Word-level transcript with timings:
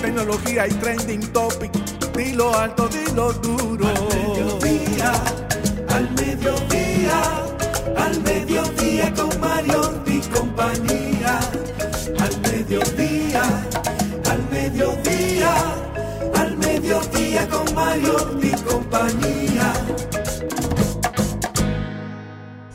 tecnología 0.00 0.66
y 0.66 0.70
trending 0.74 1.20
topic, 1.32 1.72
dilo 2.16 2.54
alto, 2.54 2.88
dilo 2.88 3.32
duro. 3.34 3.86
Al 3.88 4.00
mediodía, 4.14 5.12
al 5.88 6.10
mediodía, 6.12 7.22
al 7.96 8.22
mediodía 8.22 9.14
con 9.14 9.40
Mario 9.40 10.02
y 10.06 10.20
compañía. 10.20 11.40
Al 12.18 12.40
mediodía, 12.40 13.42
al 14.30 14.50
mediodía, 14.50 15.54
al 16.34 16.56
mediodía 16.56 17.48
con 17.48 17.74
Mario 17.74 18.38
y 18.42 18.50
compañía. 18.62 19.72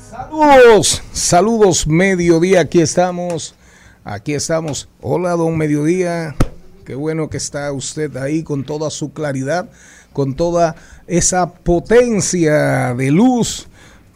Saludos, 0.09 1.03
saludos 1.13 1.87
mediodía, 1.87 2.61
aquí 2.61 2.81
estamos, 2.81 3.55
aquí 4.03 4.33
estamos. 4.33 4.89
Hola, 5.01 5.31
don 5.31 5.57
mediodía, 5.57 6.35
qué 6.83 6.95
bueno 6.95 7.29
que 7.29 7.37
está 7.37 7.71
usted 7.71 8.15
ahí 8.17 8.43
con 8.43 8.63
toda 8.63 8.89
su 8.89 9.13
claridad, 9.13 9.69
con 10.11 10.35
toda 10.35 10.75
esa 11.07 11.51
potencia 11.51 12.93
de 12.93 13.11
luz 13.11 13.67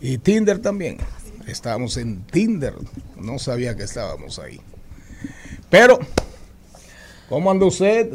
y 0.00 0.18
Tinder 0.18 0.58
también. 0.58 0.98
Estamos 1.46 1.96
en 1.96 2.24
Tinder, 2.26 2.74
no 3.16 3.38
sabía 3.38 3.76
que 3.76 3.84
estábamos 3.84 4.38
ahí. 4.38 4.60
Pero, 5.68 5.98
¿cómo 7.28 7.50
anda 7.50 7.66
usted? 7.66 8.10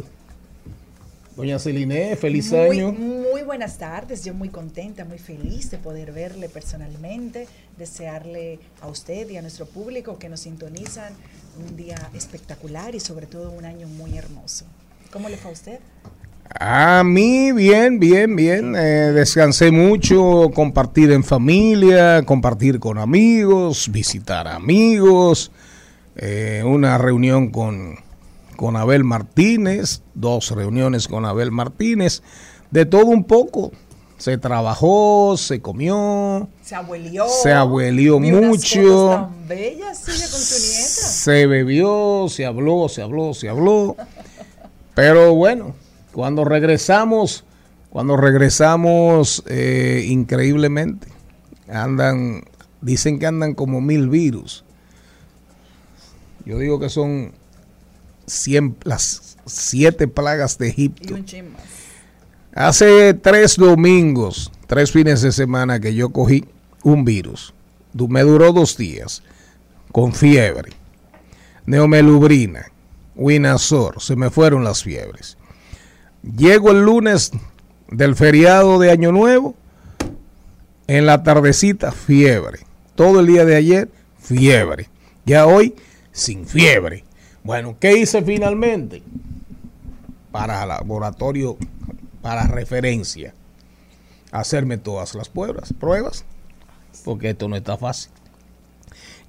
Doña 1.36 1.60
Celine, 1.60 2.16
feliz 2.16 2.52
muy, 2.52 2.60
año. 2.60 2.96
Buenas 3.46 3.78
tardes, 3.78 4.26
yo 4.26 4.34
muy 4.34 4.50
contenta, 4.50 5.06
muy 5.06 5.20
feliz 5.20 5.70
de 5.70 5.78
poder 5.78 6.12
verle 6.12 6.50
personalmente, 6.50 7.48
desearle 7.78 8.60
a 8.82 8.88
usted 8.88 9.30
y 9.30 9.38
a 9.38 9.42
nuestro 9.44 9.68
público 9.68 10.18
que 10.18 10.30
nos 10.30 10.40
sintonizan 10.40 11.14
un 11.60 11.78
día 11.78 11.96
espectacular 12.16 12.96
y 12.96 13.00
sobre 13.00 13.28
todo 13.28 13.52
un 13.52 13.64
año 13.64 13.88
muy 13.88 14.18
hermoso. 14.18 14.66
¿Cómo 15.12 15.30
le 15.30 15.38
fue 15.38 15.52
a 15.52 15.54
usted? 15.54 15.80
A 16.60 17.04
mí 17.06 17.52
bien, 17.52 18.00
bien, 18.00 18.36
bien. 18.36 18.76
Eh, 18.76 19.12
descansé 19.14 19.70
mucho, 19.70 20.50
compartir 20.54 21.12
en 21.12 21.24
familia, 21.24 22.24
compartir 22.24 22.80
con 22.80 22.98
amigos, 22.98 23.92
visitar 23.92 24.48
amigos, 24.48 25.52
eh, 26.16 26.64
una 26.66 26.98
reunión 26.98 27.52
con 27.52 28.04
con 28.56 28.76
Abel 28.78 29.04
Martínez, 29.04 30.02
dos 30.14 30.52
reuniones 30.52 31.08
con 31.08 31.26
Abel 31.26 31.52
Martínez, 31.52 32.24
de 32.72 32.86
todo 32.86 33.06
un 33.06 33.24
poco. 33.24 33.72
Se 34.18 34.38
trabajó, 34.38 35.36
se 35.38 35.62
comió, 35.62 36.48
Se 36.64 36.74
abuelió. 36.74 37.26
se 37.28 37.52
abuelió 37.52 38.18
mucho, 38.20 39.10
tan 39.10 39.48
bellas, 39.48 39.98
sigue 40.00 40.20
con 40.32 40.40
su 40.40 40.56
nieta. 40.66 40.88
se 40.88 41.48
bebió, 41.48 42.28
se 42.30 42.46
habló, 42.46 42.88
se 42.88 43.02
habló, 43.02 43.34
se 43.34 43.50
habló. 43.50 43.98
Pero 44.94 45.36
bueno, 45.36 45.76
cuando 46.14 46.46
regresamos, 46.46 47.44
cuando 47.90 48.16
regresamos, 48.16 49.44
eh, 49.48 50.06
increíblemente, 50.08 51.10
andan, 51.68 52.46
dicen 52.80 53.20
que 53.20 53.26
andan 53.28 53.54
como 53.54 53.82
mil 53.82 54.08
virus. 54.08 54.64
Yo 56.46 56.58
digo 56.58 56.80
que 56.80 56.90
son 56.90 57.34
cien- 58.28 58.76
las 58.84 59.36
siete 59.46 60.08
plagas 60.08 60.58
de 60.58 60.68
Y 60.68 60.72
Egipto. 60.72 61.16
un 61.16 61.26
chin 61.26 61.52
más. 61.52 61.62
Hace 62.56 63.14
tres 63.14 63.58
domingos, 63.58 64.50
tres 64.66 64.90
fines 64.90 65.22
de 65.22 65.34
semana 65.34 65.82
que 65.82 65.94
yo 65.94 66.12
cogí 66.12 66.46
un 66.84 67.04
virus. 67.04 67.54
Me 67.92 68.22
duró 68.22 68.54
dos 68.54 68.78
días 68.78 69.24
con 69.92 70.14
fiebre, 70.14 70.72
neomelubrina, 71.66 72.72
winazor, 73.14 74.02
se 74.02 74.16
me 74.16 74.30
fueron 74.30 74.64
las 74.64 74.84
fiebres. 74.84 75.38
Llego 76.24 76.72
el 76.72 76.84
lunes 76.84 77.32
del 77.90 78.16
feriado 78.16 78.80
de 78.80 78.90
Año 78.90 79.12
Nuevo, 79.12 79.54
en 80.88 81.06
la 81.06 81.24
tardecita 81.24 81.92
fiebre, 81.92 82.60
todo 82.96 83.20
el 83.20 83.28
día 83.28 83.44
de 83.44 83.58
ayer, 83.58 83.92
fiebre. 84.18 84.88
Ya 85.26 85.46
hoy, 85.46 85.76
sin 86.14 86.48
fiebre. 86.48 87.04
Bueno, 87.44 87.76
¿qué 87.82 87.98
hice 87.98 88.22
finalmente? 88.22 89.04
Para 90.32 90.66
laboratorio, 90.66 91.58
para 92.26 92.48
referencia, 92.48 93.36
hacerme 94.32 94.80
todas 94.80 95.14
las 95.14 95.30
pruebas, 95.30 95.72
pruebas, 95.80 96.26
porque 97.04 97.30
esto 97.30 97.48
no 97.48 97.56
está 97.56 97.78
fácil. 97.78 98.10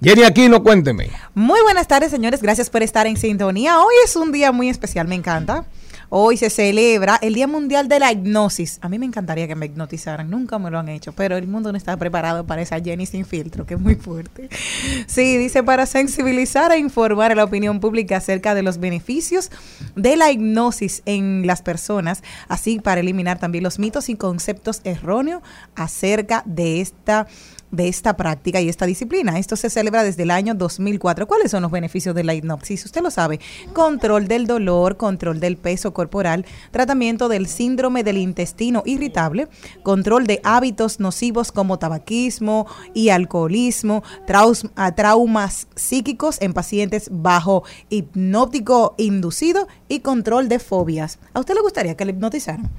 Jenny 0.01 0.23
Aquino, 0.23 0.63
cuénteme. 0.63 1.11
Muy 1.35 1.61
buenas 1.61 1.87
tardes, 1.87 2.09
señores. 2.09 2.41
Gracias 2.41 2.71
por 2.71 2.81
estar 2.81 3.05
en 3.05 3.15
sintonía. 3.15 3.79
Hoy 3.79 3.93
es 4.03 4.15
un 4.15 4.31
día 4.31 4.51
muy 4.51 4.67
especial, 4.67 5.07
me 5.07 5.13
encanta. 5.13 5.65
Hoy 6.09 6.37
se 6.37 6.49
celebra 6.49 7.19
el 7.21 7.33
Día 7.33 7.47
Mundial 7.47 7.89
de 7.89 7.99
la 7.99 8.13
Hipnosis. 8.13 8.79
A 8.81 8.87
mí 8.87 8.97
me 8.97 9.05
encantaría 9.05 9.45
que 9.45 9.55
me 9.55 9.65
hipnotizaran, 9.65 10.29
nunca 10.29 10.57
me 10.57 10.71
lo 10.71 10.79
han 10.79 10.87
hecho, 10.87 11.11
pero 11.11 11.35
el 11.35 11.47
mundo 11.47 11.73
no 11.73 11.77
está 11.77 11.97
preparado 11.97 12.45
para 12.45 12.61
esa 12.61 12.79
Jenny 12.79 13.05
sin 13.05 13.25
filtro, 13.25 13.65
que 13.65 13.73
es 13.73 13.79
muy 13.79 13.95
fuerte. 13.95 14.47
Sí, 15.05 15.37
dice 15.37 15.63
para 15.63 15.85
sensibilizar 15.85 16.71
e 16.71 16.77
informar 16.77 17.33
a 17.33 17.35
la 17.35 17.43
opinión 17.43 17.81
pública 17.81 18.17
acerca 18.17 18.55
de 18.55 18.63
los 18.63 18.77
beneficios 18.77 19.51
de 19.97 20.15
la 20.15 20.31
hipnosis 20.31 21.01
en 21.05 21.45
las 21.45 21.61
personas, 21.61 22.23
así 22.47 22.79
para 22.79 23.01
eliminar 23.01 23.37
también 23.37 23.65
los 23.65 23.77
mitos 23.77 24.07
y 24.07 24.15
conceptos 24.15 24.79
erróneos 24.85 25.43
acerca 25.75 26.41
de 26.45 26.79
esta 26.79 27.27
de 27.71 27.87
esta 27.87 28.15
práctica 28.15 28.61
y 28.61 28.69
esta 28.69 28.85
disciplina. 28.85 29.39
Esto 29.39 29.55
se 29.55 29.69
celebra 29.69 30.03
desde 30.03 30.23
el 30.23 30.31
año 30.31 30.53
2004. 30.53 31.27
¿Cuáles 31.27 31.51
son 31.51 31.63
los 31.63 31.71
beneficios 31.71 32.15
de 32.15 32.23
la 32.23 32.33
hipnosis? 32.33 32.85
Usted 32.85 33.01
lo 33.01 33.11
sabe. 33.11 33.39
Control 33.73 34.27
del 34.27 34.47
dolor, 34.47 34.97
control 34.97 35.39
del 35.39 35.57
peso 35.57 35.93
corporal, 35.93 36.45
tratamiento 36.71 37.29
del 37.29 37.47
síndrome 37.47 38.03
del 38.03 38.17
intestino 38.17 38.83
irritable, 38.85 39.47
control 39.83 40.27
de 40.27 40.39
hábitos 40.43 40.99
nocivos 40.99 41.51
como 41.51 41.79
tabaquismo 41.79 42.67
y 42.93 43.09
alcoholismo, 43.09 44.03
traumas 44.95 45.67
psíquicos 45.75 46.41
en 46.41 46.53
pacientes 46.53 47.09
bajo 47.11 47.63
hipnótico 47.89 48.95
inducido 48.97 49.67
y 49.87 49.99
control 49.99 50.49
de 50.49 50.59
fobias. 50.59 51.19
¿A 51.33 51.39
usted 51.39 51.55
le 51.55 51.61
gustaría 51.61 51.95
que 51.95 52.05
le 52.05 52.11
hipnotizaran? 52.11 52.69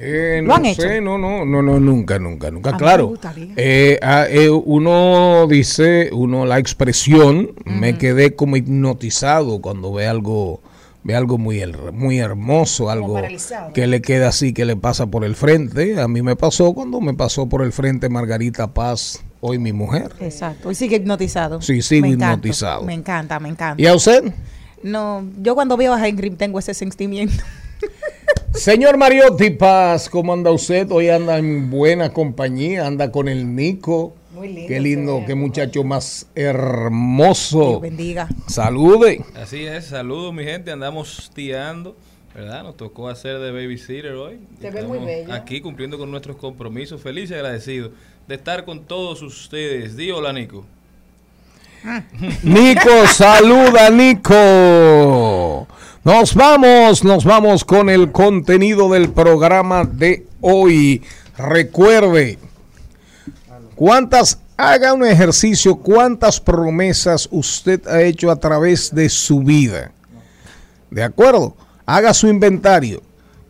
Eh, 0.00 0.40
no 0.44 0.56
sé, 0.74 1.00
no, 1.00 1.18
no, 1.18 1.44
no, 1.44 1.60
no, 1.60 1.80
nunca, 1.80 2.20
nunca, 2.20 2.52
nunca. 2.52 2.76
claro, 2.76 3.14
eh, 3.56 3.98
ah, 4.00 4.26
eh, 4.30 4.48
uno 4.48 5.48
dice, 5.48 6.10
uno 6.12 6.46
la 6.46 6.60
expresión, 6.60 7.50
me 7.64 7.98
quedé 7.98 8.36
como 8.36 8.56
hipnotizado 8.56 9.60
cuando 9.60 9.92
ve 9.92 10.06
algo, 10.06 10.60
ve 11.02 11.16
algo 11.16 11.36
muy, 11.36 11.64
muy 11.92 12.18
hermoso, 12.18 12.90
algo 12.90 13.20
que 13.74 13.88
le 13.88 14.00
queda 14.00 14.28
así, 14.28 14.52
que 14.52 14.64
le 14.64 14.76
pasa 14.76 15.08
por 15.08 15.24
el 15.24 15.34
frente. 15.34 16.00
A 16.00 16.06
mí 16.06 16.22
me 16.22 16.36
pasó 16.36 16.74
cuando 16.74 17.00
me 17.00 17.14
pasó 17.14 17.48
por 17.48 17.62
el 17.62 17.72
frente 17.72 18.08
Margarita 18.08 18.72
Paz, 18.72 19.24
hoy 19.40 19.58
mi 19.58 19.72
mujer. 19.72 20.12
Exacto, 20.20 20.68
hoy 20.68 20.76
sigue 20.76 20.96
hipnotizado. 20.96 21.60
Sí, 21.60 21.82
sigue 21.82 22.10
hipnotizado. 22.10 22.84
Me 22.84 22.94
encanta, 22.94 23.40
me 23.40 23.48
encanta. 23.48 23.82
¿Y 23.82 23.86
a 23.86 23.96
usted? 23.96 24.32
No, 24.80 25.24
yo 25.42 25.56
cuando 25.56 25.76
veo 25.76 25.92
a 25.92 26.06
Henry 26.06 26.30
tengo 26.30 26.60
ese 26.60 26.72
sentimiento. 26.72 27.42
Señor 28.54 28.96
Mariotti 28.96 29.50
Paz, 29.50 30.08
¿cómo 30.08 30.32
anda 30.32 30.50
usted? 30.50 30.90
Hoy 30.90 31.08
anda 31.08 31.38
en 31.38 31.70
buena 31.70 32.12
compañía, 32.12 32.86
anda 32.86 33.12
con 33.12 33.28
el 33.28 33.54
Nico. 33.54 34.14
Muy 34.34 34.48
lindo. 34.48 34.68
Qué 34.68 34.80
lindo, 34.80 35.22
qué 35.26 35.34
muchacho 35.34 35.84
más 35.84 36.26
hermoso. 36.34 37.68
Dios 37.68 37.80
bendiga. 37.80 38.28
Salude. 38.46 39.24
Así 39.34 39.64
es, 39.64 39.86
saludos 39.86 40.32
mi 40.32 40.44
gente, 40.44 40.70
andamos 40.70 41.30
tiando. 41.34 41.96
¿verdad? 42.34 42.62
Nos 42.62 42.76
tocó 42.76 43.08
hacer 43.08 43.38
de 43.38 43.50
babysitter 43.50 44.12
hoy. 44.12 44.38
Te 44.60 44.70
ve 44.70 44.82
muy 44.84 44.98
bello. 44.98 45.32
Aquí 45.32 45.60
cumpliendo 45.60 45.98
con 45.98 46.10
nuestros 46.10 46.36
compromisos. 46.36 47.00
Feliz 47.00 47.30
y 47.30 47.34
agradecido 47.34 47.90
de 48.28 48.34
estar 48.36 48.64
con 48.64 48.84
todos 48.84 49.22
ustedes. 49.22 49.96
Di 49.96 50.10
hola, 50.10 50.32
Nico. 50.32 50.64
Nico, 52.42 53.06
saluda, 53.08 53.90
Nico. 53.90 54.34
Nos 56.08 56.34
vamos, 56.34 57.04
nos 57.04 57.22
vamos 57.22 57.66
con 57.66 57.90
el 57.90 58.10
contenido 58.12 58.88
del 58.88 59.10
programa 59.10 59.84
de 59.84 60.26
hoy. 60.40 61.02
Recuerde, 61.36 62.38
cuántas, 63.74 64.38
haga 64.56 64.94
un 64.94 65.04
ejercicio, 65.04 65.76
cuántas 65.76 66.40
promesas 66.40 67.28
usted 67.30 67.86
ha 67.86 68.00
hecho 68.00 68.30
a 68.30 68.36
través 68.36 68.94
de 68.94 69.10
su 69.10 69.40
vida. 69.40 69.92
¿De 70.90 71.02
acuerdo? 71.02 71.54
Haga 71.84 72.14
su 72.14 72.26
inventario. 72.26 73.02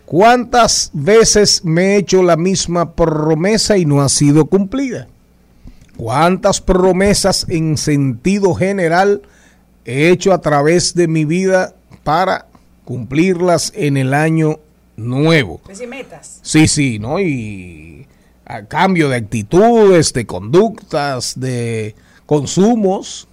¿Cuántas 0.04 0.90
veces 0.92 1.64
me 1.64 1.94
he 1.94 1.96
hecho 1.98 2.24
la 2.24 2.36
misma 2.36 2.92
promesa 2.92 3.78
y 3.78 3.84
no 3.84 4.02
ha 4.02 4.08
sido 4.08 4.46
cumplida? 4.46 5.06
¿Cuántas 5.96 6.60
promesas 6.60 7.46
en 7.48 7.76
sentido 7.76 8.52
general 8.56 9.22
he 9.84 10.10
hecho 10.10 10.32
a 10.32 10.40
través 10.40 10.96
de 10.96 11.06
mi 11.06 11.24
vida 11.24 11.76
para 12.02 12.47
cumplirlas 12.88 13.70
en 13.76 13.98
el 13.98 14.14
año 14.14 14.60
nuevo. 14.96 15.60
Pues 15.62 15.86
metas. 15.86 16.40
Sí, 16.40 16.66
sí, 16.66 16.98
¿no? 16.98 17.20
Y 17.20 18.06
a 18.46 18.64
cambio 18.64 19.10
de 19.10 19.16
actitudes, 19.16 20.14
de 20.14 20.24
conductas, 20.26 21.38
de 21.38 21.94
consumos. 22.24 23.28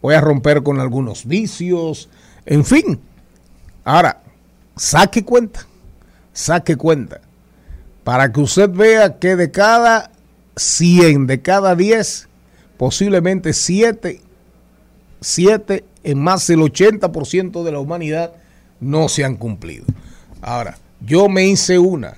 Voy 0.00 0.14
a 0.14 0.20
romper 0.20 0.62
con 0.62 0.78
algunos 0.78 1.26
vicios, 1.26 2.08
en 2.46 2.64
fin. 2.64 3.00
Ahora, 3.82 4.22
saque 4.76 5.24
cuenta, 5.24 5.66
saque 6.32 6.76
cuenta, 6.76 7.20
para 8.04 8.30
que 8.30 8.42
usted 8.42 8.70
vea 8.70 9.18
que 9.18 9.34
de 9.34 9.50
cada 9.50 10.12
100, 10.54 11.26
de 11.26 11.42
cada 11.42 11.74
10, 11.74 12.28
posiblemente 12.76 13.54
7, 13.54 14.20
7 15.20 15.84
en 16.04 16.18
más 16.20 16.46
del 16.46 16.60
80% 16.60 17.64
de 17.64 17.72
la 17.72 17.80
humanidad 17.80 18.34
no 18.82 19.08
se 19.08 19.24
han 19.24 19.36
cumplido. 19.36 19.86
Ahora, 20.42 20.76
yo 21.00 21.28
me 21.28 21.46
hice 21.46 21.78
una, 21.78 22.16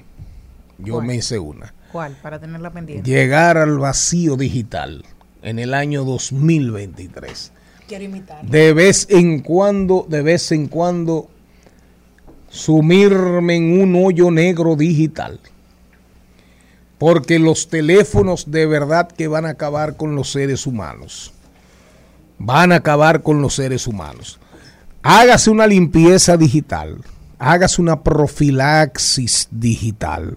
yo 0.79 1.01
me 1.01 1.17
hice 1.17 1.39
una. 1.39 1.73
¿Cuál? 1.93 2.17
Para 2.23 2.41
tenerla 2.41 2.71
pendiente. 2.71 3.09
Llegar 3.09 3.57
al 3.59 3.79
vacío 3.79 4.37
digital 4.37 5.05
en 5.43 5.59
el 5.59 5.75
año 5.75 6.05
2023. 6.05 7.53
Quiero 7.87 8.05
imitar. 8.05 8.45
De 8.45 8.73
vez 8.73 9.07
en 9.11 9.41
cuando, 9.41 10.07
de 10.09 10.23
vez 10.23 10.51
en 10.53 10.67
cuando, 10.67 11.29
sumirme 12.49 13.57
en 13.57 13.81
un 13.81 13.95
hoyo 14.03 14.31
negro 14.31 14.75
digital. 14.75 15.39
Porque 16.99 17.39
los 17.39 17.69
teléfonos 17.69 18.51
de 18.51 18.65
verdad 18.65 19.09
que 19.09 19.29
van 19.29 19.45
a 19.45 19.51
acabar 19.51 19.97
con 19.97 20.17
los 20.17 20.33
seres 20.33 20.67
humanos. 20.67 21.33
Van 22.39 22.73
a 22.73 22.77
acabar 22.77 23.23
con 23.23 23.43
los 23.43 23.55
seres 23.55 23.87
humanos 23.87 24.41
hágase 25.05 25.51
una 25.51 25.67
limpieza 25.67 26.37
digital, 26.37 26.97
hágase 27.39 27.81
una 27.81 28.03
profilaxis 28.03 29.49
digital. 29.51 30.37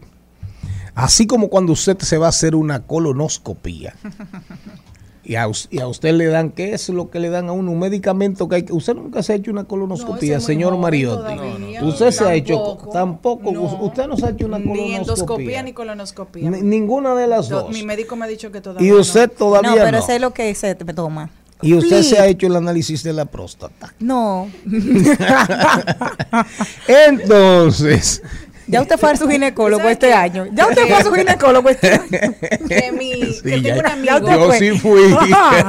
Así 0.93 1.25
como 1.25 1.49
cuando 1.49 1.73
usted 1.73 1.97
se 1.99 2.17
va 2.17 2.25
a 2.25 2.29
hacer 2.29 2.55
una 2.55 2.85
colonoscopía. 2.85 3.95
Y 5.23 5.35
a, 5.35 5.45
usted 5.47 6.13
le 6.13 6.27
dan, 6.27 6.51
¿qué 6.51 6.73
es 6.73 6.87
lo 6.87 7.09
que 7.09 7.19
le 7.19 7.29
dan 7.29 7.49
a 7.49 7.51
uno? 7.51 7.71
Un 7.71 7.79
medicamento 7.79 8.47
que 8.47 8.55
hay 8.55 8.63
que... 8.63 8.71
Usted 8.71 8.95
nunca 8.95 9.21
se 9.21 9.33
ha 9.33 9.35
hecho 9.35 9.51
una 9.51 9.65
colonoscopía, 9.65 10.39
señor 10.39 10.77
Mariotti. 10.77 11.77
usted 11.81 12.11
se 12.11 12.23
ha 12.23 12.33
hecho, 12.33 12.77
tampoco, 12.93 13.49
usted 13.49 14.07
no 14.07 14.15
se 14.15 14.25
ha 14.25 14.29
hecho 14.29 14.45
una 14.45 14.57
colonoscopía. 14.57 14.87
Ni 14.87 14.95
endoscopía 14.95 15.63
ni 15.63 15.73
colonoscopía. 15.73 16.49
ninguna 16.49 17.13
de 17.13 17.27
las 17.27 17.49
dos. 17.49 17.69
Mi 17.71 17.83
médico 17.83 18.15
me 18.15 18.23
ha 18.23 18.27
dicho 18.29 18.53
que 18.53 18.61
todavía 18.61 18.87
Y 18.87 18.93
usted 18.93 19.29
todavía 19.29 19.75
no. 19.75 19.83
pero 19.83 20.01
sé 20.01 20.17
lo 20.19 20.33
que 20.33 20.55
se 20.55 20.75
toma. 20.75 21.29
¿Y 21.61 21.73
usted 21.73 22.03
se 22.03 22.19
ha 22.19 22.27
hecho 22.27 22.47
el 22.47 22.55
análisis 22.55 23.03
de 23.03 23.13
la 23.13 23.25
próstata? 23.25 23.93
No. 23.99 24.49
Entonces. 26.87 28.21
Ya 28.67 28.81
usted 28.81 28.97
fue 28.97 29.11
a 29.11 29.15
su 29.15 29.27
ginecólogo 29.29 29.87
este 29.87 30.13
año. 30.13 30.45
Ya 30.53 30.67
usted 30.67 30.87
fue 30.87 30.95
a 30.95 31.03
su 31.03 31.13
ginecólogo 31.13 31.69
este 31.69 31.93
año. 31.93 32.35
Que 32.67 32.91
mi, 32.91 33.11
que 33.43 33.61
tengo 33.61 33.79
un 33.79 33.85
amigo. 33.85 34.29
Yo 34.29 34.51
sí 34.53 34.77
fui. 34.77 35.15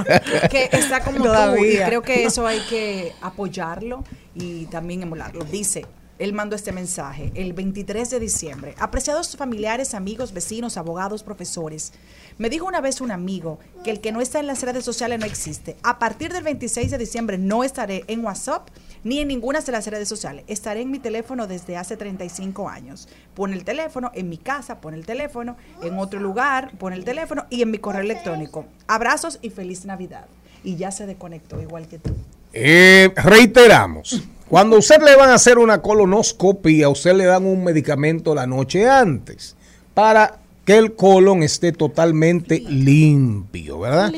que 0.51 0.69
está 0.73 1.01
como 1.01 1.25
Todavía. 1.25 1.87
creo 1.87 2.03
que 2.03 2.25
eso 2.25 2.47
hay 2.47 2.61
que 2.69 3.13
apoyarlo 3.21 4.05
y 4.35 4.67
también 4.67 5.03
emularlo. 5.03 5.45
Dice, 5.45 5.87
él 6.19 6.33
mandó 6.33 6.57
este 6.57 6.73
mensaje 6.73 7.31
el 7.35 7.53
23 7.53 8.11
de 8.11 8.21
diciembre. 8.21 8.75
Apreciados 8.79 9.37
familiares, 9.37 9.95
amigos, 9.95 10.33
vecinos, 10.33 10.77
abogados, 10.77 11.23
profesores. 11.23 11.93
Me 12.39 12.51
dijo 12.51 12.67
una 12.67 12.81
vez 12.81 13.01
un 13.01 13.11
amigo 13.11 13.59
que 13.85 13.91
el 13.91 14.01
que 14.01 14.13
no 14.13 14.21
está 14.21 14.41
en 14.41 14.47
las 14.47 14.63
redes 14.63 14.85
sociales 14.85 15.19
no 15.21 15.27
existe. 15.27 15.77
A 15.83 15.99
partir 15.99 16.33
del 16.33 16.43
26 16.43 16.91
de 16.91 16.99
diciembre 16.99 17.39
no 17.39 17.63
estaré 17.65 18.05
en 18.09 18.25
WhatsApp 18.25 18.69
ni 19.05 19.21
en 19.21 19.29
ninguna 19.29 19.61
de 19.61 19.73
las 19.73 19.87
redes 19.87 20.09
sociales. 20.09 20.45
Estaré 20.49 20.81
en 20.81 20.91
mi 20.91 20.99
teléfono 20.99 21.47
desde 21.47 21.77
hace 21.77 21.97
35 21.97 22.69
años. 22.69 23.09
Pone 23.35 23.55
el 23.55 23.65
teléfono 23.65 24.11
en 24.15 24.29
mi 24.29 24.39
casa, 24.39 24.81
pone 24.81 24.97
el 24.97 25.07
teléfono 25.07 25.57
en 25.83 25.99
otro 25.99 26.21
lugar, 26.21 26.73
pone 26.79 26.97
el 26.97 27.05
teléfono 27.05 27.47
y 27.51 27.63
en 27.63 27.71
mi 27.71 27.79
correo 27.79 28.03
electrónico. 28.03 28.67
Abrazos 28.87 29.39
y 29.41 29.51
feliz 29.51 29.85
Navidad. 29.85 30.27
Y 30.65 30.77
ya 30.77 30.91
se 30.91 31.07
desconectó 31.07 31.61
igual 31.63 31.87
que 31.87 31.99
tú. 31.99 32.15
Eh, 32.53 33.13
reiteramos. 33.17 34.23
Cuando 34.49 34.79
usted 34.79 35.03
le 35.03 35.15
van 35.17 35.31
a 35.31 35.35
hacer 35.35 35.59
una 35.59 35.83
colonoscopia, 35.83 36.89
usted 36.89 37.15
le 37.15 37.25
dan 37.27 37.45
un 37.45 37.65
medicamento 37.65 38.35
la 38.35 38.47
noche 38.47 38.89
antes 38.89 39.57
para 39.95 40.39
que 40.65 40.77
el 40.79 40.95
colon 40.95 41.43
esté 41.43 41.73
totalmente 41.73 42.61
limpio, 42.61 43.81
¿verdad? 43.81 44.11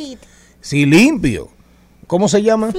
Sí, 0.60 0.86
limpio. 0.86 1.48
¿Cómo 2.06 2.28
se 2.28 2.42
llama? 2.42 2.72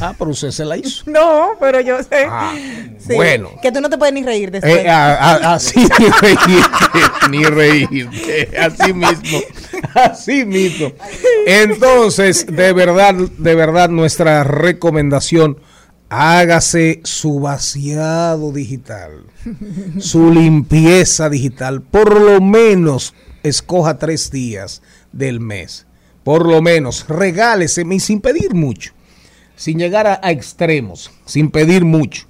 Ah, 0.00 0.14
pero 0.18 0.30
usted 0.32 0.50
se 0.50 0.64
la 0.64 0.76
hizo. 0.76 1.04
No, 1.10 1.52
pero 1.58 1.80
yo 1.80 2.02
sé. 2.02 2.26
Ah, 2.28 2.54
Sí, 2.98 3.14
bueno. 3.14 3.50
Que 3.62 3.72
tú 3.72 3.80
no 3.80 3.88
te 3.88 3.96
puedes 3.96 4.12
ni 4.14 4.22
reír 4.22 4.50
después. 4.50 4.74
Eh, 4.76 4.88
a- 4.88 5.14
a- 5.14 5.54
así 5.54 5.78
ni 5.98 6.06
reírte, 6.10 7.28
ni 7.30 7.44
reírte, 7.44 8.50
así 8.58 8.92
mismo, 8.92 9.38
así 9.94 10.44
mismo. 10.44 10.92
Entonces, 11.46 12.44
de 12.46 12.72
verdad, 12.72 13.14
de 13.14 13.54
verdad, 13.54 13.88
nuestra 13.88 14.44
recomendación, 14.44 15.58
hágase 16.10 17.00
su 17.04 17.40
vaciado 17.40 18.52
digital, 18.52 19.24
su 19.98 20.30
limpieza 20.30 21.28
digital, 21.28 21.82
por 21.82 22.18
lo 22.20 22.40
menos 22.40 23.14
escoja 23.42 23.98
tres 23.98 24.30
días 24.30 24.82
del 25.12 25.40
mes, 25.40 25.86
por 26.24 26.46
lo 26.46 26.62
menos, 26.62 27.06
regálese 27.08 27.84
y 27.90 28.00
sin 28.00 28.20
pedir 28.20 28.54
mucho, 28.54 28.92
sin 29.56 29.78
llegar 29.78 30.06
a- 30.06 30.20
a 30.22 30.30
extremos, 30.30 31.10
sin 31.26 31.50
pedir 31.50 31.84
mucho. 31.84 32.24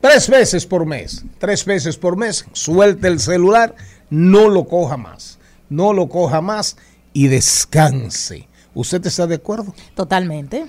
Tres 0.00 0.28
veces 0.28 0.66
por 0.66 0.86
mes, 0.86 1.24
tres 1.38 1.64
veces 1.64 1.96
por 1.96 2.16
mes, 2.16 2.46
suelte 2.52 3.08
el 3.08 3.18
celular, 3.20 3.74
no 4.08 4.48
lo 4.48 4.66
coja 4.66 4.96
más, 4.96 5.38
no 5.68 5.92
lo 5.92 6.08
coja 6.08 6.40
más 6.40 6.76
y 7.12 7.26
descanse. 7.28 8.48
¿Usted 8.74 9.04
está 9.06 9.26
de 9.26 9.36
acuerdo? 9.36 9.74
Totalmente. 9.94 10.66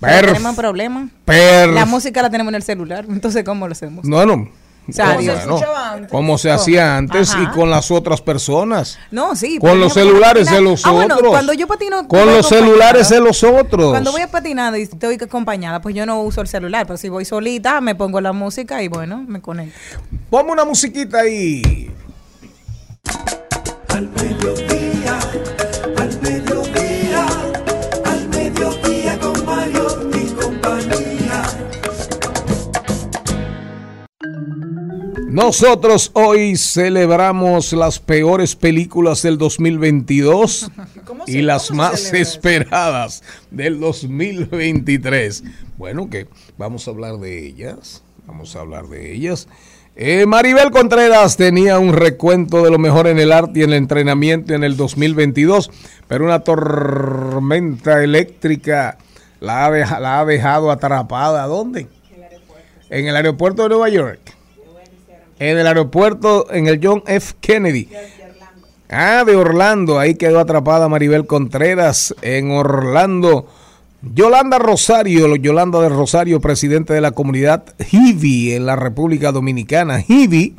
Perf- 0.00 0.20
tenemos 0.26 0.50
un 0.50 0.56
problema. 0.56 1.08
Perf- 1.26 1.72
La 1.74 1.84
música 1.86 2.22
la 2.22 2.30
tenemos 2.30 2.50
en 2.50 2.56
el 2.56 2.62
celular. 2.62 3.04
Entonces, 3.08 3.44
¿cómo 3.44 3.66
lo 3.66 3.72
hacemos? 3.72 4.04
No, 4.04 4.24
no. 4.26 4.48
O 4.88 4.92
sea, 4.92 5.16
Como 5.16 5.20
se- 5.20 5.26
Como 5.26 5.34
se 5.34 5.42
escuchaba 5.42 5.92
antes. 5.92 6.10
Como 6.12 6.38
se 6.38 6.50
hacía 6.52 6.96
antes 6.96 7.30
Ajá. 7.34 7.42
y 7.42 7.46
con 7.56 7.70
las 7.70 7.90
otras 7.90 8.20
personas. 8.20 8.98
No, 9.10 9.34
sí. 9.34 9.58
Con 9.58 9.80
los 9.80 9.92
celulares 9.94 10.48
de 10.48 10.60
los 10.60 10.86
Ah, 10.86 10.92
bueno, 10.92 11.16
otros. 11.16 11.30
cuando 11.30 11.52
yo 11.54 11.66
patino. 11.66 12.06
Con 12.06 12.26
los 12.26 12.46
celulares 12.48 13.08
de 13.08 13.20
los 13.20 13.42
otros. 13.42 13.90
Cuando 13.90 14.12
voy 14.12 14.20
a 14.22 14.30
patinar 14.30 14.76
y 14.78 14.82
estoy 14.82 15.16
acompañada, 15.20 15.80
pues 15.82 15.92
yo 15.96 16.06
no 16.06 16.20
uso 16.22 16.40
el 16.40 16.46
celular. 16.46 16.86
Pero 16.86 16.98
si 16.98 17.08
voy 17.08 17.24
solita, 17.24 17.80
me 17.80 17.96
pongo 17.96 18.20
la 18.20 18.32
música 18.32 18.80
y 18.80 18.86
bueno, 18.86 19.24
me 19.26 19.40
conecto. 19.40 19.76
Ponme 20.30 20.52
una 20.52 20.64
musiquita 20.64 21.18
ahí. 21.18 21.90
Al 23.88 24.08
mediodía, 24.10 24.65
Nosotros 35.40 36.12
hoy 36.14 36.56
celebramos 36.56 37.74
las 37.74 37.98
peores 37.98 38.56
películas 38.56 39.20
del 39.20 39.36
2022 39.36 40.70
¿Cómo 41.04 41.24
y 41.26 41.42
las 41.42 41.70
más 41.72 42.00
celebra 42.00 42.20
esperadas 42.20 43.22
del 43.50 43.78
2023. 43.78 45.44
Bueno, 45.76 46.08
que 46.08 46.26
vamos 46.56 46.88
a 46.88 46.90
hablar 46.92 47.18
de 47.18 47.46
ellas. 47.48 48.02
Vamos 48.26 48.56
a 48.56 48.60
hablar 48.60 48.86
de 48.88 49.12
ellas. 49.14 49.46
Eh, 49.94 50.24
Maribel 50.24 50.70
Contreras 50.70 51.36
tenía 51.36 51.78
un 51.78 51.92
recuento 51.92 52.62
de 52.64 52.70
lo 52.70 52.78
mejor 52.78 53.06
en 53.06 53.18
el 53.18 53.30
arte 53.30 53.60
y 53.60 53.62
en 53.64 53.72
el 53.72 53.76
entrenamiento 53.76 54.54
en 54.54 54.64
el 54.64 54.78
2022, 54.78 55.70
pero 56.08 56.24
una 56.24 56.40
tormenta 56.40 58.02
eléctrica 58.02 58.96
la 59.40 59.66
ha, 59.66 59.70
deja- 59.70 60.00
la 60.00 60.20
ha 60.20 60.24
dejado 60.24 60.70
atrapada. 60.70 61.44
¿Dónde? 61.46 61.88
En 62.88 63.06
el 63.06 63.14
aeropuerto 63.16 63.64
de 63.64 63.68
Nueva 63.68 63.90
York. 63.90 64.35
En 65.38 65.58
el 65.58 65.66
aeropuerto, 65.66 66.50
en 66.50 66.66
el 66.66 66.80
John 66.82 67.02
F. 67.06 67.34
Kennedy. 67.40 67.88
Ah, 68.88 69.24
de 69.26 69.36
Orlando. 69.36 69.98
Ahí 69.98 70.14
quedó 70.14 70.40
atrapada 70.40 70.88
Maribel 70.88 71.26
Contreras 71.26 72.14
en 72.22 72.50
Orlando. 72.50 73.46
Yolanda 74.14 74.58
Rosario, 74.58 75.34
Yolanda 75.36 75.80
de 75.80 75.88
Rosario, 75.88 76.40
presidente 76.40 76.94
de 76.94 77.00
la 77.00 77.10
comunidad 77.10 77.64
HIVI 77.90 78.52
en 78.52 78.66
la 78.66 78.76
República 78.76 79.32
Dominicana. 79.32 80.00
HIVI, 80.00 80.54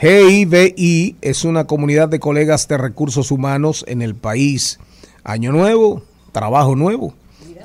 G-I-V-I, 0.00 1.16
es 1.20 1.44
una 1.44 1.64
comunidad 1.64 2.08
de 2.08 2.18
colegas 2.18 2.66
de 2.68 2.78
recursos 2.78 3.30
humanos 3.30 3.84
en 3.88 4.02
el 4.02 4.14
país. 4.14 4.80
Año 5.22 5.52
nuevo, 5.52 6.02
trabajo 6.32 6.74
nuevo. 6.74 7.14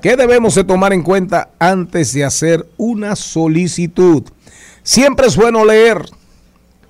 ¿Qué 0.01 0.15
debemos 0.17 0.55
de 0.55 0.63
tomar 0.63 0.93
en 0.93 1.01
cuenta 1.01 1.51
antes 1.59 2.13
de 2.13 2.25
hacer 2.25 2.67
una 2.77 3.15
solicitud? 3.15 4.23
Siempre 4.83 5.27
es 5.27 5.35
bueno 5.37 5.63
leer. 5.63 6.05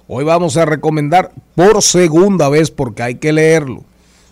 Hoy 0.06 0.26
vamos 0.26 0.58
a 0.58 0.66
recomendar 0.66 1.32
por 1.56 1.82
segunda 1.82 2.50
vez 2.50 2.72
porque 2.72 3.04
hay 3.04 3.16
que 3.16 3.32
leerlo. 3.32 3.84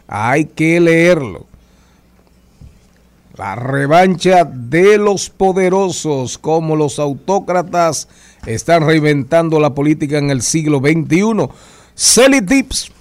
Hay 0.08 0.46
que 0.46 0.82
leerlo. 0.82 1.46
La 3.38 3.56
revancha 3.56 4.44
de 4.44 4.98
los 4.98 5.30
poderosos, 5.30 6.38
como 6.38 6.76
los 6.76 7.00
autócratas 7.00 8.10
están 8.46 8.86
reinventando 8.86 9.62
la 9.62 9.74
política 9.74 10.18
en 10.18 10.30
el 10.30 10.42
siglo 10.42 10.80
XXI. 10.80 11.48
Celi 11.96 12.42
Tips, 12.42 12.92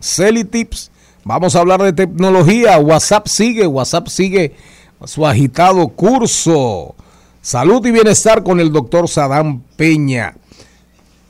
Celi 0.00 0.44
Tips. 0.44 0.90
Vamos 1.22 1.54
a 1.54 1.60
hablar 1.60 1.80
de 1.82 1.92
tecnología. 1.92 2.76
WhatsApp 2.78 3.28
sigue, 3.28 3.68
WhatsApp 3.68 4.08
sigue 4.08 4.56
su 5.04 5.24
agitado 5.24 5.86
curso. 5.88 6.96
Salud 7.40 7.86
y 7.86 7.92
bienestar 7.92 8.42
con 8.42 8.58
el 8.58 8.72
doctor 8.72 9.08
Sadam 9.08 9.62
Peña 9.76 10.34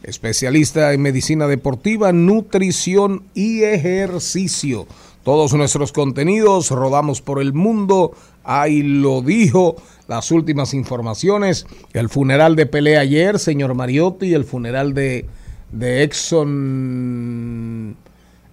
especialista 0.07 0.93
en 0.93 1.03
medicina 1.03 1.47
deportiva, 1.49 2.13
nutrición 2.13 3.25
y 3.35 3.65
ejercicio. 3.65 4.87
Todos 5.25 5.53
nuestros 5.55 5.93
contenidos 5.93 6.71
rodamos 6.71 7.21
por 7.21 7.43
el 7.43 7.53
mundo. 7.53 8.13
Ahí 8.45 8.83
lo 8.83 9.21
dijo. 9.21 9.75
Las 10.07 10.31
últimas 10.31 10.73
informaciones. 10.73 11.67
El 11.93 12.09
funeral 12.09 12.55
de 12.55 12.67
Pelé 12.67 12.97
ayer, 12.97 13.41
señor 13.41 13.75
Mariotti. 13.75 14.33
El 14.33 14.45
funeral 14.45 14.95
de, 14.95 15.27
de 15.73 16.05
Exxon 16.05 17.97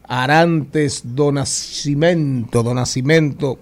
Arantes 0.07 1.03
Donacimento. 1.05 2.63
Donacimento, 2.63 3.59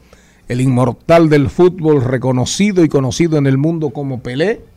el 0.48 0.62
inmortal 0.62 1.27
del 1.27 1.50
fútbol, 1.50 2.01
reconocido 2.01 2.86
y 2.86 2.88
conocido 2.88 3.38
en 3.38 3.48
el 3.48 3.57
mundo 3.57 3.89
como 3.89 4.21
Pelé 4.21 4.71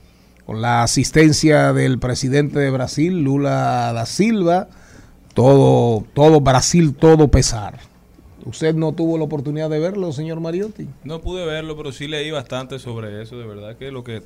con 0.47 0.61
la 0.61 0.83
asistencia 0.83 1.73
del 1.73 1.99
presidente 1.99 2.59
de 2.59 2.71
Brasil, 2.71 3.23
Lula 3.23 3.93
da 3.93 4.07
Silva, 4.07 4.69
todo, 5.33 6.05
todo 6.15 6.41
Brasil, 6.41 6.95
todo 6.95 7.29
pesar. 7.29 7.81
¿Usted 8.45 8.75
no 8.75 8.93
tuvo 8.93 9.17
la 9.17 9.25
oportunidad 9.25 9.71
de 9.71 9.79
verlo, 9.79 10.13
señor 10.13 10.41
Mariotti? 10.41 10.87
No 11.03 11.23
pude 11.23 11.47
verlo, 11.47 11.77
pero 11.77 11.93
sí 11.93 12.09
leí 12.09 12.31
bastante 12.31 12.79
sobre 12.79 13.23
eso. 13.23 13.39
De 13.39 13.47
verdad 13.47 13.77
que 13.77 13.91
lo 13.91 14.05
que 14.05 14.23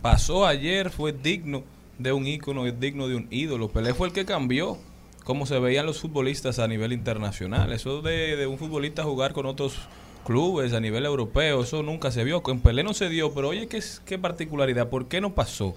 pasó 0.00 0.46
ayer 0.46 0.90
fue 0.90 1.12
digno 1.12 1.64
de 1.98 2.12
un 2.12 2.26
ícono, 2.26 2.66
es 2.66 2.78
digno 2.78 3.08
de 3.08 3.16
un 3.16 3.26
ídolo. 3.30 3.68
Pelé 3.68 3.94
fue 3.94 4.06
el 4.06 4.12
que 4.12 4.24
cambió 4.24 4.78
cómo 5.24 5.44
se 5.44 5.58
veían 5.58 5.86
los 5.86 5.98
futbolistas 5.98 6.60
a 6.60 6.68
nivel 6.68 6.92
internacional. 6.92 7.72
Eso 7.72 8.00
de, 8.00 8.36
de 8.36 8.46
un 8.46 8.58
futbolista 8.58 9.02
jugar 9.02 9.32
con 9.32 9.46
otros 9.46 9.74
clubes 10.28 10.74
a 10.74 10.80
nivel 10.80 11.06
europeo, 11.06 11.62
eso 11.62 11.82
nunca 11.82 12.10
se 12.10 12.22
vio. 12.22 12.42
Con 12.42 12.60
Pelé 12.60 12.82
no 12.82 12.92
se 12.92 13.08
dio, 13.08 13.32
pero 13.32 13.48
oye, 13.48 13.66
¿qué, 13.66 13.82
qué 14.04 14.18
particularidad? 14.18 14.90
¿Por 14.90 15.08
qué 15.08 15.22
no 15.22 15.34
pasó? 15.34 15.74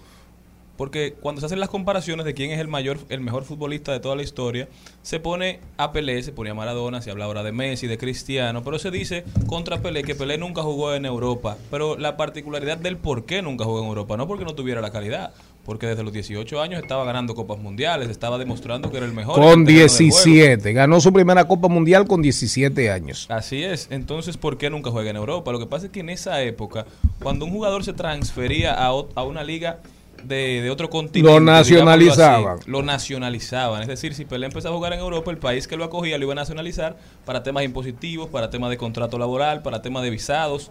Porque 0.75 1.13
cuando 1.13 1.39
se 1.39 1.45
hacen 1.45 1.61
las 1.61 1.69
comparaciones 1.69 2.25
de 2.25 2.33
quién 2.33 2.51
es 2.51 2.59
el 2.59 2.67
mayor, 2.67 2.97
el 3.07 3.21
mejor 3.21 3.45
futbolista 3.45 3.93
de 3.93 4.01
toda 4.01 4.17
la 4.17 4.23
historia, 4.23 4.67
se 5.03 5.21
pone 5.21 5.61
a 5.77 5.93
Pelé, 5.93 6.21
se 6.21 6.33
pone 6.33 6.49
a 6.49 6.53
Maradona, 6.53 7.01
se 7.01 7.11
habla 7.11 7.25
ahora 7.25 7.43
de 7.43 7.53
Messi, 7.53 7.87
de 7.87 7.97
Cristiano, 7.97 8.61
pero 8.61 8.77
se 8.77 8.91
dice 8.91 9.23
contra 9.47 9.81
Pelé 9.81 10.03
que 10.03 10.15
Pelé 10.15 10.37
nunca 10.37 10.63
jugó 10.63 10.93
en 10.95 11.05
Europa. 11.05 11.57
Pero 11.69 11.97
la 11.97 12.17
particularidad 12.17 12.77
del 12.77 12.97
por 12.97 13.23
qué 13.23 13.41
nunca 13.41 13.63
jugó 13.63 13.79
en 13.79 13.87
Europa, 13.87 14.17
no 14.17 14.27
porque 14.27 14.43
no 14.43 14.53
tuviera 14.53 14.81
la 14.81 14.91
calidad, 14.91 15.33
porque 15.71 15.87
desde 15.87 16.03
los 16.03 16.11
18 16.11 16.61
años 16.61 16.81
estaba 16.81 17.05
ganando 17.05 17.33
copas 17.33 17.57
mundiales, 17.57 18.09
estaba 18.09 18.37
demostrando 18.37 18.91
que 18.91 18.97
era 18.97 19.05
el 19.05 19.13
mejor. 19.13 19.35
Con 19.35 19.43
el 19.61 19.65
terreno 19.65 19.65
del 19.67 19.87
juego. 19.87 20.09
17. 20.25 20.73
Ganó 20.73 20.99
su 20.99 21.13
primera 21.13 21.45
Copa 21.45 21.69
Mundial 21.69 22.05
con 22.07 22.21
17 22.21 22.91
años. 22.91 23.25
Así 23.29 23.63
es. 23.63 23.87
Entonces, 23.89 24.35
¿por 24.35 24.57
qué 24.57 24.69
nunca 24.69 24.91
juega 24.91 25.11
en 25.11 25.15
Europa? 25.15 25.49
Lo 25.53 25.59
que 25.59 25.67
pasa 25.67 25.85
es 25.85 25.93
que 25.93 26.01
en 26.01 26.09
esa 26.09 26.41
época, 26.41 26.85
cuando 27.23 27.45
un 27.45 27.51
jugador 27.51 27.85
se 27.85 27.93
transfería 27.93 28.73
a, 28.73 28.87
a 28.87 29.23
una 29.23 29.45
liga 29.45 29.79
de, 30.25 30.61
de 30.61 30.69
otro 30.69 30.89
continente, 30.89 31.31
Lo 31.33 31.39
nacionalizaban. 31.39 32.57
así, 32.59 32.69
lo 32.69 32.83
nacionalizaban. 32.83 33.81
Es 33.83 33.87
decir, 33.87 34.13
si 34.13 34.25
Pelé 34.25 34.47
empezó 34.47 34.67
a 34.67 34.71
jugar 34.73 34.91
en 34.91 34.99
Europa, 34.99 35.31
el 35.31 35.37
país 35.37 35.69
que 35.69 35.77
lo 35.77 35.85
acogía 35.85 36.17
lo 36.17 36.25
iba 36.25 36.33
a 36.33 36.35
nacionalizar 36.35 36.97
para 37.23 37.43
temas 37.43 37.63
impositivos, 37.63 38.27
para 38.29 38.49
temas 38.49 38.71
de 38.71 38.75
contrato 38.77 39.17
laboral, 39.17 39.61
para 39.61 39.81
temas 39.81 40.03
de 40.03 40.09
visados. 40.09 40.69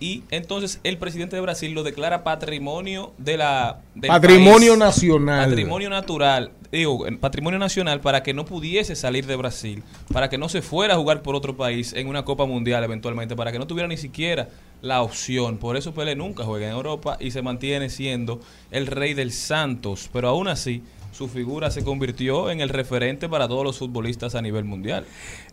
Y 0.00 0.22
entonces 0.30 0.80
el 0.84 0.96
presidente 0.96 1.34
de 1.34 1.42
Brasil 1.42 1.72
lo 1.72 1.82
declara 1.82 2.22
patrimonio 2.22 3.12
de 3.18 3.36
la 3.36 3.80
del 3.94 4.08
Patrimonio 4.08 4.72
país. 4.72 4.78
nacional. 4.78 5.48
Patrimonio 5.48 5.90
natural, 5.90 6.52
digo, 6.70 7.04
patrimonio 7.20 7.58
nacional 7.58 8.00
para 8.00 8.22
que 8.22 8.32
no 8.32 8.44
pudiese 8.44 8.94
salir 8.94 9.26
de 9.26 9.34
Brasil, 9.34 9.82
para 10.12 10.28
que 10.28 10.38
no 10.38 10.48
se 10.48 10.62
fuera 10.62 10.94
a 10.94 10.96
jugar 10.96 11.22
por 11.22 11.34
otro 11.34 11.56
país 11.56 11.92
en 11.94 12.06
una 12.06 12.24
Copa 12.24 12.46
Mundial 12.46 12.84
eventualmente, 12.84 13.34
para 13.34 13.50
que 13.50 13.58
no 13.58 13.66
tuviera 13.66 13.88
ni 13.88 13.96
siquiera 13.96 14.48
la 14.82 15.02
opción. 15.02 15.58
Por 15.58 15.76
eso 15.76 15.92
Pelé 15.92 16.14
nunca 16.14 16.44
juega 16.44 16.66
en 16.66 16.72
Europa 16.72 17.16
y 17.18 17.32
se 17.32 17.42
mantiene 17.42 17.90
siendo 17.90 18.40
el 18.70 18.86
rey 18.86 19.14
del 19.14 19.32
Santos. 19.32 20.08
Pero 20.12 20.28
aún 20.28 20.46
así, 20.46 20.82
su 21.18 21.26
figura 21.26 21.72
se 21.72 21.82
convirtió 21.82 22.48
en 22.48 22.60
el 22.60 22.68
referente 22.68 23.28
para 23.28 23.48
todos 23.48 23.64
los 23.64 23.76
futbolistas 23.76 24.36
a 24.36 24.40
nivel 24.40 24.64
mundial. 24.64 25.04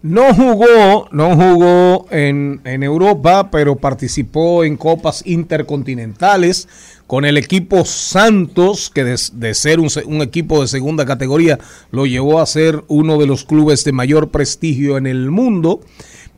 No 0.03 0.31
jugó, 0.31 1.09
no 1.11 1.35
jugó 1.35 2.05
en, 2.11 2.61
en 2.65 2.83
Europa, 2.83 3.49
pero 3.49 3.75
participó 3.75 4.63
en 4.63 4.77
copas 4.77 5.23
intercontinentales 5.25 6.69
con 7.07 7.25
el 7.25 7.35
equipo 7.37 7.83
Santos, 7.83 8.91
que 8.93 9.03
de, 9.05 9.53
ser 9.55 9.79
un, 9.79 9.89
un 10.05 10.21
equipo 10.21 10.61
de 10.61 10.67
segunda 10.67 11.03
categoría 11.03 11.57
lo 11.89 12.05
llevó 12.05 12.39
a 12.39 12.45
ser 12.45 12.83
uno 12.87 13.17
de 13.17 13.25
los 13.25 13.43
clubes 13.43 13.83
de 13.85 13.91
mayor 13.91 14.29
prestigio 14.29 14.97
en 14.97 15.07
el 15.07 15.31
mundo, 15.31 15.79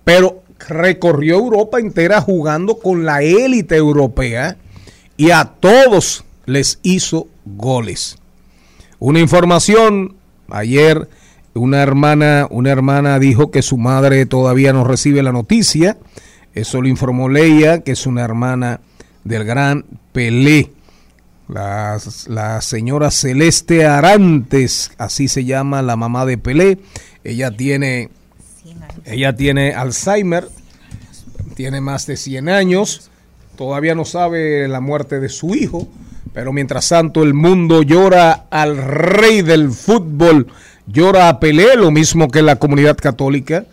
pero 0.06 0.42
recorrió 0.70 1.36
Europa 1.36 1.82
entera 1.82 2.22
jugando 2.22 2.80
con 2.80 3.04
la 3.04 3.24
élite 3.24 3.76
europea 3.76 4.56
y 5.18 5.32
a 5.32 5.44
todos 5.60 6.24
les 6.46 6.80
hizo 6.82 7.28
goles. 7.44 8.17
Una 9.00 9.20
información, 9.20 10.16
ayer 10.50 11.08
una 11.54 11.82
hermana, 11.82 12.48
una 12.50 12.72
hermana 12.72 13.20
dijo 13.20 13.52
que 13.52 13.62
su 13.62 13.78
madre 13.78 14.26
todavía 14.26 14.74
no 14.74 14.84
recibe 14.84 15.24
la 15.24 15.32
noticia. 15.32 15.98
Eso 16.54 16.82
lo 16.82 16.88
informó 16.88 17.30
Leia, 17.30 17.84
que 17.84 17.92
es 17.92 18.06
una 18.08 18.24
hermana 18.24 18.80
del 19.24 19.44
gran 19.44 19.86
Pelé. 20.14 20.72
La, 21.48 21.98
la 22.28 22.62
señora 22.62 23.10
Celeste 23.10 23.86
Arantes, 23.86 24.92
así 24.98 25.28
se 25.28 25.46
llama 25.46 25.82
la 25.82 25.96
mamá 25.96 26.26
de 26.26 26.38
Pelé. 26.38 26.80
Ella 27.24 27.52
tiene, 27.52 28.10
ella 29.06 29.36
tiene 29.36 29.74
Alzheimer, 29.74 30.50
tiene 31.56 31.82
más 31.82 32.06
de 32.08 32.18
100 32.18 32.50
años, 32.50 33.10
todavía 33.56 33.96
no 33.96 34.06
sabe 34.06 34.68
la 34.68 34.82
muerte 34.82 35.20
de 35.20 35.30
su 35.30 35.56
hijo, 35.56 35.88
pero 36.34 36.54
mientras 36.54 36.90
tanto 36.90 37.24
el 37.24 37.34
mundo 37.34 37.82
llora 37.82 38.46
al 38.50 38.78
rey 38.78 39.42
del 39.42 39.72
fútbol, 39.72 40.48
llora 40.86 41.30
a 41.30 41.40
Pelé, 41.40 41.76
lo 41.76 41.92
mismo 41.92 42.30
que 42.30 42.42
la 42.42 42.58
comunidad 42.58 42.98
católica, 42.98 43.66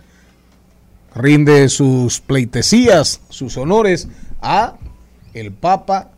rinde 1.15 1.69
sus 1.69 2.21
pleitesías, 2.21 3.21
sus 3.29 3.57
honores 3.57 4.09
a 4.43 4.75
el 5.33 5.53
Papa 5.53 6.11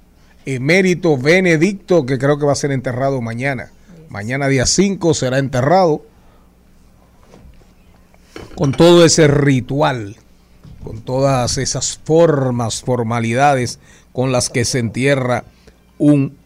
emérito 0.47 1.19
Benedicto, 1.19 2.07
que 2.07 2.19
creo 2.19 2.39
que 2.39 2.47
va 2.47 2.53
a 2.53 2.57
ser 2.57 2.73
enterrado 2.73 3.21
mañana. 3.21 3.71
Mañana 4.09 4.49
día 4.49 4.67
5 4.67 5.15
será 5.15 5.39
enterrado 5.39 6.03
con 8.55 8.73
todo 8.73 9.05
ese 9.05 9.29
ritual, 9.29 10.17
con 10.85 11.01
todas 11.03 11.59
esas 11.59 11.99
formas, 12.05 12.83
formalidades 12.83 13.81
con 14.13 14.33
las 14.33 14.49
que 14.49 14.65
se 14.65 14.79
entierra 14.79 15.45
un 15.99 16.37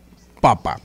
papa. 0.40 0.78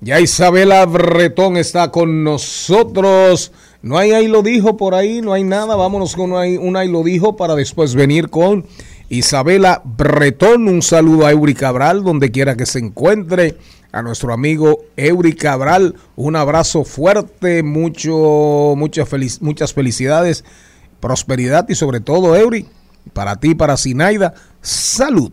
Ya 0.00 0.20
Isabela 0.20 0.86
Bretón 0.86 1.56
está 1.56 1.90
con 1.90 2.22
nosotros. 2.22 3.50
No 3.82 3.98
hay 3.98 4.12
ahí 4.12 4.28
lo 4.28 4.42
dijo 4.42 4.76
por 4.76 4.94
ahí, 4.94 5.20
no 5.20 5.32
hay 5.32 5.42
nada. 5.42 5.74
Vámonos 5.74 6.14
con 6.14 6.32
un 6.32 6.38
ahí, 6.38 6.56
un 6.56 6.76
ahí 6.76 6.88
lo 6.88 7.02
dijo 7.02 7.36
para 7.36 7.56
después 7.56 7.94
venir 7.96 8.28
con 8.28 8.64
Isabela 9.08 9.82
Bretón. 9.84 10.68
Un 10.68 10.82
saludo 10.82 11.26
a 11.26 11.32
Eury 11.32 11.54
Cabral, 11.54 12.04
donde 12.04 12.30
quiera 12.30 12.56
que 12.56 12.66
se 12.66 12.78
encuentre. 12.78 13.56
A 13.90 14.02
nuestro 14.02 14.34
amigo 14.34 14.84
Eury 14.96 15.32
Cabral, 15.34 15.94
un 16.14 16.36
abrazo 16.36 16.84
fuerte, 16.84 17.62
mucho, 17.62 18.74
muchas 18.76 19.72
felicidades, 19.72 20.44
prosperidad 21.00 21.66
y 21.70 21.74
sobre 21.74 22.00
todo, 22.00 22.36
Eury, 22.36 22.66
para 23.14 23.36
ti, 23.36 23.54
para 23.54 23.78
Sinaida, 23.78 24.34
salud. 24.60 25.32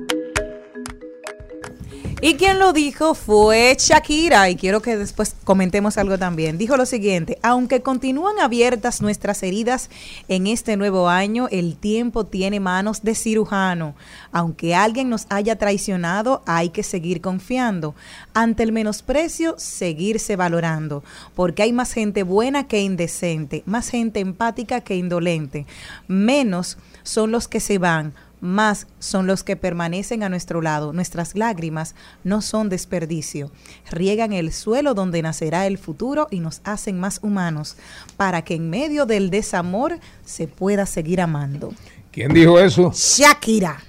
Y 2.23 2.35
quien 2.35 2.59
lo 2.59 2.71
dijo 2.71 3.15
fue 3.15 3.75
Shakira, 3.79 4.47
y 4.47 4.55
quiero 4.55 4.83
que 4.83 4.95
después 4.95 5.35
comentemos 5.43 5.97
algo 5.97 6.19
también. 6.19 6.59
Dijo 6.59 6.77
lo 6.77 6.85
siguiente, 6.85 7.39
aunque 7.41 7.81
continúan 7.81 8.37
abiertas 8.39 9.01
nuestras 9.01 9.41
heridas 9.41 9.89
en 10.27 10.45
este 10.45 10.77
nuevo 10.77 11.09
año, 11.09 11.47
el 11.49 11.77
tiempo 11.77 12.27
tiene 12.27 12.59
manos 12.59 13.01
de 13.01 13.15
cirujano. 13.15 13.95
Aunque 14.31 14.75
alguien 14.75 15.09
nos 15.09 15.25
haya 15.29 15.55
traicionado, 15.55 16.43
hay 16.45 16.69
que 16.69 16.83
seguir 16.83 17.21
confiando. 17.21 17.95
Ante 18.35 18.61
el 18.61 18.71
menosprecio, 18.71 19.55
seguirse 19.57 20.35
valorando, 20.35 21.03
porque 21.33 21.63
hay 21.63 21.73
más 21.73 21.91
gente 21.91 22.21
buena 22.21 22.67
que 22.67 22.81
indecente, 22.81 23.63
más 23.65 23.89
gente 23.89 24.19
empática 24.19 24.81
que 24.81 24.95
indolente. 24.95 25.65
Menos 26.07 26.77
son 27.01 27.31
los 27.31 27.47
que 27.47 27.59
se 27.59 27.79
van 27.79 28.13
más 28.41 28.87
son 28.99 29.27
los 29.27 29.43
que 29.43 29.55
permanecen 29.55 30.23
a 30.23 30.29
nuestro 30.29 30.61
lado. 30.61 30.91
Nuestras 30.91 31.35
lágrimas 31.35 31.95
no 32.23 32.41
son 32.41 32.67
desperdicio. 32.67 33.51
Riegan 33.89 34.33
el 34.33 34.51
suelo 34.51 34.93
donde 34.93 35.21
nacerá 35.21 35.67
el 35.67 35.77
futuro 35.77 36.27
y 36.31 36.39
nos 36.39 36.61
hacen 36.63 36.99
más 36.99 37.19
humanos, 37.21 37.77
para 38.17 38.41
que 38.41 38.55
en 38.55 38.69
medio 38.69 39.05
del 39.05 39.29
desamor 39.29 39.99
se 40.25 40.47
pueda 40.47 40.85
seguir 40.85 41.21
amando. 41.21 41.73
¿Quién 42.11 42.33
dijo 42.33 42.59
eso? 42.59 42.91
Shakira. 42.93 43.81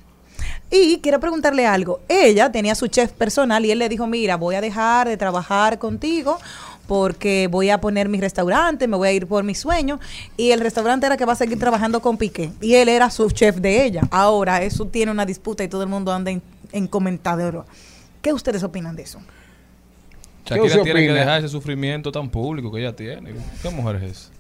Y 0.71 1.01
quiero 1.01 1.21
preguntarle 1.21 1.67
algo. 1.67 2.01
Ella 2.09 2.51
tenía 2.51 2.75
su 2.75 2.87
chef 2.87 3.12
personal 3.12 3.65
y 3.67 3.71
él 3.71 3.79
le 3.79 3.91
dijo, 3.91 4.07
mira, 4.07 4.37
voy 4.37 4.55
a 4.55 4.61
dejar 4.62 5.07
de 5.07 5.19
trabajar 5.19 5.79
contigo 5.79 6.38
porque 6.87 7.49
voy 7.51 7.71
a 7.71 7.81
poner 7.81 8.09
mi 8.09 8.21
restaurante, 8.21 8.88
me 8.88 8.97
voy 8.97 9.09
a 9.09 9.12
ir 9.12 9.27
por 9.27 9.45
mi 9.45 9.55
sueño. 9.55 10.01
Y 10.37 10.51
el 10.51 10.61
restaurante 10.61 11.07
era 11.07 11.16
que 11.16 11.25
va 11.25 11.33
a 11.33 11.37
seguir 11.37 11.59
trabajando 11.59 12.01
con 12.01 12.16
Piqué. 12.16 12.51
Y 12.61 12.75
él 12.75 12.88
era 12.88 13.11
su 13.11 13.31
chef 13.31 13.57
de 13.57 13.85
ella. 13.85 14.03
Ahora 14.11 14.62
eso 14.62 14.87
tiene 14.87 15.12
una 15.12 15.25
disputa 15.27 15.64
y 15.64 15.68
todo 15.68 15.83
el 15.83 15.88
mundo 15.88 16.12
anda 16.12 16.31
en, 16.31 16.42
en 16.73 16.87
comentadero. 16.87 17.64
¿Qué 18.21 18.33
ustedes 18.33 18.62
opinan 18.62 18.97
de 18.97 19.03
eso? 19.03 19.21
Shakira 20.45 20.83
tiene 20.83 21.07
que 21.07 21.12
dejar 21.12 21.38
ese 21.38 21.49
sufrimiento 21.49 22.11
tan 22.11 22.29
público 22.29 22.71
que 22.73 22.81
ella 22.81 22.95
tiene. 22.95 23.33
¿Qué 23.62 23.71
mujer 23.71 23.97
es 23.97 24.11
esa? 24.11 24.31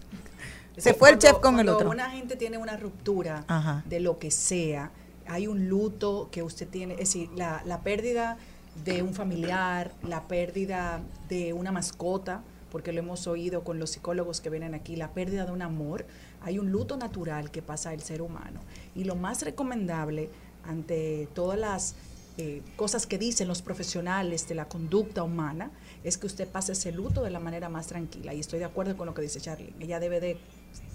Se 0.76 0.94
fue 0.94 1.10
el 1.10 1.18
chef 1.18 1.34
con 1.34 1.58
el 1.60 1.66
cuando 1.66 1.76
otro. 1.76 1.90
una 1.90 2.10
gente 2.10 2.34
tiene 2.36 2.58
una 2.58 2.76
ruptura 2.76 3.44
Ajá. 3.46 3.82
de 3.86 4.00
lo 4.00 4.18
que 4.18 4.30
sea, 4.30 4.90
hay 5.28 5.46
un 5.46 5.68
luto 5.68 6.28
que 6.32 6.42
usted 6.42 6.66
tiene, 6.66 6.94
es 6.94 7.00
decir, 7.00 7.28
la, 7.36 7.62
la 7.66 7.82
pérdida 7.82 8.38
de 8.84 9.02
un 9.02 9.14
familiar, 9.14 9.92
la 10.02 10.26
pérdida 10.28 11.00
de 11.28 11.52
una 11.52 11.72
mascota, 11.72 12.42
porque 12.70 12.92
lo 12.92 13.00
hemos 13.00 13.26
oído 13.26 13.64
con 13.64 13.78
los 13.78 13.90
psicólogos 13.90 14.40
que 14.40 14.48
vienen 14.48 14.74
aquí, 14.74 14.96
la 14.96 15.12
pérdida 15.12 15.44
de 15.44 15.52
un 15.52 15.62
amor, 15.62 16.06
hay 16.40 16.58
un 16.58 16.72
luto 16.72 16.96
natural 16.96 17.50
que 17.50 17.60
pasa 17.60 17.92
el 17.92 18.00
ser 18.00 18.22
humano. 18.22 18.60
Y 18.94 19.04
lo 19.04 19.14
más 19.14 19.42
recomendable 19.42 20.30
ante 20.64 21.28
todas 21.34 21.58
las 21.58 21.94
eh, 22.38 22.62
cosas 22.76 23.06
que 23.06 23.18
dicen 23.18 23.46
los 23.46 23.60
profesionales 23.60 24.48
de 24.48 24.54
la 24.54 24.66
conducta 24.66 25.22
humana 25.22 25.70
es 26.02 26.16
que 26.16 26.26
usted 26.26 26.48
pase 26.48 26.72
ese 26.72 26.90
luto 26.90 27.22
de 27.22 27.30
la 27.30 27.40
manera 27.40 27.68
más 27.68 27.88
tranquila. 27.88 28.32
Y 28.32 28.40
estoy 28.40 28.58
de 28.58 28.64
acuerdo 28.64 28.96
con 28.96 29.06
lo 29.06 29.12
que 29.12 29.20
dice 29.20 29.40
Charlie. 29.40 29.74
Ella 29.78 30.00
debe 30.00 30.18
de 30.18 30.38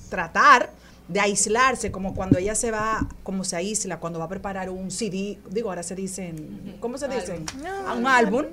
tratar 0.09 0.71
de 1.07 1.19
aislarse, 1.19 1.91
como 1.91 2.13
cuando 2.13 2.37
ella 2.37 2.55
se 2.55 2.71
va, 2.71 3.07
como 3.23 3.43
se 3.43 3.55
aísla, 3.55 3.99
cuando 3.99 4.19
va 4.19 4.25
a 4.25 4.29
preparar 4.29 4.69
un 4.69 4.91
CD, 4.91 5.39
digo, 5.49 5.69
ahora 5.69 5.83
se 5.83 5.95
dicen, 5.95 6.77
¿cómo 6.79 6.97
se 6.97 7.07
dicen? 7.07 7.45
A 7.87 7.93
un 7.93 8.07
álbum. 8.07 8.45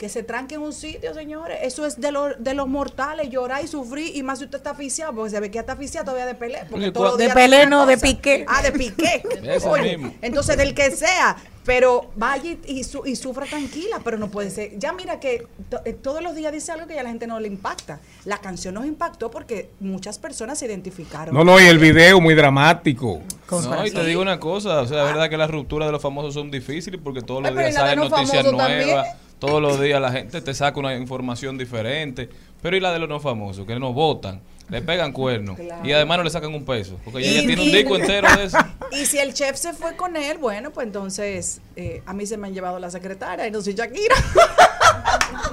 Que 0.00 0.08
se 0.08 0.22
tranque 0.22 0.54
en 0.54 0.62
un 0.62 0.72
sitio, 0.72 1.12
señores. 1.12 1.58
Eso 1.62 1.84
es 1.84 2.00
de, 2.00 2.10
lo- 2.10 2.32
de 2.34 2.54
los 2.54 2.66
mortales, 2.66 3.28
llorar 3.28 3.62
y 3.62 3.68
sufrir. 3.68 4.16
Y 4.16 4.22
más 4.22 4.38
si 4.38 4.46
usted 4.46 4.56
está 4.56 4.70
aficiado, 4.70 5.14
porque 5.14 5.28
se 5.30 5.38
ve 5.40 5.50
que 5.50 5.56
ya 5.56 5.60
está 5.60 5.74
aficiado 5.74 6.06
todavía 6.06 6.24
de 6.24 6.34
Pelé. 6.34 6.60
Porque 6.70 6.90
todos 6.90 7.06
los 7.08 7.16
¿cuál- 7.16 7.28
De 7.28 7.34
Pelé, 7.34 7.66
no, 7.66 7.84
de. 7.84 7.98
Piqué. 7.98 8.46
Ah, 8.48 8.62
de 8.62 8.72
Piqué. 8.72 9.22
Ese 9.44 9.68
Oye, 9.68 9.98
mismo. 9.98 10.14
entonces, 10.22 10.56
del 10.56 10.72
que 10.74 10.90
sea. 10.92 11.36
Pero 11.66 12.10
vaya 12.16 12.42
y, 12.52 12.58
y 12.78 12.84
su- 12.84 13.04
y 13.04 13.14
sufra 13.14 13.44
tranquila, 13.44 14.00
pero 14.02 14.16
no 14.16 14.30
puede 14.30 14.48
ser. 14.50 14.78
Ya 14.78 14.94
mira 14.94 15.20
que 15.20 15.46
to- 15.68 15.82
eh, 15.84 15.92
todos 15.92 16.22
los 16.22 16.34
días 16.34 16.50
dice 16.54 16.72
algo 16.72 16.86
que 16.86 16.94
ya 16.94 17.00
a 17.00 17.02
la 17.04 17.10
gente 17.10 17.26
no 17.26 17.38
le 17.38 17.48
impacta. 17.48 18.00
La 18.24 18.38
canción 18.38 18.72
nos 18.72 18.86
impactó 18.86 19.30
porque 19.30 19.68
muchas 19.80 20.18
personas 20.18 20.58
se 20.58 20.64
identificaron. 20.64 21.34
No, 21.34 21.44
no, 21.44 21.60
y 21.60 21.64
el 21.66 21.78
video 21.78 22.18
muy 22.22 22.34
dramático. 22.34 23.20
No, 23.50 23.86
y 23.86 23.90
te 23.90 24.02
digo 24.06 24.22
una 24.22 24.40
cosa, 24.40 24.80
o 24.80 24.86
sea, 24.86 25.02
es 25.02 25.12
verdad 25.12 25.28
que 25.28 25.36
las 25.36 25.50
rupturas 25.50 25.86
de 25.88 25.92
los 25.92 26.00
famosos 26.00 26.32
son 26.32 26.50
difíciles 26.50 26.98
porque 27.04 27.20
todos 27.20 27.42
los 27.42 27.52
días 27.54 27.74
la 27.74 27.80
salen 27.80 27.98
noticias 28.08 28.50
nuevas, 28.50 29.08
todos 29.40 29.60
los 29.60 29.80
días 29.80 30.00
la 30.00 30.12
gente 30.12 30.40
te 30.40 30.54
saca 30.54 30.78
una 30.78 30.94
información 30.94 31.58
diferente, 31.58 32.28
pero 32.62 32.76
y 32.76 32.80
la 32.80 32.92
de 32.92 32.98
los 33.00 33.08
no 33.08 33.18
famosos, 33.18 33.66
que 33.66 33.78
no 33.78 33.92
votan, 33.92 34.40
le 34.68 34.82
pegan 34.82 35.10
cuernos 35.12 35.56
Claro. 35.58 35.84
y 35.84 35.90
además 35.92 36.18
no 36.18 36.24
le 36.24 36.30
sacan 36.30 36.54
un 36.54 36.64
peso, 36.64 36.96
porque 37.04 37.22
Y- 37.22 37.28
ella 37.30 37.40
tiene 37.46 37.62
un 37.62 37.68
y- 37.68 37.72
disco 37.72 37.96
entero 37.96 38.28
de 38.36 38.44
eso. 38.44 38.58
Y 38.92 39.06
si 39.06 39.18
el 39.18 39.34
chef 39.34 39.56
se 39.56 39.72
fue 39.72 39.96
con 39.96 40.16
él, 40.16 40.38
bueno, 40.38 40.70
pues 40.70 40.86
entonces 40.86 41.60
eh, 41.76 42.02
a 42.06 42.12
mí 42.12 42.26
se 42.26 42.36
me 42.36 42.46
han 42.48 42.54
llevado 42.54 42.78
la 42.78 42.90
secretaria 42.90 43.46
y 43.46 43.50
no 43.50 43.60
soy 43.62 43.74
Shakira. 43.74 44.14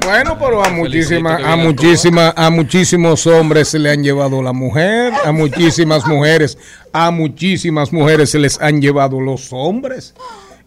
Bueno, 0.05 0.37
pero 0.39 0.63
a 0.63 0.69
muchísimas, 0.69 1.43
a 1.43 1.55
muchísimas, 1.55 2.33
a 2.35 2.49
muchísimos 2.49 3.27
hombres 3.27 3.67
se 3.69 3.79
le 3.79 3.89
han 3.91 4.03
llevado 4.03 4.41
la 4.41 4.53
mujer, 4.53 5.13
a 5.25 5.31
muchísimas 5.31 6.05
mujeres, 6.07 6.57
a 6.93 7.11
muchísimas 7.11 7.91
mujeres 7.91 8.29
se 8.31 8.39
les 8.39 8.59
han 8.61 8.81
llevado 8.81 9.19
los 9.19 9.51
hombres. 9.51 10.13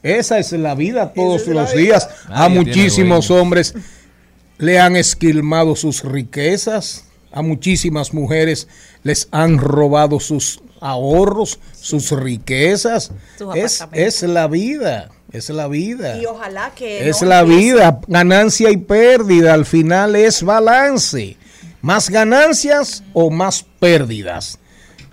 Esa 0.03 0.39
es 0.39 0.53
la 0.53 0.75
vida 0.75 1.13
todos 1.13 1.43
es 1.43 1.49
los 1.49 1.73
vida. 1.73 1.81
días. 1.83 2.09
A 2.27 2.49
Nadie 2.49 2.57
muchísimos 2.57 3.31
hombres. 3.31 3.75
le 4.59 4.79
han 4.79 4.97
esquilmado 4.97 5.75
sus 5.77 6.05
riquezas, 6.05 7.05
a 7.33 7.43
muchísimas 7.43 8.13
mujeres 8.13 8.69
les 9.03 9.29
han 9.31 9.59
robado 9.59 10.21
sus 10.21 10.61
ahorros, 10.81 11.59
sus 11.81 12.11
riquezas. 12.13 13.11
Sus 13.39 13.55
Es, 13.57 13.85
es 13.93 14.23
la 14.23 14.49
vida, 14.49 15.11
es 15.33 15.49
la 15.51 15.69
vida. 15.69 16.21
Y 16.21 16.27
ojalá 16.27 16.73
que 16.75 17.09
Es 17.09 17.23
no 17.23 17.29
la 17.29 17.41
empiece- 17.41 17.59
vida, 17.75 18.01
ganancia 18.09 18.71
y 18.71 18.77
pérdida, 18.79 19.55
al 19.55 19.65
final 19.67 20.17
es 20.17 20.43
balance. 20.43 21.37
Más 21.83 22.11
ganancias 22.11 23.03
o 23.15 23.31
más 23.31 23.65
pérdidas. 23.79 24.59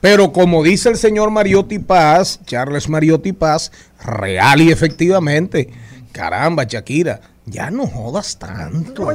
Pero 0.10 0.32
como 0.32 0.64
dice 0.64 0.88
el 0.88 0.96
señor 0.96 1.32
Mariotti 1.32 1.80
Paz, 1.80 2.40
Charles 2.46 2.88
Mariotti 2.88 3.34
Paz, 3.34 3.74
real 4.02 4.62
y 4.62 4.72
efectivamente, 4.72 5.68
caramba, 6.14 6.64
Shakira, 6.64 7.20
ya 7.46 7.70
no 7.72 7.86
jodas 7.88 8.40
tanto. 8.40 9.10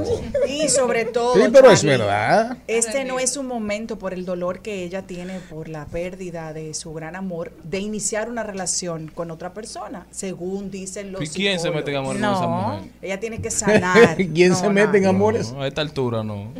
Y 0.47 0.69
sobre 0.69 1.07
todo, 1.07 1.35
Sí, 1.37 1.49
pero 1.51 1.71
es 1.71 1.83
verdad. 1.83 2.59
Este 2.67 3.07
no 3.07 3.19
es 3.19 3.39
un 3.39 3.47
momento 3.47 3.99
por 3.99 4.13
el 4.13 4.27
dolor 4.27 4.61
que 4.61 4.85
ella 4.85 5.01
tiene 5.07 5.39
por 5.49 5.71
la 5.71 5.87
pérdida 5.87 6.53
de 6.53 6.75
su 6.75 6.93
gran 6.93 7.17
amor 7.17 7.53
de 7.65 7.79
iniciar 7.79 8.29
una 8.29 8.43
relación 8.43 9.11
con 9.15 9.31
otra 9.31 9.55
persona, 9.55 10.07
según 10.11 10.71
dicen 10.71 11.11
los 11.11 11.23
¿Y 11.23 11.27
quién 11.29 11.59
se 11.59 11.71
mete 11.71 11.91
en 11.93 11.97
amor 11.97 12.17
con 12.17 12.21
No. 12.21 12.35
esa 12.37 12.47
mujer? 12.49 12.91
Ella 13.01 13.19
tiene 13.19 13.41
que 13.41 13.51
sanar. 13.51 14.17
¿Quién 14.35 14.51
No, 14.51 14.57
se 14.57 14.69
mete 14.69 14.99
en 14.99 15.07
amores? 15.07 15.53
No, 15.53 15.63
a 15.63 15.69
esta 15.69 15.81
altura 15.81 16.23
no. 16.23 16.53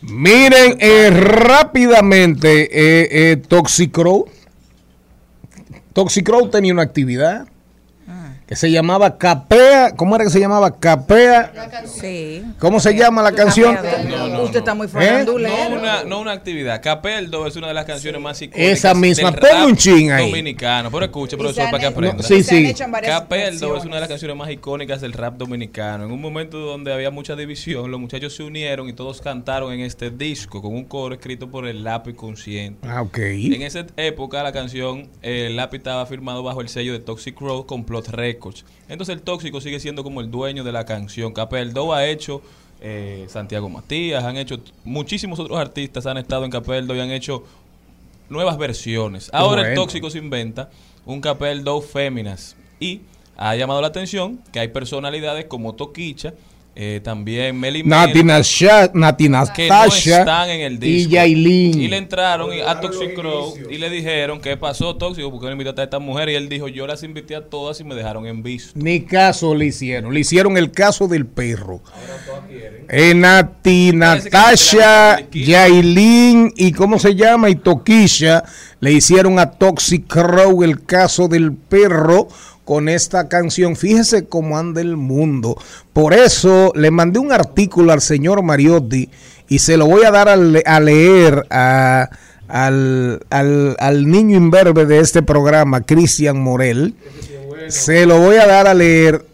Miren 0.00 0.76
eh, 0.80 1.10
rápidamente, 1.10 2.68
eh, 2.70 3.08
eh, 3.32 3.36
Toxicrow. 3.36 4.26
Toxicrow 5.92 6.48
tenía 6.50 6.72
una 6.72 6.82
actividad 6.82 7.48
que 8.48 8.56
se 8.56 8.70
llamaba 8.70 9.18
Capea. 9.18 9.94
¿Cómo 9.94 10.14
era 10.16 10.24
que 10.24 10.30
se 10.30 10.40
llamaba? 10.40 10.74
Capea. 10.80 11.52
Sí. 11.84 12.42
¿Cómo 12.58 12.80
se 12.80 12.94
llama 12.94 13.22
la 13.22 13.32
canción? 13.32 13.76
No, 14.08 14.26
no, 14.26 14.42
Usted 14.44 14.54
no. 14.54 14.58
está 14.60 14.74
muy 14.74 14.86
¿Eh? 14.86 14.90
farandulero. 14.90 15.68
No 15.68 15.76
una, 15.78 16.04
no 16.04 16.20
una 16.20 16.32
actividad. 16.32 16.80
Capeldo 16.82 17.46
es 17.46 17.56
una 17.56 17.68
de 17.68 17.74
las 17.74 17.84
canciones 17.84 18.22
más 18.22 18.40
icónicas. 18.40 18.78
Esa 18.78 18.94
misma. 18.94 19.32
del 19.32 19.66
un 19.66 19.76
chin 19.76 20.12
ahí. 20.12 20.30
Dominicano. 20.30 20.90
Pero 20.90 21.04
escuche, 21.04 21.36
profesor, 21.36 21.66
para 21.66 21.78
que 21.78 21.86
aprenda. 21.88 22.16
No, 22.16 22.22
sí, 22.22 22.42
sí. 22.42 22.74
Capeldo 23.02 23.76
es 23.76 23.84
una 23.84 23.96
de 23.96 24.00
las 24.00 24.08
canciones 24.08 24.34
más 24.34 24.50
icónicas 24.50 25.02
del 25.02 25.12
rap 25.12 25.36
dominicano. 25.36 26.04
En 26.06 26.10
un 26.10 26.20
momento 26.22 26.58
donde 26.58 26.90
había 26.90 27.10
mucha 27.10 27.36
división, 27.36 27.90
los 27.90 28.00
muchachos 28.00 28.34
se 28.34 28.44
unieron 28.44 28.88
y 28.88 28.94
todos 28.94 29.20
cantaron 29.20 29.74
en 29.74 29.80
este 29.80 30.10
disco 30.10 30.62
con 30.62 30.74
un 30.74 30.84
coro 30.86 31.14
escrito 31.14 31.50
por 31.50 31.66
el 31.66 31.84
lápiz 31.84 32.14
consciente. 32.14 32.88
Ah, 32.88 33.02
ok. 33.02 33.18
En 33.18 33.60
esa 33.60 33.84
época 33.98 34.42
la 34.42 34.52
canción 34.52 35.10
eh, 35.20 35.48
el 35.48 35.56
lápiz 35.56 35.76
estaba 35.78 36.06
firmado 36.06 36.42
bajo 36.42 36.62
el 36.62 36.70
sello 36.70 36.94
de 36.94 37.00
Toxic 37.00 37.38
Road 37.38 37.66
con 37.66 37.84
Plot 37.84 38.08
Records. 38.08 38.37
Entonces 38.88 39.14
el 39.14 39.22
Tóxico 39.22 39.60
sigue 39.60 39.80
siendo 39.80 40.02
como 40.04 40.20
el 40.20 40.30
dueño 40.30 40.64
de 40.64 40.72
la 40.72 40.84
canción. 40.84 41.32
Capeldo 41.32 41.92
ha 41.92 42.06
hecho 42.06 42.42
eh, 42.80 43.26
Santiago 43.28 43.68
Matías, 43.68 44.24
han 44.24 44.36
hecho 44.36 44.60
muchísimos 44.84 45.38
otros 45.38 45.58
artistas 45.58 46.06
han 46.06 46.16
estado 46.16 46.44
en 46.44 46.50
Capeldo 46.50 46.94
y 46.94 47.00
han 47.00 47.10
hecho 47.10 47.44
nuevas 48.28 48.58
versiones. 48.58 49.30
Ahora 49.32 49.68
el. 49.68 49.74
Tóxico 49.74 50.10
se 50.10 50.18
inventa 50.18 50.70
un 51.04 51.20
Capeldo 51.20 51.80
Féminas 51.80 52.56
y 52.78 53.00
ha 53.36 53.54
llamado 53.56 53.80
la 53.80 53.88
atención 53.88 54.40
que 54.52 54.60
hay 54.60 54.68
personalidades 54.68 55.46
como 55.46 55.74
Toquicha, 55.74 56.34
eh, 56.80 57.00
también 57.02 57.58
Meli 57.58 57.82
Nati, 57.82 58.22
no 58.22 58.34
Natasha 58.94 60.20
están 60.20 60.48
en 60.48 60.60
el 60.60 60.84
y. 60.84 61.08
Yailin. 61.08 61.80
Y 61.82 61.88
le 61.88 61.96
entraron 61.96 62.54
y- 62.54 62.60
a 62.60 62.78
Toxic 62.80 63.14
Crow 63.16 63.54
y 63.68 63.78
le 63.78 63.90
dijeron, 63.90 64.40
¿qué 64.40 64.56
pasó, 64.56 64.94
Tóxico? 64.94 65.28
¿Por 65.32 65.40
qué 65.40 65.46
no 65.46 65.52
invitaste 65.52 65.80
a 65.80 65.84
esta 65.84 65.98
mujer? 65.98 66.28
Y 66.28 66.36
él 66.36 66.48
dijo, 66.48 66.68
yo 66.68 66.86
las 66.86 67.02
invité 67.02 67.34
a 67.34 67.40
todas 67.44 67.80
y 67.80 67.84
me 67.84 67.96
dejaron 67.96 68.26
en 68.26 68.44
visto. 68.44 68.70
Ni 68.76 69.00
caso 69.00 69.56
le 69.56 69.66
hicieron. 69.66 70.14
Le 70.14 70.20
hicieron 70.20 70.56
el 70.56 70.70
caso 70.70 71.08
del 71.08 71.26
perro. 71.26 71.82
Eh, 72.88 73.12
Nati, 73.12 73.90
Natasha, 73.92 75.18
Yailin 75.32 76.52
y 76.56 76.70
¿cómo 76.70 77.00
se 77.00 77.16
llama? 77.16 77.50
Y 77.50 77.56
Toquisha 77.56 78.44
le 78.78 78.92
hicieron 78.92 79.40
a 79.40 79.50
Toxic 79.50 80.06
Crow 80.06 80.62
el 80.62 80.84
caso 80.84 81.26
del 81.26 81.54
perro 81.54 82.28
con 82.68 82.90
esta 82.90 83.28
canción. 83.28 83.76
Fíjese 83.76 84.26
cómo 84.26 84.58
anda 84.58 84.82
el 84.82 84.98
mundo. 84.98 85.56
Por 85.94 86.12
eso 86.12 86.70
le 86.74 86.90
mandé 86.90 87.18
un 87.18 87.32
artículo 87.32 87.92
al 87.94 88.02
señor 88.02 88.42
Mariotti 88.42 89.08
y 89.48 89.60
se 89.60 89.78
lo 89.78 89.86
voy 89.86 90.02
a 90.04 90.10
dar 90.10 90.28
a, 90.28 90.36
le- 90.36 90.62
a 90.66 90.78
leer 90.78 91.46
a- 91.48 92.10
al, 92.46 93.20
al- 93.30 93.74
al 93.80 94.06
niño 94.06 94.36
imberbe 94.36 94.84
de 94.84 94.98
este 95.00 95.22
programa, 95.22 95.80
Cristian 95.80 96.38
Morel. 96.42 96.94
Se 97.68 98.04
lo 98.04 98.18
voy 98.18 98.36
a 98.36 98.46
dar 98.46 98.66
a 98.66 98.74
leer 98.74 99.24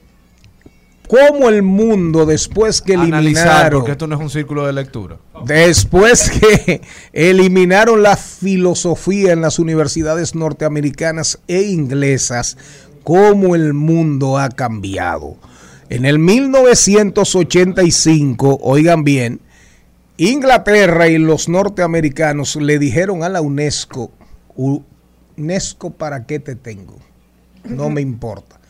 cómo 1.09 1.49
el 1.49 1.63
mundo 1.63 2.25
después 2.27 2.81
que 2.81 2.95
Analizar, 2.95 3.21
eliminaron 3.23 3.81
porque 3.81 3.93
esto 3.93 4.07
no 4.07 4.15
es 4.17 4.21
un 4.23 4.31
círculo 4.31 4.67
de 4.67 4.73
lectura. 4.73 5.19
después 5.45 6.31
que 6.31 6.81
eliminaron 7.13 8.03
la 8.03 8.17
filosofía 8.17 9.33
en 9.33 9.43
las 9.43 9.59
universidades 9.59 10.35
norteamericanas 10.35 11.39
e 11.47 11.63
inglesas, 11.63 12.57
cómo 13.05 13.55
el 13.55 13.75
mundo 13.75 14.39
ha 14.39 14.49
cambiado. 14.49 15.37
En 15.91 16.07
el 16.07 16.19
1985, 16.19 18.59
oigan 18.63 19.05
bien, 19.05 19.43
Inglaterra 20.17 21.09
y 21.09 21.19
los 21.19 21.49
norteamericanos 21.49 22.57
le 22.57 22.79
dijeron 22.79 23.23
a 23.23 23.29
la 23.29 23.43
UNESCO, 23.43 24.11
UNESCO, 24.57 25.91
¿para 25.91 26.25
qué 26.27 26.41
te 26.41 26.57
tengo? 26.57 26.97
No 27.65 27.91
me 27.91 28.01
importa. 28.01 28.61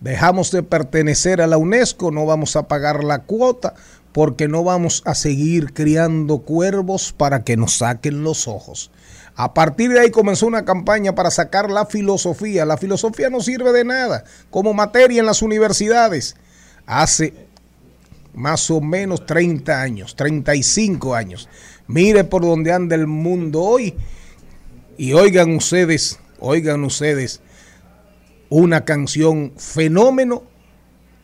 Dejamos 0.00 0.50
de 0.50 0.62
pertenecer 0.62 1.40
a 1.40 1.46
la 1.46 1.56
UNESCO, 1.56 2.10
no 2.10 2.26
vamos 2.26 2.56
a 2.56 2.68
pagar 2.68 3.04
la 3.04 3.20
cuota 3.20 3.74
porque 4.12 4.48
no 4.48 4.62
vamos 4.62 5.02
a 5.06 5.14
seguir 5.14 5.72
criando 5.72 6.38
cuervos 6.38 7.12
para 7.12 7.42
que 7.42 7.56
nos 7.56 7.78
saquen 7.78 8.22
los 8.22 8.46
ojos. 8.46 8.90
A 9.36 9.52
partir 9.52 9.90
de 9.90 10.00
ahí 10.00 10.10
comenzó 10.10 10.46
una 10.46 10.64
campaña 10.64 11.14
para 11.14 11.30
sacar 11.30 11.70
la 11.70 11.86
filosofía. 11.86 12.64
La 12.64 12.76
filosofía 12.76 13.30
no 13.30 13.40
sirve 13.40 13.72
de 13.72 13.84
nada 13.84 14.24
como 14.50 14.74
materia 14.74 15.20
en 15.20 15.26
las 15.26 15.42
universidades. 15.42 16.36
Hace 16.86 17.34
más 18.32 18.70
o 18.70 18.80
menos 18.80 19.26
30 19.26 19.80
años, 19.80 20.14
35 20.14 21.14
años. 21.14 21.48
Mire 21.86 22.24
por 22.24 22.42
donde 22.42 22.72
anda 22.72 22.94
el 22.94 23.06
mundo 23.06 23.62
hoy. 23.62 23.94
Y 24.96 25.12
oigan 25.12 25.56
ustedes, 25.56 26.20
oigan 26.38 26.84
ustedes, 26.84 27.40
una 28.48 28.84
canción 28.84 29.52
fenómeno 29.56 30.44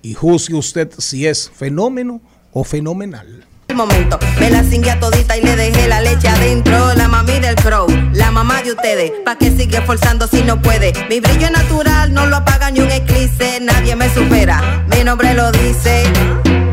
y 0.03 0.15
juzgue 0.15 0.57
usted 0.57 0.91
si 0.99 1.27
es 1.29 1.49
fenómeno 1.49 2.21
o 2.53 2.65
fenomenal. 2.65 3.47
El 3.71 3.77
momento, 3.77 4.19
me 4.41 4.51
la 4.51 4.65
cingué 4.65 4.91
a 4.91 4.99
todita 4.99 5.37
y 5.37 5.43
le 5.43 5.55
dejé 5.55 5.87
la 5.87 6.01
leche 6.01 6.27
adentro. 6.27 6.93
La 6.97 7.07
mami 7.07 7.39
del 7.39 7.55
crow, 7.55 7.87
la 8.13 8.33
mamá 8.33 8.61
de 8.63 8.73
ustedes, 8.73 9.13
pa' 9.25 9.37
que 9.37 9.53
sigue 9.53 9.81
forzando 9.83 10.27
si 10.27 10.43
no 10.43 10.61
puede. 10.61 10.93
Mi 11.09 11.21
brillo 11.21 11.47
es 11.47 11.53
natural, 11.53 12.13
no 12.13 12.27
lo 12.27 12.39
apaga 12.39 12.73
ni 12.73 12.81
un 12.81 12.91
eclipse, 12.91 13.61
nadie 13.61 13.95
me 13.95 14.13
supera. 14.13 14.85
Mi 14.89 15.05
nombre 15.05 15.35
lo 15.35 15.53
dice. 15.53 16.03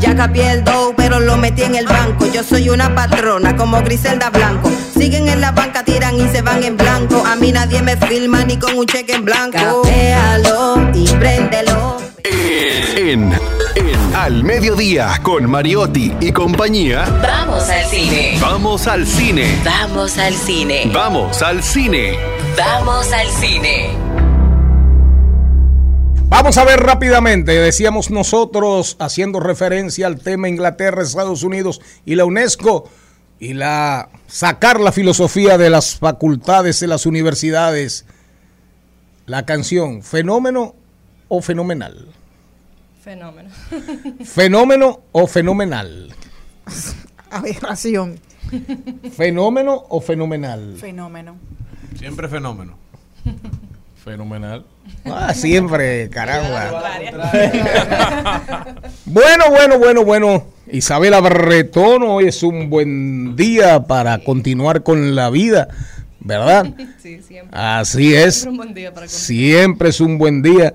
Ya 0.00 0.16
capié 0.16 0.50
el 0.50 0.64
dough, 0.64 0.92
pero 0.96 1.20
lo 1.20 1.36
metí 1.36 1.62
en 1.62 1.76
el 1.76 1.86
banco. 1.86 2.26
Yo 2.32 2.42
soy 2.42 2.68
una 2.68 2.92
patrona 2.92 3.54
como 3.54 3.80
Griselda 3.82 4.30
Blanco. 4.30 4.68
Siguen 4.98 5.28
en 5.28 5.40
la 5.40 5.52
banca, 5.52 5.84
tiran 5.84 6.16
y 6.16 6.28
se 6.30 6.42
van 6.42 6.64
en 6.64 6.76
blanco. 6.76 7.24
A 7.24 7.36
mí 7.36 7.52
nadie 7.52 7.80
me 7.80 7.96
filma 7.96 8.44
ni 8.44 8.56
con 8.56 8.76
un 8.76 8.86
cheque 8.86 9.14
en 9.14 9.24
blanco. 9.24 9.82
Capéalo 9.82 10.90
y 10.94 11.06
préndelo. 11.14 11.98
En, 12.24 13.32
en 13.78 14.14
Al 14.14 14.42
Mediodía 14.42 15.20
con 15.22 15.48
Mariotti 15.48 16.12
y 16.20 16.32
compañía. 16.32 17.04
Vamos 17.22 17.68
al 17.68 17.84
cine. 17.84 18.38
Vamos 18.40 18.86
al 18.88 19.06
cine. 19.06 19.60
Vamos 19.64 20.18
al 20.18 20.34
cine. 20.34 20.90
Vamos 20.92 21.42
al 21.42 21.62
cine. 21.62 22.18
Vamos 22.56 23.12
al 23.12 23.28
cine. 23.28 23.90
Vamos 26.28 26.58
a 26.58 26.64
ver 26.64 26.80
rápidamente, 26.80 27.52
decíamos 27.52 28.10
nosotros, 28.10 28.96
haciendo 28.98 29.40
referencia 29.40 30.06
al 30.06 30.18
tema 30.18 30.48
Inglaterra, 30.48 31.02
Estados 31.02 31.42
Unidos 31.42 31.80
y 32.04 32.16
la 32.16 32.26
UNESCO, 32.26 32.90
y 33.38 33.54
la 33.54 34.10
sacar 34.26 34.78
la 34.80 34.92
filosofía 34.92 35.56
de 35.56 35.70
las 35.70 35.96
facultades 35.96 36.80
de 36.80 36.86
las 36.86 37.06
universidades, 37.06 38.04
la 39.26 39.46
canción, 39.46 40.02
fenómeno 40.02 40.74
o 41.28 41.40
fenomenal. 41.40 42.08
Fenómeno. 43.08 43.48
Fenómeno 44.24 45.00
o 45.12 45.26
fenomenal. 45.26 46.14
Aberración. 47.30 48.20
Fenómeno 49.16 49.84
o 49.88 50.02
fenomenal. 50.02 50.76
Fenómeno. 50.78 51.36
Siempre 51.98 52.28
fenómeno. 52.28 52.76
Fenomenal. 54.04 54.66
Ah, 55.06 55.32
siempre, 55.32 56.10
caramba. 56.10 57.06
Bueno, 59.06 59.44
bueno, 59.48 59.78
bueno, 59.78 60.04
bueno. 60.04 60.44
Isabela 60.70 61.20
Bretón, 61.20 62.02
hoy 62.02 62.28
es 62.28 62.42
un 62.42 62.68
buen 62.68 63.36
día 63.36 63.84
para 63.84 64.22
continuar 64.22 64.82
con 64.82 65.14
la 65.14 65.30
vida, 65.30 65.68
¿verdad? 66.20 66.74
Sí, 66.98 67.22
siempre. 67.22 67.58
Así 67.58 68.14
es. 68.14 68.42
Siempre 68.42 68.50
un 68.50 68.56
buen 68.58 68.74
día 68.74 68.92
para 68.92 69.06
continuar. 69.06 69.26
Siempre 69.26 69.88
es 69.88 70.00
un 70.02 70.18
buen 70.18 70.42
día. 70.42 70.74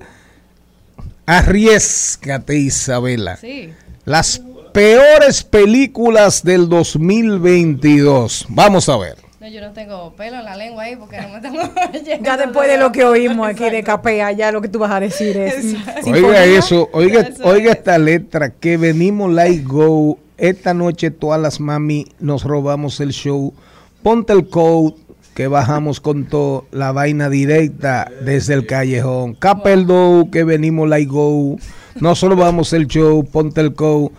Arriesgate, 1.26 2.56
Isabela. 2.56 3.36
Sí. 3.36 3.72
Las 4.04 4.42
peores 4.72 5.42
películas 5.42 6.42
del 6.42 6.68
2022. 6.68 8.46
Vamos 8.50 8.88
a 8.88 8.98
ver. 8.98 9.16
No, 9.40 9.48
yo 9.48 9.60
no 9.60 9.72
tengo 9.72 10.14
pelo 10.16 10.38
en 10.38 10.44
la 10.44 10.56
lengua 10.56 10.84
ahí 10.84 10.96
porque 10.96 11.20
no 11.20 11.28
me 11.28 11.40
tengo 11.40 11.60
Ya 12.22 12.36
después 12.36 12.68
de 12.68 12.78
lo 12.78 12.92
que 12.92 13.04
oímos 13.04 13.46
aquí 13.46 13.68
de 13.70 13.82
Capea, 13.82 14.32
ya 14.32 14.50
lo 14.50 14.60
que 14.60 14.68
tú 14.68 14.78
vas 14.78 14.90
a 14.90 15.00
decir 15.00 15.36
es. 15.36 15.76
Oiga 16.06 16.44
eso, 16.44 16.88
oiga, 16.92 17.28
oiga 17.42 17.72
esta 17.72 17.98
letra, 17.98 18.50
que 18.50 18.76
venimos 18.76 19.32
like 19.32 19.62
go. 19.64 20.18
Esta 20.36 20.74
noche 20.74 21.10
todas 21.10 21.40
las 21.40 21.60
mami 21.60 22.06
nos 22.18 22.42
robamos 22.44 23.00
el 23.00 23.12
show. 23.12 23.54
Ponte 24.02 24.32
el 24.32 24.48
code 24.48 24.94
que 25.34 25.48
bajamos 25.48 26.00
con 26.00 26.24
toda 26.26 26.62
la 26.70 26.92
vaina 26.92 27.28
directa 27.28 28.10
desde 28.22 28.54
el 28.54 28.66
callejón. 28.66 29.34
Capel 29.34 29.86
do, 29.86 30.28
que 30.30 30.44
venimos 30.44 30.88
like 30.88 31.10
go. 31.10 31.56
Nos 31.96 32.22
robamos 32.22 32.72
el 32.72 32.86
show, 32.86 33.24
ponte 33.24 33.60
el 33.60 33.74
code. 33.74 34.10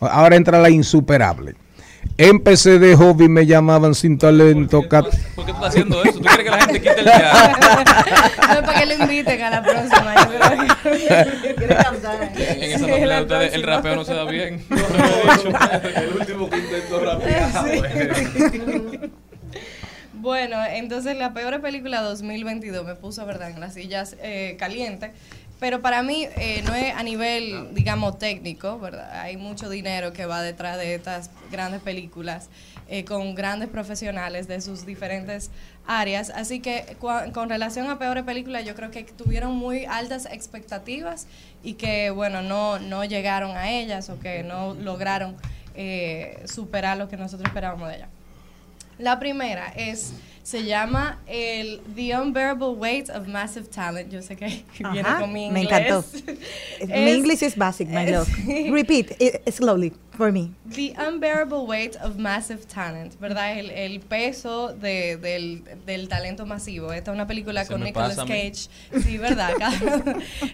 Ahora 0.00 0.36
entra 0.36 0.58
la 0.60 0.70
insuperable. 0.70 1.54
Empecé 2.16 2.78
de 2.78 2.96
hobby, 2.96 3.28
me 3.28 3.44
llamaban 3.46 3.94
sin 3.94 4.18
talento. 4.18 4.82
Cap- 4.88 5.06
¿Por 5.34 5.44
qué 5.46 5.52
tú 5.52 5.58
estás 5.58 5.68
haciendo 5.70 6.02
eso? 6.02 6.12
¿Tú 6.14 6.20
quieres 6.20 6.44
que 6.44 6.50
la 6.50 6.58
gente 6.60 6.80
quite 6.80 6.98
el 7.00 7.04
teatro? 7.04 7.68
No 8.48 8.54
es 8.54 8.60
para 8.62 8.80
que 8.80 8.86
lo 8.86 8.94
inviten 9.04 9.42
a 9.42 9.50
la 9.50 9.62
próxima. 9.62 10.14
yo 10.16 10.28
creo 10.30 10.50
que- 12.36 12.64
En 12.64 12.72
esa 12.72 12.78
familia 12.88 13.16
de 13.16 13.22
ustedes 13.22 13.54
el 13.54 13.62
rapeo 13.62 13.96
no 13.96 14.04
se 14.04 14.14
da 14.14 14.24
bien. 14.24 14.62
El 14.70 16.16
último 16.20 16.48
que 16.48 16.58
intentó 16.58 17.00
rapear. 17.00 17.50
Bueno, 20.28 20.62
entonces 20.62 21.16
la 21.16 21.32
peor 21.32 21.58
película 21.62 22.02
2022 22.02 22.84
me 22.84 22.94
puso, 22.94 23.24
¿verdad?, 23.24 23.48
en 23.48 23.60
las 23.60 23.72
sillas 23.72 24.14
eh, 24.20 24.56
calientes. 24.58 25.12
Pero 25.58 25.80
para 25.80 26.02
mí 26.02 26.28
eh, 26.36 26.62
no 26.66 26.74
es 26.74 26.94
a 26.94 27.02
nivel, 27.02 27.68
digamos, 27.72 28.18
técnico, 28.18 28.78
¿verdad? 28.78 29.10
Hay 29.22 29.38
mucho 29.38 29.70
dinero 29.70 30.12
que 30.12 30.26
va 30.26 30.42
detrás 30.42 30.76
de 30.76 30.94
estas 30.94 31.30
grandes 31.50 31.80
películas 31.80 32.50
eh, 32.90 33.06
con 33.06 33.34
grandes 33.34 33.70
profesionales 33.70 34.48
de 34.48 34.60
sus 34.60 34.84
diferentes 34.84 35.50
áreas. 35.86 36.28
Así 36.28 36.60
que 36.60 36.98
con 37.00 37.48
relación 37.48 37.88
a 37.88 37.98
peores 37.98 38.24
películas, 38.24 38.66
yo 38.66 38.74
creo 38.74 38.90
que 38.90 39.04
tuvieron 39.04 39.56
muy 39.56 39.86
altas 39.86 40.26
expectativas 40.26 41.26
y 41.62 41.72
que, 41.72 42.10
bueno, 42.10 42.42
no, 42.42 42.78
no 42.78 43.02
llegaron 43.02 43.56
a 43.56 43.70
ellas 43.70 44.10
o 44.10 44.20
que 44.20 44.42
no 44.42 44.74
lograron 44.74 45.36
eh, 45.74 46.42
superar 46.44 46.98
lo 46.98 47.08
que 47.08 47.16
nosotros 47.16 47.48
esperábamos 47.48 47.88
de 47.88 47.96
ellas. 47.96 48.17
La 48.98 49.18
primera 49.18 49.68
es, 49.76 50.12
se 50.42 50.64
llama 50.64 51.18
el 51.26 51.80
The 51.94 52.16
Unbearable 52.18 52.68
Weight 52.70 53.10
of 53.10 53.26
Massive 53.28 53.66
Talent. 53.68 54.10
Yo 54.10 54.22
sé 54.22 54.34
que 54.36 54.46
viene 54.92 55.00
Ajá, 55.00 55.20
con 55.20 55.32
mi 55.32 55.50
me 55.50 55.62
inglés. 55.62 55.80
encantó. 55.80 56.04
Mi 56.86 57.10
English 57.12 57.42
is 57.42 57.56
basic, 57.56 57.88
my 57.88 58.06
love. 58.10 58.28
Repeat 58.72 59.16
it 59.20 59.42
slowly 59.54 59.92
for 60.16 60.32
me. 60.32 60.50
The 60.74 60.94
Unbearable 60.98 61.66
Weight 61.66 61.96
of 62.02 62.16
Massive 62.16 62.64
Talent, 62.66 63.18
¿verdad? 63.20 63.58
El, 63.58 63.70
el 63.70 64.00
peso 64.00 64.72
de- 64.74 65.16
del, 65.16 65.62
del 65.86 66.08
talento 66.08 66.44
masivo. 66.46 66.92
Esta 66.92 67.10
es 67.12 67.14
una 67.14 67.26
película 67.26 67.64
Se 67.64 67.72
con 67.72 67.80
me 67.80 67.86
Nicolas. 67.86 68.16
Cage. 68.16 68.68
Sí, 69.04 69.18
¿verdad? 69.18 69.52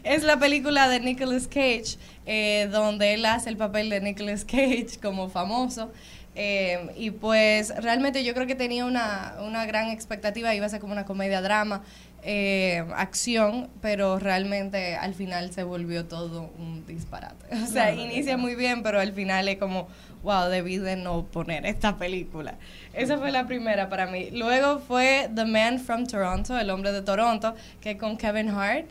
es 0.02 0.22
la 0.22 0.38
película 0.38 0.88
de 0.88 1.00
Nicolas 1.00 1.46
Cage, 1.46 1.96
eh, 2.26 2.68
donde 2.72 3.14
él 3.14 3.24
hace 3.26 3.48
el 3.48 3.56
papel 3.56 3.90
de 3.90 4.00
Nicolas 4.00 4.44
Cage 4.44 4.98
como 5.02 5.28
famoso. 5.30 5.92
Eh, 6.36 6.90
y 6.96 7.10
pues 7.12 7.72
realmente 7.76 8.24
yo 8.24 8.34
creo 8.34 8.46
que 8.46 8.56
tenía 8.56 8.84
una, 8.84 9.36
una 9.40 9.66
gran 9.66 9.90
expectativa, 9.90 10.54
iba 10.54 10.66
a 10.66 10.68
ser 10.68 10.80
como 10.80 10.92
una 10.92 11.04
comedia 11.04 11.40
drama, 11.40 11.82
eh, 12.26 12.84
acción, 12.96 13.68
pero 13.80 14.18
realmente 14.18 14.96
al 14.96 15.14
final 15.14 15.52
se 15.52 15.62
volvió 15.62 16.06
todo 16.06 16.50
un 16.58 16.84
disparate. 16.86 17.54
O 17.62 17.66
sea, 17.66 17.90
No, 17.90 17.96
no, 17.96 18.02
inicia 18.02 18.36
muy 18.36 18.54
bien, 18.54 18.82
pero 18.82 18.98
al 18.98 19.12
final 19.12 19.48
es 19.48 19.58
como, 19.58 19.88
wow, 20.22 20.48
debí 20.48 20.78
de 20.78 20.96
no 20.96 21.24
poner 21.26 21.66
esta 21.66 21.96
película. 21.98 22.54
Esa 22.94 23.18
fue 23.18 23.30
la 23.30 23.46
primera 23.46 23.88
para 23.88 24.06
mí. 24.06 24.30
Luego 24.32 24.80
fue 24.80 25.28
The 25.34 25.44
Man 25.44 25.78
from 25.78 26.06
Toronto, 26.06 26.58
El 26.58 26.70
Hombre 26.70 26.92
de 26.92 27.02
Toronto, 27.02 27.54
que 27.80 27.96
con 27.96 28.16
Kevin 28.16 28.48
Hart. 28.48 28.86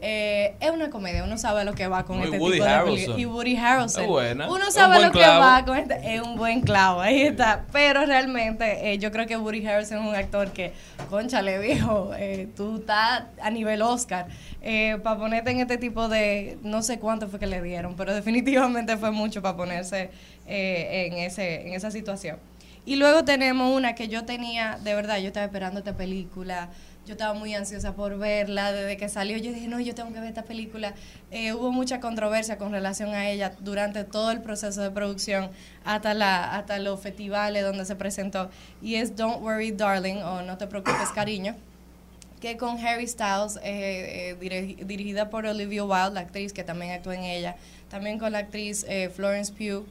Eh, 0.00 0.54
es 0.60 0.70
una 0.70 0.90
comedia, 0.90 1.24
uno 1.24 1.36
sabe 1.38 1.64
lo 1.64 1.74
que 1.74 1.88
va 1.88 2.04
con 2.04 2.20
este 2.20 2.38
Woody 2.38 2.52
tipo 2.54 2.64
de 2.64 2.70
Harrelson. 2.70 2.94
películas. 2.94 3.18
Y 3.18 3.26
Woody 3.26 3.56
Harrelson. 3.56 4.06
Buena. 4.06 4.48
Uno 4.48 4.70
sabe 4.70 5.00
lo 5.00 5.10
que 5.10 5.26
va 5.26 5.64
con 5.64 5.76
este. 5.76 6.14
Es 6.14 6.22
un 6.22 6.36
buen 6.36 6.60
clavo, 6.60 7.00
ahí 7.00 7.22
está. 7.22 7.64
Pero 7.72 8.06
realmente 8.06 8.92
eh, 8.92 8.98
yo 8.98 9.10
creo 9.10 9.26
que 9.26 9.36
Woody 9.36 9.66
Harrelson 9.66 9.98
es 9.98 10.08
un 10.08 10.14
actor 10.14 10.52
que, 10.52 10.72
conchale 11.10 11.58
viejo, 11.58 12.12
eh, 12.16 12.48
tú 12.56 12.76
estás 12.76 13.24
a 13.42 13.50
nivel 13.50 13.82
Oscar. 13.82 14.28
Eh, 14.60 14.98
para 15.02 15.18
ponerte 15.18 15.50
en 15.50 15.60
este 15.60 15.78
tipo 15.78 16.08
de, 16.08 16.58
no 16.62 16.82
sé 16.82 16.98
cuánto 16.98 17.28
fue 17.28 17.38
que 17.38 17.46
le 17.46 17.62
dieron, 17.62 17.94
pero 17.96 18.14
definitivamente 18.14 18.96
fue 18.96 19.10
mucho 19.10 19.40
para 19.40 19.56
ponerse 19.56 20.10
eh, 20.46 21.06
en, 21.06 21.18
ese, 21.18 21.66
en 21.66 21.74
esa 21.74 21.90
situación. 21.90 22.38
Y 22.84 22.96
luego 22.96 23.24
tenemos 23.24 23.74
una 23.74 23.94
que 23.94 24.08
yo 24.08 24.24
tenía, 24.24 24.78
de 24.82 24.94
verdad, 24.94 25.18
yo 25.18 25.26
estaba 25.26 25.44
esperando 25.44 25.78
esta 25.80 25.96
película, 25.96 26.70
yo 27.08 27.14
estaba 27.14 27.32
muy 27.32 27.54
ansiosa 27.54 27.94
por 27.94 28.18
verla, 28.18 28.70
desde 28.70 28.98
que 28.98 29.08
salió 29.08 29.38
yo 29.38 29.50
dije, 29.50 29.66
no, 29.66 29.80
yo 29.80 29.94
tengo 29.94 30.12
que 30.12 30.20
ver 30.20 30.28
esta 30.28 30.42
película. 30.42 30.92
Eh, 31.30 31.54
hubo 31.54 31.72
mucha 31.72 32.00
controversia 32.00 32.58
con 32.58 32.70
relación 32.70 33.14
a 33.14 33.30
ella 33.30 33.54
durante 33.60 34.04
todo 34.04 34.30
el 34.30 34.42
proceso 34.42 34.82
de 34.82 34.90
producción, 34.90 35.50
hasta, 35.86 36.12
la, 36.12 36.54
hasta 36.54 36.78
los 36.78 37.00
festivales 37.00 37.64
donde 37.64 37.86
se 37.86 37.96
presentó, 37.96 38.50
y 38.82 38.96
es 38.96 39.16
Don't 39.16 39.40
Worry 39.42 39.72
Darling, 39.72 40.16
o 40.16 40.42
No 40.42 40.58
te 40.58 40.66
preocupes 40.66 41.08
cariño, 41.14 41.56
que 42.42 42.58
con 42.58 42.76
Harry 42.78 43.08
Styles, 43.08 43.56
eh, 43.64 44.30
eh, 44.30 44.36
diri- 44.38 44.76
dirigida 44.84 45.30
por 45.30 45.46
Olivia 45.46 45.84
Wilde, 45.84 46.12
la 46.12 46.20
actriz 46.20 46.52
que 46.52 46.62
también 46.62 46.92
actúa 46.92 47.14
en 47.14 47.24
ella, 47.24 47.56
también 47.90 48.18
con 48.18 48.32
la 48.32 48.38
actriz 48.40 48.84
Florence 49.16 49.50
Pugh, 49.50 49.86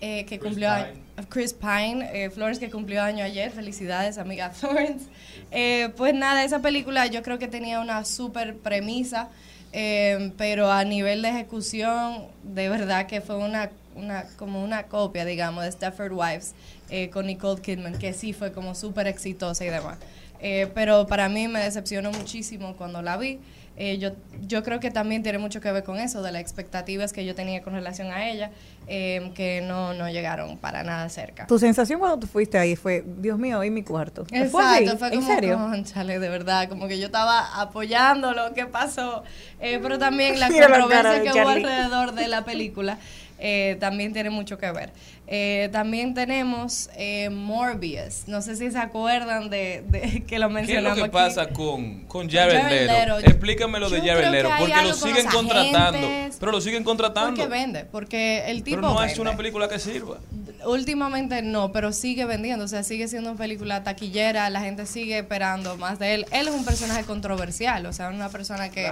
eh, 0.00 0.24
que 0.26 0.38
cumplió 0.38 0.70
año- 0.70 1.00
Chris 1.28 1.54
Pine, 1.54 2.08
eh, 2.12 2.30
Florence 2.30 2.60
que 2.60 2.70
cumplió 2.70 3.02
año 3.02 3.24
ayer, 3.24 3.50
felicidades 3.50 4.18
amiga 4.18 4.50
Florence. 4.54 5.06
Eh, 5.50 5.90
pues 5.96 6.12
nada, 6.14 6.44
esa 6.44 6.60
película 6.60 7.06
yo 7.06 7.22
creo 7.22 7.38
que 7.38 7.48
tenía 7.48 7.80
una 7.80 8.04
súper 8.04 8.56
premisa, 8.56 9.28
eh, 9.72 10.32
pero 10.36 10.70
a 10.70 10.84
nivel 10.84 11.22
de 11.22 11.30
ejecución, 11.30 12.24
de 12.42 12.68
verdad 12.68 13.06
que 13.06 13.20
fue 13.20 13.36
una, 13.36 13.70
una 13.94 14.24
como 14.36 14.62
una 14.62 14.84
copia, 14.84 15.24
digamos, 15.24 15.64
de 15.64 15.72
Stepford 15.72 16.12
Wives 16.12 16.54
eh, 16.90 17.08
con 17.10 17.26
Nicole 17.26 17.60
Kidman, 17.62 17.98
que 17.98 18.12
sí 18.12 18.32
fue 18.32 18.52
como 18.52 18.74
súper 18.74 19.06
exitosa 19.06 19.64
y 19.64 19.70
demás. 19.70 19.98
Eh, 20.40 20.70
pero 20.74 21.06
para 21.06 21.28
mí 21.30 21.48
me 21.48 21.60
decepcionó 21.60 22.10
muchísimo 22.12 22.76
cuando 22.76 23.00
la 23.00 23.16
vi. 23.16 23.38
Eh, 23.78 23.98
yo, 23.98 24.10
yo 24.46 24.62
creo 24.62 24.80
que 24.80 24.90
también 24.90 25.22
tiene 25.22 25.38
mucho 25.38 25.60
que 25.60 25.70
ver 25.70 25.84
con 25.84 25.98
eso, 25.98 26.22
de 26.22 26.32
las 26.32 26.40
expectativas 26.40 27.12
que 27.12 27.26
yo 27.26 27.34
tenía 27.34 27.62
con 27.62 27.74
relación 27.74 28.10
a 28.10 28.28
ella, 28.28 28.50
eh, 28.86 29.32
que 29.34 29.60
no, 29.60 29.92
no 29.92 30.08
llegaron 30.08 30.56
para 30.56 30.82
nada 30.82 31.08
cerca. 31.10 31.46
Tu 31.46 31.58
sensación 31.58 31.98
cuando 32.00 32.18
tú 32.20 32.26
fuiste 32.26 32.56
ahí 32.58 32.74
fue, 32.74 33.04
Dios 33.18 33.38
mío, 33.38 33.58
hoy 33.58 33.70
mi 33.70 33.82
cuarto. 33.82 34.24
¿Fue? 34.24 34.38
Exacto, 34.40 34.96
fue 34.98 35.08
¿En 35.08 35.14
como, 35.20 35.26
serio? 35.34 35.56
"Cónchale, 35.58 36.18
de 36.18 36.28
verdad, 36.30 36.68
como 36.68 36.88
que 36.88 36.98
yo 36.98 37.06
estaba 37.06 37.60
apoyando 37.60 38.32
lo 38.32 38.54
que 38.54 38.64
pasó, 38.66 39.22
Eh, 39.60 39.78
pero 39.82 39.98
también 39.98 40.38
la 40.40 40.48
Mira 40.50 40.68
controversia 40.68 41.22
que 41.22 41.28
hubo 41.30 41.34
Charlie. 41.44 41.64
alrededor 41.64 42.12
de 42.14 42.28
la 42.28 42.44
película 42.44 42.98
eh, 43.38 43.76
también 43.80 44.14
tiene 44.14 44.30
mucho 44.30 44.56
que 44.56 44.70
ver. 44.72 44.90
Eh, 45.28 45.68
también 45.72 46.14
tenemos 46.14 46.88
eh, 46.96 47.30
Morbius, 47.30 48.28
no 48.28 48.42
sé 48.42 48.54
si 48.54 48.70
se 48.70 48.78
acuerdan 48.78 49.50
de, 49.50 49.82
de 49.88 50.22
que 50.26 50.38
lo 50.38 50.46
¿Qué 50.48 50.52
es 50.52 50.54
mencionamos 50.54 50.98
lo 50.98 51.04
que 51.04 51.08
aquí. 51.08 51.12
pasa 51.12 51.48
con, 51.48 52.04
con 52.04 52.30
Jared, 52.30 52.60
Jared 52.60 52.86
Leto? 52.86 53.16
Leto. 53.18 53.30
Explícame 53.30 53.80
lo 53.80 53.90
de 53.90 54.00
Jared 54.02 54.30
que 54.30 54.46
hay 54.46 54.60
porque 54.60 54.82
lo 54.86 54.94
siguen 54.94 55.26
contratando. 55.26 55.98
agentes. 55.98 56.36
Pero 56.38 56.52
lo 56.52 56.60
siguen 56.60 56.84
contratando. 56.84 57.30
Porque 57.34 57.48
vende, 57.48 57.84
porque 57.86 58.44
el 58.46 58.62
tipo 58.62 58.76
Pero 58.76 58.88
no 58.92 58.98
vende. 59.00 59.12
es 59.14 59.18
una 59.18 59.36
película 59.36 59.68
que 59.68 59.78
sirva. 59.80 60.18
Últimamente 60.64 61.42
no, 61.42 61.70
pero 61.72 61.92
sigue 61.92 62.24
vendiendo, 62.24 62.64
o 62.64 62.68
sea, 62.68 62.82
sigue 62.82 63.06
siendo 63.08 63.30
una 63.30 63.38
película 63.38 63.84
taquillera, 63.84 64.48
la 64.50 64.60
gente 64.60 64.86
sigue 64.86 65.18
esperando 65.18 65.76
más 65.76 65.98
de 65.98 66.14
él. 66.14 66.26
Él 66.32 66.48
es 66.48 66.54
un 66.54 66.64
personaje 66.64 67.04
controversial, 67.04 67.86
o 67.86 67.92
sea, 67.92 68.08
una 68.08 68.30
persona 68.30 68.68
que, 68.70 68.90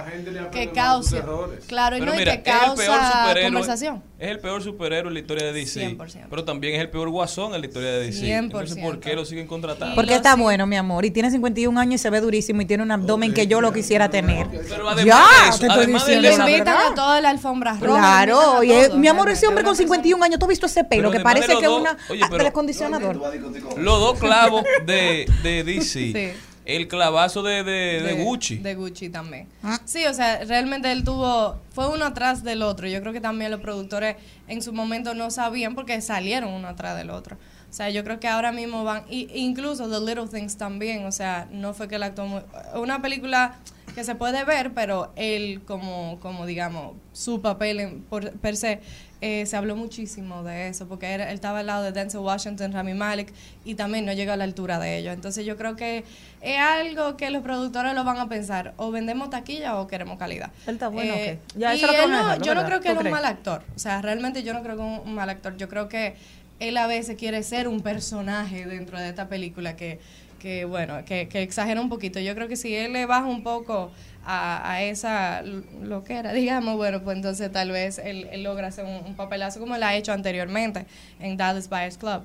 que 0.51 0.71
causa, 0.71 1.23
claro, 1.67 1.97
y 1.97 1.99
Pero 1.99 2.11
no, 2.11 2.15
y 2.15 2.19
mira, 2.19 2.41
que 2.43 2.49
es 2.49 2.55
el 2.55 2.61
peor 2.75 2.97
causa 2.97 3.21
superhéroe. 3.23 3.43
conversación. 3.51 4.03
Es 4.19 4.29
el 4.31 4.39
peor 4.39 4.63
superhéroe 4.63 5.07
en 5.09 5.13
la 5.15 5.19
historia 5.19 5.45
de 5.47 5.53
DC. 5.53 5.97
100%. 5.97 6.24
Pero 6.29 6.43
también 6.43 6.75
es 6.75 6.81
el 6.81 6.89
peor 6.89 7.09
guasón 7.09 7.53
en 7.55 7.61
la 7.61 7.67
historia 7.67 7.91
de 7.91 7.99
DC. 8.07 8.33
Entonces, 8.33 8.77
100%. 8.77 8.81
¿por 8.83 8.99
qué 8.99 9.15
lo 9.15 9.25
siguen 9.25 9.47
contratando? 9.47 9.95
Porque 9.95 10.15
está 10.15 10.35
bueno, 10.35 10.65
mi 10.67 10.75
amor, 10.75 11.05
y 11.05 11.11
tiene 11.11 11.29
51 11.31 11.79
años 11.79 11.95
y 11.95 11.97
se 12.03 12.09
ve 12.09 12.21
durísimo 12.21 12.61
y 12.61 12.65
tiene 12.65 12.83
un 12.83 12.91
abdomen 12.91 13.33
que 13.33 13.47
yo 13.47 13.61
lo 13.61 13.71
quisiera 13.73 14.09
tener. 14.09 14.47
Pero 14.69 14.89
además 14.89 15.05
ya, 15.05 15.43
de 15.43 15.49
eso, 15.49 15.59
te 15.59 15.67
estoy 15.67 15.85
diciendo 15.85 16.21
Le 16.21 16.37
la 16.37 16.49
invitan 16.49 16.65
verdad. 16.65 16.91
a 16.91 16.95
toda 16.95 17.21
la 17.21 17.29
alfombra 17.29 17.73
roja. 17.79 17.99
Claro, 17.99 18.63
y 18.63 18.71
es- 18.71 18.93
mi 18.95 19.07
amor, 19.07 19.29
ese 19.29 19.47
hombre 19.47 19.63
con 19.63 19.75
51 19.75 20.23
años, 20.23 20.39
¿tú 20.39 20.45
has 20.45 20.49
visto 20.49 20.65
ese 20.65 20.83
pelo? 20.83 21.09
Pero 21.09 21.11
que 21.11 21.19
parece 21.19 21.47
que 21.57 21.65
es 21.65 21.69
una 21.69 21.97
acondicionador. 22.47 23.15
Los 23.77 23.99
dos 23.99 24.19
clavos 24.19 24.63
de, 24.85 25.25
de 25.43 25.63
DC. 25.63 25.83
Sí. 26.11 26.33
El 26.65 26.87
clavazo 26.87 27.43
de, 27.43 27.63
de, 27.63 28.01
de 28.01 28.23
Gucci. 28.23 28.57
De 28.57 28.75
Gucci 28.75 29.09
también. 29.09 29.47
Sí, 29.85 30.05
o 30.05 30.13
sea, 30.13 30.43
realmente 30.45 30.91
él 30.91 31.03
tuvo, 31.03 31.59
fue 31.71 31.87
uno 31.87 32.05
atrás 32.05 32.43
del 32.43 32.63
otro. 32.63 32.87
Yo 32.87 32.99
creo 33.01 33.13
que 33.13 33.21
también 33.21 33.51
los 33.51 33.61
productores 33.61 34.15
en 34.47 34.61
su 34.61 34.73
momento 34.73 35.13
no 35.13 35.29
sabían 35.31 35.75
porque 35.75 36.01
salieron 36.01 36.51
uno 36.51 36.67
atrás 36.67 36.97
del 36.97 37.11
otro. 37.11 37.37
O 37.69 37.73
sea, 37.73 37.89
yo 37.89 38.03
creo 38.03 38.21
que 38.21 38.27
ahora 38.27 38.51
mismo 38.51 38.83
van, 38.83 39.03
y, 39.09 39.27
incluso 39.33 39.89
The 39.89 39.99
Little 39.99 40.27
Things 40.27 40.55
también, 40.55 41.05
o 41.05 41.11
sea, 41.11 41.47
no 41.51 41.73
fue 41.73 41.87
que 41.87 41.95
él 41.95 42.03
actuó 42.03 42.25
muy, 42.25 42.41
una 42.75 43.01
película 43.01 43.57
que 43.93 44.03
se 44.05 44.15
puede 44.15 44.45
ver, 44.45 44.73
pero 44.73 45.11
él 45.17 45.61
como, 45.65 46.17
como 46.21 46.45
digamos, 46.45 46.93
su 47.11 47.41
papel 47.41 47.79
en, 47.81 48.01
por, 48.03 48.31
per 48.39 48.55
se, 48.55 48.79
eh, 49.21 49.45
se 49.45 49.55
habló 49.57 49.75
muchísimo 49.75 50.43
de 50.43 50.67
eso, 50.67 50.87
porque 50.87 51.15
él 51.15 51.21
estaba 51.21 51.59
al 51.59 51.67
lado 51.67 51.83
de 51.83 51.91
Denzel 51.91 52.19
Washington, 52.19 52.71
Rami 52.73 52.93
Malek, 52.93 53.31
y 53.63 53.75
también 53.75 54.05
no 54.05 54.13
llega 54.13 54.33
a 54.33 54.37
la 54.37 54.43
altura 54.43 54.77
de 54.79 54.97
ellos. 54.97 55.13
Entonces 55.13 55.45
yo 55.45 55.55
creo 55.57 55.75
que 55.75 56.03
es 56.41 56.59
algo 56.59 57.17
que 57.17 57.29
los 57.31 57.41
productores 57.41 57.93
lo 57.93 58.03
van 58.03 58.17
a 58.19 58.27
pensar, 58.29 58.73
o 58.77 58.91
vendemos 58.91 59.29
taquilla 59.29 59.77
o 59.79 59.87
queremos 59.87 60.17
calidad. 60.19 60.51
Él 60.67 60.75
está 60.75 60.89
bueno, 60.89 61.13
Eh, 61.13 61.15
¿o 61.15 61.53
qué? 61.53 61.59
Ya, 61.59 61.73
y 61.73 61.77
eso 61.77 61.87
lo 61.87 61.93
él 61.93 62.11
no- 62.11 62.17
dejarlo, 62.17 62.45
yo 62.45 62.55
no 62.55 62.65
creo 62.65 62.79
que 62.81 62.89
¿Tú 62.89 62.99
él 62.99 62.99
es 62.99 63.05
un 63.05 63.11
mal 63.11 63.25
actor. 63.25 63.63
O 63.75 63.79
sea, 63.79 64.01
realmente 64.01 64.43
yo 64.43 64.53
no 64.53 64.61
creo 64.61 64.75
que 64.77 64.83
es 64.95 65.01
un 65.05 65.15
mal 65.15 65.29
actor. 65.29 65.55
Yo 65.57 65.69
creo 65.69 65.87
que 65.89 66.15
él 66.59 66.77
a 66.77 66.87
veces 66.87 67.17
quiere 67.17 67.41
ser 67.43 67.67
un 67.67 67.81
personaje 67.81 68.65
dentro 68.65 68.99
de 68.99 69.09
esta 69.09 69.27
película 69.27 69.75
que, 69.75 69.99
que 70.39 70.65
bueno, 70.65 71.03
que, 71.05 71.27
que 71.27 71.41
exagera 71.41 71.81
un 71.81 71.89
poquito. 71.89 72.19
Yo 72.19 72.35
creo 72.35 72.47
que 72.47 72.55
si 72.55 72.75
él 72.75 72.93
le 72.93 73.05
baja 73.05 73.25
un 73.25 73.43
poco 73.43 73.91
a, 74.25 74.71
a 74.71 74.83
esa 74.83 75.41
lo 75.43 76.03
que 76.03 76.17
era, 76.17 76.33
digamos, 76.33 76.75
bueno, 76.77 77.01
pues 77.03 77.17
entonces 77.17 77.51
tal 77.51 77.71
vez 77.71 77.99
él, 77.99 78.27
él 78.31 78.43
logra 78.43 78.67
hacer 78.67 78.85
un, 78.85 79.15
papelazo 79.15 79.59
como 79.59 79.75
él 79.75 79.83
ha 79.83 79.95
hecho 79.95 80.11
anteriormente 80.11 80.85
en 81.19 81.37
Dallas 81.37 81.69
Buyers 81.69 81.97
Club. 81.97 82.23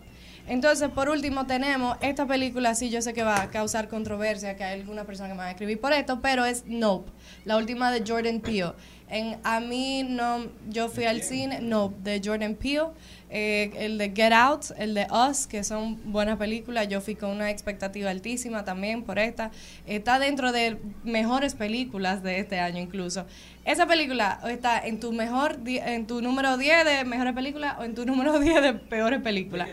Entonces, 0.49 0.89
por 0.89 1.09
último, 1.09 1.47
tenemos 1.47 1.97
esta 2.01 2.27
película, 2.27 2.75
sí, 2.75 2.91
yo 2.91 3.03
sé 3.03 3.13
que 3.13 3.23
va 3.23 3.43
a 3.43 3.51
causar 3.51 3.89
controversia, 3.89 4.57
que 4.57 4.65
hay 4.65 4.81
alguna 4.81 5.05
persona 5.05 5.29
que 5.29 5.35
me 5.35 5.41
va 5.41 5.47
a 5.47 5.51
escribir 5.51 5.81
por 5.81 5.93
esto, 5.93 6.21
pero 6.21 6.45
es 6.45 6.65
Nope, 6.67 7.13
la 7.45 7.57
última 7.57 7.93
de 7.93 8.03
Jordan 8.05 8.41
Peele. 8.41 8.73
En, 9.11 9.39
a 9.45 9.61
mí 9.61 10.05
no, 10.09 10.47
yo 10.69 10.89
fui 10.89 11.05
al 11.05 11.23
cine, 11.23 11.61
Nope, 11.61 11.97
de 12.03 12.21
Jordan 12.25 12.55
Peele, 12.55 12.89
eh, 13.29 13.71
el 13.77 13.99
de 13.99 14.11
Get 14.15 14.33
Out, 14.33 14.67
el 14.79 14.95
de 14.95 15.07
Us, 15.11 15.47
que 15.47 15.65
son 15.65 16.01
buenas 16.13 16.37
películas, 16.39 16.89
yo 16.89 17.01
fui 17.01 17.15
con 17.17 17.31
una 17.31 17.51
expectativa 17.51 18.11
altísima 18.11 18.65
también 18.65 19.03
por 19.03 19.19
esta. 19.19 19.51
Está 19.87 20.19
dentro 20.19 20.53
de 20.53 20.79
mejores 21.05 21.55
películas 21.55 22.23
de 22.23 22.39
este 22.39 22.59
año 22.61 22.79
incluso. 22.81 23.27
Esa 23.65 23.87
película 23.87 24.41
está 24.49 24.79
en 24.87 25.01
tu 25.01 25.13
mejor 25.13 25.59
en 25.67 26.07
tu 26.07 26.23
número 26.23 26.57
10 26.57 26.85
de 26.85 27.05
mejores 27.05 27.35
películas 27.35 27.77
o 27.79 27.85
en 27.85 27.95
tu 27.95 28.07
número 28.07 28.39
10 28.41 28.63
de 28.63 28.73
peores 28.75 29.21
películas 29.21 29.69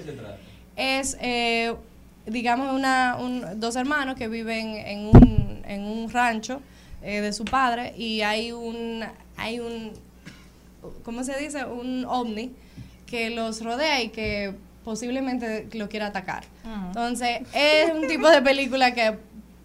es, 0.75 1.17
eh, 1.21 1.73
digamos, 2.25 2.71
una, 2.73 3.17
un- 3.19 3.59
dos 3.59 3.75
hermanos 3.75 4.15
que 4.15 4.27
viven 4.27 4.75
en 4.75 5.07
un, 5.07 5.61
en 5.65 5.83
un 5.83 6.09
rancho 6.11 6.61
eh, 7.01 7.21
de 7.21 7.33
su 7.33 7.45
padre 7.45 7.93
y 7.97 8.21
hay 8.21 8.51
un, 8.51 9.03
hay 9.37 9.59
un, 9.59 9.93
¿cómo 11.03 11.23
se 11.23 11.37
dice? 11.37 11.65
Un 11.65 12.05
ovni 12.05 12.51
que 13.05 13.29
los 13.29 13.63
rodea 13.63 14.01
y 14.01 14.09
que 14.09 14.53
posiblemente 14.83 15.67
lo 15.73 15.89
quiera 15.89 16.07
atacar. 16.07 16.43
Entonces, 16.87 17.41
es 17.53 17.93
un 17.93 18.07
tipo 18.07 18.29
de 18.29 18.41
película 18.41 18.93
que 18.93 19.17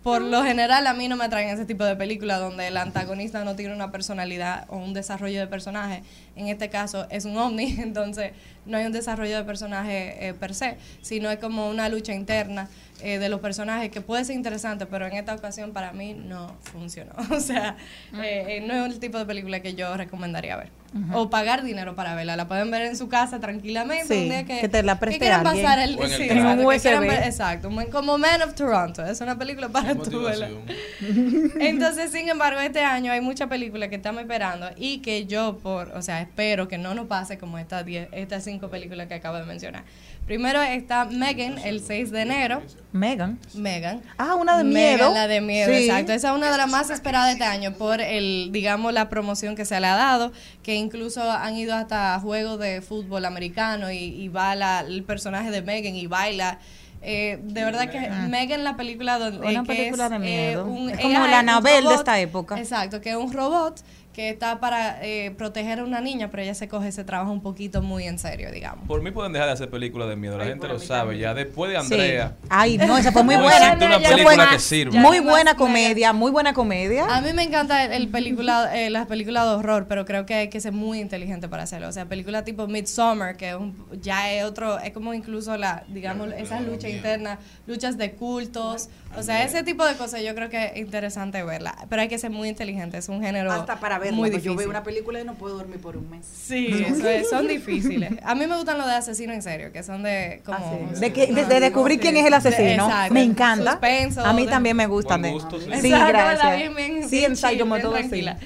por 0.02 0.20
lo 0.20 0.42
general 0.42 0.86
a 0.88 0.94
mí 0.94 1.06
no 1.06 1.16
me 1.16 1.24
atraen 1.24 1.48
ese 1.50 1.64
tipo 1.64 1.84
de 1.84 1.94
películas 1.94 2.40
donde 2.40 2.66
el 2.68 2.76
antagonista 2.76 3.44
no 3.44 3.54
tiene 3.54 3.72
una 3.72 3.92
personalidad 3.92 4.66
o 4.68 4.76
un 4.76 4.94
desarrollo 4.94 5.38
de 5.38 5.46
personaje. 5.46 6.02
En 6.34 6.48
este 6.48 6.68
caso 6.70 7.06
es 7.10 7.24
un 7.24 7.36
ovni, 7.36 7.76
entonces 7.78 8.32
no 8.66 8.76
hay 8.76 8.86
un 8.86 8.92
desarrollo 8.92 9.36
de 9.36 9.44
personaje 9.44 10.28
eh, 10.28 10.34
per 10.34 10.54
se, 10.54 10.76
sino 11.02 11.30
es 11.30 11.38
como 11.38 11.70
una 11.70 11.88
lucha 11.88 12.12
interna 12.14 12.68
eh, 13.02 13.18
de 13.18 13.28
los 13.28 13.40
personajes 13.40 13.90
que 13.90 14.00
puede 14.00 14.24
ser 14.24 14.36
interesante, 14.36 14.86
pero 14.86 15.06
en 15.06 15.12
esta 15.14 15.34
ocasión 15.34 15.72
para 15.72 15.92
mí 15.92 16.14
no 16.14 16.56
funcionó. 16.62 17.12
O 17.30 17.40
sea, 17.40 17.76
eh, 18.22 18.44
eh, 18.48 18.64
no 18.66 18.86
es 18.86 18.92
el 18.92 19.00
tipo 19.00 19.18
de 19.18 19.24
película 19.26 19.60
que 19.60 19.74
yo 19.74 19.96
recomendaría 19.96 20.56
ver. 20.56 20.70
O 21.14 21.30
pagar 21.30 21.62
dinero 21.62 21.94
para 21.94 22.14
verla. 22.14 22.36
La 22.36 22.48
pueden 22.48 22.70
ver 22.70 22.82
en 22.82 22.98
su 22.98 23.08
casa 23.08 23.40
tranquilamente. 23.40 24.14
Sí, 24.14 24.22
un 24.24 24.28
día 24.28 24.44
que, 24.44 24.60
que 24.60 24.68
te 24.68 24.82
la 24.82 25.00
preste 25.00 25.20
quieran 25.20 25.46
alguien. 25.46 25.64
pasar 25.64 25.78
el, 25.78 25.98
O 25.98 26.04
en 26.04 26.12
el 26.12 26.16
sí, 26.18 26.24
exacto, 26.24 27.68
un 27.68 27.78
que 27.78 27.84
quieran 27.86 27.90
como 27.90 28.18
Man 28.18 28.42
of 28.42 28.52
Toronto. 28.54 29.02
Es 29.06 29.22
una 29.22 29.38
película 29.38 29.70
para 29.70 29.94
tu 29.94 30.20
verla. 30.22 30.50
Entonces, 31.60 32.12
sin 32.12 32.28
embargo, 32.28 32.60
este 32.60 32.80
año 32.84 33.10
hay 33.10 33.22
muchas 33.22 33.48
películas 33.48 33.88
que 33.88 33.96
estamos 33.96 34.20
esperando 34.20 34.68
y 34.76 34.98
que 34.98 35.24
yo, 35.26 35.58
por, 35.62 35.88
o 35.92 36.02
sea, 36.02 36.20
espero 36.20 36.68
que 36.68 36.76
no 36.76 36.94
nos 36.94 37.06
pase 37.06 37.38
como 37.38 37.58
estas 37.58 37.86
diez- 37.86 38.08
estas 38.12 38.44
cinco 38.44 38.68
películas 38.68 39.06
que 39.08 39.14
acabo 39.14 39.38
de 39.38 39.44
mencionar. 39.44 39.84
Primero 40.26 40.62
está 40.62 41.04
Megan 41.04 41.58
el 41.58 41.80
6 41.80 42.10
de 42.10 42.22
enero. 42.22 42.62
Megan. 42.92 43.38
Megan. 43.54 44.02
Ah, 44.18 44.34
una 44.36 44.56
de 44.56 44.64
Megan, 44.64 44.96
miedo. 44.98 45.14
la 45.14 45.26
de 45.26 45.40
miedo, 45.40 45.72
Sí. 45.72 45.84
exacto. 45.84 46.12
Esa 46.12 46.30
es 46.30 46.36
una 46.36 46.50
de 46.50 46.56
las 46.58 46.70
más 46.70 46.90
esperadas 46.90 47.26
de 47.28 47.32
este 47.32 47.44
año 47.44 47.72
por 47.74 48.00
el, 48.00 48.50
digamos, 48.52 48.92
la 48.92 49.08
promoción 49.08 49.56
que 49.56 49.64
se 49.64 49.78
le 49.80 49.86
ha 49.86 49.96
dado, 49.96 50.32
que 50.62 50.74
incluso 50.74 51.28
han 51.30 51.56
ido 51.56 51.74
hasta 51.74 52.18
juegos 52.20 52.58
de 52.60 52.82
fútbol 52.82 53.24
americano 53.24 53.90
y, 53.90 53.96
y 53.98 54.28
va 54.28 54.54
la- 54.54 54.80
el 54.86 55.02
personaje 55.02 55.50
de 55.50 55.60
Megan 55.62 55.96
y 55.96 56.06
baila. 56.06 56.58
Eh, 57.04 57.40
de 57.42 57.64
verdad 57.64 57.90
que 57.90 57.98
Megan 58.28 58.62
la 58.62 58.76
película 58.76 59.18
donde 59.18 59.44
Una 59.44 59.62
que 59.64 59.74
película 59.74 60.04
es, 60.04 60.10
de 60.10 60.16
eh, 60.16 60.18
miedo. 60.20 60.66
un 60.66 60.88
Es 60.90 61.00
como 61.00 61.18
AI, 61.24 61.30
la 61.32 61.38
Anabel 61.40 61.84
de 61.84 61.94
esta 61.94 62.20
época. 62.20 62.56
Exacto, 62.58 63.00
que 63.00 63.10
es 63.10 63.16
un 63.16 63.32
robot 63.32 63.80
que 64.12 64.28
está 64.28 64.60
para 64.60 65.02
eh, 65.02 65.30
proteger 65.38 65.78
a 65.80 65.84
una 65.84 66.00
niña, 66.00 66.30
pero 66.30 66.42
ella 66.42 66.54
se 66.54 66.68
coge 66.68 66.88
ese 66.88 67.02
trabajo 67.04 67.32
un 67.32 67.40
poquito 67.40 67.80
muy 67.80 68.04
en 68.04 68.18
serio, 68.18 68.50
digamos. 68.52 68.86
Por 68.86 69.00
mí 69.02 69.10
pueden 69.10 69.32
dejar 69.32 69.48
de 69.48 69.54
hacer 69.54 69.70
películas 69.70 70.08
de 70.08 70.16
miedo, 70.16 70.36
la 70.36 70.44
gente 70.44 70.68
lo 70.68 70.78
sabe. 70.78 71.18
Ya 71.18 71.32
después 71.34 71.70
de 71.70 71.78
Andrea. 71.78 72.36
Ay, 72.50 72.76
no, 72.78 72.98
esa 72.98 73.10
fue 73.12 73.22
muy 73.22 73.36
no 73.36 73.42
buena. 73.42 73.72
una 73.74 73.98
película 74.00 74.48
que 74.50 74.58
sirva. 74.58 75.00
Muy 75.00 75.20
buena 75.20 75.56
comedia, 75.56 76.12
muy 76.12 76.30
buena 76.30 76.52
comedia. 76.52 77.06
A 77.06 77.20
mí 77.20 77.32
me 77.32 77.42
encanta 77.42 77.84
el, 77.84 77.92
el 77.92 78.08
película, 78.08 78.70
eh, 78.78 78.90
las 78.90 79.06
películas 79.06 79.44
de 79.44 79.50
horror, 79.54 79.86
pero 79.88 80.04
creo 80.04 80.26
que 80.26 80.34
hay 80.34 80.48
que 80.48 80.60
ser 80.60 80.72
muy 80.72 81.00
inteligente 81.00 81.48
para 81.48 81.62
hacerlo. 81.62 81.88
O 81.88 81.92
sea, 81.92 82.04
películas 82.06 82.44
tipo 82.44 82.66
Midsommar, 82.66 83.36
que 83.36 83.50
es 83.50 83.54
un- 83.56 83.74
ya 84.02 84.30
es 84.32 84.44
otro, 84.44 84.78
es 84.78 84.92
como 84.92 85.14
incluso 85.14 85.56
la, 85.56 85.84
digamos, 85.88 86.28
esas 86.36 86.60
luchas 86.62 86.90
internas, 86.90 87.38
luchas 87.66 87.96
de 87.96 88.12
cultos. 88.12 88.88
O 89.16 89.22
sea, 89.22 89.44
ese 89.44 89.62
tipo 89.62 89.84
de 89.84 89.94
cosas 89.94 90.22
yo 90.22 90.34
creo 90.34 90.48
que 90.50 90.64
es 90.66 90.76
interesante 90.76 91.42
verla. 91.42 91.74
Pero 91.88 92.02
hay 92.02 92.08
que 92.08 92.18
ser 92.18 92.30
muy 92.30 92.48
inteligente, 92.48 92.98
es 92.98 93.08
un 93.08 93.22
género 93.22 93.52
Hasta 93.52 93.78
para 93.80 93.98
verla. 94.02 94.16
muy 94.16 94.30
difícil. 94.30 94.50
Yo 94.52 94.56
veo 94.56 94.68
una 94.70 94.82
película 94.82 95.20
y 95.20 95.24
no 95.24 95.34
puedo 95.34 95.56
dormir 95.56 95.80
por 95.80 95.96
un 95.96 96.08
mes. 96.10 96.26
Sí, 96.26 96.84
eso 96.86 97.08
es, 97.08 97.28
son 97.30 97.46
difíciles. 97.48 98.12
A 98.22 98.34
mí 98.34 98.46
me 98.46 98.56
gustan 98.56 98.78
los 98.78 98.86
de 98.86 98.92
asesino 98.94 99.32
en 99.32 99.42
serio, 99.42 99.72
que 99.72 99.82
son 99.82 100.02
de 100.02 100.42
como... 100.44 100.88
Ah, 100.92 100.98
De, 100.98 101.12
que, 101.12 101.26
de, 101.32 101.44
de 101.44 101.60
descubrir 101.60 101.98
quién 102.00 102.16
es 102.16 102.26
el 102.26 102.34
asesino. 102.34 102.84
Exacto. 102.86 103.14
me 103.14 103.22
encanta. 103.22 103.70
Suspenso, 103.72 104.24
a 104.24 104.32
mí 104.32 104.44
de- 104.44 104.50
también 104.50 104.76
me 104.76 104.86
gustan. 104.86 105.20
Buen 105.20 105.32
de- 105.34 105.38
gusto, 105.40 105.60
sí. 105.60 105.66
Sí, 105.80 105.86
Exacto, 105.92 106.08
gracias. 106.12 106.56
Bien, 106.58 106.74
bien, 106.74 107.08
sí, 107.08 107.24
en 107.24 107.58
como 107.58 107.78
todo 107.78 107.94
así. 107.94 108.08
tranquila. 108.08 108.38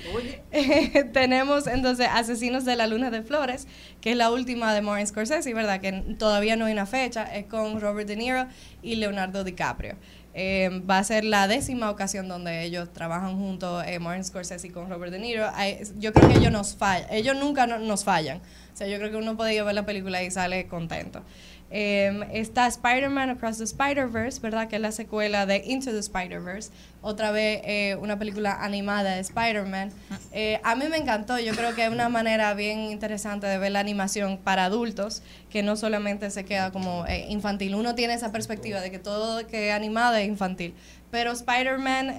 Tenemos 1.12 1.66
entonces 1.66 2.08
Asesinos 2.12 2.64
de 2.64 2.76
la 2.76 2.86
Luna 2.86 3.10
de 3.10 3.22
Flores, 3.22 3.66
que 4.00 4.12
es 4.12 4.16
la 4.16 4.30
última 4.30 4.72
de 4.74 4.82
Martin 4.82 5.06
Scorsese, 5.06 5.52
¿verdad? 5.54 5.80
Que 5.80 5.92
todavía 6.18 6.56
no 6.56 6.66
hay 6.66 6.72
una 6.72 6.86
fecha, 6.86 7.24
es 7.34 7.46
con 7.46 7.80
Robert 7.80 8.08
De 8.08 8.16
Niro 8.16 8.46
y 8.82 8.96
Leonardo 8.96 9.44
DiCaprio. 9.44 9.96
Eh, 10.38 10.82
va 10.88 10.98
a 10.98 11.04
ser 11.04 11.24
la 11.24 11.48
décima 11.48 11.90
ocasión 11.90 12.28
donde 12.28 12.62
ellos 12.64 12.92
trabajan 12.92 13.38
juntos, 13.38 13.82
eh, 13.86 13.98
Martin 13.98 14.22
Scorsese 14.22 14.66
y 14.66 14.70
con 14.70 14.90
Robert 14.90 15.10
De 15.10 15.18
Niro. 15.18 15.46
Yo 15.98 16.12
creo 16.12 16.28
que 16.28 16.34
ellos 16.36 16.52
nos 16.52 16.76
fallan, 16.76 17.06
ellos 17.10 17.34
nunca 17.36 17.66
no- 17.66 17.78
nos 17.78 18.04
fallan. 18.04 18.38
O 18.74 18.76
sea, 18.76 18.86
yo 18.86 18.98
creo 18.98 19.10
que 19.10 19.16
uno 19.16 19.34
puede 19.38 19.54
ir 19.54 19.60
a 19.60 19.64
ver 19.64 19.74
la 19.74 19.86
película 19.86 20.22
y 20.22 20.30
sale 20.30 20.66
contento. 20.66 21.22
Eh, 21.70 22.28
está 22.32 22.66
Spider-Man 22.66 23.30
Across 23.30 23.58
the 23.58 23.64
Spider-Verse, 23.64 24.40
¿verdad? 24.40 24.68
Que 24.68 24.76
es 24.76 24.82
la 24.82 24.92
secuela 24.92 25.46
de 25.46 25.62
Into 25.66 25.90
the 25.90 25.98
Spider-Verse. 25.98 26.70
Otra 27.02 27.30
vez 27.30 27.60
eh, 27.64 27.96
una 28.00 28.18
película 28.18 28.56
animada 28.64 29.14
de 29.14 29.20
Spider-Man. 29.20 29.92
Eh, 30.32 30.60
a 30.64 30.74
mí 30.74 30.86
me 30.88 30.96
encantó. 30.96 31.38
Yo 31.38 31.54
creo 31.54 31.74
que 31.74 31.84
es 31.84 31.90
una 31.90 32.08
manera 32.08 32.52
bien 32.54 32.80
interesante 32.90 33.46
de 33.46 33.58
ver 33.58 33.72
la 33.72 33.80
animación 33.80 34.38
para 34.38 34.64
adultos, 34.64 35.22
que 35.50 35.62
no 35.62 35.76
solamente 35.76 36.30
se 36.30 36.44
queda 36.44 36.72
como 36.72 37.06
eh, 37.06 37.26
infantil. 37.28 37.74
Uno 37.74 37.94
tiene 37.94 38.14
esa 38.14 38.32
perspectiva 38.32 38.80
de 38.80 38.90
que 38.90 38.98
todo 38.98 39.46
que 39.46 39.68
es 39.68 39.74
animado 39.74 40.16
es 40.16 40.26
infantil. 40.26 40.74
Pero 41.10 41.32
Spider-Man 41.32 42.10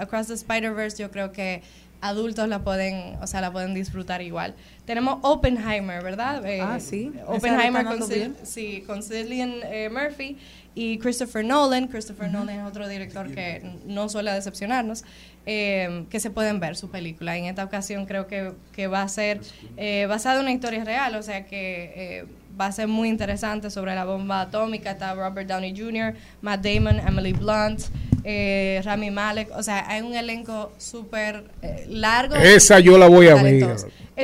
Across 0.00 0.26
the 0.26 0.34
Spider-Verse 0.34 1.00
yo 1.00 1.10
creo 1.10 1.30
que 1.32 1.62
adultos 2.06 2.48
la 2.48 2.58
pueden, 2.60 3.16
o 3.22 3.26
sea, 3.26 3.40
la 3.40 3.50
pueden 3.50 3.72
disfrutar 3.74 4.20
igual. 4.22 4.54
Tenemos 4.84 5.18
Oppenheimer, 5.22 6.02
¿verdad? 6.02 6.44
Eh, 6.46 6.60
Ah, 6.60 6.78
sí. 6.78 7.12
Oppenheimer 7.26 7.84
con, 7.86 8.00
Cil- 8.00 8.34
sí, 8.42 8.82
con 8.86 9.02
Cillian 9.02 9.54
eh, 9.64 9.88
Murphy 9.90 10.36
y 10.74 10.98
Christopher 10.98 11.44
Nolan. 11.44 11.88
Christopher 11.88 12.30
Nolan 12.30 12.60
es 12.60 12.66
otro 12.66 12.86
director 12.88 13.30
que 13.32 13.62
no 13.86 14.08
suele 14.08 14.32
decepcionarnos, 14.32 15.04
eh, 15.46 16.04
que 16.10 16.20
se 16.20 16.30
pueden 16.30 16.60
ver 16.60 16.76
su 16.76 16.90
película. 16.90 17.36
En 17.36 17.46
esta 17.46 17.64
ocasión 17.64 18.04
creo 18.06 18.26
que, 18.26 18.52
que 18.72 18.86
va 18.86 19.02
a 19.02 19.08
ser 19.08 19.40
eh, 19.76 20.06
basada 20.08 20.36
en 20.36 20.42
una 20.42 20.52
historia 20.52 20.84
real, 20.84 21.14
o 21.16 21.22
sea 21.22 21.46
que 21.46 21.92
eh, 21.96 22.26
va 22.60 22.66
a 22.66 22.72
ser 22.72 22.86
muy 22.86 23.08
interesante 23.08 23.70
sobre 23.70 23.94
la 23.94 24.04
bomba 24.04 24.42
atómica. 24.42 24.90
Está 24.92 25.14
Robert 25.14 25.48
Downey 25.48 25.74
Jr., 25.76 26.14
Matt 26.42 26.64
Damon, 26.64 26.98
Emily 27.00 27.32
Blunt, 27.32 27.80
eh, 28.24 28.80
Rami 28.84 29.10
Malek. 29.10 29.50
O 29.56 29.62
sea, 29.62 29.84
hay 29.88 30.00
un 30.02 30.14
elenco 30.14 30.72
súper 30.78 31.44
eh, 31.62 31.84
largo. 31.88 32.34
Esa 32.36 32.80
yo 32.80 32.98
la 32.98 33.06
voy 33.08 33.28
a 33.28 33.34
ver. 33.34 33.76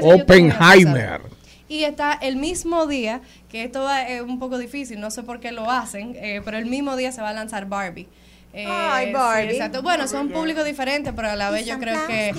Oppenheimer. 0.03 1.21
Y 1.69 1.85
está 1.85 2.15
el 2.21 2.37
mismo 2.37 2.87
día, 2.87 3.21
que 3.49 3.63
esto 3.65 3.83
va- 3.83 4.09
es 4.09 4.23
un 4.23 4.39
poco 4.41 4.59
difícil, 4.59 4.99
no 5.01 5.11
sé 5.13 5.23
por 5.23 5.39
qué 5.39 5.53
lo 5.53 5.71
hacen, 5.71 6.17
eh, 6.17 6.41
pero 6.45 6.59
el 6.59 6.67
mismo 6.67 6.97
día 6.97 7.13
se 7.13 7.23
va 7.23 7.29
a 7.29 7.33
lanzar 7.33 7.67
Barbie. 7.67 8.09
Eh, 8.53 8.67
Ay, 8.69 9.07
sí, 9.07 9.13
Barbie. 9.13 9.51
exacto. 9.53 9.81
Bueno, 9.83 10.09
son 10.09 10.31
públicos 10.31 10.65
diferentes, 10.65 11.13
pero 11.15 11.29
a 11.31 11.37
la 11.37 11.51
vez 11.51 11.67
yo 11.67 11.79
creo 11.79 12.07
que 12.09 12.35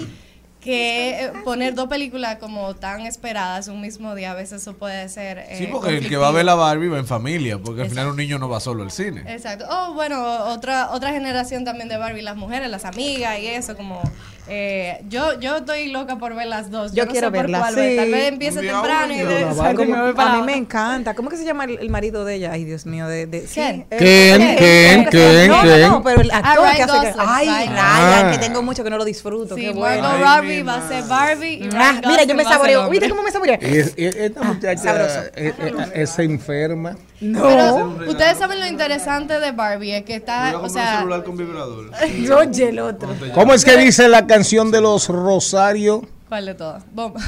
que 0.62 1.32
poner 1.44 1.74
dos 1.74 1.88
películas 1.90 2.38
como 2.38 2.76
tan 2.76 3.02
esperadas 3.02 3.68
un 3.68 3.82
mismo 3.82 4.16
día, 4.16 4.32
a 4.32 4.36
veces 4.36 4.62
eso 4.62 4.74
puede 4.76 5.10
ser. 5.10 5.40
eh, 5.40 5.56
Sí, 5.58 5.68
porque 5.72 5.98
el 5.98 6.08
que 6.08 6.18
va 6.18 6.28
a 6.28 6.32
ver 6.32 6.46
la 6.46 6.56
Barbie 6.56 6.88
va 6.90 7.00
en 7.00 7.08
familia, 7.08 7.58
porque 7.58 7.82
al 7.82 7.90
final 7.90 8.08
un 8.08 8.16
niño 8.18 8.38
no 8.40 8.48
va 8.48 8.60
solo 8.60 8.84
al 8.84 8.92
cine. 8.92 9.24
Exacto. 9.28 9.66
Oh, 9.70 9.94
bueno, 9.94 10.22
otra 10.46 10.92
otra 10.92 11.12
generación 11.12 11.66
también 11.66 11.90
de 11.90 11.98
Barbie, 11.98 12.22
las 12.22 12.36
mujeres, 12.38 12.70
las 12.70 12.86
amigas 12.86 13.40
y 13.40 13.48
eso, 13.48 13.76
como 13.76 14.00
eh, 14.48 15.02
yo 15.10 15.40
yo 15.40 15.58
estoy 15.58 15.92
loca 15.92 16.18
por 16.18 16.36
ver 16.36 16.48
las 16.48 16.72
dos. 16.72 16.94
Yo 16.94 17.06
no 17.06 17.12
quiero 17.12 17.28
sé 17.32 17.38
por 17.38 17.50
cuál 17.50 17.74
sí. 17.76 17.96
Tal 17.96 18.12
vez 18.12 18.28
empiece 18.28 18.60
temprano 18.62 19.14
y 19.14 19.18
de- 19.18 20.14
para 20.16 20.34
a 20.34 20.38
mí 20.38 20.42
me 20.44 20.56
encanta. 20.56 21.14
¿Cómo 21.16 21.30
que 21.30 21.38
se 21.38 21.46
llama 21.46 21.66
el, 21.66 21.80
el 21.80 21.90
marido 21.90 22.24
de 22.26 22.36
ella? 22.36 22.52
Ay, 22.52 22.66
Dios 22.66 22.86
mío, 22.86 23.08
de, 23.08 23.26
de 23.28 23.48
sí, 23.48 23.54
¿Quién? 23.56 23.86
eh, 23.90 23.98
¿Quién? 23.98 24.42
eh, 24.42 24.56
¿Quién? 24.58 25.00
eh, 25.02 25.08
¿Quién? 25.10 25.48
No, 25.48 25.58
no, 25.58 25.62
¿Quién? 25.64 25.90
no, 25.90 26.04
pero 26.04 26.22
el 26.22 26.32
actor 26.32 26.58
Ryan 26.64 26.76
que 26.76 26.82
hace 26.84 26.92
que, 27.02 27.12
Gosling, 27.14 27.26
ay, 27.28 27.48
Ryan. 27.68 27.76
Ah. 27.78 28.30
que 28.32 28.38
tengo 28.40 28.62
mucho 28.64 28.84
que 28.84 28.90
no 28.90 28.98
lo 28.98 29.06
disfruto, 29.06 29.56
Sí, 29.56 29.62
qué 29.62 29.74
Margot 29.74 30.20
Robbie 30.60 30.64
va 30.64 30.76
a 30.76 30.88
ser 30.88 31.04
Barbie 31.06 31.54
y 31.66 31.70
Ah, 31.76 32.02
mira, 32.08 32.24
yo 32.24 32.36
me 32.36 32.44
saboreo. 32.44 32.90
¿Viste 32.90 33.10
cómo 33.10 33.24
me 33.24 33.32
saboreé? 33.32 33.60
Y 33.62 33.78
es- 33.78 33.94
y 33.98 34.06
esta 34.06 34.42
muchacha 34.44 34.82
sabroso. 34.84 35.20
eh, 35.36 35.54
eh, 35.58 35.74
es 35.96 36.20
enferma. 36.20 36.96
Pero 37.20 37.98
ustedes 38.08 38.38
saben 38.38 38.60
lo 38.60 38.68
interesante 38.68 39.40
de 39.40 39.52
Barbie, 39.52 39.92
es 39.96 40.04
que 40.04 40.16
está, 40.16 40.58
o 40.58 40.68
sea, 40.70 40.98
celular 41.00 41.24
con 41.24 41.38
vibrador. 41.38 41.92
Oye, 42.38 42.70
el 42.70 42.80
otro. 42.80 43.10
¿Cómo 43.34 43.54
es 43.54 43.64
que 43.66 43.78
dice 43.78 44.08
la 44.08 44.26
canción 44.28 44.72
de 44.72 44.82
los 44.82 45.08
Rosario? 45.08 46.02
¿cuál 46.30 46.46
de 46.46 46.56
todas? 46.56 46.84
Bomba. 46.92 47.20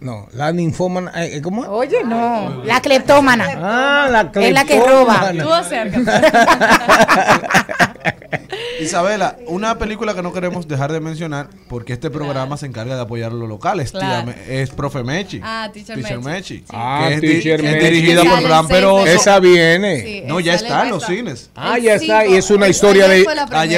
No, 0.00 0.26
la 0.32 0.50
ninfómana. 0.52 1.12
eh, 1.24 1.40
¿Cómo? 1.42 1.62
es? 1.62 1.68
Oye, 1.70 2.02
no. 2.04 2.62
La 2.64 2.80
cleptómana. 2.80 3.46
Ah, 3.56 4.08
la 4.10 4.30
Es 4.42 4.52
la 4.52 4.64
que 4.64 4.80
roba. 4.80 5.30
cleptómana. 5.30 5.44
Tú 5.44 5.52
acércate. 5.52 6.10
Isabela, 8.82 9.36
una 9.46 9.78
película 9.78 10.14
que 10.14 10.22
no 10.22 10.32
queremos 10.32 10.66
dejar 10.68 10.92
de 10.92 11.00
mencionar, 11.00 11.48
porque 11.68 11.92
este 11.94 12.10
programa 12.10 12.56
se 12.56 12.66
encarga 12.66 12.94
de 12.96 13.02
apoyar 13.02 13.32
a 13.32 13.34
los 13.34 13.48
locales, 13.48 13.90
Claro. 13.92 14.32
Es 14.48 14.70
Profe 14.70 15.02
Mechi. 15.02 15.40
Ah, 15.42 15.70
Teacher 15.72 15.96
Teacher 15.96 16.18
Mechi. 16.18 16.54
Mechi. 16.54 16.64
Ah, 16.70 17.08
que 17.10 17.20
Teacher 17.20 17.64
es 17.64 17.72
Mechi. 17.72 17.84
dirigida 17.86 18.22
por 18.24 18.42
Fran 18.42 18.68
Peroso. 18.68 19.06
Esa 19.06 19.40
viene. 19.40 20.02
Sí, 20.02 20.22
No, 20.26 20.40
ya 20.40 20.54
está 20.54 20.84
en 20.84 20.90
los 20.90 21.04
cines. 21.06 21.50
Ah, 21.54 21.78
ya 21.78 21.94
está. 21.94 22.26
Y 22.26 22.34
es 22.36 22.50
una 22.50 22.68
historia 22.68 23.08
de. 23.08 23.26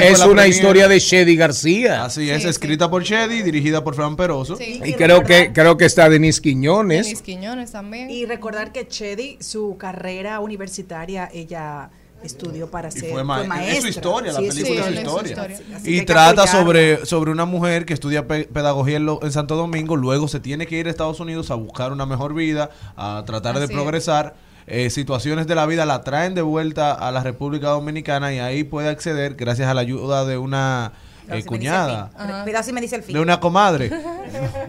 Es 0.02 0.20
una 0.20 0.46
historia 0.46 0.88
de 0.88 0.98
Shady 0.98 1.36
García. 1.36 2.04
Así 2.04 2.30
es, 2.30 2.42
Sí, 2.42 2.48
escrita 2.48 2.90
por 2.90 3.02
Shady, 3.04 3.42
dirigida 3.42 3.82
por 3.84 3.94
Fran 3.94 4.16
Peroso. 4.16 4.56
Sí. 4.56 4.80
Y 4.84 4.92
creo 4.94 5.22
que 5.24 5.52
creo 5.52 5.76
que 5.76 5.84
está 5.86 6.08
Denise 6.08 6.40
Quiñones. 6.40 7.06
Denis 7.06 7.22
Quiñones 7.22 7.72
también. 7.72 8.10
Y 8.10 8.26
recordar 8.26 8.72
que 8.72 8.86
Chedi, 8.88 9.38
su 9.40 9.76
carrera 9.78 10.40
universitaria, 10.40 11.28
ella 11.32 11.90
estudió 12.24 12.70
para 12.70 12.88
Y 12.88 12.92
ser 12.92 13.10
fue, 13.12 13.24
ma- 13.24 13.44
maestra. 13.44 13.76
es 13.76 13.82
su 13.82 13.88
historia, 13.88 14.32
la 14.32 14.38
Sí, 14.40 14.48
película 14.48 14.64
sí, 14.64 14.94
es 14.98 15.04
su 15.04 15.18
es 15.18 15.20
su 15.20 15.26
historia. 15.26 15.58
Y 15.84 16.04
trata 16.04 16.46
sobre, 16.46 17.04
sobre 17.06 17.30
una 17.30 17.44
mujer 17.44 17.84
que 17.86 17.94
estudia 17.94 18.26
pe- 18.26 18.44
pedagogía 18.44 18.96
en, 18.96 19.06
lo- 19.06 19.22
en 19.22 19.32
Santo 19.32 19.56
Domingo, 19.56 19.96
luego 19.96 20.28
se 20.28 20.40
tiene 20.40 20.66
que 20.66 20.76
ir 20.78 20.86
a 20.86 20.90
Estados 20.90 21.20
Unidos 21.20 21.50
a 21.50 21.54
buscar 21.54 21.92
una 21.92 22.06
mejor 22.06 22.34
vida, 22.34 22.70
a 22.96 23.22
tratar 23.26 23.58
de 23.58 23.64
Así 23.64 23.72
progresar. 23.74 24.34
Eh, 24.66 24.88
situaciones 24.88 25.46
de 25.46 25.54
la 25.54 25.66
vida 25.66 25.84
la 25.84 26.00
traen 26.04 26.34
de 26.34 26.40
vuelta 26.40 26.92
a 26.94 27.12
la 27.12 27.22
República 27.22 27.68
Dominicana 27.68 28.32
y 28.32 28.38
ahí 28.38 28.64
puede 28.64 28.88
acceder 28.88 29.34
gracias 29.34 29.68
a 29.68 29.74
la 29.74 29.82
ayuda 29.82 30.24
de 30.24 30.38
una 30.38 30.92
eh, 31.30 31.42
Cuidado 31.42 31.42
si 31.42 31.42
me 31.42 31.42
dice 31.42 31.44
el 31.44 31.46
cuñada. 31.46 32.08
fin. 32.16 32.42
Cuidado 32.44 32.64
si 32.64 32.72
me 32.72 32.80
dice 32.80 32.96
el 32.96 33.02
fin. 33.02 33.14
De 33.14 33.20
una 33.20 33.40
comadre. 33.40 33.90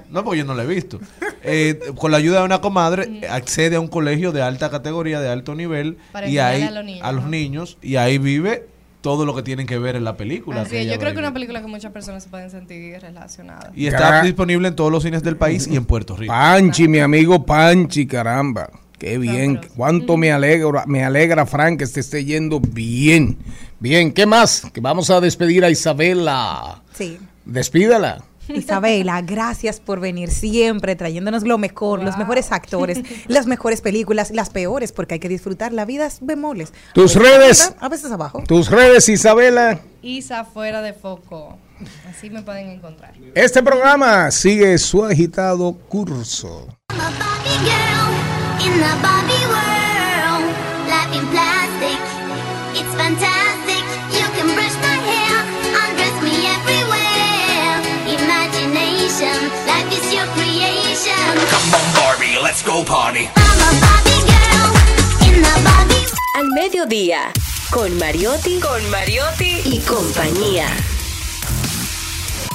No, 0.10 0.24
porque 0.24 0.40
yo 0.40 0.46
no 0.46 0.54
la 0.56 0.64
he 0.64 0.68
visto. 0.68 1.00
Eh, 1.44 1.80
con 1.98 2.12
la 2.12 2.18
ayuda 2.18 2.40
de 2.40 2.46
una 2.46 2.62
comadre, 2.62 3.22
accede 3.30 3.76
a 3.76 3.80
un 3.80 3.88
colegio 3.88 4.32
de 4.32 4.42
alta 4.42 4.70
categoría, 4.70 5.20
de 5.20 5.30
alto 5.30 5.56
nivel, 5.56 5.98
Para 6.12 6.28
y 6.28 6.38
ahí 6.40 6.64
a 6.64 6.72
los 6.72 6.86
niños, 6.86 7.02
a 7.04 7.12
los 7.12 7.22
ajá. 7.22 7.30
niños, 7.30 7.78
y 7.82 7.96
ahí 7.98 8.18
vive 8.18 8.68
todo 9.02 9.26
lo 9.26 9.36
que 9.36 9.44
tienen 9.44 9.68
que 9.68 9.78
ver 9.78 9.96
en 9.96 10.04
la 10.04 10.18
película. 10.18 10.62
Así 10.62 10.72
que 10.72 10.82
es, 10.82 10.88
yo 10.88 10.98
creo 11.00 11.12
que 11.14 11.20
una 11.20 11.30
vivir. 11.30 11.34
película 11.34 11.62
que 11.62 11.68
muchas 11.68 11.92
personas 11.92 12.24
se 12.24 12.30
pueden 12.30 12.50
sentir 12.50 13.00
relacionadas. 13.00 13.70
Y 13.76 13.86
está 13.88 14.24
disponible 14.24 14.68
en 14.70 14.76
todos 14.76 14.92
los 14.92 15.04
cines 15.04 15.22
del 15.22 15.38
país 15.38 15.68
y 15.68 15.76
en 15.76 15.86
Puerto 15.86 16.16
Rico. 16.16 16.32
Panchi, 16.34 16.88
mi 16.88 17.00
amigo 17.00 17.46
Panchi, 17.46 18.08
caramba. 18.08 18.70
Qué 18.98 19.18
bien. 19.18 19.60
Cuánto 19.76 20.16
me 20.18 20.32
alegra, 20.32 20.86
me 20.88 21.04
alegra, 21.04 21.46
Frank, 21.46 21.80
que 21.80 21.86
te 21.86 22.00
esté 22.00 22.24
yendo 22.26 22.60
bien. 22.62 23.38
Bien, 23.86 24.12
¿qué 24.12 24.26
más? 24.26 24.64
Que 24.74 24.82
vamos 24.82 25.12
a 25.12 25.22
despedir 25.22 25.64
a 25.64 25.70
Isabela. 25.70 26.82
Sí. 26.98 27.20
Despídala. 27.46 28.24
Isabela, 28.48 29.22
gracias 29.22 29.80
por 29.80 30.00
venir 30.00 30.32
siempre 30.32 30.96
trayéndonos 30.96 31.44
lo 31.44 31.60
mejor, 31.60 32.02
los 32.02 32.18
mejores 32.18 32.52
actores, 32.52 33.02
las 33.28 33.46
mejores 33.46 33.82
películas, 33.82 34.32
las 34.32 34.50
peores, 34.50 34.92
porque 34.92 35.14
hay 35.14 35.20
que 35.20 35.30
disfrutar 35.30 35.72
la 35.72 35.86
vida 35.86 36.08
es 36.08 36.18
bemoles. 36.22 36.74
Tus 36.96 37.14
redes. 37.14 37.62
arriba, 37.62 37.78
A 37.80 37.90
veces 37.90 38.12
abajo. 38.12 38.44
Tus 38.48 38.72
redes, 38.72 39.08
Isabela. 39.08 39.80
Isa 40.02 40.46
fuera 40.46 40.82
de 40.82 40.94
foco. 40.94 41.60
Así 42.10 42.32
me 42.32 42.42
pueden 42.42 42.70
encontrar. 42.70 43.14
Este 43.36 43.62
programa 43.62 44.32
sigue 44.32 44.80
su 44.80 45.06
agitado 45.06 45.74
curso. 45.88 46.68
I'm 51.26 51.38
a 51.38 51.55
let's 62.56 62.64
go 62.66 62.86
party. 62.86 63.28
I'm 63.36 63.60
a 63.60 63.72
Barbie 63.84 64.24
girl 64.32 64.72
in 65.28 65.42
the 65.44 65.62
Barbie 65.66 66.06
Al 66.38 66.48
mediodía, 66.54 67.34
con 67.70 67.98
Mariotti, 68.00 68.60
con 68.62 68.90
Mariotti 68.90 69.62
y 69.66 69.80
compañía. 69.80 70.68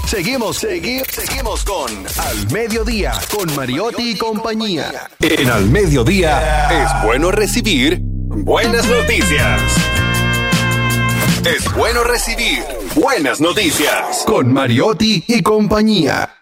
Seguimos, 0.06 0.64
segui- 0.64 1.04
seguimos 1.10 1.64
con 1.64 1.90
Al 2.18 2.50
Mediodía, 2.50 3.12
con 3.36 3.54
Mariotti 3.54 4.12
y 4.12 4.16
compañía. 4.16 5.10
En 5.20 5.50
Al 5.50 5.66
Mediodía 5.66 6.68
es 6.70 7.04
bueno 7.04 7.30
recibir 7.30 7.98
buenas 8.00 8.86
noticias. 8.88 9.60
Es 11.44 11.74
bueno 11.74 12.04
recibir 12.04 12.64
buenas 12.94 13.38
noticias 13.40 14.24
con 14.26 14.50
Mariotti 14.50 15.24
y 15.26 15.42
compañía. 15.42 16.39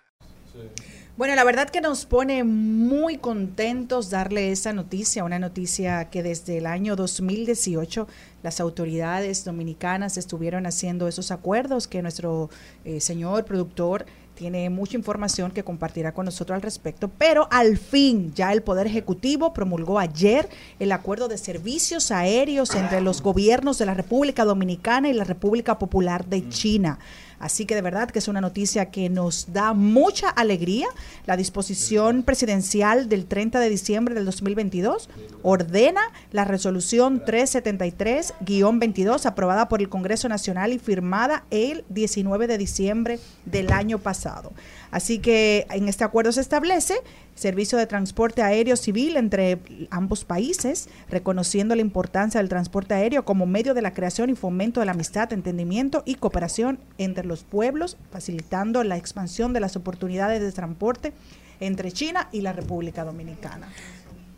Bueno, 1.19 1.35
la 1.35 1.43
verdad 1.43 1.69
que 1.69 1.81
nos 1.81 2.07
pone 2.07 2.45
muy 2.45 3.17
contentos 3.17 4.09
darle 4.09 4.53
esa 4.53 4.73
noticia, 4.73 5.25
una 5.25 5.41
noticia 5.41 6.11
que 6.11 6.23
desde 6.23 6.59
el 6.59 6.67
año 6.67 6.95
2018 6.95 8.07
las 8.45 8.61
autoridades 8.61 9.45
dominicanas 9.45 10.17
estuvieron 10.17 10.65
haciendo 10.65 11.09
esos 11.09 11.33
acuerdos 11.33 11.89
que 11.89 12.03
nuestro 12.03 12.51
eh, 12.85 13.01
señor 13.01 13.45
productor 13.47 14.07
tiene 14.37 14.71
mucha 14.71 14.97
información 14.97 15.51
que 15.51 15.65
compartirá 15.65 16.15
con 16.15 16.25
nosotros 16.25 16.55
al 16.55 16.63
respecto, 16.63 17.11
pero 17.19 17.49
al 17.51 17.77
fin 17.79 18.33
ya 18.33 18.53
el 18.53 18.63
Poder 18.63 18.87
Ejecutivo 18.87 19.53
promulgó 19.53 19.99
ayer 19.99 20.49
el 20.79 20.93
acuerdo 20.93 21.27
de 21.27 21.37
servicios 21.37 22.13
aéreos 22.13 22.77
entre 22.77 23.01
los 23.01 23.21
gobiernos 23.23 23.79
de 23.79 23.87
la 23.87 23.95
República 23.95 24.45
Dominicana 24.45 25.09
y 25.09 25.15
la 25.15 25.25
República 25.25 25.81
Popular 25.81 26.25
de 26.27 26.49
China. 26.49 27.01
Así 27.39 27.67
que 27.67 27.75
de 27.75 27.83
verdad 27.83 28.11
que 28.11 28.19
es 28.19 28.29
una 28.29 28.41
noticia 28.41 28.91
que 28.91 29.09
nos 29.09 29.53
da 29.53 29.75
mucha 29.75 30.29
alegría. 30.29 30.89
La 31.27 31.37
disposición 31.37 32.23
presidencial 32.23 33.09
del 33.09 33.27
30 33.27 33.61
de 33.61 33.71
diciembre 33.71 34.15
del 34.15 34.25
2022 34.25 35.09
ordena 35.43 36.01
la 36.33 36.45
resolución 36.45 37.25
373-22 37.25 39.27
aprobada 39.27 39.69
por 39.69 39.81
el 39.81 39.89
Congreso 39.89 40.29
Nacional 40.29 40.73
y 40.73 40.79
firmada 40.79 41.45
el 41.51 41.85
19 41.89 42.47
de 42.47 42.59
diciembre 42.59 43.19
del 43.45 43.73
año 43.73 43.99
pasado. 43.99 44.53
Así 44.91 45.19
que 45.19 45.67
en 45.71 45.89
este 45.89 46.05
acuerdo 46.05 46.33
se 46.33 46.41
establece 46.41 46.95
servicio 47.35 47.79
de 47.79 47.87
transporte 47.87 48.43
aéreo 48.43 48.77
civil 48.77 49.17
entre 49.17 49.59
ambos 49.91 50.25
países, 50.25 50.89
reconociendo 51.09 51.75
la 51.75 51.83
importancia 51.83 52.41
del 52.41 52.49
transporte 52.49 52.95
aéreo 52.95 53.25
como 53.25 53.47
medio 53.47 53.75
de 53.75 53.83
la 53.83 53.95
creación 53.95 54.31
y 54.31 54.35
fomento 54.35 54.81
de 54.81 54.87
la 54.87 54.93
amistad, 54.93 55.33
entendimiento 55.33 56.03
y 56.05 56.17
cooperación 56.17 56.79
entre 56.99 57.25
los 57.25 57.45
pueblos, 57.45 57.97
facilitando 58.11 58.83
la 58.85 58.97
expansión 58.97 59.53
de 59.53 59.61
las 59.61 59.77
oportunidades 59.77 60.41
de 60.41 60.53
transporte 60.53 61.13
entre 61.61 61.93
China 61.93 62.29
y 62.33 62.41
la 62.41 62.53
República 62.53 63.05
Dominicana. 63.05 63.69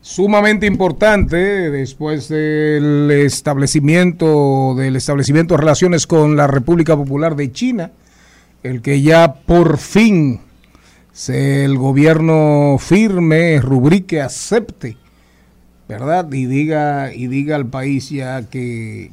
Sumamente 0.02 0.66
importante 0.66 1.36
después 1.70 2.28
del 2.28 3.10
establecimiento 3.10 4.74
del 4.74 4.96
establecimiento 4.96 5.54
de 5.54 5.60
relaciones 5.60 6.06
con 6.06 6.36
la 6.36 6.46
República 6.46 6.96
Popular 6.96 7.36
de 7.36 7.52
China, 7.52 7.90
el 8.62 8.82
que 8.82 9.02
ya 9.02 9.34
por 9.34 9.78
fin 9.78 10.40
se, 11.12 11.64
el 11.64 11.76
gobierno 11.76 12.76
firme, 12.78 13.60
rubrique, 13.60 14.20
acepte, 14.20 14.96
¿verdad? 15.88 16.30
Y 16.32 16.46
diga 16.46 17.12
y 17.14 17.26
diga 17.26 17.56
al 17.56 17.66
país 17.66 18.10
ya 18.10 18.48
que 18.48 19.10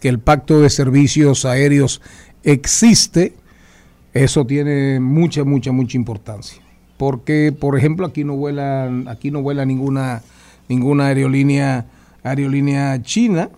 que 0.00 0.08
el 0.08 0.18
pacto 0.18 0.60
de 0.60 0.70
servicios 0.70 1.44
aéreos 1.44 2.00
existe, 2.42 3.34
eso 4.14 4.46
tiene 4.46 5.00
mucha, 5.00 5.44
mucha, 5.44 5.72
mucha 5.72 5.96
importancia. 5.96 6.62
Porque, 6.96 7.54
por 7.58 7.76
ejemplo, 7.76 8.06
aquí 8.06 8.24
no 8.24 8.36
vuela, 8.36 8.90
aquí 9.08 9.30
no 9.30 9.42
vuela 9.42 9.64
ninguna, 9.64 10.22
ninguna 10.68 11.08
aerolínea, 11.08 11.86
aerolínea 12.22 13.02
china, 13.02 13.50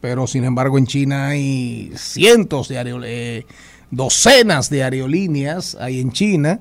pero 0.00 0.26
sin 0.26 0.44
embargo 0.44 0.78
en 0.78 0.86
China 0.86 1.28
hay 1.28 1.90
cientos 1.96 2.68
de 2.68 2.78
aerolíneas, 2.78 3.44
docenas 3.90 4.70
de 4.70 4.82
aerolíneas 4.82 5.76
hay 5.80 6.00
en 6.00 6.12
China. 6.12 6.60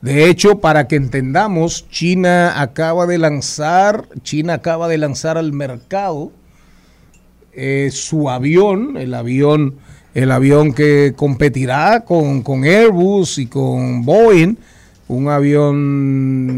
De 0.00 0.28
hecho, 0.28 0.60
para 0.60 0.86
que 0.86 0.96
entendamos, 0.96 1.88
China 1.90 2.60
acaba 2.60 3.06
de 3.06 3.18
lanzar, 3.18 4.08
China 4.22 4.54
acaba 4.54 4.86
de 4.88 4.98
lanzar 4.98 5.36
al 5.38 5.52
mercado 5.52 6.30
eh, 7.52 7.90
su 7.92 8.30
avión, 8.30 8.96
el 8.96 9.12
avión, 9.14 9.74
el 10.14 10.30
avión 10.30 10.72
que 10.72 11.14
competirá 11.16 12.04
con, 12.04 12.42
con 12.42 12.62
Airbus 12.62 13.38
y 13.38 13.46
con 13.46 14.04
Boeing, 14.04 14.56
un 15.08 15.28
avión 15.28 16.52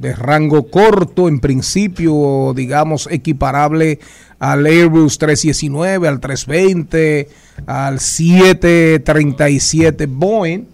de 0.00 0.12
rango 0.14 0.68
corto, 0.68 1.28
en 1.28 1.38
principio, 1.38 2.52
digamos, 2.56 3.08
equiparable 3.10 4.00
al 4.38 4.66
Airbus 4.66 5.18
319, 5.18 6.08
al 6.08 6.20
320, 6.20 7.28
al 7.66 8.00
737 8.00 10.06
Boeing, 10.06 10.64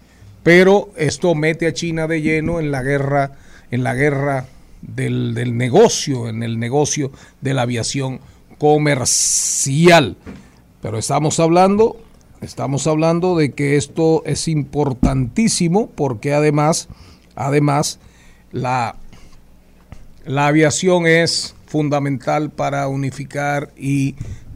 pero 0.42 0.90
esto 0.96 1.34
mete 1.34 1.66
a 1.66 1.72
China 1.72 2.06
de 2.06 2.20
lleno 2.20 2.60
en 2.60 2.70
la 2.72 2.82
guerra, 2.82 3.32
en 3.70 3.84
la 3.84 3.94
guerra 3.94 4.46
del, 4.80 5.34
del 5.34 5.56
negocio, 5.56 6.28
en 6.28 6.42
el 6.42 6.58
negocio 6.58 7.12
de 7.40 7.54
la 7.54 7.62
aviación 7.62 8.20
comercial. 8.58 10.16
Pero 10.80 10.98
estamos 10.98 11.38
hablando, 11.38 11.96
estamos 12.40 12.88
hablando 12.88 13.36
de 13.36 13.52
que 13.52 13.76
esto 13.76 14.24
es 14.26 14.48
importantísimo 14.48 15.88
porque 15.94 16.34
además, 16.34 16.88
además, 17.36 18.00
la, 18.50 18.96
la 20.24 20.48
aviación 20.48 21.06
es 21.06 21.54
fundamental 21.76 22.50
para 22.50 22.86
unificar 22.86 23.72
y 23.78 24.14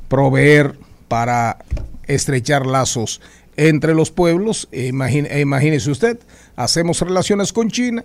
proveer 0.08 0.78
para 1.08 1.64
estrechar 2.06 2.66
lazos 2.66 3.22
entre 3.56 3.94
los 3.94 4.10
pueblos. 4.10 4.68
E 4.70 4.86
imagine- 4.92 5.28
e 5.30 5.40
imagínese 5.40 5.90
usted, 5.90 6.18
hacemos 6.56 7.00
relaciones 7.00 7.54
con 7.54 7.70
China 7.70 8.04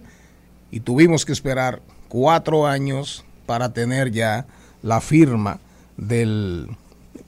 y 0.72 0.80
tuvimos 0.80 1.26
que 1.26 1.34
esperar 1.34 1.82
cuatro 2.08 2.66
años 2.66 3.26
para 3.46 3.74
tener 3.74 4.12
ya 4.12 4.46
la 4.82 5.02
firma 5.02 5.60
del, 5.98 6.70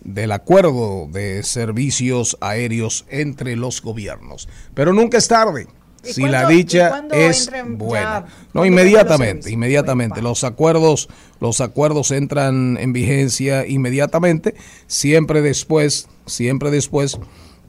del 0.06 0.32
acuerdo 0.32 1.10
de 1.12 1.44
servicios 1.44 2.38
aéreos 2.40 3.06
entre 3.10 3.58
los 3.58 3.82
gobiernos. 3.82 4.48
Pero 4.74 4.94
nunca 4.94 5.18
es 5.18 5.28
tarde. 5.28 5.68
¿Y 6.04 6.14
Si 6.14 6.24
la 6.24 6.48
dicha 6.48 7.04
es 7.12 7.50
ya- 7.50 7.64
buena. 7.66 8.26
No, 8.54 8.66
inmediatamente, 8.66 9.50
inmediatamente. 9.52 10.22
Los 10.22 10.44
acuerdos, 10.44 11.08
los 11.40 11.62
acuerdos 11.62 12.12
entran 12.12 12.78
en 12.78 12.92
vigencia 12.94 13.66
inmediatamente, 13.66 14.56
siempre 14.88 15.42
después, 15.42 16.08
siempre 16.26 16.72
después 16.72 17.20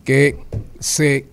que 0.05 0.39
se 0.81 1.27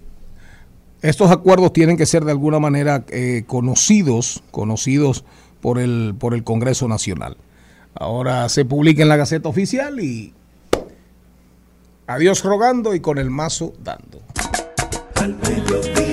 estos 1.01 1.31
acuerdos 1.31 1.73
tienen 1.73 1.97
que 1.97 2.05
ser 2.05 2.23
de 2.25 2.31
alguna 2.31 2.59
manera 2.59 3.03
eh, 3.09 3.43
conocidos, 3.47 4.43
conocidos 4.51 5.25
por 5.59 5.79
el, 5.79 6.13
por 6.19 6.35
el 6.35 6.43
Congreso 6.43 6.87
Nacional. 6.87 7.37
Ahora 7.95 8.47
se 8.49 8.65
publica 8.65 9.01
en 9.01 9.09
la 9.09 9.17
Gaceta 9.17 9.49
Oficial 9.49 9.99
y 9.99 10.31
adiós 12.05 12.43
rogando 12.43 12.93
y 12.93 12.99
con 12.99 13.17
el 13.17 13.31
mazo 13.31 13.73
dando. 13.83 14.21
Al 15.15 15.35
mediodía, 15.37 16.10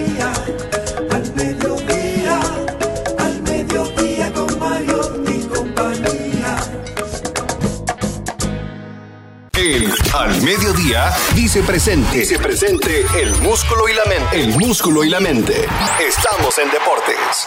Al 10.18 10.42
Mediodía 10.42 11.12
dice 11.36 11.62
presente. 11.62 12.18
Dice 12.18 12.40
presente 12.40 13.02
el 13.22 13.30
músculo 13.40 13.88
y 13.88 13.94
la 13.94 14.04
mente. 14.04 14.40
El 14.40 14.58
músculo 14.58 15.04
y 15.04 15.10
la 15.10 15.20
mente. 15.20 15.52
Estamos 16.04 16.58
en 16.58 16.68
deportes. 16.72 17.46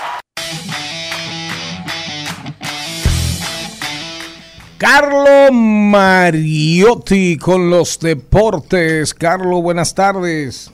Carlo 4.77 5.51
Mariotti 5.51 7.35
con 7.35 7.69
los 7.69 7.99
deportes. 7.99 9.13
Carlo, 9.15 9.61
buenas 9.61 9.93
tardes. 9.93 10.71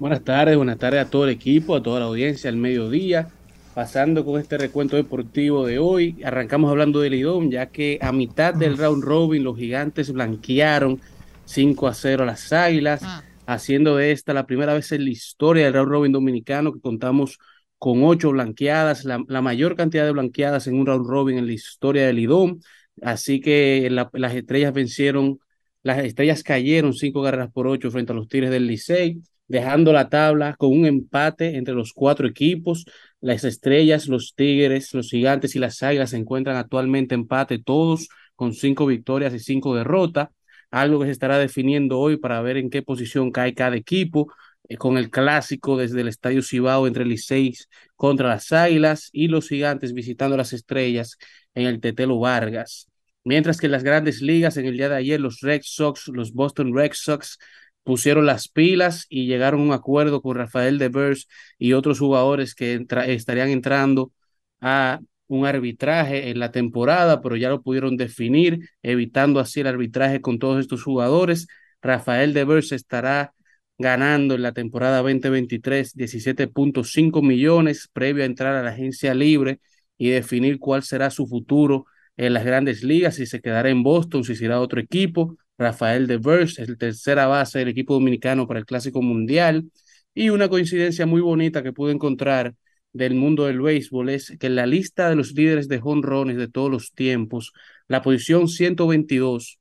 Buenas 0.00 0.24
tardes, 0.24 0.56
buenas 0.56 0.78
tardes 0.78 1.06
a 1.06 1.08
todo 1.08 1.26
el 1.26 1.30
equipo, 1.30 1.76
a 1.76 1.82
toda 1.82 2.00
la 2.00 2.06
audiencia, 2.06 2.50
al 2.50 2.56
mediodía. 2.56 3.28
Pasando 3.74 4.24
con 4.24 4.40
este 4.40 4.56
recuento 4.56 4.94
deportivo 4.96 5.66
de 5.66 5.80
hoy, 5.80 6.20
arrancamos 6.24 6.70
hablando 6.70 7.00
del 7.00 7.12
Lidón, 7.12 7.50
ya 7.50 7.70
que 7.72 7.98
a 8.00 8.12
mitad 8.12 8.54
del 8.54 8.78
round 8.78 9.02
robin 9.02 9.42
los 9.42 9.56
gigantes 9.58 10.12
blanquearon 10.12 11.00
5 11.44 11.88
a 11.88 11.94
0 11.94 12.22
a 12.22 12.26
las 12.26 12.52
Águilas, 12.52 13.10
haciendo 13.46 13.96
de 13.96 14.12
esta 14.12 14.32
la 14.32 14.46
primera 14.46 14.74
vez 14.74 14.92
en 14.92 15.04
la 15.04 15.10
historia 15.10 15.64
del 15.64 15.74
round 15.74 15.90
robin 15.90 16.12
dominicano 16.12 16.72
que 16.72 16.80
contamos 16.80 17.38
con 17.78 18.04
ocho 18.04 18.30
blanqueadas, 18.30 19.04
la, 19.04 19.22
la 19.26 19.42
mayor 19.42 19.74
cantidad 19.76 20.04
de 20.04 20.12
blanqueadas 20.12 20.68
en 20.68 20.76
un 20.78 20.86
round 20.86 21.06
robin 21.08 21.38
en 21.38 21.46
la 21.46 21.52
historia 21.52 22.06
del 22.06 22.16
Lidón. 22.16 22.60
Así 23.02 23.40
que 23.40 23.88
la- 23.90 24.08
las 24.12 24.34
estrellas 24.36 24.72
vencieron, 24.72 25.40
las 25.82 25.98
estrellas 26.04 26.42
cayeron 26.44 26.94
cinco 26.94 27.22
carreras 27.22 27.50
por 27.52 27.66
ocho 27.66 27.90
frente 27.90 28.12
a 28.12 28.14
los 28.14 28.28
Tigres 28.28 28.50
del 28.50 28.66
Licey, 28.66 29.20
dejando 29.48 29.92
la 29.92 30.08
tabla 30.08 30.54
con 30.56 30.70
un 30.72 30.86
empate 30.86 31.56
entre 31.56 31.74
los 31.74 31.92
cuatro 31.92 32.26
equipos. 32.28 32.86
Las 33.24 33.42
estrellas, 33.44 34.06
los 34.06 34.34
Tigres, 34.34 34.92
los 34.92 35.08
Gigantes 35.08 35.56
y 35.56 35.58
las 35.58 35.82
Águilas 35.82 36.10
se 36.10 36.18
encuentran 36.18 36.58
actualmente 36.58 37.14
empate 37.14 37.58
todos 37.58 38.10
con 38.36 38.52
cinco 38.52 38.84
victorias 38.84 39.32
y 39.32 39.38
cinco 39.38 39.74
derrotas, 39.74 40.28
algo 40.70 41.00
que 41.00 41.06
se 41.06 41.12
estará 41.12 41.38
definiendo 41.38 41.98
hoy 41.98 42.18
para 42.18 42.42
ver 42.42 42.58
en 42.58 42.68
qué 42.68 42.82
posición 42.82 43.30
cae 43.30 43.54
cada 43.54 43.76
equipo 43.76 44.30
eh, 44.68 44.76
con 44.76 44.98
el 44.98 45.08
clásico 45.08 45.78
desde 45.78 46.02
el 46.02 46.08
Estadio 46.08 46.42
Cibao 46.42 46.86
entre 46.86 47.06
Licey 47.06 47.54
contra 47.96 48.28
las 48.28 48.52
Águilas 48.52 49.08
y 49.10 49.28
los 49.28 49.48
Gigantes 49.48 49.94
visitando 49.94 50.36
las 50.36 50.52
Estrellas 50.52 51.16
en 51.54 51.66
el 51.66 51.80
Tetelo 51.80 52.18
Vargas. 52.18 52.88
Mientras 53.24 53.58
que 53.58 53.68
en 53.68 53.72
las 53.72 53.84
grandes 53.84 54.20
ligas, 54.20 54.58
en 54.58 54.66
el 54.66 54.76
día 54.76 54.90
de 54.90 54.96
ayer, 54.96 55.18
los 55.18 55.40
Red 55.40 55.62
Sox, 55.64 56.08
los 56.08 56.34
Boston 56.34 56.74
Red 56.74 56.90
Sox, 56.92 57.38
pusieron 57.84 58.26
las 58.26 58.48
pilas 58.48 59.06
y 59.08 59.26
llegaron 59.26 59.60
a 59.60 59.64
un 59.64 59.72
acuerdo 59.72 60.22
con 60.22 60.36
Rafael 60.36 60.78
Devers 60.78 61.28
y 61.58 61.74
otros 61.74 61.98
jugadores 62.00 62.54
que 62.54 62.84
estarían 63.06 63.50
entrando 63.50 64.12
a 64.60 65.00
un 65.26 65.46
arbitraje 65.46 66.30
en 66.30 66.38
la 66.38 66.50
temporada, 66.52 67.20
pero 67.22 67.36
ya 67.36 67.48
lo 67.50 67.62
pudieron 67.62 67.96
definir, 67.96 68.68
evitando 68.82 69.40
así 69.40 69.60
el 69.60 69.66
arbitraje 69.68 70.20
con 70.20 70.38
todos 70.38 70.60
estos 70.60 70.82
jugadores. 70.82 71.46
Rafael 71.82 72.32
Devers 72.34 72.72
estará 72.72 73.34
ganando 73.78 74.34
en 74.34 74.42
la 74.42 74.52
temporada 74.52 74.98
2023 75.02 75.94
17.5 75.96 77.22
millones 77.22 77.88
previo 77.92 78.22
a 78.22 78.26
entrar 78.26 78.54
a 78.54 78.62
la 78.62 78.70
agencia 78.70 79.14
libre 79.14 79.60
y 79.98 80.10
definir 80.10 80.58
cuál 80.58 80.82
será 80.82 81.10
su 81.10 81.26
futuro 81.26 81.86
en 82.16 82.32
las 82.34 82.44
grandes 82.44 82.82
ligas, 82.84 83.16
si 83.16 83.26
se 83.26 83.40
quedará 83.40 83.70
en 83.70 83.82
Boston, 83.82 84.24
si 84.24 84.36
será 84.36 84.60
otro 84.60 84.80
equipo. 84.80 85.36
Rafael 85.58 86.06
Devers 86.06 86.58
es 86.58 86.68
el 86.68 86.78
tercera 86.78 87.26
base 87.26 87.60
del 87.60 87.68
equipo 87.68 87.94
dominicano 87.94 88.46
para 88.46 88.60
el 88.60 88.66
Clásico 88.66 89.02
Mundial. 89.02 89.70
Y 90.14 90.30
una 90.30 90.48
coincidencia 90.48 91.06
muy 91.06 91.20
bonita 91.20 91.62
que 91.62 91.72
pude 91.72 91.92
encontrar 91.92 92.54
del 92.92 93.14
mundo 93.14 93.46
del 93.46 93.60
béisbol 93.60 94.08
es 94.10 94.36
que 94.38 94.46
en 94.46 94.56
la 94.56 94.66
lista 94.66 95.08
de 95.08 95.16
los 95.16 95.32
líderes 95.32 95.68
de 95.68 95.80
jonrones 95.80 96.36
de 96.36 96.48
todos 96.48 96.70
los 96.70 96.92
tiempos, 96.92 97.52
la 97.88 98.02
posición 98.02 98.48
122 98.48 99.58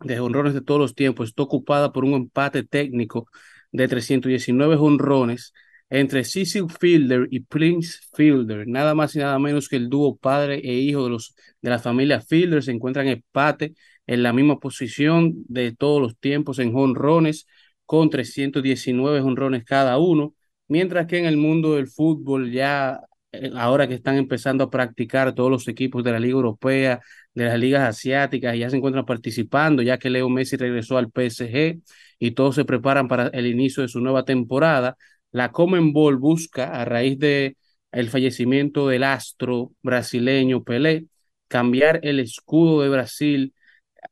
de 0.00 0.18
jonrones 0.18 0.54
de 0.54 0.60
todos 0.62 0.80
los 0.80 0.94
tiempos 0.94 1.28
está 1.28 1.42
ocupada 1.42 1.92
por 1.92 2.04
un 2.04 2.14
empate 2.14 2.64
técnico 2.64 3.28
de 3.72 3.88
319 3.88 4.76
jonrones 4.76 5.52
entre 5.90 6.24
Cecil 6.24 6.66
Fielder 6.68 7.28
y 7.30 7.40
Prince 7.40 8.00
Fielder, 8.14 8.66
nada 8.68 8.94
más 8.94 9.14
y 9.16 9.20
nada 9.20 9.38
menos 9.38 9.68
que 9.68 9.76
el 9.76 9.88
dúo 9.88 10.16
padre 10.16 10.56
e 10.56 10.74
hijo 10.74 11.04
de 11.04 11.10
los 11.10 11.34
de 11.62 11.70
la 11.70 11.78
familia 11.78 12.20
Fielder 12.20 12.62
se 12.62 12.72
encuentran 12.72 13.06
en 13.06 13.14
empate 13.14 13.74
en 14.08 14.22
la 14.24 14.32
misma 14.32 14.58
posición 14.60 15.44
de 15.48 15.72
todos 15.72 16.02
los 16.02 16.18
tiempos 16.18 16.58
en 16.58 16.72
jonrones 16.72 17.46
con 17.86 18.10
319 18.10 19.20
jonrones 19.20 19.64
cada 19.64 19.98
uno, 19.98 20.34
mientras 20.68 21.06
que 21.06 21.18
en 21.18 21.26
el 21.26 21.36
mundo 21.36 21.76
del 21.76 21.88
fútbol 21.88 22.50
ya 22.52 23.00
eh, 23.32 23.50
ahora 23.56 23.86
que 23.86 23.94
están 23.94 24.16
empezando 24.16 24.64
a 24.64 24.70
practicar 24.70 25.34
todos 25.34 25.50
los 25.50 25.68
equipos 25.68 26.02
de 26.04 26.12
la 26.12 26.20
Liga 26.20 26.34
Europea, 26.34 27.00
de 27.34 27.44
las 27.44 27.58
ligas 27.58 27.82
asiáticas, 27.88 28.56
ya 28.56 28.70
se 28.70 28.76
encuentran 28.76 29.04
participando, 29.04 29.82
ya 29.82 29.98
que 29.98 30.10
Leo 30.10 30.28
Messi 30.28 30.56
regresó 30.56 30.96
al 30.98 31.10
PSG 31.10 31.80
y 32.18 32.30
todos 32.32 32.54
se 32.54 32.64
preparan 32.64 33.08
para 33.08 33.28
el 33.28 33.46
inicio 33.46 33.82
de 33.82 33.88
su 33.88 34.00
nueva 34.00 34.24
temporada. 34.24 34.96
La 35.30 35.52
Comenbol 35.52 36.16
busca, 36.16 36.80
a 36.80 36.84
raíz 36.84 37.18
de 37.18 37.56
el 37.92 38.08
fallecimiento 38.10 38.88
del 38.88 39.04
astro 39.04 39.72
brasileño 39.82 40.62
Pelé, 40.64 41.06
cambiar 41.48 42.00
el 42.02 42.20
escudo 42.20 42.82
de 42.82 42.88
Brasil 42.88 43.54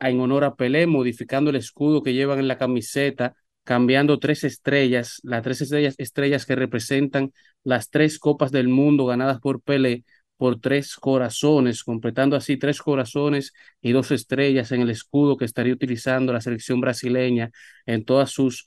en 0.00 0.20
honor 0.20 0.44
a 0.44 0.56
Pelé, 0.56 0.86
modificando 0.86 1.50
el 1.50 1.56
escudo 1.56 2.02
que 2.02 2.14
llevan 2.14 2.38
en 2.38 2.48
la 2.48 2.58
camiseta, 2.58 3.34
cambiando 3.64 4.18
tres 4.18 4.44
estrellas, 4.44 5.20
las 5.22 5.42
tres 5.42 5.60
estrellas, 5.60 5.94
estrellas 5.98 6.46
que 6.46 6.54
representan 6.56 7.32
las 7.64 7.90
tres 7.90 8.18
copas 8.18 8.52
del 8.52 8.68
mundo 8.68 9.06
ganadas 9.06 9.40
por 9.40 9.60
Pelé, 9.62 10.04
por 10.36 10.60
tres 10.60 10.94
corazones, 10.96 11.82
completando 11.82 12.36
así 12.36 12.56
tres 12.56 12.80
corazones 12.80 13.52
y 13.80 13.92
dos 13.92 14.10
estrellas 14.10 14.70
en 14.72 14.82
el 14.82 14.90
escudo 14.90 15.36
que 15.36 15.44
estaría 15.44 15.72
utilizando 15.72 16.32
la 16.32 16.40
selección 16.40 16.80
brasileña 16.80 17.50
en 17.86 18.04
todas 18.04 18.30
sus 18.30 18.64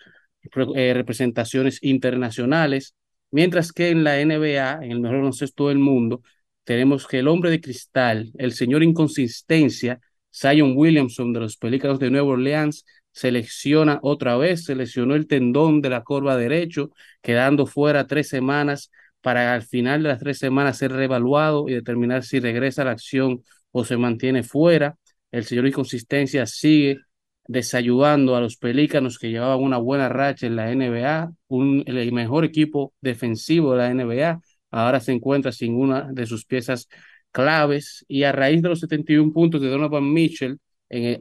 eh, 0.76 0.94
representaciones 0.94 1.80
internacionales. 1.84 2.96
Mientras 3.32 3.72
que 3.72 3.90
en 3.90 4.04
la 4.04 4.20
NBA, 4.20 4.80
en 4.84 4.92
el 4.92 5.00
mejor 5.00 5.18
baloncesto 5.18 5.68
del 5.70 5.80
mundo, 5.80 6.22
tenemos 6.64 7.08
que 7.08 7.20
el 7.20 7.28
hombre 7.28 7.52
de 7.52 7.62
cristal, 7.62 8.32
el 8.38 8.54
señor 8.54 8.84
inconsistencia, 8.84 10.00
Zion 10.34 10.74
Williamson 10.76 11.34
de 11.34 11.40
los 11.42 11.58
Pelícanos 11.58 12.00
de 12.00 12.10
Nueva 12.10 12.30
Orleans, 12.30 12.86
selecciona 13.12 14.00
otra 14.02 14.38
vez, 14.38 14.66
seleccionó 14.66 15.16
el 15.16 15.28
tendón 15.28 15.82
de 15.82 15.90
la 15.90 16.04
corva 16.04 16.38
derecho, 16.38 16.92
quedando 17.22 17.66
fuera 17.66 18.08
tres 18.08 18.30
semanas 18.30 18.92
para 19.22 19.54
al 19.54 19.64
final 19.64 20.04
de 20.04 20.10
las 20.10 20.20
tres 20.20 20.38
semanas 20.40 20.78
ser 20.78 20.92
reevaluado 20.92 21.68
y 21.68 21.74
determinar 21.74 22.24
si 22.24 22.40
regresa 22.40 22.84
a 22.84 22.86
la 22.86 22.92
acción 22.92 23.44
o 23.72 23.84
se 23.84 23.98
mantiene 23.98 24.44
fuera. 24.44 24.96
El 25.32 25.44
señor 25.44 25.68
Inconsistencia 25.68 26.46
sigue 26.46 27.00
desayudando 27.48 28.36
a 28.36 28.42
los 28.42 28.58
Pelícanos 28.58 29.18
que 29.18 29.30
llevaban 29.30 29.60
una 29.60 29.78
buena 29.78 30.08
racha 30.08 30.48
en 30.48 30.56
la 30.56 30.72
NBA, 30.72 31.32
un, 31.48 31.84
el 31.88 32.12
mejor 32.14 32.46
equipo 32.46 32.94
defensivo 33.02 33.72
de 33.74 33.78
la 33.80 33.90
NBA, 33.90 34.40
ahora 34.72 35.00
se 35.00 35.12
encuentra 35.12 35.52
sin 35.52 35.76
una 35.76 36.08
de 36.12 36.26
sus 36.26 36.46
piezas 36.46 36.88
claves 37.32 38.06
y 38.08 38.24
a 38.24 38.32
raíz 38.32 38.62
de 38.62 38.70
los 38.70 38.80
71 38.80 39.34
puntos 39.34 39.62
de 39.62 39.70
Donovan 39.70 40.12
Mitchell 40.12 40.60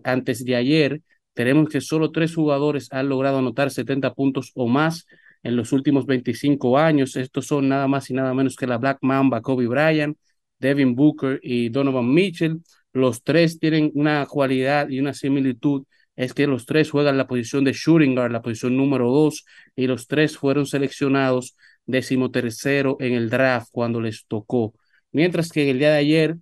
antes 0.04 0.44
de 0.44 0.56
ayer, 0.56 1.02
tenemos 1.34 1.68
que 1.68 1.80
solo 1.80 2.10
tres 2.10 2.34
jugadores 2.34 2.88
han 2.90 3.08
logrado 3.08 3.38
anotar 3.38 3.70
70 3.70 4.14
puntos 4.14 4.50
o 4.54 4.66
más 4.66 5.06
en 5.42 5.56
los 5.56 5.72
últimos 5.72 6.06
25 6.06 6.78
años. 6.78 7.16
Estos 7.16 7.46
son 7.46 7.68
nada 7.68 7.86
más 7.86 8.10
y 8.10 8.14
nada 8.14 8.34
menos 8.34 8.56
que 8.56 8.66
la 8.66 8.78
Black 8.78 8.98
Mamba, 9.02 9.40
Kobe 9.40 9.66
Bryant, 9.66 10.16
Devin 10.58 10.94
Booker 10.94 11.38
y 11.42 11.68
Donovan 11.68 12.12
Mitchell. 12.12 12.60
Los 12.92 13.22
tres 13.22 13.58
tienen 13.58 13.92
una 13.94 14.26
cualidad 14.26 14.88
y 14.88 14.98
una 15.00 15.14
similitud 15.14 15.84
es 16.16 16.34
que 16.34 16.48
los 16.48 16.66
tres 16.66 16.90
juegan 16.90 17.16
la 17.16 17.28
posición 17.28 17.62
de 17.62 17.72
shooting 17.72 18.16
guard, 18.16 18.32
la 18.32 18.42
posición 18.42 18.76
número 18.76 19.08
dos, 19.08 19.44
y 19.76 19.86
los 19.86 20.08
tres 20.08 20.36
fueron 20.36 20.66
seleccionados 20.66 21.56
decimotercero 21.86 22.96
en 22.98 23.14
el 23.14 23.30
draft 23.30 23.68
cuando 23.70 24.00
les 24.00 24.26
tocó. 24.26 24.74
Mientras 25.12 25.50
que 25.50 25.62
en 25.62 25.68
el 25.70 25.78
día 25.78 25.90
de 25.92 25.98
ayer, 25.98 26.36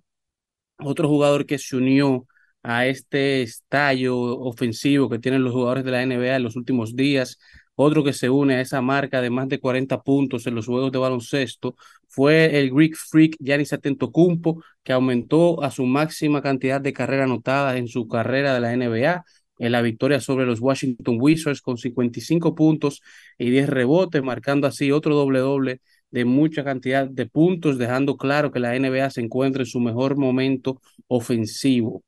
otro 0.79 1.07
jugador 1.07 1.45
que 1.45 1.57
se 1.59 1.75
unió 1.75 2.27
a 2.63 2.87
este 2.87 3.41
estallo 3.43 4.17
ofensivo 4.39 5.09
que 5.09 5.19
tienen 5.19 5.43
los 5.43 5.53
jugadores 5.53 5.83
de 5.85 5.91
la 5.91 6.03
NBA 6.03 6.35
en 6.37 6.43
los 6.43 6.55
últimos 6.55 6.95
días, 6.95 7.39
otro 7.75 8.03
que 8.03 8.13
se 8.13 8.29
une 8.29 8.55
a 8.55 8.61
esa 8.61 8.81
marca 8.81 9.21
de 9.21 9.29
más 9.29 9.47
de 9.49 9.59
40 9.59 10.01
puntos 10.01 10.47
en 10.47 10.55
los 10.55 10.65
juegos 10.65 10.91
de 10.91 10.97
baloncesto 10.97 11.75
fue 12.07 12.59
el 12.59 12.71
Greek 12.71 12.95
Freak 12.95 13.37
Giannis 13.39 13.73
Antetokounmpo, 13.73 14.63
que 14.83 14.93
aumentó 14.93 15.63
a 15.63 15.71
su 15.71 15.85
máxima 15.85 16.41
cantidad 16.41 16.81
de 16.81 16.93
carrera 16.93 17.25
anotada 17.25 17.77
en 17.77 17.87
su 17.87 18.07
carrera 18.07 18.53
de 18.53 18.59
la 18.61 18.73
NBA 18.73 19.23
en 19.59 19.71
la 19.71 19.81
victoria 19.81 20.19
sobre 20.19 20.45
los 20.45 20.59
Washington 20.59 21.17
Wizards 21.19 21.61
con 21.61 21.77
55 21.77 22.53
puntos 22.55 23.01
y 23.37 23.49
10 23.49 23.69
rebotes, 23.69 24.21
marcando 24.23 24.67
así 24.67 24.91
otro 24.91 25.15
doble 25.15 25.39
doble 25.39 25.81
de 26.11 26.25
mucha 26.25 26.63
cantidad 26.63 27.07
de 27.07 27.25
puntos, 27.25 27.77
dejando 27.77 28.17
claro 28.17 28.51
que 28.51 28.59
la 28.59 28.77
NBA 28.77 29.09
se 29.09 29.21
encuentra 29.21 29.63
en 29.63 29.67
su 29.67 29.79
mejor 29.79 30.17
momento 30.17 30.81
ofensivo. 31.07 32.03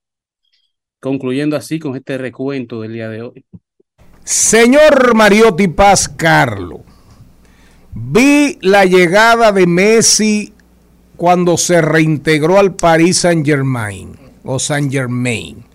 Concluyendo 1.00 1.56
así 1.56 1.80
con 1.80 1.96
este 1.96 2.18
recuento 2.18 2.82
del 2.82 2.94
día 2.94 3.10
de 3.10 3.22
hoy. 3.22 3.46
Señor 4.24 5.16
Mariotti 5.16 5.68
Paz 5.68 6.10
Carlo, 6.10 6.84
vi 7.94 8.58
la 8.62 8.86
llegada 8.86 9.52
de 9.52 9.66
Messi 9.66 10.54
cuando 11.16 11.58
se 11.58 11.82
reintegró 11.82 12.60
al 12.60 12.76
Paris 12.76 13.20
Saint 13.20 13.46
Germain 13.46 14.12
o 14.44 14.60
Saint 14.60 14.92
Germain 14.92 15.70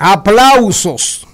aplausos 0.00 1.26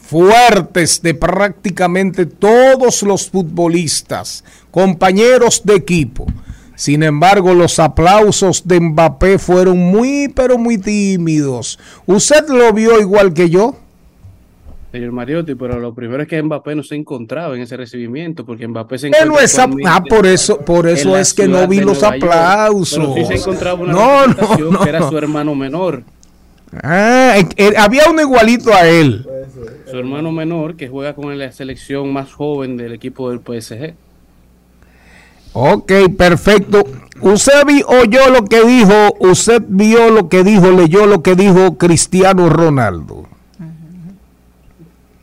fuertes 0.00 1.02
de 1.02 1.12
prácticamente 1.12 2.24
todos 2.24 3.02
los 3.02 3.28
futbolistas, 3.28 4.44
compañeros 4.72 5.62
de 5.64 5.76
equipo. 5.76 6.26
Sin 6.74 7.04
embargo, 7.04 7.54
los 7.54 7.78
aplausos 7.78 8.66
de 8.66 8.80
Mbappé 8.80 9.38
fueron 9.38 9.78
muy, 9.78 10.32
pero 10.34 10.58
muy 10.58 10.78
tímidos. 10.78 11.78
¿Usted 12.06 12.48
lo 12.48 12.72
vio 12.72 13.00
igual 13.00 13.32
que 13.32 13.48
yo? 13.48 13.76
Señor 14.90 15.12
Mariotti, 15.12 15.54
pero 15.54 15.78
lo 15.78 15.94
primero 15.94 16.22
es 16.22 16.28
que 16.28 16.42
Mbappé 16.42 16.74
no 16.74 16.82
se 16.82 16.96
encontraba 16.96 17.54
en 17.54 17.62
ese 17.62 17.76
recibimiento, 17.76 18.44
porque 18.44 18.66
Mbappé 18.66 18.98
se 18.98 19.06
Él 19.08 19.28
no 19.28 19.36
ah, 19.86 20.02
por 20.06 20.26
eso, 20.26 20.58
por 20.58 20.88
eso 20.88 21.16
es 21.16 21.32
que 21.32 21.46
no 21.46 21.66
vi 21.68 21.80
los 21.80 22.02
aplausos. 22.02 23.14
sí 23.14 23.24
se 23.24 23.34
encontraba 23.34 23.80
una 23.80 23.92
no, 23.92 24.26
no, 24.26 24.70
no, 24.72 24.80
que 24.80 24.88
era 24.88 25.08
su 25.08 25.16
hermano 25.16 25.54
menor. 25.54 26.02
Ah, 26.82 27.36
había 27.78 28.10
uno 28.10 28.22
igualito 28.22 28.72
a 28.72 28.86
él. 28.86 29.26
Su 29.90 29.98
hermano 29.98 30.32
menor 30.32 30.76
que 30.76 30.88
juega 30.88 31.14
con 31.14 31.38
la 31.38 31.52
selección 31.52 32.12
más 32.12 32.32
joven 32.32 32.76
del 32.76 32.92
equipo 32.92 33.30
del 33.30 33.40
PSG. 33.40 33.94
Ok, 35.52 35.92
perfecto. 36.16 36.84
Usted 37.20 37.64
vio, 37.66 37.86
oyó 37.86 38.30
lo 38.30 38.44
que 38.44 38.64
dijo, 38.64 39.14
usted 39.20 39.62
vio 39.66 40.10
lo 40.10 40.28
que 40.28 40.42
dijo, 40.42 40.70
leyó 40.70 41.06
lo 41.06 41.22
que 41.22 41.36
dijo 41.36 41.78
Cristiano 41.78 42.48
Ronaldo. 42.48 43.28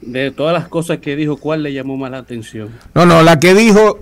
De 0.01 0.31
todas 0.31 0.53
las 0.53 0.67
cosas 0.67 0.99
que 0.99 1.15
dijo, 1.15 1.37
¿cuál 1.37 1.63
le 1.63 1.73
llamó 1.73 1.97
más 1.97 2.11
la 2.11 2.19
atención? 2.19 2.69
No, 2.95 3.05
no, 3.05 3.21
la 3.21 3.39
que 3.39 3.53
dijo, 3.53 3.99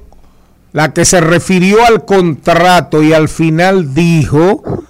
la 0.73 0.93
que 0.93 1.05
se 1.05 1.21
refirió 1.21 1.85
al 1.85 2.05
contrato 2.05 3.01
y 3.01 3.13
al 3.13 3.29
final 3.29 3.93
dijo 3.93 4.85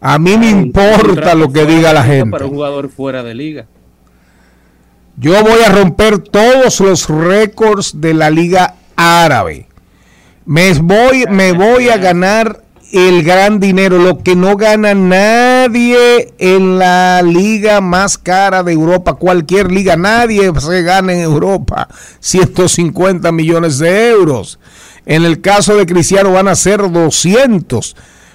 a 0.00 0.18
mí 0.18 0.38
me 0.38 0.48
importa 0.48 1.34
lo 1.34 1.52
que 1.52 1.66
diga 1.66 1.92
la 1.92 2.02
gente. 2.02 2.30
Para 2.30 2.46
un 2.46 2.52
jugador 2.52 2.88
fuera 2.88 3.22
de 3.22 3.34
liga. 3.34 3.66
Yo 5.16 5.42
voy 5.42 5.60
a 5.66 5.70
romper 5.70 6.18
todos 6.20 6.80
los 6.80 7.08
récords 7.08 8.00
de 8.00 8.14
la 8.14 8.30
liga 8.30 8.76
árabe. 8.96 9.66
Me 10.50 10.72
voy, 10.72 11.26
me 11.30 11.52
voy 11.52 11.90
a 11.90 11.96
ganar 11.96 12.64
el 12.90 13.22
gran 13.22 13.60
dinero, 13.60 13.98
lo 13.98 14.18
que 14.18 14.34
no 14.34 14.56
gana 14.56 14.94
nadie 14.94 16.34
en 16.38 16.76
la 16.76 17.22
liga 17.22 17.80
más 17.80 18.18
cara 18.18 18.64
de 18.64 18.72
Europa, 18.72 19.14
cualquier 19.14 19.70
liga, 19.70 19.94
nadie 19.96 20.50
se 20.58 20.82
gana 20.82 21.12
en 21.12 21.20
Europa 21.20 21.86
150 22.18 23.30
millones 23.30 23.78
de 23.78 24.08
euros. 24.08 24.58
En 25.06 25.24
el 25.24 25.40
caso 25.40 25.76
de 25.76 25.86
Cristiano 25.86 26.32
van 26.32 26.48
a 26.48 26.56
ser 26.56 26.90
200 26.90 27.94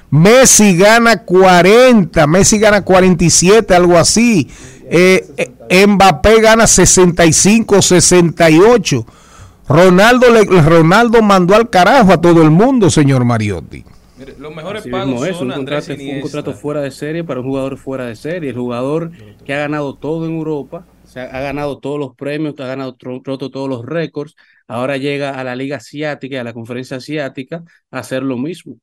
Messi 0.09 0.77
gana 0.77 1.23
40, 1.23 2.27
Messi 2.27 2.59
gana 2.59 2.83
47, 2.83 3.75
algo 3.75 3.97
así. 3.97 4.49
Eh, 4.89 5.51
eh, 5.67 5.85
Mbappé 5.85 6.39
gana 6.39 6.65
65, 6.65 7.81
68. 7.81 9.05
Ronaldo, 9.67 10.31
le, 10.31 10.43
Ronaldo 10.61 11.21
mandó 11.21 11.55
al 11.55 11.69
carajo 11.69 12.13
a 12.13 12.21
todo 12.21 12.43
el 12.43 12.51
mundo, 12.51 12.89
señor 12.89 13.25
Mariotti. 13.25 13.83
Mire, 14.17 14.35
los 14.37 14.55
mejores 14.55 14.87
pagos 14.87 15.27
son 15.35 15.49
un, 15.49 15.55
contrato, 15.55 15.93
un 15.93 16.21
contrato 16.21 16.53
fuera 16.53 16.81
de 16.81 16.91
serie 16.91 17.23
para 17.23 17.41
un 17.41 17.47
jugador 17.47 17.77
fuera 17.77 18.05
de 18.05 18.15
serie. 18.15 18.51
El 18.51 18.57
jugador 18.57 19.11
que 19.43 19.53
ha 19.53 19.57
ganado 19.57 19.95
todo 19.95 20.25
en 20.25 20.35
Europa, 20.35 20.85
o 21.03 21.07
sea, 21.07 21.23
ha 21.23 21.41
ganado 21.41 21.79
todos 21.79 21.99
los 21.99 22.15
premios, 22.15 22.57
ha 22.59 22.67
ganado 22.67 22.95
roto 23.01 23.49
todos 23.49 23.67
los 23.67 23.85
récords. 23.85 24.35
Ahora 24.67 24.97
llega 24.97 25.31
a 25.31 25.43
la 25.43 25.55
Liga 25.55 25.77
Asiática, 25.77 26.39
a 26.39 26.43
la 26.43 26.53
Conferencia 26.53 26.97
Asiática, 26.97 27.63
a 27.91 27.99
hacer 27.99 28.23
lo 28.23 28.37
mismo. 28.37 28.77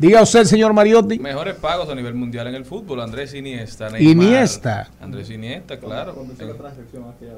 Diga 0.00 0.22
usted, 0.22 0.44
señor 0.44 0.72
Mariotti. 0.72 1.18
Mejores 1.18 1.56
pagos 1.56 1.90
a 1.90 1.94
nivel 1.94 2.14
mundial 2.14 2.46
en 2.46 2.54
el 2.54 2.64
fútbol. 2.64 3.02
Andrés 3.02 3.34
Iniesta. 3.34 3.90
Neymar, 3.90 4.26
Iniesta. 4.26 4.90
Andrés 4.98 5.28
Iniesta, 5.28 5.78
claro. 5.78 6.16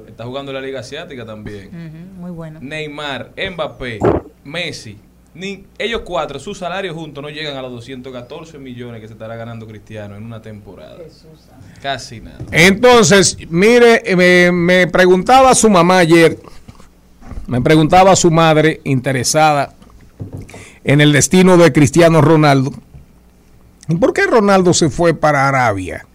Está 0.07 0.23
jugando 0.23 0.51
en 0.51 0.55
la 0.55 0.61
Liga 0.61 0.79
Asiática 0.79 1.25
también. 1.25 2.13
muy 2.17 2.31
bueno. 2.31 2.59
Neymar, 2.61 3.33
Mbappé, 3.35 3.99
Messi. 4.45 4.97
Ni, 5.35 5.65
ellos 5.77 6.03
cuatro, 6.05 6.39
sus 6.39 6.57
salarios 6.57 6.95
juntos 6.95 7.21
no 7.21 7.29
llegan 7.29 7.57
a 7.57 7.61
los 7.61 7.71
214 7.73 8.57
millones 8.59 9.01
que 9.01 9.07
se 9.07 9.13
estará 9.13 9.35
ganando 9.35 9.67
Cristiano 9.67 10.15
en 10.15 10.23
una 10.23 10.41
temporada. 10.41 10.99
Casi 11.81 12.21
nada. 12.21 12.37
Entonces, 12.49 13.35
mire, 13.49 14.03
me, 14.15 14.53
me 14.53 14.87
preguntaba 14.87 15.53
su 15.53 15.69
mamá 15.69 15.97
ayer, 15.97 16.39
me 17.45 17.59
preguntaba 17.59 18.15
su 18.15 18.31
madre 18.31 18.79
interesada 18.85 19.73
en 20.83 21.01
el 21.01 21.13
destino 21.13 21.57
de 21.57 21.71
Cristiano 21.71 22.21
Ronaldo. 22.21 22.73
¿Y 23.87 23.95
por 23.95 24.13
qué 24.13 24.25
Ronaldo 24.25 24.73
se 24.73 24.89
fue 24.89 25.13
para 25.13 25.47
Arabia? 25.47 26.05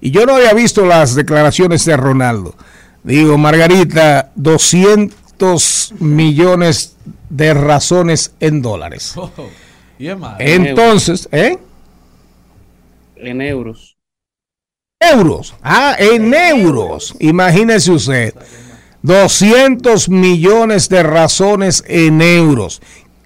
Y 0.00 0.10
yo 0.10 0.26
no 0.26 0.36
había 0.36 0.52
visto 0.54 0.86
las 0.86 1.14
declaraciones 1.14 1.84
de 1.84 1.96
Ronaldo. 1.96 2.54
Digo, 3.02 3.38
Margarita, 3.38 4.32
200 4.34 5.94
millones 6.00 6.96
de 7.28 7.54
razones 7.54 8.34
en 8.40 8.62
dólares. 8.62 9.14
Oh, 10.02 10.36
Entonces, 10.38 11.28
¿eh? 11.30 11.58
En 13.16 13.42
euros. 13.42 13.98
Euros. 14.98 15.54
Ah, 15.62 15.94
en 15.98 16.32
euros. 16.32 17.14
Imagínese 17.20 17.90
usted. 17.90 18.34
200 19.02 20.08
millones 20.08 20.88
de 20.88 21.02
razones 21.02 21.84
en 21.86 22.22
euros. 22.22 22.80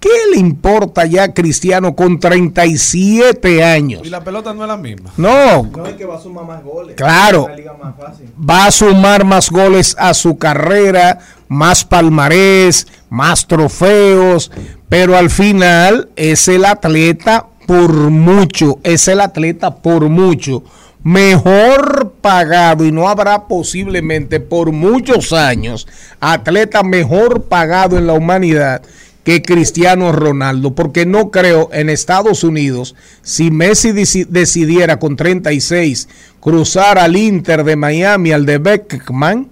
¿Qué 0.05 0.35
le 0.35 0.39
importa 0.39 1.07
ya 1.07 1.23
a 1.23 1.33
Cristiano 1.33 1.95
con 1.95 2.19
37 2.19 3.63
años? 3.63 4.03
Y 4.05 4.11
la 4.11 4.23
pelota 4.23 4.53
no 4.53 4.61
es 4.61 4.67
la 4.67 4.77
misma. 4.77 5.09
No, 5.17 5.63
No 5.63 5.87
es 5.87 5.95
que 5.95 6.05
va 6.05 6.17
a 6.17 6.21
sumar 6.21 6.45
más 6.45 6.63
goles. 6.63 6.95
Claro. 6.95 7.39
Es 7.39 7.45
una 7.45 7.55
liga 7.55 7.73
más 7.73 7.95
fácil. 7.97 8.29
va 8.37 8.67
a 8.67 8.71
sumar 8.71 9.25
más 9.25 9.49
goles 9.49 9.95
a 9.97 10.13
su 10.13 10.37
carrera, 10.37 11.17
más 11.47 11.83
palmarés, 11.83 12.85
más 13.09 13.47
trofeos, 13.47 14.51
pero 14.89 15.17
al 15.17 15.31
final 15.31 16.09
es 16.15 16.49
el 16.49 16.65
atleta 16.65 17.47
por 17.65 17.91
mucho, 17.91 18.77
es 18.83 19.07
el 19.07 19.21
atleta 19.21 19.77
por 19.77 20.07
mucho 20.07 20.61
mejor 21.01 22.13
pagado 22.19 22.83
y 22.83 22.91
no 22.91 23.07
habrá 23.07 23.47
posiblemente 23.47 24.39
por 24.39 24.71
muchos 24.71 25.33
años 25.33 25.87
atleta 26.19 26.81
mejor 26.81 27.43
pagado 27.43 27.99
en 27.99 28.07
la 28.07 28.13
humanidad 28.13 28.81
que 29.25 29.41
Cristiano 29.41 30.13
Ronaldo, 30.13 30.73
porque 30.75 31.05
no 31.05 31.31
creo 31.31 31.69
en 31.73 31.89
Estados 31.89 32.43
Unidos, 32.45 32.95
si 33.23 33.51
Messi 33.51 33.89
deci- 33.91 34.27
decidiera 34.27 34.99
con 34.99 35.17
36 35.17 36.07
cruzar 36.39 36.97
al 36.99 37.17
Inter 37.17 37.63
de 37.65 37.75
Miami, 37.75 38.31
al 38.31 38.45
de 38.45 38.59
Beckman, 38.59 39.49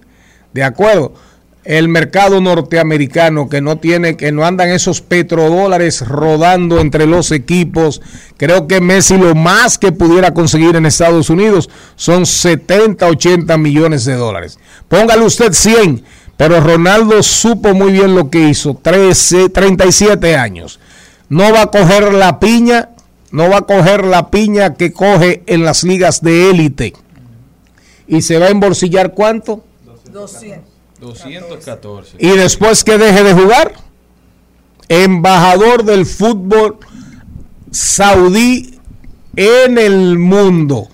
de 0.54 0.62
acuerdo, 0.64 1.14
el 1.64 1.88
mercado 1.88 2.40
norteamericano 2.42 3.48
que 3.48 3.62
no 3.62 3.78
tiene, 3.78 4.16
que 4.18 4.30
no 4.32 4.44
andan 4.44 4.68
esos 4.68 5.00
petrodólares 5.00 6.06
rodando 6.06 6.78
entre 6.78 7.06
los 7.06 7.32
equipos, 7.32 8.02
creo 8.36 8.66
que 8.68 8.80
Messi 8.82 9.16
lo 9.16 9.34
más 9.34 9.78
que 9.78 9.90
pudiera 9.90 10.34
conseguir 10.34 10.76
en 10.76 10.84
Estados 10.86 11.30
Unidos 11.30 11.70
son 11.96 12.26
70, 12.26 13.06
80 13.06 13.56
millones 13.56 14.04
de 14.04 14.14
dólares. 14.14 14.58
Póngale 14.88 15.24
usted 15.24 15.52
100, 15.52 16.04
pero 16.36 16.60
Ronaldo 16.60 17.22
supo 17.22 17.74
muy 17.74 17.92
bien 17.92 18.14
lo 18.14 18.30
que 18.30 18.48
hizo, 18.48 18.74
13, 18.74 19.48
37 19.50 20.36
años. 20.36 20.80
No 21.28 21.52
va 21.52 21.62
a 21.62 21.66
coger 21.66 22.12
la 22.12 22.38
piña, 22.40 22.90
no 23.30 23.48
va 23.48 23.58
a 23.58 23.62
coger 23.62 24.04
la 24.04 24.30
piña 24.30 24.74
que 24.74 24.92
coge 24.92 25.42
en 25.46 25.64
las 25.64 25.84
ligas 25.84 26.22
de 26.22 26.50
élite. 26.50 26.94
¿Y 28.06 28.22
se 28.22 28.38
va 28.38 28.46
a 28.46 28.50
embolsillar 28.50 29.14
cuánto? 29.14 29.64
200. 30.12 30.74
214. 31.00 32.16
Y 32.18 32.28
después 32.30 32.84
que 32.84 32.98
deje 32.98 33.22
de 33.22 33.34
jugar, 33.34 33.74
embajador 34.88 35.84
del 35.84 36.06
fútbol 36.06 36.78
saudí 37.70 38.78
en 39.36 39.78
el 39.78 40.18
mundo. 40.18 40.88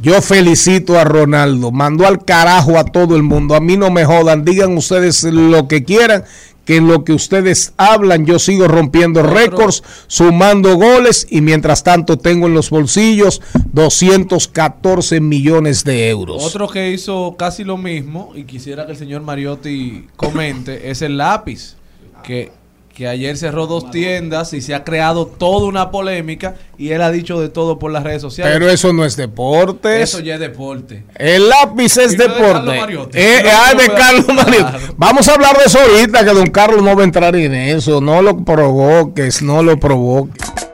Yo 0.00 0.22
felicito 0.22 0.96
a 0.96 1.02
Ronaldo, 1.02 1.72
mandó 1.72 2.06
al 2.06 2.24
carajo 2.24 2.78
a 2.78 2.84
todo 2.84 3.16
el 3.16 3.24
mundo. 3.24 3.56
A 3.56 3.60
mí 3.60 3.76
no 3.76 3.90
me 3.90 4.04
jodan, 4.04 4.44
digan 4.44 4.76
ustedes 4.76 5.24
lo 5.24 5.66
que 5.66 5.82
quieran, 5.82 6.24
que 6.64 6.76
en 6.76 6.86
lo 6.86 7.02
que 7.02 7.12
ustedes 7.12 7.72
hablan 7.78 8.24
yo 8.24 8.38
sigo 8.38 8.68
rompiendo 8.68 9.24
récords, 9.24 9.82
sumando 10.06 10.76
goles 10.76 11.26
y 11.28 11.40
mientras 11.40 11.82
tanto 11.82 12.16
tengo 12.18 12.46
en 12.46 12.54
los 12.54 12.70
bolsillos 12.70 13.42
214 13.72 15.20
millones 15.20 15.82
de 15.82 16.10
euros. 16.10 16.44
Otro 16.44 16.68
que 16.68 16.92
hizo 16.92 17.34
casi 17.36 17.64
lo 17.64 17.76
mismo 17.76 18.32
y 18.36 18.44
quisiera 18.44 18.86
que 18.86 18.92
el 18.92 18.98
señor 18.98 19.22
Mariotti 19.22 20.06
comente 20.14 20.90
es 20.90 21.02
el 21.02 21.16
lápiz, 21.16 21.74
que, 22.22 22.52
que 22.98 23.06
ayer 23.06 23.36
cerró 23.36 23.68
dos 23.68 23.92
tiendas 23.92 24.52
y 24.54 24.60
se 24.60 24.74
ha 24.74 24.82
creado 24.82 25.24
toda 25.24 25.68
una 25.68 25.92
polémica 25.92 26.56
y 26.76 26.90
él 26.90 27.00
ha 27.00 27.12
dicho 27.12 27.40
de 27.40 27.48
todo 27.48 27.78
por 27.78 27.92
las 27.92 28.02
redes 28.02 28.20
sociales. 28.20 28.52
Pero 28.52 28.68
eso 28.68 28.92
no 28.92 29.04
es 29.04 29.16
deporte. 29.16 30.02
Eso 30.02 30.18
ya 30.18 30.34
es 30.34 30.40
deporte. 30.40 31.04
El 31.14 31.48
lápiz 31.48 31.96
es 31.96 32.18
no 32.18 32.24
de 32.24 32.26
Carlos 32.26 32.74
deporte. 32.74 33.20
Eh, 33.22 33.42
No, 33.44 33.50
ah, 33.52 33.72
no 33.72 33.80
de 33.80 33.88
Carlos 33.88 34.26
Mariotti. 34.34 34.94
Vamos 34.96 35.28
a 35.28 35.34
hablar 35.34 35.56
de 35.58 35.66
eso 35.66 35.78
ahorita, 35.78 36.24
que 36.24 36.30
don 36.32 36.50
Carlos 36.50 36.82
no 36.82 36.96
va 36.96 37.02
a 37.02 37.04
entrar 37.04 37.36
en 37.36 37.54
eso. 37.54 38.00
No 38.00 38.20
lo 38.20 38.44
provoques, 38.44 39.42
no 39.42 39.62
lo 39.62 39.78
provoques. 39.78 40.67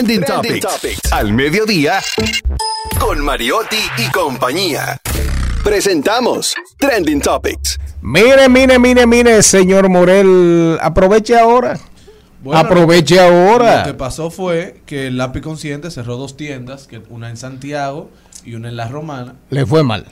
Trending, 0.00 0.22
Topics. 0.22 1.12
Al 1.12 1.34
mediodía. 1.34 2.00
Con 2.98 3.22
Mariotti 3.22 3.76
y 3.98 4.10
compañía. 4.10 4.98
Presentamos 5.62 6.54
Trending 6.78 7.20
Topics. 7.20 7.78
Mire, 8.00 8.48
mire, 8.48 8.78
mire, 8.78 9.06
mire, 9.06 9.42
señor 9.42 9.90
Morel, 9.90 10.78
aproveche 10.80 11.38
ahora. 11.38 11.78
Bueno, 12.42 12.58
aproveche 12.58 13.16
Lo 13.16 13.20
que 13.20 13.28
ahora. 13.28 13.96
pasó 13.98 14.30
fue 14.30 14.80
que 14.86 15.08
el 15.08 15.18
lápiz 15.18 15.42
consciente 15.42 15.90
cerró 15.90 16.16
dos 16.16 16.34
tiendas, 16.34 16.86
que 16.86 17.02
una 17.10 17.28
en 17.28 17.36
Santiago 17.36 18.08
y 18.42 18.54
una 18.54 18.70
en 18.70 18.76
La 18.76 18.88
Romana. 18.88 19.34
Le 19.50 19.66
fue 19.66 19.82
mal. 19.82 20.06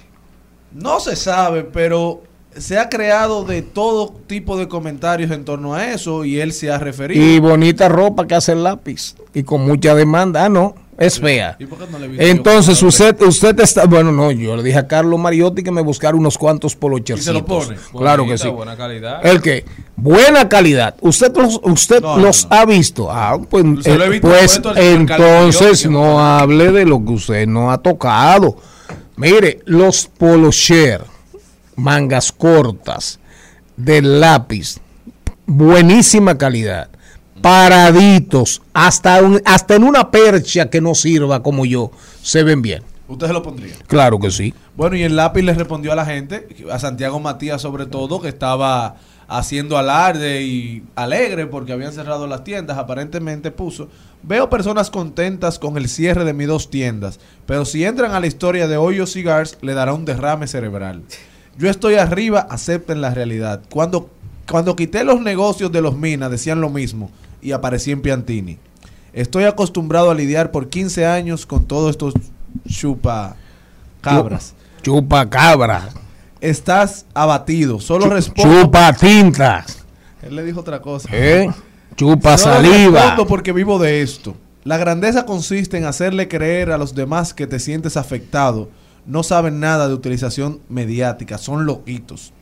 No 0.71 1.01
se 1.01 1.17
sabe, 1.17 1.65
pero 1.65 2.25
se 2.57 2.79
ha 2.79 2.89
creado 2.89 3.45
de 3.45 3.63
todo 3.63 4.13
tipo 4.27 4.57
de 4.57 4.69
comentarios 4.69 5.31
en 5.31 5.45
torno 5.45 5.75
a 5.75 5.93
eso 5.93 6.25
y 6.25 6.41
él 6.41 6.53
se 6.53 6.71
ha 6.71 6.79
referido. 6.79 7.25
Y 7.25 7.39
bonita 7.39 7.89
ropa 7.89 8.27
que 8.27 8.35
hace 8.35 8.53
el 8.53 8.65
lápiz. 8.65 9.15
Y 9.35 9.43
con 9.43 9.65
mucha 9.65 9.95
demanda. 9.95 10.45
Ah, 10.45 10.49
no, 10.49 10.75
es 10.99 11.21
fea. 11.21 11.55
¿Y 11.61 11.67
por 11.67 11.79
qué 11.79 11.85
no 11.93 11.99
le 12.01 12.31
Entonces 12.31 12.83
usted, 12.83 13.23
usted 13.23 13.61
está, 13.61 13.87
bueno, 13.87 14.11
no, 14.11 14.33
yo 14.33 14.57
le 14.57 14.65
dije 14.65 14.79
a 14.79 14.89
Carlos 14.89 15.21
Mariotti 15.21 15.63
que 15.63 15.71
me 15.71 15.81
buscara 15.81 16.17
unos 16.17 16.37
cuantos 16.37 16.75
polochercitos. 16.75 17.23
Y 17.23 17.25
se 17.25 17.33
lo 17.33 17.45
pone. 17.45 17.77
Claro 17.97 18.27
que 18.27 18.37
sí. 18.37 18.49
buena 18.49 18.77
calidad. 18.77 19.25
El 19.25 19.41
que 19.41 19.65
buena 19.95 20.49
calidad. 20.49 20.97
Usted 21.01 21.37
los, 21.37 21.61
usted 21.63 22.03
No, 22.03 22.17
no, 22.17 22.25
los 22.25 22.49
ha 22.51 22.67
visto. 22.67 23.09
Ah, 23.13 23.39
pues, 23.49 23.65
eh, 23.87 24.19
pues 24.21 24.61
entonces 24.75 25.89
no 25.89 26.19
hable 26.19 26.73
de 26.73 26.85
lo 26.85 27.05
que 27.05 27.13
usted 27.13 27.47
no 27.47 27.71
ha 27.71 27.79
tocado. 27.79 28.57
Mire, 29.15 29.61
los 29.67 30.07
polo 30.07 30.51
share, 30.51 31.03
mangas 31.79 32.33
cortas, 32.33 33.19
del 33.77 34.21
lápiz, 34.21 34.79
buenísima 35.47 36.37
calidad. 36.37 36.89
Paraditos, 37.41 38.61
hasta, 38.73 39.23
un- 39.23 39.41
hasta 39.45 39.77
en 39.77 39.85
una 39.85 40.11
percha 40.11 40.69
que 40.71 40.81
no 40.81 40.95
sirva 40.95 41.43
como 41.43 41.65
yo, 41.65 41.91
se 42.23 42.43
ven 42.43 42.63
bien. 42.63 42.83
Usted 43.07 43.29
se 43.29 43.33
lo 43.33 43.43
pondría. 43.43 43.75
Claro 43.87 44.19
que 44.19 44.31
sí. 44.31 44.53
Bueno, 44.77 44.97
y 44.97 45.03
el 45.05 45.17
lápiz 45.17 45.43
le 45.43 45.55
respondió 45.55 45.93
a 45.93 45.95
la 45.95 46.05
gente, 46.05 46.49
a 46.71 46.79
Santiago 46.79 47.21
Matías 47.21 47.63
sobre 47.63 47.87
todo, 47.87 48.21
que 48.21 48.29
estaba 48.29 48.97
haciendo 49.29 49.79
alarde 49.79 50.43
y 50.43 50.83
alegre 50.97 51.47
porque 51.47 51.73
habían 51.73 51.93
cerrado 51.93 52.27
las 52.27 52.45
tiendas. 52.45 52.77
Aparentemente 52.77 53.51
puso, 53.51 53.89
veo 54.23 54.51
personas 54.51 54.91
contentas 54.91 55.59
con 55.59 55.77
el 55.77 55.89
cierre 55.89 56.25
de 56.25 56.33
mis 56.35 56.49
dos 56.49 56.71
tiendas, 56.71 57.21
pero 57.47 57.65
si 57.65 57.85
entran 57.85 58.13
a 58.13 58.21
la 58.21 58.27
historia 58.27 58.67
de 58.69 58.77
Hoyo 58.77 59.07
Cigars, 59.07 59.59
le 59.63 59.75
dará 59.75 59.93
un 59.95 60.05
derrame 60.05 60.47
cerebral. 60.47 61.03
Yo 61.59 61.69
estoy 61.69 61.97
arriba, 61.97 62.47
acepten 62.49 63.01
la 63.01 63.13
realidad. 63.13 63.63
Cuando, 63.71 64.11
cuando 64.51 64.77
quité 64.77 65.03
los 65.05 65.21
negocios 65.21 65.73
de 65.73 65.81
los 65.83 65.97
minas, 65.97 66.31
decían 66.31 66.61
lo 66.61 66.71
mismo 66.71 67.11
y 67.43 67.53
aparecí 67.53 67.91
en 67.91 68.01
Piantini. 68.01 68.59
Estoy 69.13 69.45
acostumbrado 69.45 70.11
a 70.11 70.15
lidiar 70.15 70.51
por 70.53 70.69
15 70.69 71.07
años 71.07 71.47
con 71.47 71.65
todos 71.65 71.91
estos 71.91 72.15
chupa 72.69 73.37
cabras. 74.01 74.55
Chupa 74.83 75.29
cabra, 75.29 75.89
Estás 76.41 77.05
abatido. 77.15 77.81
Solo 77.81 78.09
respondo. 78.09 78.63
chupa 78.63 78.93
tinta, 78.93 79.65
Él 80.23 80.37
le 80.37 80.45
dijo 80.45 80.61
otra 80.61 80.81
cosa. 80.81 81.09
¿eh? 81.13 81.51
chupa 81.97 82.39
Solo 82.39 82.55
saliva. 82.55 83.01
respondo 83.01 83.27
porque 83.27 83.53
vivo 83.53 83.79
de 83.81 84.03
esto. 84.03 84.37
La 84.63 84.77
grandeza 84.77 85.27
consiste 85.27 85.77
en 85.79 85.85
hacerle 85.87 86.29
creer 86.29 86.71
a 86.71 86.79
los 86.79 86.95
demás 86.95 87.35
que 87.35 87.49
te 87.49 87.59
sientes 87.59 87.97
afectado. 87.97 88.69
No 89.09 89.23
saben 89.23 89.59
nada 89.59 89.89
de 89.89 89.95
utilización 89.95 90.61
mediática, 90.69 91.39
son 91.39 91.65
loquitos. 91.67 92.33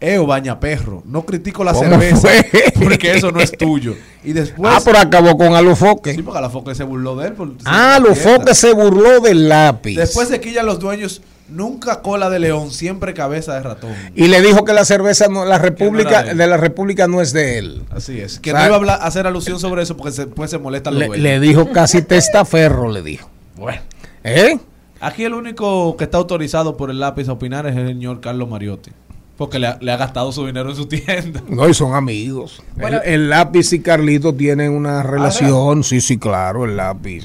Eo 0.00 0.26
baña 0.26 0.60
perro, 0.60 1.02
no 1.06 1.24
critico 1.24 1.64
la 1.64 1.72
¿Cómo 1.72 1.88
cerveza 1.88 2.16
fue? 2.28 2.72
porque 2.84 3.12
eso 3.16 3.30
no 3.32 3.40
es 3.40 3.50
tuyo. 3.52 3.94
Y 4.22 4.32
después 4.32 4.72
Ah, 4.74 4.80
pero 4.84 4.98
acabó 4.98 5.36
con 5.36 5.54
Alofoque. 5.54 6.14
Sí, 6.14 6.22
porque 6.22 6.38
Alafoque 6.38 6.74
se 6.74 6.84
burló 6.84 7.16
de 7.16 7.28
él. 7.28 7.34
Ah, 7.64 7.96
Alofoque 7.96 8.54
se 8.54 8.72
burló 8.74 9.20
del 9.20 9.48
lápiz. 9.48 9.96
Después 9.96 10.28
se 10.28 10.40
quillan 10.40 10.66
los 10.66 10.78
dueños, 10.78 11.22
nunca 11.48 12.02
cola 12.02 12.28
de 12.30 12.38
león, 12.38 12.70
siempre 12.70 13.14
cabeza 13.14 13.54
de 13.54 13.60
ratón. 13.62 13.92
y 14.14 14.28
le 14.28 14.40
dijo 14.42 14.64
que 14.64 14.72
la 14.74 14.84
cerveza, 14.84 15.28
no, 15.28 15.44
la 15.46 15.58
República, 15.58 16.22
de 16.22 16.46
la 16.46 16.56
República 16.58 17.08
no 17.08 17.20
es 17.22 17.32
de 17.32 17.58
él. 17.58 17.82
Así 17.90 18.20
es. 18.20 18.38
Que 18.40 18.50
O 18.50 18.54
sea, 18.54 18.60
no 18.60 18.66
iba 18.66 18.74
a 18.76 18.78
hablar- 18.78 18.98
hacer 19.02 19.26
alusión 19.26 19.58
sobre 19.58 19.82
eso 19.82 19.96
porque 19.96 20.12
se- 20.12 20.26
después 20.26 20.50
se 20.50 20.58
molestan 20.58 20.94
los 20.94 21.00
Le, 21.00 21.06
dueños. 21.06 21.22
le 21.24 21.40
dijo 21.40 21.70
casi 21.72 22.02
testaferro, 22.02 22.90
le 22.90 23.02
dijo. 23.02 23.30
Bueno. 23.56 23.80
¿Eh? 24.22 24.58
Aquí 25.04 25.24
el 25.24 25.34
único 25.34 25.96
que 25.98 26.04
está 26.04 26.16
autorizado 26.16 26.76
por 26.78 26.90
el 26.90 26.98
lápiz 26.98 27.28
a 27.28 27.32
opinar 27.32 27.66
es 27.66 27.76
el 27.76 27.88
señor 27.88 28.20
Carlos 28.20 28.48
Mariotti. 28.48 28.90
Porque 29.36 29.58
le 29.58 29.66
ha, 29.66 29.78
le 29.80 29.92
ha 29.92 29.96
gastado 29.98 30.32
su 30.32 30.46
dinero 30.46 30.70
en 30.70 30.76
su 30.76 30.86
tienda. 30.86 31.42
No, 31.48 31.68
y 31.68 31.74
son 31.74 31.94
amigos. 31.94 32.62
Bueno. 32.76 33.00
el, 33.04 33.14
el 33.14 33.28
lápiz 33.30 33.72
y 33.74 33.80
Carlito 33.80 34.32
tienen 34.34 34.72
una 34.72 35.02
relación. 35.02 35.84
sí, 35.84 36.00
sí, 36.00 36.16
claro, 36.18 36.64
el 36.64 36.76
lápiz. 36.76 37.22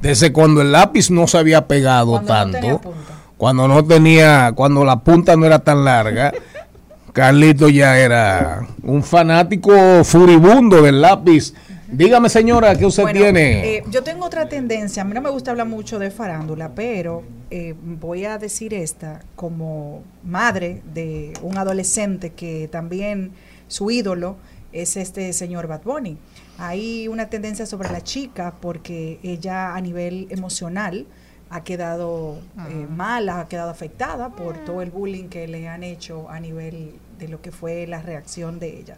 Desde 0.00 0.30
cuando 0.32 0.60
el 0.60 0.72
lápiz 0.72 1.10
no 1.10 1.26
se 1.26 1.38
había 1.38 1.66
pegado 1.68 2.20
Cuando 2.22 2.26
no 2.26 2.52
tanto. 2.52 2.92
cuando 3.38 3.68
no 3.68 3.82
tenía, 3.84 4.52
cuando 4.54 4.84
la 4.84 5.00
punta 5.00 5.34
no 5.36 5.46
era 5.46 5.60
tan 5.60 5.84
larga. 5.84 6.32
Carlito 7.14 7.68
ya 7.68 7.96
era 7.98 8.66
un 8.82 9.02
fanático 9.02 9.72
furibundo 10.04 10.82
del 10.82 11.00
lápiz 11.00 11.54
Dígame, 11.94 12.30
señora, 12.30 12.74
¿qué 12.74 12.86
usted 12.86 13.02
Bueno, 13.02 13.20
tiene? 13.20 13.76
eh, 13.76 13.84
yo 13.90 14.02
tengo 14.02 14.24
otra 14.24 14.48
tendencia. 14.48 15.02
A 15.02 15.04
mí 15.04 15.12
no 15.12 15.20
me 15.20 15.28
gusta 15.28 15.50
hablar 15.50 15.66
mucho 15.68 15.98
de 15.98 16.10
farándula, 16.10 16.74
pero 16.74 17.22
eh, 17.50 17.74
voy 17.82 18.24
a 18.24 18.38
decir 18.38 18.72
esta 18.72 19.20
como 19.36 20.02
madre 20.24 20.80
de 20.94 21.34
un 21.42 21.58
adolescente 21.58 22.30
que 22.30 22.66
también 22.68 23.32
su 23.68 23.90
ídolo 23.90 24.36
es 24.72 24.96
este 24.96 25.34
señor 25.34 25.66
Bad 25.66 25.82
Bunny. 25.82 26.16
Hay 26.56 27.08
una 27.08 27.28
tendencia 27.28 27.66
sobre 27.66 27.92
la 27.92 28.00
chica 28.00 28.54
porque 28.58 29.18
ella 29.22 29.74
a 29.74 29.80
nivel 29.82 30.28
emocional 30.30 31.06
ha 31.50 31.62
quedado 31.62 32.38
eh, 32.70 32.86
mal, 32.88 33.28
ha 33.28 33.46
quedado 33.48 33.68
afectada 33.68 34.30
por 34.30 34.64
todo 34.64 34.80
el 34.80 34.90
bullying 34.90 35.28
que 35.28 35.46
le 35.46 35.68
han 35.68 35.82
hecho 35.82 36.30
a 36.30 36.40
nivel 36.40 36.94
de 37.18 37.28
lo 37.28 37.42
que 37.42 37.52
fue 37.52 37.86
la 37.86 38.00
reacción 38.00 38.58
de 38.58 38.78
ella. 38.78 38.96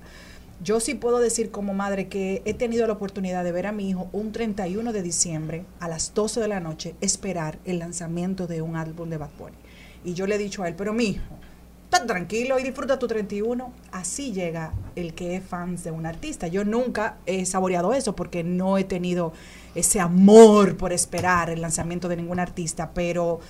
Yo 0.65 0.81
sí 0.81 0.95
puedo 0.95 1.19
decir 1.19 1.51
como 1.51 1.75
madre 1.75 2.09
que 2.09 2.41
he 2.47 2.55
tenido 2.55 2.87
la 2.87 2.95
oportunidad 2.95 3.45
de 3.45 3.53
ver 3.53 3.67
a 3.67 3.73
mi 3.73 3.91
hijo 3.91 4.09
un 4.13 4.33
31 4.33 4.95
de 4.95 5.03
diciembre 5.03 5.67
a 5.79 5.89
las 5.89 6.15
12 6.15 6.41
de 6.41 6.49
la 6.49 6.59
noche 6.59 6.95
esperar 7.03 7.59
el 7.67 7.81
lanzamiento 7.81 8.47
de 8.47 8.63
un 8.63 8.75
álbum 8.75 9.11
de 9.11 9.19
Bad 9.19 9.29
Bunny. 9.39 9.59
Y 10.07 10.15
yo 10.15 10.27
le 10.27 10.37
he 10.37 10.39
dicho 10.39 10.63
a 10.63 10.69
él, 10.69 10.75
pero 10.75 10.95
mi 10.95 11.05
hijo, 11.05 11.35
tan 11.91 12.07
tranquilo 12.07 12.59
y 12.59 12.63
disfruta 12.63 12.99
tu 12.99 13.07
31. 13.07 13.75
Así 13.93 14.33
llega 14.33 14.73
el 14.97 15.13
que 15.13 15.37
es 15.37 15.45
fans 15.45 15.85
de 15.85 15.91
un 15.91 16.07
artista. 16.07 16.47
Yo 16.47 16.65
nunca 16.65 17.19
he 17.27 17.45
saboreado 17.45 17.93
eso 17.93 18.17
porque 18.17 18.43
no 18.43 18.79
he 18.79 18.85
tenido 18.85 19.35
ese 19.75 20.01
amor 20.01 20.79
por 20.79 20.95
esperar 20.95 21.51
el 21.51 21.61
lanzamiento 21.61 22.09
de 22.09 22.17
ningún 22.17 22.41
artista, 22.41 22.93
pero 22.95 23.41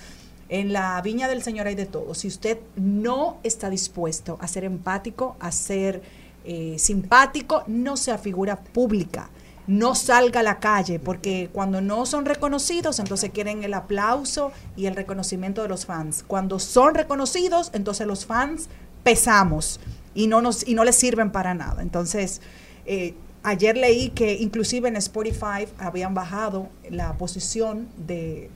en 0.49 0.73
la 0.73 1.01
viña 1.01 1.29
del 1.29 1.41
Señor 1.41 1.67
hay 1.67 1.75
de 1.75 1.85
todo. 1.85 2.13
Si 2.13 2.27
usted 2.27 2.59
no 2.75 3.37
está 3.43 3.69
dispuesto 3.69 4.37
a 4.41 4.49
ser 4.49 4.65
empático, 4.65 5.37
a 5.39 5.53
ser 5.53 6.24
eh, 6.45 6.77
simpático, 6.77 7.63
no 7.67 7.97
sea 7.97 8.17
figura 8.17 8.57
pública. 8.57 9.29
No 9.67 9.95
salga 9.95 10.41
a 10.41 10.43
la 10.43 10.59
calle, 10.59 10.99
porque 10.99 11.49
cuando 11.51 11.81
no 11.81 12.05
son 12.05 12.25
reconocidos, 12.25 12.99
entonces 12.99 13.31
quieren 13.31 13.63
el 13.63 13.73
aplauso 13.73 14.51
y 14.75 14.85
el 14.85 14.95
reconocimiento 14.95 15.63
de 15.63 15.69
los 15.69 15.87
fans. 15.87 16.23
Cuando 16.27 16.59
son 16.59 16.93
reconocidos, 16.93 17.71
entonces 17.73 18.05
los 18.05 18.27
fans 18.27 18.69
pesamos 19.03 19.79
y 20.13 20.27
no, 20.27 20.41
nos, 20.41 20.67
y 20.67 20.75
no 20.75 20.83
les 20.83 20.95
sirven 20.95 21.31
para 21.31 21.55
nada. 21.55 21.81
Entonces, 21.81 22.41
eh, 22.85 23.15
ayer 23.41 23.75
leí 23.75 24.09
que 24.09 24.33
inclusive 24.33 24.87
en 24.87 24.97
Spotify 24.97 25.67
habían 25.79 26.13
bajado 26.13 26.69
la 26.91 27.13
posición 27.17 27.87
de, 27.97 28.51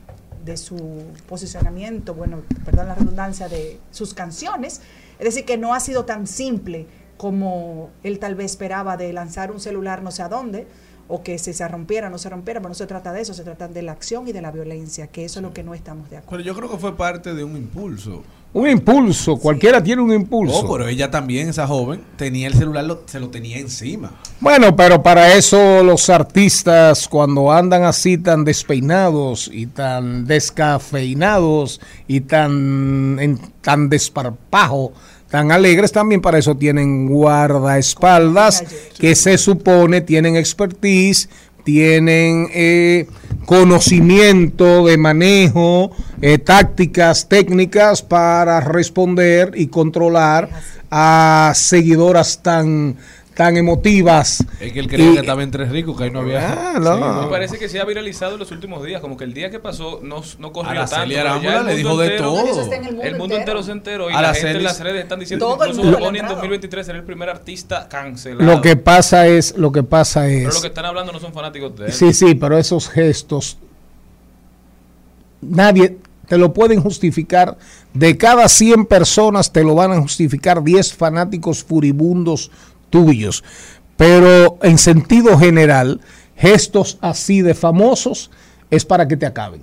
de 0.46 0.58
su 0.58 1.04
posicionamiento, 1.28 2.14
bueno, 2.14 2.44
perdón 2.66 2.88
la 2.88 2.96
redundancia, 2.96 3.50
de 3.50 3.80
sus 3.92 4.14
canciones. 4.14 4.82
Es 5.18 5.26
decir, 5.26 5.46
que 5.46 5.58
no 5.58 5.74
ha 5.74 5.80
sido 5.80 6.06
tan 6.06 6.28
simple 6.28 6.88
como 7.20 7.90
él 8.04 8.18
tal 8.18 8.36
vez 8.36 8.52
esperaba 8.54 8.96
de 8.96 9.12
lanzar 9.12 9.52
un 9.52 9.60
celular 9.60 10.02
no 10.02 10.10
sé 10.10 10.22
a 10.24 10.30
dónde, 10.30 10.66
o 11.10 11.22
que 11.22 11.38
si 11.38 11.52
se 11.54 11.68
rompiera, 11.68 12.10
no 12.10 12.18
se 12.18 12.30
rompiera, 12.30 12.60
pero 12.62 12.70
no 12.70 12.76
se 12.76 12.86
trata 12.88 13.12
de 13.12 13.20
eso, 13.22 13.34
se 13.34 13.44
trata 13.44 13.68
de 13.68 13.82
la 13.82 13.92
acción 13.92 14.28
y 14.28 14.32
de 14.32 14.42
la 14.42 14.52
violencia, 14.52 15.08
que 15.08 15.26
eso 15.26 15.40
es 15.40 15.44
lo 15.44 15.52
que 15.54 15.64
no 15.64 15.74
estamos 15.74 16.10
de 16.10 16.18
acuerdo. 16.18 16.38
Pero 16.38 16.44
yo 16.44 16.56
creo 16.56 16.70
que 16.72 16.78
fue 16.78 16.96
parte 16.96 17.34
de 17.34 17.44
un 17.44 17.58
impulso. 17.58 18.24
Un 18.54 18.68
impulso, 18.68 19.38
cualquiera 19.38 19.82
tiene 19.84 20.02
un 20.02 20.12
impulso. 20.14 20.62
Oh, 20.66 20.72
pero 20.72 20.88
ella 20.88 21.12
también, 21.12 21.50
esa 21.50 21.68
joven, 21.68 22.02
tenía 22.16 22.48
el 22.48 22.54
celular, 22.56 22.84
lo- 22.86 23.04
se 23.06 23.20
lo 23.20 23.30
tenía 23.30 23.58
encima. 23.60 24.12
Bueno, 24.40 24.76
pero 24.76 25.04
para 25.04 25.34
eso 25.34 25.84
los 25.84 26.10
artistas 26.10 27.08
cuando 27.08 27.52
andan 27.52 27.84
así 27.84 28.18
tan 28.18 28.46
despeinados 28.46 29.50
y 29.54 29.66
tan 29.68 30.26
descafeinados 30.26 31.80
y 32.08 32.22
tan 32.22 33.18
en 33.20 33.40
tan 33.62 33.90
desparpajo, 33.90 34.94
tan 35.30 35.52
alegres, 35.52 35.92
también 35.92 36.22
para 36.22 36.40
eso 36.40 36.56
tienen 36.56 37.08
guardaespaldas 37.08 38.64
que 38.98 39.16
se 39.16 39.38
supone 39.38 40.02
tienen 40.02 40.36
expertise, 40.36 41.30
tienen 41.64 42.48
eh, 42.54 43.08
conocimiento 43.46 44.86
de 44.86 44.98
manejo, 44.98 45.92
eh, 46.22 46.40
tácticas, 46.40 47.30
técnicas 47.30 48.02
para 48.02 48.60
responder 48.60 49.52
y 49.56 49.68
controlar 49.68 50.50
a 50.90 51.52
seguidoras 51.56 52.42
tan 52.42 52.98
tan 53.40 53.56
emotivas. 53.56 54.44
Es 54.60 54.74
que 54.74 54.82
él 54.82 54.90
creía 54.90 55.12
Y- 55.12 55.14
que 55.14 55.20
estaba 55.22 55.42
entre 55.44 55.64
ricos, 55.64 55.98
que 55.98 56.04
ahí 56.04 56.12
no 56.12 56.20
había. 56.20 56.74
Ah, 56.76 56.78
no. 56.78 57.22
Me 57.22 57.28
parece 57.30 57.58
que 57.58 57.70
se 57.70 57.80
ha 57.80 57.86
viralizado 57.86 58.34
en 58.34 58.40
los 58.40 58.52
últimos 58.52 58.84
días, 58.84 59.00
como 59.00 59.16
que 59.16 59.24
el 59.24 59.34
día 59.34 59.50
que 59.50 59.62
pasó 59.62 60.02
no, 60.04 60.22
no 60.40 60.52
corrió 60.52 60.72
Araceli 60.72 61.16
tanto. 61.16 61.16
pero 61.16 61.30
Arámbula 61.30 61.64
le 61.64 61.76
dijo 61.78 61.98
de 61.98 62.10
todo. 62.18 62.42
En 62.42 62.84
el 62.84 62.92
mundo 62.92 63.02
el 63.04 63.12
mundo 63.12 63.24
entero. 63.24 63.40
entero 63.40 63.64
se 63.64 63.72
enteró 63.72 64.10
y 64.10 64.14
la 64.14 64.34
gente 64.34 64.58
en 64.58 64.64
las 64.66 64.82
redes 64.82 65.04
están 65.04 65.22
diciendo 65.22 65.46
Todo 65.46 65.60
que 65.60 65.70
incluso 65.70 66.00
en 66.00 66.16
entraba. 66.18 66.34
2023 66.34 66.86
será 66.86 66.98
el 67.00 67.06
primer 67.06 67.30
artista 67.30 67.88
cancelado. 67.88 68.44
Lo 68.44 68.60
que 68.62 68.76
pasa 68.76 69.26
es, 69.26 69.56
lo 69.58 69.72
que 69.72 69.84
pasa 69.84 70.24
Pero 70.24 70.50
es, 70.50 70.56
lo 70.56 70.62
que 70.62 70.68
están 70.68 70.84
hablando 70.84 71.14
no 71.14 71.20
son 71.22 71.32
fanáticos 71.32 71.78
de 71.78 71.86
él. 71.86 71.94
sí, 71.94 72.12
sí, 72.12 72.36
pero 72.36 72.58
esos 72.58 72.90
gestos, 72.90 73.58
nadie 75.42 75.98
te 76.28 76.38
lo 76.38 76.54
pueden 76.54 76.82
justificar. 76.82 77.58
De 77.94 78.16
cada 78.18 78.48
100 78.48 78.86
personas 78.86 79.52
te 79.52 79.64
lo 79.64 79.74
van 79.76 79.92
a 79.92 80.00
justificar 80.00 80.64
10 80.64 80.94
fanáticos 80.94 81.64
furibundos 81.64 82.52
tuyos. 82.90 83.44
Pero 83.98 84.58
en 84.62 84.78
sentido 84.78 85.38
general, 85.38 86.02
gestos 86.36 86.98
así 87.02 87.42
de 87.42 87.54
famosos 87.54 88.32
es 88.72 88.86
para 88.86 89.08
que 89.08 89.18
te 89.18 89.26
acaben. 89.26 89.62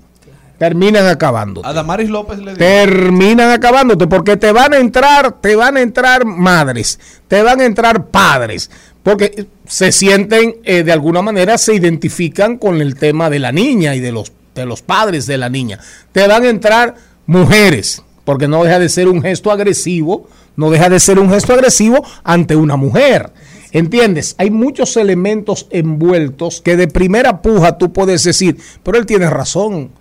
Terminan 0.59 1.07
acabando. 1.07 1.64
A 1.66 1.72
Damaris 1.74 2.09
López 2.09 2.39
le 2.39 2.53
dijo. 2.53 2.57
terminan 2.57 3.51
acabándote 3.51 4.07
porque 4.07 4.39
te 4.39 4.53
van 4.53 4.72
a 4.72 4.79
entrar, 4.79 5.33
te 5.41 5.55
van 5.55 5.77
a 5.77 5.83
entrar 5.83 6.24
madres, 6.24 6.99
te 7.29 7.43
van 7.43 7.61
a 7.61 7.66
entrar 7.66 8.07
padres, 8.07 8.70
porque 9.03 9.49
se 9.66 9.93
sienten 9.93 10.57
eh, 10.64 10.83
de 10.83 10.93
alguna 10.93 11.20
manera 11.20 11.59
se 11.59 11.74
identifican 11.74 12.57
con 12.57 12.81
el 12.81 12.95
tema 12.95 13.29
de 13.29 13.39
la 13.39 13.53
niña 13.53 13.95
y 13.95 14.01
de 14.01 14.12
los 14.12 14.33
de 14.55 14.66
los 14.66 14.83
padres 14.83 15.27
de 15.27 15.37
la 15.37 15.51
niña. 15.51 15.79
Te 16.12 16.27
van 16.27 16.45
a 16.45 16.49
entrar 16.49 16.95
mujeres, 17.27 18.03
porque 18.27 18.49
no 18.49 18.64
deja 18.64 18.81
de 18.81 18.89
ser 18.89 19.09
un 19.09 19.22
gesto 19.22 19.53
agresivo, 19.53 20.29
no 20.57 20.68
deja 20.68 20.91
de 20.91 20.99
ser 20.99 21.20
un 21.20 21.31
gesto 21.31 21.53
agresivo 21.55 22.05
ante 22.24 22.57
una 22.57 22.77
mujer. 22.77 23.33
¿Entiendes? 23.70 24.35
Hay 24.39 24.51
muchos 24.51 24.97
elementos 24.97 25.68
envueltos 25.70 26.61
que 26.61 26.77
de 26.77 26.89
primera 26.89 27.41
puja 27.41 27.79
tú 27.79 27.93
puedes 27.93 28.24
decir, 28.24 28.59
pero 28.83 28.99
él 28.99 29.07
tiene 29.07 29.31
razón. 29.31 29.93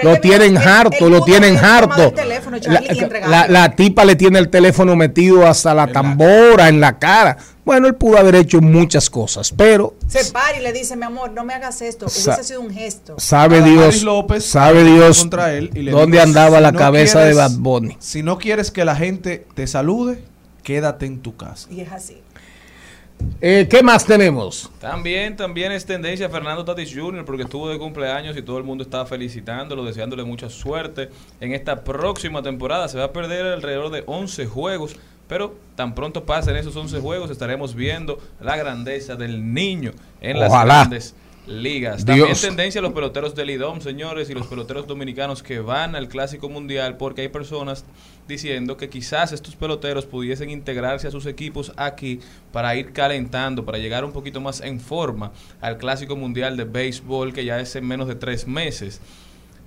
Sí, 0.00 0.06
Lo 0.06 0.20
tienen 0.20 0.56
harto, 0.58 1.08
lo 1.10 1.22
tienen 1.22 1.56
harto. 1.56 2.12
teléfono, 2.12 2.56
La, 2.64 3.28
la- 3.28 3.48
la 3.48 3.76
tipa 3.76 4.04
le 4.04 4.16
tiene 4.16 4.38
el 4.38 4.48
teléfono 4.48 4.96
metido 4.96 5.46
hasta 5.46 5.74
la 5.74 5.86
tambora, 5.86 6.68
en 6.68 6.80
la 6.80 6.98
cara. 6.98 7.36
Bueno, 7.64 7.86
él 7.86 7.94
pudo 7.94 8.18
haber 8.18 8.34
hecho 8.34 8.60
muchas 8.60 9.08
cosas, 9.08 9.50
pero 9.50 9.94
Se 10.06 10.26
para 10.32 10.58
y 10.58 10.62
le 10.62 10.72
dice, 10.72 10.96
mi 10.96 11.04
amor, 11.04 11.30
no 11.32 11.44
me 11.44 11.54
hagas 11.54 11.80
esto. 11.80 12.08
Sa- 12.08 12.34
Hubiese 12.34 12.44
sido 12.48 12.60
un 12.60 12.70
gesto. 12.72 13.14
sabe 13.18 13.62
Dios, 13.62 14.02
López 14.02 14.44
sabe 14.44 14.84
Dios 14.84 15.18
contra 15.20 15.54
él 15.54 15.70
y 15.74 15.82
le 15.82 15.90
dónde 15.90 16.18
dijo, 16.18 16.28
andaba 16.28 16.58
"Si 16.58 16.62
la 16.62 16.72
no 16.72 16.78
cabeza 16.78 17.20
de 17.20 17.32
Bad 17.34 17.52
Bunny. 17.58 17.96
Si 18.00 18.22
no 18.22 18.36
quieres 18.38 18.70
que 18.70 18.84
la 18.84 18.94
gente 18.96 19.46
te 19.54 19.66
salude, 19.66 20.22
quédate 20.62 21.06
en 21.06 21.20
tu 21.20 21.36
casa. 21.36 21.68
Y 21.70 21.80
es 21.80 21.90
así. 21.92 22.18
Eh, 23.40 23.66
¿Qué 23.68 23.82
más 23.82 24.06
tenemos? 24.06 24.70
También, 24.80 25.36
también 25.36 25.72
es 25.72 25.84
tendencia 25.84 26.28
Fernando 26.28 26.64
Tatis 26.64 26.94
Jr. 26.94 27.24
porque 27.24 27.42
estuvo 27.42 27.68
de 27.68 27.78
cumpleaños 27.78 28.36
y 28.36 28.42
todo 28.42 28.58
el 28.58 28.64
mundo 28.64 28.84
estaba 28.84 29.06
felicitándolo, 29.06 29.84
deseándole 29.84 30.24
mucha 30.24 30.48
suerte. 30.48 31.10
En 31.40 31.52
esta 31.52 31.84
próxima 31.84 32.42
temporada 32.42 32.88
se 32.88 32.98
va 32.98 33.04
a 33.04 33.12
perder 33.12 33.46
alrededor 33.46 33.90
de 33.90 34.02
11 34.06 34.46
juegos, 34.46 34.96
pero 35.28 35.54
tan 35.74 35.94
pronto 35.94 36.24
pasen 36.24 36.56
esos 36.56 36.74
11 36.74 37.00
juegos 37.00 37.30
estaremos 37.30 37.74
viendo 37.74 38.18
la 38.40 38.56
grandeza 38.56 39.16
del 39.16 39.52
niño 39.52 39.92
en 40.20 40.40
las 40.40 40.50
grandes 40.50 41.14
ligas. 41.46 42.04
También 42.04 42.28
Dios. 42.28 42.40
tendencia 42.40 42.80
los 42.80 42.92
peloteros 42.92 43.34
del 43.34 43.50
IDOM, 43.50 43.80
señores, 43.80 44.30
y 44.30 44.34
los 44.34 44.46
peloteros 44.46 44.86
dominicanos 44.86 45.42
que 45.42 45.60
van 45.60 45.94
al 45.94 46.08
Clásico 46.08 46.48
Mundial 46.48 46.96
porque 46.96 47.22
hay 47.22 47.28
personas 47.28 47.84
diciendo 48.26 48.76
que 48.76 48.88
quizás 48.88 49.32
estos 49.32 49.54
peloteros 49.56 50.06
pudiesen 50.06 50.50
integrarse 50.50 51.08
a 51.08 51.10
sus 51.10 51.26
equipos 51.26 51.72
aquí 51.76 52.20
para 52.52 52.74
ir 52.76 52.92
calentando, 52.92 53.64
para 53.64 53.78
llegar 53.78 54.04
un 54.04 54.12
poquito 54.12 54.40
más 54.40 54.60
en 54.60 54.80
forma 54.80 55.32
al 55.60 55.76
Clásico 55.76 56.16
Mundial 56.16 56.56
de 56.56 56.64
Béisbol 56.64 57.32
que 57.32 57.44
ya 57.44 57.60
es 57.60 57.76
en 57.76 57.86
menos 57.86 58.08
de 58.08 58.14
tres 58.14 58.46
meses. 58.46 59.00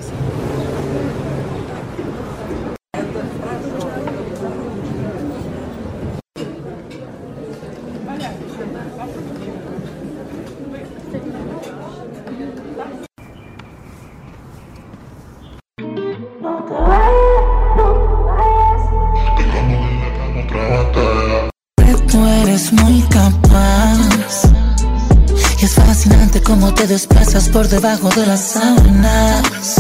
Te 26.91 26.95
desplazas 26.95 27.49
por 27.51 27.69
debajo 27.69 28.09
de 28.17 28.27
las 28.27 28.41
sábanas. 28.41 29.77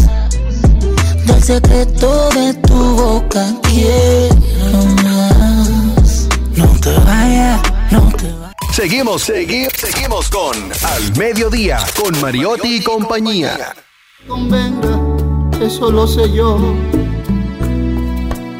Del 1.26 1.42
secreto 1.42 2.28
de 2.30 2.54
tu 2.54 2.74
boca 2.94 3.52
quiero 3.62 4.84
más. 5.02 6.28
No 6.54 6.66
te 6.80 6.92
vayas, 6.98 7.61
no 7.90 8.12
te 8.16 8.30
vayas. 8.30 8.54
Seguimos, 8.72 9.28
segui- 9.28 9.68
seguimos 9.76 10.30
con 10.30 10.54
Al 10.84 11.16
Mediodía, 11.18 11.78
con 12.00 12.16
Mariotti 12.20 12.76
y 12.76 12.80
compañía. 12.84 13.74
convenga, 14.28 14.96
eso 15.61 15.90
lo 15.90 16.06
sé 16.06 16.30
yo. 16.32 16.58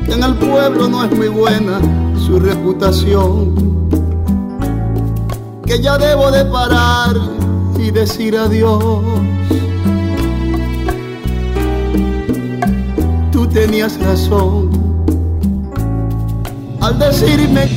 Que 0.07 0.13
en 0.13 0.25
el 0.25 0.35
pueblo 0.35 0.89
no 0.89 1.05
es 1.05 1.13
muy 1.13 1.29
buena 1.29 1.81
su 2.27 2.41
reputación. 2.41 3.55
Que 5.65 5.81
ya 5.81 5.97
debo 5.99 6.33
de 6.33 6.45
parar 6.47 7.15
y 7.81 7.91
decir 7.91 8.37
adiós. 8.37 9.05
Tú 13.33 13.47
tenías 13.49 13.99
razón 14.01 14.71
al 16.81 16.99
decirme 16.99 17.69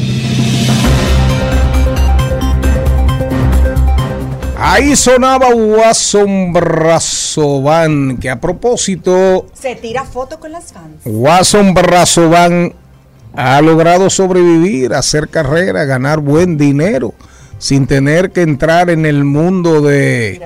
Ahí 4.65 4.95
sonaba 4.95 5.49
Wasson 5.53 6.53
Brazovan, 6.53 8.17
que 8.17 8.29
a 8.29 8.39
propósito, 8.39 9.45
Se 9.53 9.75
tira 9.75 10.05
foto 10.05 10.39
con 10.39 10.53
las 10.53 10.71
fans. 10.71 11.01
Wasson 11.03 11.73
Brazovan 11.73 12.73
ha 13.35 13.61
logrado 13.61 14.09
sobrevivir, 14.09 14.93
hacer 14.93 15.27
carrera, 15.27 15.83
ganar 15.83 16.21
buen 16.21 16.57
dinero, 16.57 17.13
sin 17.63 17.87
tener 17.87 18.31
que 18.31 18.41
entrar 18.41 18.89
en 18.89 19.05
el 19.05 19.23
mundo 19.23 19.79
de, 19.79 20.41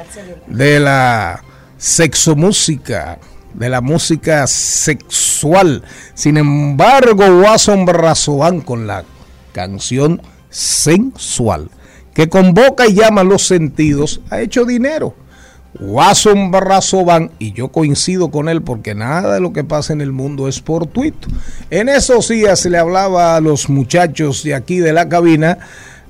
de 0.46 0.80
la 0.80 1.44
sexomúsica, 1.76 3.18
de 3.56 3.70
la 3.70 3.82
música 3.82 4.46
sexual. 4.46 5.84
Sin 6.14 6.38
embargo, 6.38 7.26
Wasson 7.42 7.88
Brazovan 7.88 8.62
con 8.62 8.86
la 8.86 9.04
canción 9.52 10.22
sensual 10.52 11.72
que 12.14 12.30
convoca 12.30 12.86
y 12.86 12.94
llama 12.94 13.24
los 13.24 13.48
sentidos, 13.48 14.22
ha 14.30 14.40
hecho 14.42 14.64
dinero. 14.64 15.16
Wasson 15.80 16.52
Barrazovan, 16.52 17.32
y 17.40 17.52
yo 17.54 17.70
coincido 17.70 18.30
con 18.30 18.48
él 18.48 18.62
porque 18.62 18.94
nada 18.94 19.34
de 19.34 19.40
lo 19.40 19.54
que 19.54 19.64
pasa 19.64 19.92
en 19.92 20.02
el 20.02 20.12
mundo 20.12 20.48
es 20.48 20.62
fortuito. 20.62 21.28
En 21.72 21.90
esos 21.90 22.28
días 22.28 22.60
se 22.60 22.70
le 22.70 22.78
hablaba 22.78 23.36
a 23.36 23.42
los 23.42 23.70
muchachos 23.70 24.44
de 24.44 24.54
aquí 24.54 24.78
de 24.78 24.94
la 24.94 25.10
cabina 25.10 25.58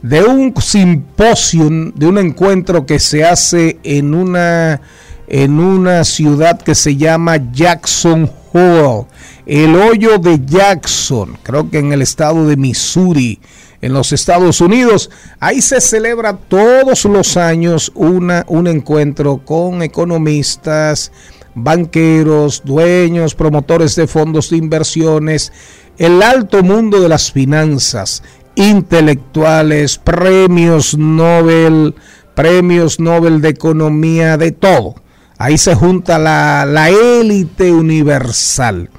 de 0.02 0.24
un 0.24 0.54
simposio, 0.62 1.70
de 1.96 2.06
un 2.06 2.18
encuentro 2.18 2.86
que 2.86 3.00
se 3.00 3.24
hace 3.24 3.80
en 3.84 4.14
una, 4.14 4.82
en 5.28 5.60
una 5.60 6.04
ciudad 6.04 6.62
que 6.62 6.76
se 6.76 6.96
llama 6.96 7.38
Jackson 7.52 8.32
Hole, 8.54 9.08
el 9.46 9.76
hoyo 9.76 10.18
de 10.18 10.40
Jackson, 10.46 11.38
creo 11.44 11.70
que 11.70 11.80
en 11.80 11.92
el 11.94 12.02
estado 12.02 12.48
de 12.48 12.58
Missouri 12.58 13.40
en 13.82 13.94
los 13.94 14.12
Estados 14.12 14.62
Unidos. 14.62 15.10
Ahí 15.40 15.62
se 15.62 15.82
celebra 15.82 16.36
todos 16.36 17.06
los 17.06 17.38
años 17.38 17.92
una, 17.96 18.46
un 18.48 18.68
encuentro 18.68 19.42
con 19.44 19.82
economistas, 19.82 21.12
banqueros, 21.56 22.62
dueños, 22.64 23.36
promotores 23.36 23.96
de 23.96 24.08
fondos 24.08 24.50
de 24.50 24.58
inversiones, 24.58 25.52
el 25.98 26.22
alto 26.22 26.62
mundo 26.62 27.02
de 27.02 27.10
las 27.10 27.32
finanzas, 27.32 28.22
intelectuales, 28.58 30.00
premios 30.00 30.98
Nobel, 30.98 31.96
premios 32.34 33.00
Nobel 33.00 33.40
de 33.40 33.50
Economía, 33.50 34.36
de 34.36 34.52
todo. 34.52 34.96
Ahí 35.38 35.58
se 35.58 35.76
junta 35.76 36.18
la, 36.18 36.66
la 36.66 36.90
élite 36.90 37.72
universal. 37.72 38.90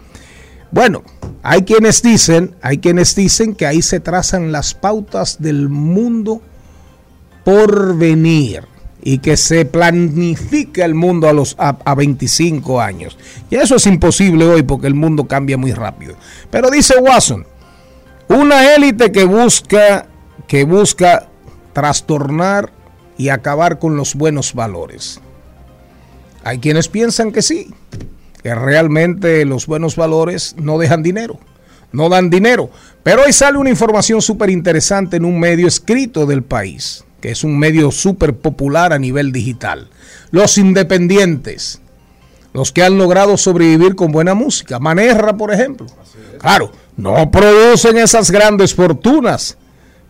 Bueno, 0.70 1.02
hay 1.42 1.62
quienes 1.62 2.02
dicen, 2.02 2.54
hay 2.62 2.78
quienes 2.78 3.16
dicen 3.16 3.54
que 3.54 3.66
ahí 3.66 3.82
se 3.82 3.98
trazan 3.98 4.52
las 4.52 4.74
pautas 4.74 5.40
del 5.40 5.68
mundo 5.68 6.40
por 7.44 7.96
venir 7.96 8.64
y 9.02 9.18
que 9.18 9.36
se 9.36 9.64
planifica 9.64 10.84
el 10.84 10.94
mundo 10.94 11.28
a 11.28 11.32
los 11.32 11.56
a, 11.58 11.78
a 11.84 11.94
25 11.96 12.80
años. 12.80 13.18
Y 13.50 13.56
eso 13.56 13.74
es 13.74 13.86
imposible 13.86 14.44
hoy 14.44 14.62
porque 14.62 14.86
el 14.86 14.94
mundo 14.94 15.26
cambia 15.26 15.56
muy 15.56 15.72
rápido. 15.72 16.14
Pero 16.50 16.70
dice 16.70 16.94
Watson, 17.00 17.44
una 18.28 18.74
élite 18.74 19.12
que 19.12 19.24
busca 19.24 20.06
que 20.48 20.64
busca 20.64 21.28
trastornar 21.72 22.72
y 23.16 23.28
acabar 23.28 23.78
con 23.78 23.96
los 23.96 24.14
buenos 24.14 24.54
valores. 24.54 25.20
Hay 26.42 26.58
quienes 26.58 26.88
piensan 26.88 27.30
que 27.30 27.42
sí, 27.42 27.72
que 28.42 28.54
realmente 28.54 29.44
los 29.44 29.66
buenos 29.66 29.94
valores 29.94 30.56
no 30.58 30.78
dejan 30.78 31.02
dinero, 31.02 31.38
no 31.92 32.08
dan 32.08 32.30
dinero. 32.30 32.70
Pero 33.02 33.22
hoy 33.24 33.32
sale 33.32 33.58
una 33.58 33.70
información 33.70 34.22
súper 34.22 34.48
interesante 34.48 35.18
en 35.18 35.26
un 35.26 35.38
medio 35.38 35.68
escrito 35.68 36.24
del 36.24 36.42
país, 36.42 37.04
que 37.20 37.30
es 37.30 37.44
un 37.44 37.58
medio 37.58 37.90
súper 37.90 38.34
popular 38.34 38.92
a 38.94 38.98
nivel 38.98 39.30
digital. 39.30 39.88
Los 40.30 40.56
independientes, 40.56 41.80
los 42.54 42.72
que 42.72 42.82
han 42.82 42.96
logrado 42.96 43.36
sobrevivir 43.36 43.94
con 43.94 44.12
buena 44.12 44.32
música. 44.34 44.78
Manerra, 44.78 45.36
por 45.36 45.52
ejemplo. 45.52 45.86
Claro, 46.38 46.72
no 46.98 47.30
producen 47.30 47.96
esas 47.96 48.30
grandes 48.30 48.74
fortunas, 48.74 49.56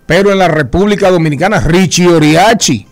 pero 0.06 0.32
en 0.32 0.38
la 0.38 0.48
República 0.48 1.10
Dominicana, 1.10 1.60
Richie 1.60 2.08
Oriachi, 2.08 2.86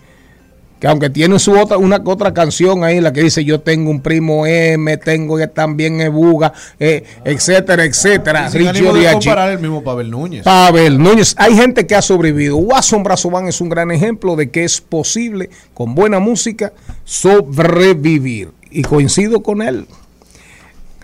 que 0.79 0.85
aunque 0.85 1.09
tiene 1.09 1.39
su 1.39 1.57
otra, 1.57 1.79
una 1.79 1.99
otra 2.05 2.31
canción 2.31 2.83
ahí, 2.83 3.01
la 3.01 3.11
que 3.11 3.23
dice 3.23 3.43
yo 3.43 3.59
tengo 3.61 3.89
un 3.89 4.01
primo 4.01 4.45
M, 4.45 4.97
tengo 4.97 5.39
también 5.49 5.99
Ebuga, 5.99 6.53
eh, 6.79 7.03
etcétera, 7.25 7.85
etcétera. 7.85 8.45
Y 8.47 8.51
sin 8.51 8.67
Richie 8.67 8.87
Oriachi. 8.87 9.29
el 9.29 9.57
mismo 9.57 9.83
Pavel 9.83 10.11
Núñez. 10.11 10.43
Pavel 10.43 10.99
Núñez. 10.99 11.33
Hay 11.39 11.55
gente 11.55 11.87
que 11.87 11.95
ha 11.95 12.03
sobrevivido. 12.03 12.57
Watson 12.57 13.01
Brazovan 13.01 13.47
es 13.47 13.61
un 13.61 13.69
gran 13.69 13.89
ejemplo 13.89 14.35
de 14.35 14.51
que 14.51 14.63
es 14.63 14.79
posible, 14.79 15.49
con 15.73 15.95
buena 15.95 16.19
música, 16.19 16.71
sobrevivir. 17.03 18.51
Y 18.69 18.83
coincido 18.83 19.41
con 19.41 19.63
él. 19.63 19.87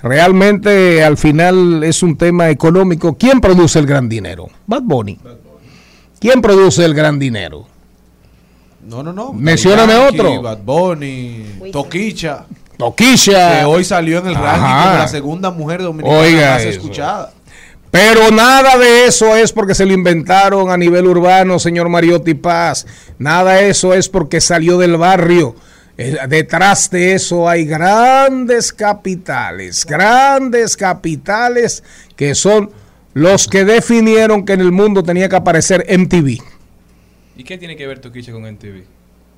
Realmente 0.04 1.02
al 1.04 1.18
final 1.18 1.84
es 1.84 2.04
un 2.04 2.18
tema 2.18 2.50
económico. 2.50 3.18
¿Quién 3.18 3.40
produce 3.40 3.80
el 3.80 3.86
gran 3.86 4.10
dinero? 4.10 4.50
Bad 4.68 4.82
Bunny. 4.84 5.18
¿Quién 6.20 6.42
produce 6.42 6.84
el 6.84 6.94
gran 6.94 7.18
dinero? 7.18 7.66
No, 8.86 9.02
no, 9.02 9.14
no. 9.14 9.32
Mencióname 9.32 9.96
otro. 9.96 10.42
Bad 10.42 10.60
Bunny, 10.60 11.46
Toquicha. 11.72 12.46
Toquisha. 12.78 13.60
Que 13.60 13.66
hoy 13.66 13.86
salió 13.86 14.20
en 14.20 14.28
el 14.28 14.36
ranking 14.36 14.64
Ajá. 14.66 14.84
como 14.84 14.98
la 14.98 15.08
segunda 15.08 15.52
mujer 15.52 15.82
dominicana 15.82 16.20
Oiga 16.22 16.52
más 16.56 16.62
eso. 16.64 16.70
escuchada. 16.72 17.32
Pero 17.90 18.32
nada 18.32 18.78
de 18.78 19.06
eso 19.06 19.36
es 19.36 19.54
porque 19.54 19.76
se 19.76 19.86
lo 19.86 19.94
inventaron 19.94 20.70
a 20.72 20.78
nivel 20.78 21.06
urbano, 21.08 21.60
señor 21.60 21.88
Mariotti 21.90 22.34
Paz. 22.34 22.88
Nada 23.20 23.54
de 23.54 23.70
eso 23.70 23.94
es 23.94 24.10
porque 24.10 24.42
salió 24.42 24.78
del 24.80 24.98
barrio. 24.98 25.56
Eh, 25.98 26.18
Detrás 26.28 26.90
de 26.90 27.14
eso 27.14 27.48
hay 27.48 27.66
grandes 27.66 28.74
capitales, 28.74 29.86
grandes 29.86 30.76
capitales 30.76 31.84
que 32.16 32.34
son 32.34 32.72
los 33.14 33.48
que 33.48 33.64
definieron 33.64 34.44
que 34.44 34.54
en 34.54 34.62
el 34.62 34.72
mundo 34.72 35.04
tenía 35.04 35.30
que 35.30 35.36
aparecer 35.36 35.86
MTV. 35.88 36.40
¿Y 37.38 37.44
qué 37.44 37.58
tiene 37.58 37.76
que 37.76 37.86
ver 37.86 38.00
Toquicha 38.00 38.32
con 38.32 38.44
MTV? 38.44 38.84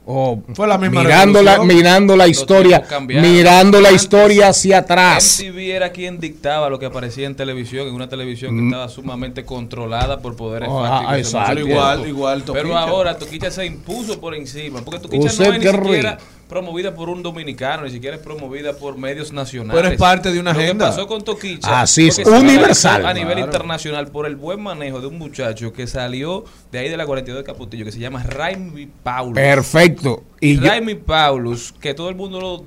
o 0.07 0.39
Fue 0.53 0.67
la 0.67 0.77
misma 0.77 1.01
mirando 1.01 1.41
la, 1.41 1.63
mirando 1.63 2.15
la 2.15 2.27
historia, 2.27 2.83
mirando 3.09 3.81
la 3.81 3.91
historia 3.91 4.49
hacia 4.49 4.77
atrás. 4.77 5.39
MTV 5.41 5.57
era 5.75 5.91
quien 5.91 6.19
dictaba 6.19 6.69
lo 6.69 6.77
que 6.77 6.85
aparecía 6.85 7.25
en 7.25 7.33
televisión, 7.35 7.87
en 7.87 7.95
una 7.95 8.07
televisión 8.07 8.55
que 8.55 8.61
Mm. 8.61 8.67
estaba 8.67 8.87
sumamente 8.89 9.43
controlada 9.45 10.19
por 10.19 10.35
poderes 10.35 10.69
Ah, 10.71 11.15
exacto. 11.17 11.59
Igual- 11.59 12.03
tiempo. 12.03 12.07
igual 12.19 12.43
Pero 12.53 12.77
ahora 12.77 13.17
Toquicha 13.17 13.49
se 13.49 13.65
impuso 13.65 14.21
por 14.21 14.35
encima, 14.35 14.81
porque 14.85 14.99
Toquicha 14.99 15.25
Usted 15.25 15.47
no 15.47 15.53
es 15.53 15.59
ni 15.59 15.71
siquiera 15.71 16.17
promovida 16.47 16.93
por 16.93 17.09
un 17.09 17.23
dominicano, 17.23 17.83
ni 17.83 17.91
siquiera 17.91 18.15
es 18.17 18.21
promovida 18.21 18.73
por 18.73 18.97
medios 18.97 19.33
nacionales. 19.33 19.81
Pero 19.81 19.93
es 19.93 19.99
parte 19.99 20.31
de 20.31 20.39
una 20.39 20.51
Lo 20.53 20.59
que 20.59 20.65
agenda. 20.65 20.87
pasó 20.89 21.07
con 21.07 21.23
Toquicha 21.23 21.81
Así 21.81 22.07
es, 22.07 22.17
que 22.17 22.25
se 22.25 22.29
universal. 22.31 23.05
a 23.05 23.13
nivel 23.13 23.33
Claro. 23.33 23.45
internacional 23.47 24.07
por 24.09 24.25
el 24.27 24.35
buen 24.35 24.61
manejo 24.61 25.01
de 25.01 25.07
un 25.07 25.17
muchacho 25.17 25.73
que 25.73 25.87
salió 25.87 26.45
de 26.71 26.79
ahí 26.79 26.89
de 26.89 26.97
la 26.97 27.05
42 27.05 27.41
de 27.41 27.45
Capotillo, 27.45 27.83
que 27.85 27.91
se 27.91 27.99
llama 27.99 28.21
Raimi 28.23 28.87
Paulus. 29.03 29.33
Perfecto. 29.35 30.23
Y 30.39 30.57
yo- 30.57 30.67
Raimi 30.67 30.95
Paulus, 30.95 31.73
que 31.79 31.93
todo 31.93 32.09
el 32.09 32.15
mundo 32.15 32.39
lo 32.39 32.63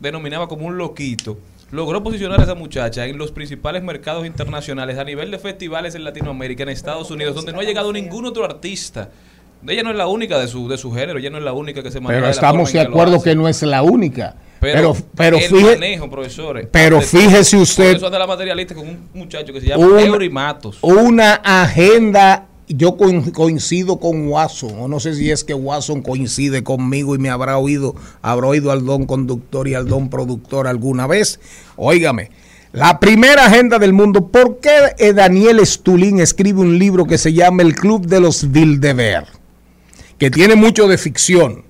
denominaba 0.00 0.48
como 0.48 0.66
un 0.66 0.76
loquito, 0.76 1.38
logró 1.70 2.02
posicionar 2.02 2.40
a 2.40 2.42
esa 2.42 2.54
muchacha 2.56 3.06
en 3.06 3.16
los 3.16 3.30
principales 3.30 3.84
mercados 3.84 4.26
internacionales 4.26 4.98
a 4.98 5.04
nivel 5.04 5.30
de 5.30 5.38
festivales 5.38 5.94
en 5.94 6.02
Latinoamérica, 6.02 6.64
en 6.64 6.70
Estados 6.70 7.12
Unidos, 7.12 7.36
donde 7.36 7.52
no 7.52 7.60
ha 7.60 7.62
llegado 7.62 7.92
ningún 7.92 8.26
otro 8.26 8.44
artista. 8.44 9.10
Ella 9.68 9.82
no 9.82 9.90
es 9.90 9.96
la 9.96 10.06
única 10.06 10.38
de 10.38 10.48
su, 10.48 10.68
de 10.68 10.78
su 10.78 10.90
género, 10.92 11.18
ella 11.18 11.30
no 11.30 11.38
es 11.38 11.44
la 11.44 11.52
única 11.52 11.82
que 11.82 11.90
se 11.90 12.00
maneja 12.00 12.08
pero 12.16 12.20
de 12.22 12.28
la 12.28 12.30
estamos 12.30 12.72
de 12.72 12.80
acuerdo 12.80 13.22
que 13.22 13.34
no 13.34 13.48
es 13.48 13.62
la 13.62 13.82
única. 13.82 14.36
Pero, 14.60 14.92
Pero, 14.92 15.06
pero, 15.16 15.36
el 15.38 15.42
fíjese, 15.44 15.74
manejo, 15.78 16.10
profesores. 16.10 16.68
pero 16.70 17.00
fíjese 17.00 17.56
usted- 17.56 17.96
eso 17.96 18.06
anda 18.06 18.18
la 18.18 18.26
materialista 18.26 18.74
con 18.74 18.86
un 18.88 19.08
muchacho 19.14 19.52
que 19.54 19.60
se 19.60 19.68
llama 19.68 19.86
Una- 19.86 20.02
Eury 20.02 20.28
Matos. 20.30 20.78
una 20.82 21.34
agenda. 21.34 22.46
Yo 22.72 22.96
coin- 22.96 23.32
coincido 23.32 23.98
con 23.98 24.28
Watson, 24.28 24.72
o 24.78 24.86
no 24.86 25.00
sé 25.00 25.14
si 25.14 25.28
es 25.30 25.42
que 25.42 25.54
Watson 25.54 26.02
coincide 26.02 26.62
conmigo 26.62 27.16
y 27.16 27.18
me 27.18 27.28
habrá 27.28 27.58
oído, 27.58 27.96
habrá 28.22 28.46
oído 28.46 28.70
al 28.70 28.84
don 28.86 29.06
conductor 29.06 29.66
y 29.66 29.74
al 29.74 29.88
don 29.88 30.08
productor 30.08 30.68
alguna 30.68 31.08
vez. 31.08 31.40
Óigame, 31.74 32.30
la 32.72 33.00
primera 33.00 33.46
agenda 33.46 33.80
del 33.80 33.92
mundo. 33.92 34.28
¿Por 34.28 34.60
qué 34.60 35.12
Daniel 35.12 35.66
Stulin 35.66 36.20
escribe 36.20 36.60
un 36.60 36.78
libro 36.78 37.06
que 37.06 37.18
se 37.18 37.32
llama 37.32 37.62
El 37.62 37.74
Club 37.74 38.06
de 38.06 38.20
los 38.20 38.52
Bilderberg? 38.52 39.26
Que 40.20 40.30
tiene 40.30 40.54
mucho 40.54 40.86
de 40.86 40.98
ficción, 40.98 41.64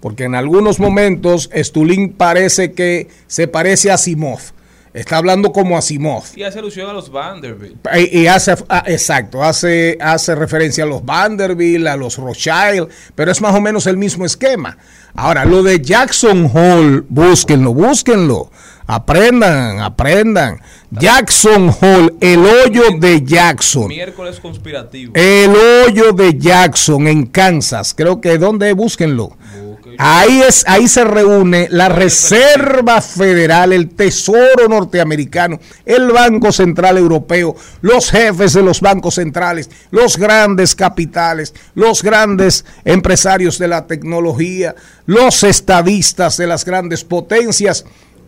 porque 0.00 0.24
en 0.24 0.34
algunos 0.34 0.78
momentos 0.78 1.50
Stulin 1.52 2.12
parece 2.12 2.72
que 2.72 3.08
se 3.26 3.48
parece 3.48 3.90
a 3.90 3.94
Asimov. 3.94 4.40
Está 4.92 5.16
hablando 5.16 5.52
como 5.52 5.76
Asimov. 5.76 6.22
Y 6.36 6.44
hace 6.44 6.60
alusión 6.60 6.88
a 6.88 6.92
los 6.92 7.10
Vanderbilt. 7.10 7.78
Y, 7.96 8.20
y 8.20 8.26
hace, 8.28 8.54
ah, 8.68 8.84
exacto, 8.86 9.42
hace, 9.42 9.96
hace 10.00 10.34
referencia 10.36 10.84
a 10.84 10.86
los 10.86 11.04
Vanderbilt, 11.04 11.86
a 11.86 11.96
los 11.96 12.18
Rothschild, 12.18 12.88
pero 13.14 13.32
es 13.32 13.40
más 13.40 13.54
o 13.56 13.60
menos 13.62 13.86
el 13.88 13.96
mismo 13.96 14.26
esquema. 14.26 14.76
Ahora, 15.14 15.46
lo 15.46 15.62
de 15.62 15.80
Jackson 15.80 16.50
Hall, 16.54 17.06
búsquenlo, 17.08 17.72
búsquenlo, 17.72 18.50
aprendan, 18.86 19.80
aprendan. 19.80 20.60
Jackson 20.90 21.74
Hall, 21.80 22.14
el 22.20 22.44
hoyo 22.44 22.84
de 22.98 23.22
Jackson. 23.24 23.88
Miércoles 23.88 24.38
conspirativo. 24.38 25.12
El 25.14 25.50
hoyo 25.50 26.12
de 26.12 26.38
Jackson 26.38 27.08
en 27.08 27.26
Kansas, 27.26 27.94
creo 27.96 28.20
que 28.20 28.38
donde 28.38 28.72
búsquenlo. 28.72 29.36
Ahí 29.98 30.42
es, 30.42 30.64
ahí 30.66 30.88
se 30.88 31.04
reúne 31.04 31.68
la 31.70 31.88
Reserva 31.88 33.00
Federal, 33.00 33.72
el 33.72 33.90
Tesoro 33.90 34.68
norteamericano, 34.68 35.60
el 35.84 36.10
Banco 36.10 36.52
Central 36.52 36.98
Europeo, 36.98 37.54
los 37.80 38.10
jefes 38.10 38.54
de 38.54 38.62
los 38.62 38.80
bancos 38.80 39.16
centrales, 39.16 39.70
los 39.90 40.16
grandes 40.16 40.74
capitales, 40.74 41.54
los 41.74 42.02
grandes 42.02 42.64
empresarios 42.84 43.58
de 43.58 43.68
la 43.68 43.86
tecnología, 43.86 44.74
los 45.06 45.42
estadistas 45.44 46.36
de 46.38 46.46
las 46.46 46.64
grandes 46.64 47.04
potencias. 47.04 47.84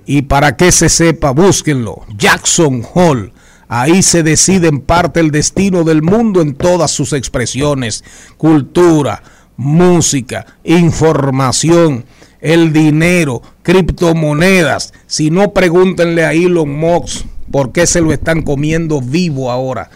Y 0.07 0.22
para 0.22 0.57
que 0.57 0.70
se 0.70 0.88
sepa, 0.88 1.32
búsquenlo. 1.32 2.07
Jackson 2.16 2.82
Hall. 2.94 3.32
Ahí 3.68 4.04
se 4.04 4.22
decide 4.22 4.68
en 4.68 4.80
parte 4.80 5.18
el 5.18 5.32
destino 5.32 5.82
del 5.82 6.00
mundo 6.00 6.40
en 6.40 6.54
todas 6.54 6.92
sus 6.92 7.12
expresiones. 7.12 8.04
Cultura, 8.36 9.24
música, 9.57 10.46
información, 10.62 12.04
el 12.40 12.72
dinero, 12.72 13.42
criptomonedas. 13.62 14.92
Si 15.09 15.30
no, 15.30 15.52
pregúntenle 15.52 16.24
a 16.24 16.32
Elon 16.32 16.70
Musk 16.70 17.26
por 17.50 17.72
qué 17.72 17.88
se 17.88 18.00
lo 18.00 18.12
están 18.12 18.42
comiendo 18.42 19.00
vivo 19.00 19.50
ahora. 19.50 19.90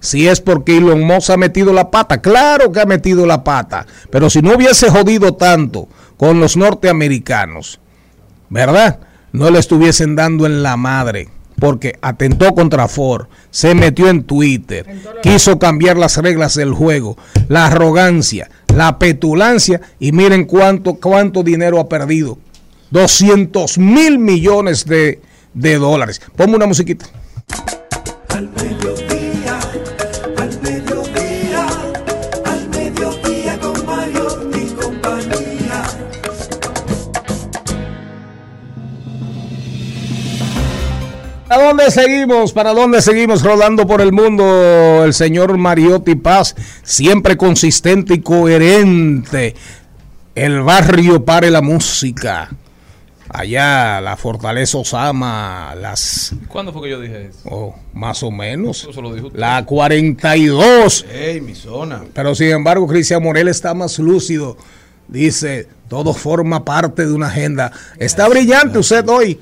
Si 0.00 0.26
es 0.26 0.40
porque 0.40 0.78
Elon 0.78 1.02
Musk 1.02 1.28
ha 1.28 1.36
metido 1.36 1.74
la 1.74 1.90
pata, 1.90 2.22
claro 2.22 2.72
que 2.72 2.80
ha 2.80 2.86
metido 2.86 3.26
la 3.26 3.44
pata, 3.44 3.86
pero 4.10 4.30
si 4.30 4.40
no 4.40 4.54
hubiese 4.54 4.88
jodido 4.88 5.34
tanto 5.34 5.88
con 6.16 6.40
los 6.40 6.56
norteamericanos, 6.56 7.80
¿verdad? 8.48 9.00
No 9.32 9.50
le 9.50 9.58
estuviesen 9.58 10.16
dando 10.16 10.46
en 10.46 10.62
la 10.62 10.76
madre, 10.76 11.28
porque 11.58 11.98
atentó 12.02 12.54
contra 12.54 12.88
Ford, 12.88 13.26
se 13.50 13.74
metió 13.74 14.08
en 14.08 14.24
Twitter, 14.24 14.86
quiso 15.22 15.58
cambiar 15.58 15.96
las 15.96 16.16
reglas 16.16 16.54
del 16.54 16.72
juego, 16.72 17.16
la 17.48 17.66
arrogancia, 17.66 18.50
la 18.74 18.98
petulancia, 18.98 19.80
y 20.00 20.12
miren 20.12 20.46
cuánto, 20.46 20.94
cuánto 20.94 21.42
dinero 21.42 21.78
ha 21.78 21.88
perdido. 21.88 22.38
200 22.90 23.78
mil 23.78 24.18
millones 24.18 24.84
de, 24.84 25.20
de 25.54 25.78
dólares. 25.78 26.20
Ponme 26.34 26.56
una 26.56 26.66
musiquita. 26.66 27.06
¿Para 41.50 41.66
dónde 41.66 41.90
seguimos? 41.90 42.52
¿Para 42.52 42.72
dónde 42.72 43.02
seguimos 43.02 43.42
rodando 43.42 43.84
por 43.84 44.00
el 44.00 44.12
mundo? 44.12 45.04
El 45.04 45.12
señor 45.12 45.58
Mariotti 45.58 46.14
Paz, 46.14 46.54
siempre 46.84 47.36
consistente 47.36 48.14
y 48.14 48.20
coherente. 48.20 49.56
El 50.36 50.62
barrio 50.62 51.24
pare 51.24 51.50
la 51.50 51.60
música. 51.60 52.50
Allá, 53.28 54.00
la 54.00 54.16
Fortaleza 54.16 54.78
Osama, 54.78 55.74
las... 55.74 56.36
¿Cuándo 56.46 56.72
fue 56.72 56.82
que 56.82 56.90
yo 56.90 57.00
dije 57.00 57.30
eso? 57.30 57.40
Oh, 57.46 57.74
más 57.94 58.22
o 58.22 58.30
menos. 58.30 58.86
Eso 58.88 59.02
lo 59.02 59.12
dijo 59.12 59.26
usted. 59.26 59.40
La 59.40 59.66
42. 59.66 61.06
Ey, 61.12 61.40
mi 61.40 61.56
zona. 61.56 62.04
Pero 62.14 62.32
sin 62.36 62.50
embargo, 62.50 62.86
Cristian 62.86 63.24
Morel 63.24 63.48
está 63.48 63.74
más 63.74 63.98
lúcido. 63.98 64.56
Dice, 65.08 65.66
todo 65.88 66.14
forma 66.14 66.64
parte 66.64 67.08
de 67.08 67.12
una 67.12 67.26
agenda. 67.26 67.72
Está 67.98 68.28
brillante 68.28 68.78
usted 68.78 69.08
hoy. 69.08 69.40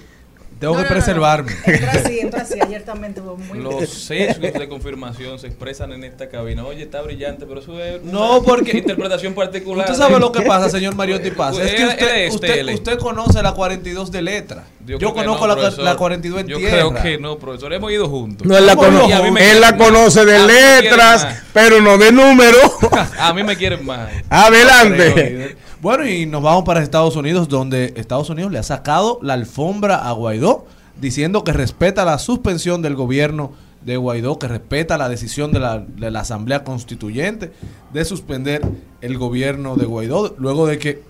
Tengo 0.58 0.74
No, 0.74 0.78
que 0.80 0.84
no, 0.84 0.90
no, 0.90 0.96
no. 0.96 1.04
preservarme. 1.04 1.52
Entra 1.66 1.92
así, 1.92 2.18
entra 2.20 2.42
así. 2.42 2.60
Ayer 2.60 2.82
también 2.84 3.14
tuvo 3.14 3.36
muy 3.36 3.58
Los 3.58 3.88
sesgos 3.88 4.52
de 4.52 4.68
confirmación 4.68 5.38
se 5.38 5.46
expresan 5.46 5.92
en 5.92 6.04
esta 6.04 6.28
cabina. 6.28 6.64
Oye, 6.64 6.82
está 6.82 7.00
brillante, 7.02 7.46
pero 7.46 7.60
eso 7.60 7.80
es 7.82 8.02
una 8.02 8.12
No, 8.12 8.42
porque- 8.42 8.78
interpretación 8.78 9.34
particular. 9.34 9.86
Usted 9.88 9.98
sabe 9.98 10.18
lo 10.18 10.32
que 10.32 10.42
pasa, 10.42 10.68
señor 10.70 10.94
Mariotti 10.96 11.30
Paz. 11.30 11.56
Es 11.58 11.72
que 11.74 11.82
él 11.82 11.88
usted, 11.90 12.16
es 12.26 12.34
usted, 12.34 12.54
tele. 12.54 12.74
usted 12.74 12.98
conoce 12.98 13.42
la 13.42 13.52
42 13.52 14.10
de 14.10 14.22
letra. 14.22 14.64
Yo, 14.84 15.12
conozco 15.12 15.46
no, 15.46 15.54
la, 15.54 15.70
la 15.70 15.96
42 15.96 16.40
en 16.40 16.46
Yo 16.48 16.56
tierra. 16.56 16.72
creo 16.72 16.94
que 16.94 17.18
no, 17.18 17.38
profesor. 17.38 17.72
Hemos 17.74 17.92
ido 17.92 18.08
juntos. 18.08 18.46
No, 18.46 18.56
él 18.56 18.64
la, 18.66 18.72
Hemos 18.72 18.88
ido 18.88 19.00
cono- 19.02 19.08
y 19.10 19.12
a 19.12 19.22
mí 19.22 19.30
me 19.30 19.50
él 19.50 19.60
la 19.60 19.76
conoce 19.76 20.24
de 20.24 20.36
A 20.36 20.40
mí 20.40 20.46
me 20.46 20.52
quieren 20.54 20.82
letras, 20.90 21.42
pero 21.52 21.80
no 21.82 21.98
de 21.98 22.10
número. 22.10 22.58
A 23.18 23.32
mí 23.34 23.42
me 23.42 23.56
quieren 23.56 23.84
más. 23.84 24.08
Adelante. 24.30 25.56
Bueno, 25.80 26.08
y 26.08 26.26
nos 26.26 26.42
vamos 26.42 26.64
para 26.64 26.82
Estados 26.82 27.14
Unidos, 27.14 27.48
donde 27.48 27.94
Estados 27.96 28.28
Unidos 28.30 28.50
le 28.50 28.58
ha 28.58 28.64
sacado 28.64 29.20
la 29.22 29.34
alfombra 29.34 30.08
a 30.08 30.10
Guaidó, 30.10 30.66
diciendo 31.00 31.44
que 31.44 31.52
respeta 31.52 32.04
la 32.04 32.18
suspensión 32.18 32.82
del 32.82 32.96
gobierno 32.96 33.52
de 33.82 33.96
Guaidó, 33.96 34.40
que 34.40 34.48
respeta 34.48 34.98
la 34.98 35.08
decisión 35.08 35.52
de 35.52 35.60
la, 35.60 35.78
de 35.78 36.10
la 36.10 36.20
Asamblea 36.20 36.64
Constituyente 36.64 37.52
de 37.92 38.04
suspender 38.04 38.60
el 39.02 39.18
gobierno 39.18 39.76
de 39.76 39.86
Guaidó, 39.86 40.34
luego 40.36 40.66
de 40.66 40.80
que, 40.80 41.04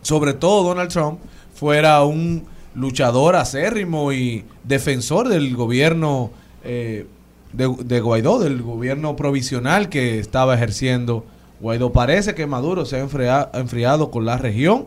sobre 0.00 0.32
todo 0.32 0.66
Donald 0.66 0.90
Trump, 0.90 1.18
fuera 1.54 2.02
un 2.02 2.44
luchador 2.74 3.36
acérrimo 3.36 4.14
y 4.14 4.46
defensor 4.64 5.28
del 5.28 5.54
gobierno 5.54 6.30
eh, 6.64 7.06
de, 7.52 7.74
de 7.84 8.00
Guaidó, 8.00 8.38
del 8.38 8.62
gobierno 8.62 9.16
provisional 9.16 9.90
que 9.90 10.18
estaba 10.18 10.54
ejerciendo 10.54 11.26
Guaidó. 11.60 11.92
Parece 11.92 12.34
que 12.34 12.46
Maduro 12.46 12.84
se 12.84 12.96
ha 12.96 13.00
enfria- 13.04 13.50
ha 13.52 13.58
enfriado 13.58 14.10
con 14.10 14.24
la 14.24 14.36
región 14.38 14.86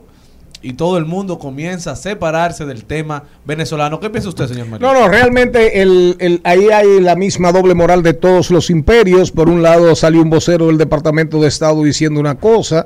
y 0.63 0.73
todo 0.73 0.97
el 0.99 1.05
mundo 1.05 1.39
comienza 1.39 1.91
a 1.91 1.95
separarse 1.95 2.65
del 2.65 2.85
tema 2.85 3.23
venezolano. 3.45 3.99
¿Qué 3.99 4.09
piensa 4.11 4.29
usted, 4.29 4.47
señor 4.47 4.67
María? 4.67 4.87
No, 4.87 4.99
no, 4.99 5.07
realmente 5.07 5.81
el, 5.81 6.15
el- 6.19 6.39
ahí 6.43 6.69
hay 6.69 6.99
la 7.01 7.15
misma 7.15 7.51
doble 7.51 7.73
moral 7.73 8.03
de 8.03 8.13
todos 8.13 8.51
los 8.51 8.69
imperios. 8.69 9.31
Por 9.31 9.49
un 9.49 9.63
lado 9.63 9.95
salió 9.95 10.21
un 10.21 10.29
vocero 10.29 10.67
del 10.67 10.77
Departamento 10.77 11.41
de 11.41 11.47
Estado 11.47 11.81
diciendo 11.83 12.19
una 12.19 12.35
cosa, 12.35 12.85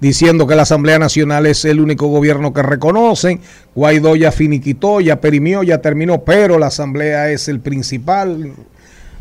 diciendo 0.00 0.46
que 0.46 0.54
la 0.54 0.62
Asamblea 0.62 0.98
Nacional 0.98 1.46
es 1.46 1.64
el 1.64 1.80
único 1.80 2.08
gobierno 2.08 2.52
que 2.52 2.62
reconocen. 2.62 3.40
Guaidó 3.74 4.14
ya 4.14 4.30
finiquitó, 4.30 5.00
ya 5.00 5.18
perimió, 5.20 5.62
ya 5.62 5.78
terminó, 5.78 6.24
pero 6.24 6.58
la 6.58 6.66
Asamblea 6.66 7.30
es 7.30 7.48
el 7.48 7.60
principal. 7.60 8.52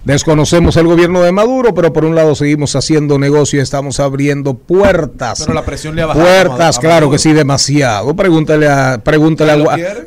Desconocemos 0.04 0.78
el 0.78 0.88
gobierno 0.88 1.22
de 1.22 1.34
Maduro, 1.34 1.74
pero 1.74 1.92
por 1.92 2.06
un 2.06 2.16
lado 2.16 2.34
seguimos 2.34 2.76
haciendo 2.78 3.20
negocio 3.20 3.60
y 3.60 3.62
estamos 3.62 4.00
abriendo 4.00 4.54
puertas. 4.54 5.42
Pero 5.42 5.54
la 5.54 5.66
presión 5.66 5.96
le 5.96 6.02
ha 6.02 6.06
bajado 6.06 6.26
Puertas, 6.26 6.76
a- 6.78 6.80
a 6.80 6.82
claro 6.82 6.96
Maduro. 6.96 7.12
que 7.12 7.20
sí, 7.20 7.34
demasiado. 7.34 8.16
Pregúntale 8.16 8.68
a, 8.70 9.02
pregúntale 9.04 9.52
a, 9.52 9.56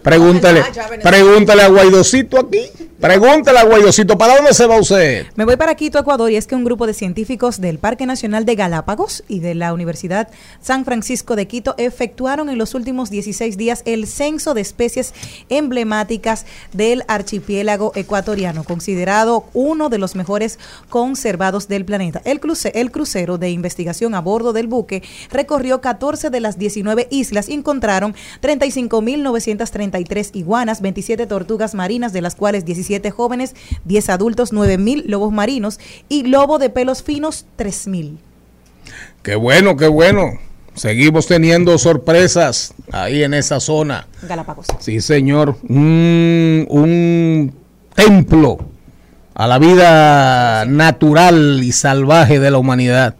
pregúntale, 0.03 0.63
pregúntale 1.03 1.63
a 1.63 1.69
Guaidocito 1.69 2.41
aquí. 2.41 2.71
Pregúntale 3.01 3.59
a 3.59 3.65
Guaidocito, 3.65 4.19
¿para 4.19 4.37
dónde 4.37 4.53
se 4.53 4.67
va 4.67 4.79
usted? 4.79 5.25
Me 5.35 5.47
voy 5.47 5.57
para 5.57 5.75
Quito, 5.75 5.99
Ecuador, 5.99 6.31
y 6.31 6.37
es 6.37 6.47
que 6.47 6.55
un 6.55 6.65
grupo 6.65 6.87
de 6.87 6.93
científicos 6.93 7.59
del 7.59 7.79
Parque 7.79 8.05
Nacional 8.05 8.45
de 8.45 8.57
Galápagos 8.57 9.25
y 9.27 9.41
de 9.41 9.55
la 9.55 9.73
Universidad 9.73 10.29
San 10.61 10.85
Francisco 10.85 11.35
de 11.35 11.47
Quito 11.47 11.75
efectuaron 11.79 12.51
en 12.51 12.59
los 12.59 12.75
últimos 12.75 13.09
16 13.09 13.57
días 13.57 13.81
el 13.87 14.07
censo 14.07 14.53
de 14.53 14.61
especies 14.61 15.15
emblemáticas 15.49 16.45
del 16.75 17.03
archipiélago 17.09 17.93
ecuatoriano, 17.95 18.65
considerado 18.65 19.47
uno 19.55 19.89
de 19.89 19.97
los 19.97 20.15
mejores 20.15 20.59
conservados 20.91 21.69
del 21.69 21.87
planeta. 21.87 22.21
El, 22.27 22.39
cruce- 22.39 22.73
el 22.75 22.91
crucero 22.91 23.39
de 23.39 23.49
investigación 23.49 24.15
a 24.15 24.21
bordo 24.21 24.53
del 24.53 24.67
buque 24.67 25.03
recorrió 25.31 25.81
14 25.81 26.29
de 26.29 26.41
las 26.41 26.59
19 26.59 27.09
islas 27.11 27.49
y 27.49 27.55
encontraron 27.55 28.15
35.933 28.43 30.33
iguanas, 30.35 30.83
27 30.83 31.27
tortugas 31.27 31.75
marinas, 31.75 32.13
de 32.13 32.21
las 32.21 32.35
cuales 32.35 32.67
17 32.67 32.90
jóvenes, 33.15 33.55
10 33.85 34.09
adultos, 34.11 34.53
9.000 34.53 35.05
lobos 35.07 35.33
marinos 35.33 35.79
y 36.09 36.25
lobo 36.25 36.59
de 36.59 36.71
pelos 36.71 37.03
finos, 37.03 37.47
3.000. 37.59 38.17
Qué 39.23 39.37
bueno, 39.37 39.77
qué 39.77 39.87
bueno. 39.87 40.33
Seguimos 40.75 41.27
teniendo 41.27 41.77
sorpresas 41.79 42.75
ahí 42.93 43.23
en 43.23 43.35
esa 43.35 43.61
zona. 43.61 44.09
Galápagos. 44.23 44.67
Sí, 44.79 45.01
señor. 45.01 45.57
Un, 45.69 46.67
un 46.71 47.55
templo 47.95 48.59
a 49.35 49.47
la 49.47 49.59
vida 49.59 50.65
natural 50.67 51.61
y 51.63 51.73
salvaje 51.73 52.39
de 52.41 52.51
la 52.51 52.59
humanidad. 52.59 53.15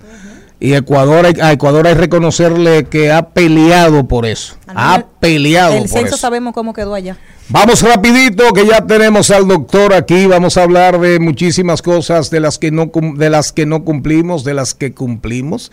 Y 0.63 0.75
Ecuador, 0.75 1.27
a 1.41 1.53
Ecuador 1.53 1.87
hay 1.87 1.95
que 1.95 2.01
reconocerle 2.01 2.85
que 2.85 3.11
ha 3.11 3.31
peleado 3.31 4.07
por 4.07 4.27
eso. 4.27 4.57
Ha 4.69 5.05
peleado 5.19 5.73
El 5.75 5.81
por 5.81 5.89
censo 5.89 6.07
eso. 6.09 6.17
sabemos 6.19 6.53
cómo 6.53 6.75
quedó 6.75 6.95
allá. 6.95 7.17
Vamos 7.53 7.83
rapidito 7.83 8.53
que 8.53 8.65
ya 8.65 8.87
tenemos 8.87 9.29
al 9.33 9.49
doctor 9.49 9.93
aquí. 9.93 10.27
Vamos 10.27 10.57
a 10.57 10.63
hablar 10.63 11.01
de 11.01 11.19
muchísimas 11.19 11.83
cosas 11.83 12.31
de 12.31 12.39
las 12.39 12.61
que 12.61 12.71
no 12.71 12.93
de 13.17 13.29
las 13.29 13.51
que 13.51 13.67
no 13.67 13.85
cumplimos, 13.85 14.45
de 14.45 14.55
las 14.55 14.73
que 14.73 14.95
cumplimos. 14.95 15.73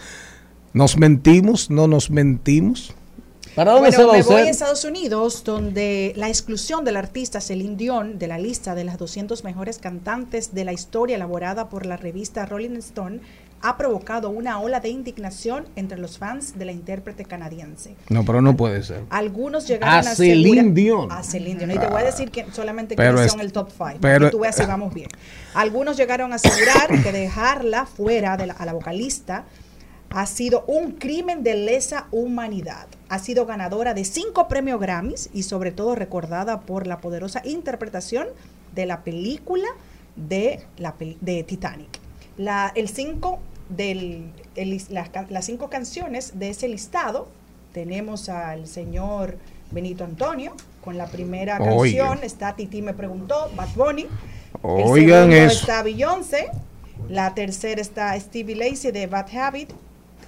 Nos 0.74 0.98
mentimos, 0.98 1.70
no 1.70 1.88
nos 1.88 2.10
mentimos. 2.10 2.95
¿Para 3.54 3.74
dónde 3.74 3.90
Bueno, 3.90 3.98
se 3.98 4.06
va 4.06 4.14
me 4.14 4.24
voy 4.24 4.48
a 4.48 4.49
Estados 4.49 4.86
Unidos, 4.86 5.44
donde 5.44 6.14
la 6.16 6.30
exclusión 6.30 6.84
del 6.84 6.98
artista 6.98 7.41
Celine 7.41 7.76
Dion 7.76 8.18
de 8.18 8.26
la 8.26 8.40
lista 8.40 8.74
de 8.74 8.84
las 8.84 8.98
200 8.98 9.44
mejores 9.44 9.78
cantantes 9.78 10.56
de 10.56 10.66
la 10.66 10.74
historia 10.74 11.16
elaborada 11.16 11.70
por 11.70 11.86
la 11.86 11.98
revista 11.98 12.48
Rolling 12.48 12.78
Stone 12.78 13.20
ha 13.62 13.78
provocado 13.78 14.30
una 14.30 14.60
ola 14.60 14.80
de 14.80 14.90
indignación 14.90 15.66
entre 15.76 15.98
los 15.98 16.18
fans 16.18 16.58
de 16.58 16.66
la 16.66 16.72
intérprete 16.72 17.26
canadiense. 17.26 17.96
No, 18.10 18.24
pero 18.24 18.42
no 18.42 18.56
puede 18.56 18.84
ser. 18.84 19.04
Algunos 19.10 19.68
llegaron 19.68 19.96
A 20.08 20.12
a, 20.12 20.16
Celine 20.16 20.72
Dion. 20.74 21.12
A 21.12 21.24
Celine 21.24 21.60
Dion. 21.66 21.72
Y 21.72 21.80
te 21.80 21.88
voy 21.88 22.02
a 22.02 22.06
decir 22.06 22.30
que 22.32 22.46
solamente 22.52 22.96
Pero 22.96 23.20
es- 23.22 23.32
son 23.32 23.42
el 23.42 23.52
top 23.52 23.70
5. 23.72 23.98
pero- 24.02 24.26
que 24.28 24.32
tú 24.32 24.40
veas 24.40 24.56
si 24.56 24.66
vamos 24.66 24.94
bien. 24.94 25.10
Algunos 25.56 25.98
llegaron 25.98 26.32
a 26.34 26.36
asegurar 26.36 27.02
que 27.04 27.12
dejarla 27.12 27.86
fuera 27.86 28.38
de 28.38 28.48
la, 28.48 28.54
a 28.54 28.66
la 28.66 28.74
vocalista 28.74 29.46
ha 30.10 30.26
sido 30.26 30.64
un 30.68 30.94
crimen 30.94 31.44
de 31.44 31.56
lesa 31.56 32.08
humanidad. 32.12 32.88
Ha 33.10 33.20
sido 33.20 33.46
ganadora 33.46 33.94
de 33.94 34.06
cinco 34.06 34.48
premios 34.48 34.80
Grammys 34.80 35.30
y 35.34 35.44
sobre 35.44 35.72
todo 35.72 35.96
recordada 35.96 36.62
por 36.62 36.88
la 36.88 37.00
poderosa 37.02 37.42
interpretación 37.44 38.28
de 38.74 38.86
la 38.86 39.04
película 39.04 39.68
de, 40.16 40.64
la, 40.78 40.96
de 41.20 41.44
Titanic. 41.44 42.00
La, 42.38 42.72
el 42.76 42.88
cinco 42.88 43.40
del, 43.70 44.32
el 44.56 44.82
las, 44.90 45.10
las 45.30 45.46
cinco 45.46 45.70
canciones 45.70 46.40
de 46.40 46.50
ese 46.50 46.68
listado 46.68 47.28
tenemos 47.74 48.30
al 48.30 48.68
señor 48.68 49.38
Benito 49.72 50.04
Antonio 50.04 50.54
con 50.84 50.98
la 50.98 51.08
primera 51.08 51.58
Oiga. 51.60 52.06
canción 52.06 52.24
está 52.24 52.56
Titi 52.56 52.82
me 52.82 52.94
preguntó 52.94 53.50
Bad 53.56 53.70
Bunny 53.76 54.08
Oigan 54.62 54.80
el 54.80 54.96
segundo 54.96 55.36
eso. 55.36 55.60
está 55.62 55.84
Beyoncé. 55.84 56.48
La 57.10 57.34
tercera 57.36 57.80
está 57.82 58.20
Stevie 58.20 58.56
Lacey 58.56 58.92
de 58.92 59.08
Bad 59.08 59.28
Habit. 59.36 59.72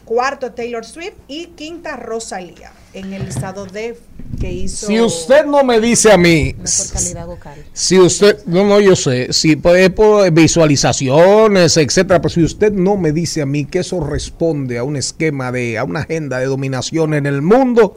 Cuarto 0.09 0.53
Taylor 0.53 0.83
Swift. 0.83 1.13
Y 1.27 1.45
quinta 1.55 1.95
Rosalía. 1.95 2.71
En 2.95 3.13
el 3.13 3.25
listado 3.25 3.67
de 3.67 3.95
que 4.41 4.51
hizo. 4.51 4.87
Si 4.87 4.99
usted 4.99 5.45
no 5.45 5.63
me 5.63 5.79
dice 5.79 6.11
a 6.11 6.17
mí, 6.17 6.55
Mejor 6.57 6.87
calidad 6.91 7.27
vocal. 7.27 7.65
si 7.73 7.99
usted, 7.99 8.39
no, 8.47 8.65
no, 8.65 8.79
yo 8.79 8.95
sé, 8.95 9.31
si 9.33 9.55
puede 9.55 9.91
por 9.91 10.31
visualizaciones, 10.31 11.77
etcétera, 11.77 12.19
pero 12.19 12.33
si 12.33 12.41
usted 12.41 12.71
no 12.71 12.97
me 12.97 13.11
dice 13.11 13.43
a 13.43 13.45
mí 13.45 13.65
que 13.65 13.79
eso 13.79 14.03
responde 14.03 14.79
a 14.79 14.83
un 14.83 14.95
esquema 14.95 15.51
de, 15.51 15.77
a 15.77 15.83
una 15.83 15.99
agenda 15.99 16.39
de 16.39 16.47
dominación 16.47 17.13
en 17.13 17.27
el 17.27 17.43
mundo, 17.43 17.95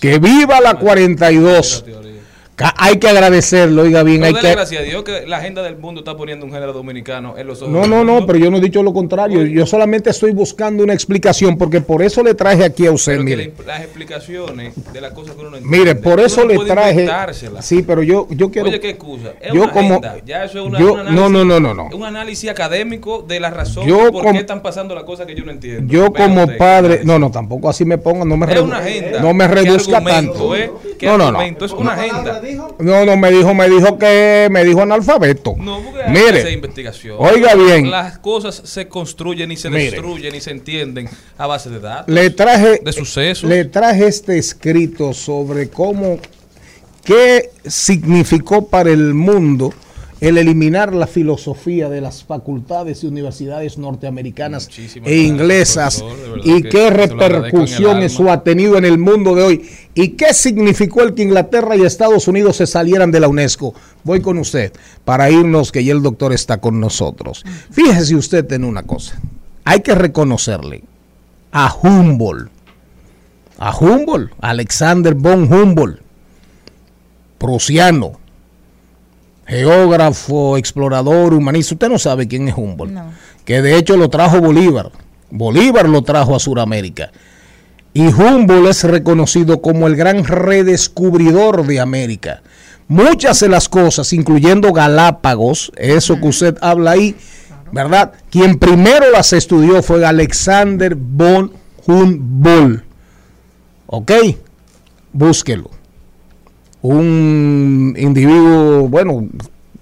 que 0.00 0.18
viva 0.18 0.60
la 0.60 0.74
42. 0.74 1.84
Ca- 2.58 2.74
Hay 2.76 2.98
que 2.98 3.08
agradecerlo, 3.08 3.82
oiga 3.82 4.02
bien, 4.02 4.24
hay 4.24 4.32
Pero 4.32 4.42
que... 4.48 4.50
gracias 4.50 4.82
a 4.82 4.84
Dios 4.84 5.04
que 5.04 5.24
la 5.28 5.36
agenda 5.36 5.62
del 5.62 5.76
mundo 5.76 6.00
está 6.00 6.16
poniendo 6.16 6.44
un 6.44 6.50
género 6.50 6.72
dominicano 6.72 7.38
en 7.38 7.46
los 7.46 7.62
ojos 7.62 7.72
No, 7.72 7.86
no, 7.86 8.02
no, 8.02 8.26
pero 8.26 8.36
yo 8.36 8.50
no 8.50 8.56
he 8.56 8.60
dicho 8.60 8.82
lo 8.82 8.92
contrario. 8.92 9.44
Yo 9.46 9.64
solamente 9.64 10.10
estoy 10.10 10.32
buscando 10.32 10.82
una 10.82 10.92
explicación 10.92 11.56
porque 11.56 11.80
por 11.80 12.02
eso 12.02 12.20
le 12.24 12.34
traje 12.34 12.64
aquí 12.64 12.84
a 12.86 12.90
usted, 12.90 13.12
Pero 13.12 13.24
que 13.24 13.36
mire. 13.36 13.52
la- 13.64 13.74
las 13.74 13.82
explicaciones 13.84 14.74
de 14.92 15.00
las 15.00 15.12
cosas 15.12 15.36
que 15.36 15.40
uno 15.40 15.50
no 15.50 15.56
entiende. 15.58 15.78
Mire, 15.78 15.94
por 15.94 16.18
eso 16.18 16.44
no 16.44 16.52
le 16.52 16.66
traje. 16.68 16.90
inventárselas. 17.02 17.64
Sí, 17.64 17.82
pero 17.82 18.02
yo, 18.02 18.26
yo 18.30 18.50
quiero. 18.50 18.68
Oye, 18.68 18.80
qué 18.80 18.90
excusa. 18.90 19.34
Es 19.40 19.52
yo 19.52 19.62
una 19.62 19.72
como. 19.72 19.88
agenda. 19.94 20.16
Ya 20.26 20.42
eso 20.44 20.58
es 20.58 20.66
una, 20.66 20.80
yo- 20.80 20.94
un 20.94 20.98
análisis, 21.00 21.20
no, 21.20 21.28
no, 21.28 21.44
no, 21.44 21.60
no, 21.60 21.74
no. 21.74 21.96
Un 21.96 22.04
análisis 22.04 22.50
académico 22.50 23.22
de 23.22 23.38
la 23.38 23.50
razón 23.50 23.86
Yo 23.86 24.10
por 24.10 24.32
qué 24.32 24.38
están 24.38 24.62
pasando 24.62 24.96
las 24.96 25.04
cosas 25.04 25.26
que 25.26 25.36
yo 25.36 25.44
no 25.44 25.52
entiendo. 25.52 25.92
Yo 25.92 26.12
como 26.12 26.48
padre, 26.56 27.02
no, 27.04 27.20
no, 27.20 27.30
tampoco 27.30 27.68
así 27.68 27.84
me 27.84 27.98
pongan, 27.98 28.28
no 28.28 28.36
me, 28.36 28.46
Es 28.46 28.58
redu- 28.58 28.64
una 28.64 28.78
agenda. 28.78 29.20
no 29.20 29.32
me 29.32 29.46
¿Qué 29.46 29.54
reduzca 29.54 30.02
tanto. 30.02 30.56
eh? 30.56 30.72
¿Qué 30.98 31.06
No, 31.06 31.16
no, 31.16 31.30
no. 31.30 31.40
Es 31.40 31.72
una 31.72 31.92
agenda. 31.92 32.40
No, 32.78 33.04
no, 33.04 33.16
me 33.16 33.30
dijo, 33.30 33.54
me 33.54 33.68
dijo 33.68 33.98
que 33.98 34.48
me 34.50 34.64
dijo 34.64 34.82
analfabeto. 34.82 35.54
No, 35.58 35.80
porque 35.82 36.02
hay 36.02 36.10
Mire, 36.12 36.50
investigación. 36.52 37.16
oiga 37.18 37.54
bien, 37.54 37.90
Las 37.90 38.18
cosas 38.18 38.60
se 38.64 38.88
construyen 38.88 39.50
y 39.52 39.56
se 39.56 39.70
Mire. 39.70 39.90
destruyen 39.90 40.34
y 40.34 40.40
se 40.40 40.50
entienden 40.50 41.08
a 41.36 41.46
base 41.46 41.70
de 41.70 41.80
datos. 41.80 42.14
le 42.14 42.30
traje 42.30 42.80
de 42.84 42.92
sucesos. 42.92 43.48
le 43.48 43.64
traje 43.64 44.06
este 44.06 44.38
escrito 44.38 45.12
sobre 45.14 45.68
cómo 45.68 46.18
qué 47.04 47.50
significó 47.66 48.68
para 48.68 48.90
el 48.90 49.14
mundo 49.14 49.72
el 50.20 50.36
eliminar 50.38 50.94
la 50.94 51.06
filosofía 51.06 51.88
de 51.88 52.00
las 52.00 52.24
facultades 52.24 53.04
y 53.04 53.06
universidades 53.06 53.78
norteamericanas 53.78 54.66
Muchísimas 54.66 55.08
e 55.08 55.16
inglesas 55.18 56.04
y 56.44 56.62
que 56.62 56.68
qué 56.68 56.90
repercusión 56.90 58.02
eso 58.02 58.30
ha 58.30 58.42
tenido 58.42 58.76
en 58.76 58.84
el 58.84 58.98
mundo 58.98 59.34
de 59.34 59.42
hoy 59.42 59.70
y 59.94 60.10
qué 60.10 60.34
significó 60.34 61.02
el 61.02 61.14
que 61.14 61.22
Inglaterra 61.22 61.76
y 61.76 61.82
Estados 61.82 62.28
Unidos 62.28 62.56
se 62.56 62.66
salieran 62.66 63.10
de 63.10 63.20
la 63.20 63.28
UNESCO. 63.28 63.74
Voy 64.04 64.20
con 64.20 64.38
usted 64.38 64.72
para 65.04 65.30
irnos 65.30 65.72
que 65.72 65.84
ya 65.84 65.92
el 65.92 66.02
doctor 66.02 66.32
está 66.32 66.58
con 66.58 66.80
nosotros. 66.80 67.44
Fíjese 67.70 68.16
usted 68.16 68.50
en 68.52 68.64
una 68.64 68.82
cosa. 68.82 69.20
Hay 69.64 69.80
que 69.80 69.94
reconocerle 69.94 70.82
a 71.52 71.72
Humboldt, 71.82 72.50
a 73.58 73.76
Humboldt, 73.76 74.32
Alexander 74.40 75.14
von 75.14 75.52
Humboldt, 75.52 76.00
prusiano, 77.38 78.18
geógrafo, 79.48 80.56
explorador, 80.58 81.34
humanista. 81.34 81.74
Usted 81.74 81.88
no 81.88 81.98
sabe 81.98 82.28
quién 82.28 82.48
es 82.48 82.54
Humboldt, 82.56 82.96
que 83.44 83.62
de 83.62 83.76
hecho 83.76 83.96
lo 83.96 84.10
trajo 84.10 84.40
Bolívar. 84.40 84.92
Bolívar 85.30 85.88
lo 85.88 86.02
trajo 86.02 86.36
a 86.36 86.38
Sudamérica. 86.38 87.10
Y 87.94 88.06
Humboldt 88.06 88.68
es 88.68 88.84
reconocido 88.84 89.60
como 89.60 89.86
el 89.86 89.96
gran 89.96 90.24
redescubridor 90.24 91.66
de 91.66 91.80
América. 91.80 92.42
Muchas 92.86 93.40
de 93.40 93.48
las 93.48 93.68
cosas, 93.68 94.12
incluyendo 94.12 94.72
Galápagos, 94.72 95.72
eso 95.76 96.20
que 96.20 96.28
usted 96.28 96.56
habla 96.60 96.92
ahí, 96.92 97.16
¿verdad? 97.72 98.12
Quien 98.30 98.58
primero 98.58 99.10
las 99.10 99.32
estudió 99.32 99.82
fue 99.82 100.04
Alexander 100.06 100.94
von 100.94 101.52
Humboldt. 101.86 102.84
¿Ok? 103.86 104.12
Búsquelo. 105.12 105.77
Un 106.82 107.94
individuo, 107.98 108.88
bueno, 108.88 109.26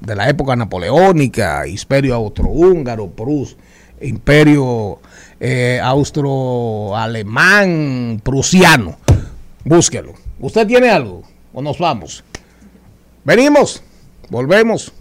de 0.00 0.14
la 0.14 0.28
época 0.28 0.54
napoleónica, 0.56 1.66
imperio 1.66 2.14
austrohúngaro, 2.14 3.10
Prus, 3.10 3.56
imperio 4.00 5.00
eh, 5.40 5.80
austro-alemán, 5.82 8.20
prusiano. 8.22 8.96
Búsquelo. 9.64 10.12
¿Usted 10.40 10.66
tiene 10.66 10.90
algo? 10.90 11.22
¿O 11.52 11.60
nos 11.62 11.78
vamos? 11.78 12.24
Venimos, 13.24 13.82
volvemos. 14.30 14.92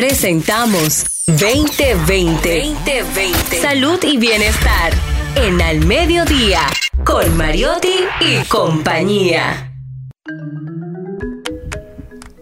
Presentamos 0.00 1.04
2020. 1.26 2.74
2020. 2.86 3.60
Salud 3.60 3.98
y 4.02 4.16
bienestar. 4.16 4.94
En 5.36 5.60
Al 5.60 5.84
Mediodía. 5.84 6.60
Con 7.04 7.36
Mariotti 7.36 8.06
y 8.22 8.42
compañía. 8.48 9.74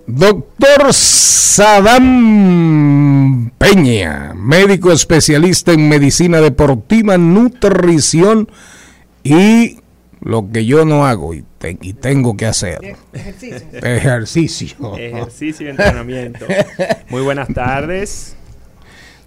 Doctor 0.07 0.95
Sadam 0.95 1.91
Peña, 3.59 4.35
médico 4.37 4.93
especialista 4.93 5.73
en 5.73 5.89
medicina 5.89 6.41
deportiva, 6.41 7.19
nutrición 7.19 8.49
y 9.25 9.81
lo 10.21 10.49
que 10.53 10.65
yo 10.65 10.85
no 10.85 11.07
hago 11.07 11.35
y, 11.35 11.45
te- 11.59 11.77
y 11.81 11.93
tengo 11.93 12.37
que 12.37 12.47
hacer. 12.47 12.97
Ejercicio. 13.13 14.97
Ejercicio 14.97 15.67
y 15.67 15.71
entrenamiento. 15.71 16.47
Muy 17.11 17.23
buenas 17.23 17.49
tardes. 17.53 18.35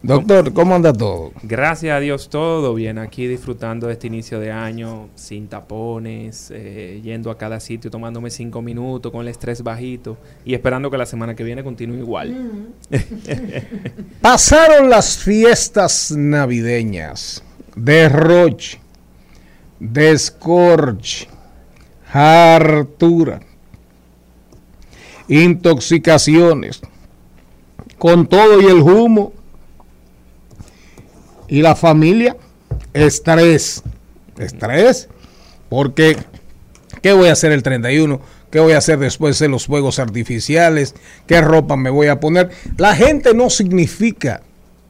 Doctor, 0.04 0.52
¿cómo 0.54 0.74
anda 0.74 0.92
todo? 0.92 1.32
Gracias 1.44 1.96
a 1.96 2.00
Dios 2.00 2.28
todo 2.30 2.74
bien. 2.74 2.98
Aquí 2.98 3.28
disfrutando 3.28 3.86
de 3.86 3.94
este 3.94 4.08
inicio 4.08 4.40
de 4.40 4.52
año 4.52 5.10
sin 5.14 5.48
tapones, 5.48 6.52
eh, 6.52 7.00
yendo 7.04 7.30
a 7.30 7.38
cada 7.38 7.60
sitio, 7.60 7.92
tomándome 7.92 8.32
cinco 8.32 8.64
minutos 8.64 9.12
con 9.12 9.22
el 9.22 9.28
estrés 9.28 9.62
bajito 9.62 10.18
y 10.44 10.56
esperando 10.56 10.90
que 10.90 10.98
la 10.98 11.06
semana 11.06 11.36
que 11.36 11.44
viene 11.44 11.64
continúe 11.64 11.98
igual. 11.98 12.70
Pasaron 14.22 14.90
las 14.90 15.18
fiestas 15.20 16.12
navideñas 16.12 17.44
de 17.76 18.10
Roche, 18.10 18.80
de 19.80 20.18
Scorch, 20.18 21.28
hartura, 22.12 23.42
intoxicaciones, 25.28 26.82
con 27.98 28.28
todo 28.28 28.62
y 28.62 28.66
el 28.66 28.82
humo, 28.82 29.34
y 31.48 31.62
la 31.62 31.76
familia, 31.76 32.38
estrés, 32.94 33.84
estrés, 34.38 35.10
porque 35.70 36.18
¿qué 37.02 37.14
voy 37.14 37.28
a 37.28 37.34
hacer 37.34 37.52
el 37.52 37.62
31? 37.64 38.22
¿Qué 38.50 38.60
voy 38.60 38.74
a 38.74 38.80
hacer 38.80 39.00
después 39.00 39.40
de 39.40 39.48
los 39.48 39.66
fuegos 39.66 40.00
artificiales? 40.00 40.96
¿Qué 41.28 41.42
ropa 41.42 41.78
me 41.78 41.90
voy 41.90 42.08
a 42.08 42.20
poner? 42.20 42.52
La 42.78 42.96
gente 42.96 43.34
no 43.34 43.50
significa 43.50 44.42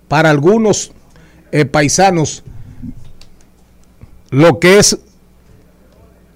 para 0.07 0.29
algunos 0.29 0.91
eh, 1.51 1.65
paisanos 1.65 2.43
lo 4.31 4.59
que 4.59 4.79
es 4.79 4.99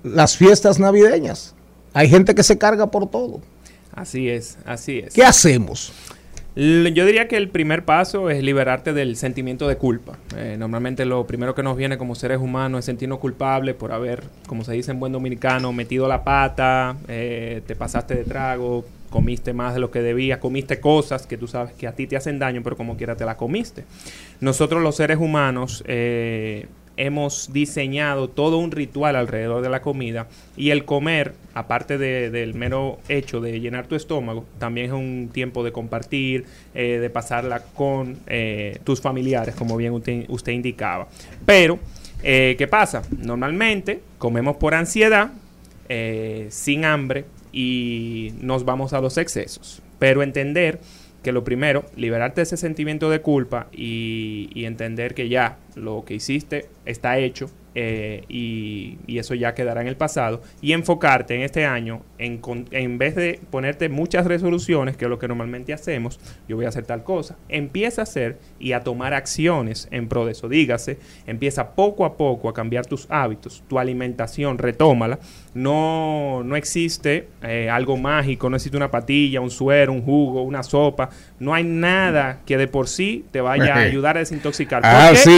las 0.06 0.38
fiestas 0.38 0.80
navideñas. 0.80 1.56
Hay 1.94 2.10
gente 2.10 2.36
que 2.36 2.44
se 2.44 2.58
carga 2.58 2.92
por 2.92 3.10
todo. 3.10 3.42
Así 3.94 4.30
es, 4.30 4.58
así 4.66 5.00
es. 5.00 5.14
¿Qué 5.14 5.24
hacemos? 5.24 5.94
Yo 6.56 7.06
diría 7.06 7.28
que 7.28 7.36
el 7.36 7.50
primer 7.50 7.84
paso 7.84 8.30
es 8.30 8.42
liberarte 8.42 8.94
del 8.94 9.18
sentimiento 9.18 9.68
de 9.68 9.76
culpa. 9.76 10.18
Eh, 10.38 10.56
normalmente 10.58 11.04
lo 11.06 11.28
primero 11.28 11.54
que 11.54 11.64
nos 11.64 11.76
viene 11.76 11.98
como 11.98 12.16
seres 12.16 12.40
humanos 12.40 12.80
es 12.80 12.86
sentirnos 12.86 13.20
culpables 13.20 13.76
por 13.76 13.92
haber, 13.92 14.24
como 14.48 14.64
se 14.64 14.72
dice 14.72 14.92
en 14.92 15.00
buen 15.02 15.12
dominicano, 15.12 15.74
metido 15.74 16.08
la 16.08 16.24
pata, 16.24 16.96
eh, 17.10 17.62
te 17.68 17.76
pasaste 17.76 18.16
de 18.16 18.24
trago, 18.24 18.86
comiste 19.10 19.52
más 19.52 19.74
de 19.74 19.82
lo 19.82 19.92
que 19.92 20.02
debías, 20.02 20.40
comiste 20.40 20.80
cosas 20.80 21.28
que 21.28 21.38
tú 21.38 21.48
sabes 21.48 21.74
que 21.74 21.88
a 21.88 21.92
ti 21.92 22.08
te 22.08 22.16
hacen 22.16 22.40
daño, 22.40 22.62
pero 22.64 22.78
como 22.78 22.96
quiera 22.96 23.18
te 23.18 23.26
las 23.26 23.36
comiste. 23.36 23.84
Nosotros 24.40 24.82
los 24.82 24.96
seres 24.96 25.18
humanos 25.18 25.84
eh, 25.88 26.68
hemos 26.98 27.52
diseñado 27.52 28.30
todo 28.30 28.58
un 28.58 28.72
ritual 28.72 29.16
alrededor 29.16 29.62
de 29.62 29.70
la 29.70 29.82
comida 29.82 30.28
y 30.56 30.70
el 30.70 30.86
comer, 30.86 31.34
aparte 31.54 31.98
de- 31.98 32.30
del 32.30 32.54
mero 32.54 33.00
hecho 33.10 33.42
de 33.42 33.60
llenar 33.60 33.88
tu 33.88 33.96
estómago, 33.96 34.46
también 34.60 34.88
es 34.88 34.92
un 34.94 35.30
tiempo 35.32 35.64
de 35.64 35.72
compartir, 35.72 36.46
eh, 36.74 37.00
de 37.00 37.10
pasarla 37.10 37.62
con 37.76 38.18
eh, 38.28 38.80
tus 38.84 39.02
familiares, 39.02 39.56
como 39.56 39.76
bien 39.78 39.94
usted, 39.94 40.52
indicaba. 40.54 41.08
Pero, 41.46 41.80
eh, 42.24 42.56
¿qué 42.58 42.68
pasa? 42.68 43.02
Normalmente 43.18 44.00
comemos 44.18 44.56
por 44.58 44.74
ansiedad, 44.74 45.32
sin 46.50 46.84
hambre 46.86 47.26
y 47.54 48.34
nos 48.42 48.66
vamos 48.66 48.94
a 48.94 49.02
los 49.02 49.18
excesos. 49.18 49.82
Pero 50.00 50.24
entender 50.24 50.80
que 51.24 51.32
lo 51.32 51.44
primero, 51.44 51.86
liberarte 51.96 52.38
de 52.42 52.44
ese 52.44 52.58
sentimiento 52.58 53.10
de 53.10 53.22
culpa 53.22 53.68
y 53.72 54.64
entender 54.66 55.14
que 55.14 55.30
ya 55.30 55.58
lo 55.76 56.04
que 56.06 56.14
hiciste 56.16 56.68
está 56.86 57.18
hecho 57.18 57.50
eh, 57.78 58.24
y, 58.30 58.98
y 59.06 59.18
eso 59.20 59.34
ya 59.36 59.54
quedará 59.54 59.82
en 59.82 59.88
el 59.88 59.98
pasado 59.98 60.42
y 60.62 60.72
enfocarte 60.72 61.36
en 61.36 61.42
este 61.42 61.66
año 61.66 62.04
en, 62.18 62.38
con- 62.38 62.68
en 62.72 62.98
vez 62.98 63.16
de 63.16 63.42
ponerte 63.52 63.90
muchas 63.90 64.26
resoluciones, 64.26 64.96
que 64.96 65.04
es 65.04 65.10
lo 65.10 65.20
que 65.20 65.28
normalmente 65.28 65.74
hacemos, 65.74 66.18
yo 66.48 66.56
voy 66.56 66.64
a 66.66 66.70
hacer 66.70 66.86
tal 66.86 67.04
cosa, 67.04 67.36
empieza 67.50 68.02
a 68.02 68.04
hacer 68.04 68.38
y 68.60 68.72
a 68.72 68.80
tomar 68.86 69.14
acciones 69.14 69.90
en 69.92 70.08
pro 70.08 70.26
de 70.26 70.32
eso. 70.32 70.48
Dígase, 70.48 71.00
empieza 71.28 71.72
poco 71.72 72.06
a 72.06 72.16
poco 72.16 72.48
a 72.48 72.54
cambiar 72.54 72.86
tus 72.86 73.08
hábitos, 73.10 73.62
tu 73.68 73.78
alimentación, 73.78 74.58
retómala. 74.58 75.20
No, 75.54 76.44
no 76.46 76.56
existe 76.56 77.28
eh, 77.42 77.70
algo 77.70 77.98
mágico, 77.98 78.50
no 78.50 78.56
existe 78.56 78.78
una 78.78 78.92
patilla, 78.92 79.42
un 79.42 79.50
suero, 79.52 79.92
un 79.92 80.02
jugo, 80.02 80.44
una 80.44 80.64
sopa. 80.64 81.10
No 81.40 81.54
hay 81.54 81.64
nada 81.64 82.40
que 82.46 82.58
de 82.58 82.68
por 82.68 82.88
sí 82.88 83.26
te 83.32 83.42
vaya 83.42 83.74
a 83.74 83.80
ayudar 83.90 84.16
a 84.18 84.20
desintoxicar. 84.20 84.82
¿Por 84.82 84.92
qué? 84.92 84.98
Así 85.18 85.32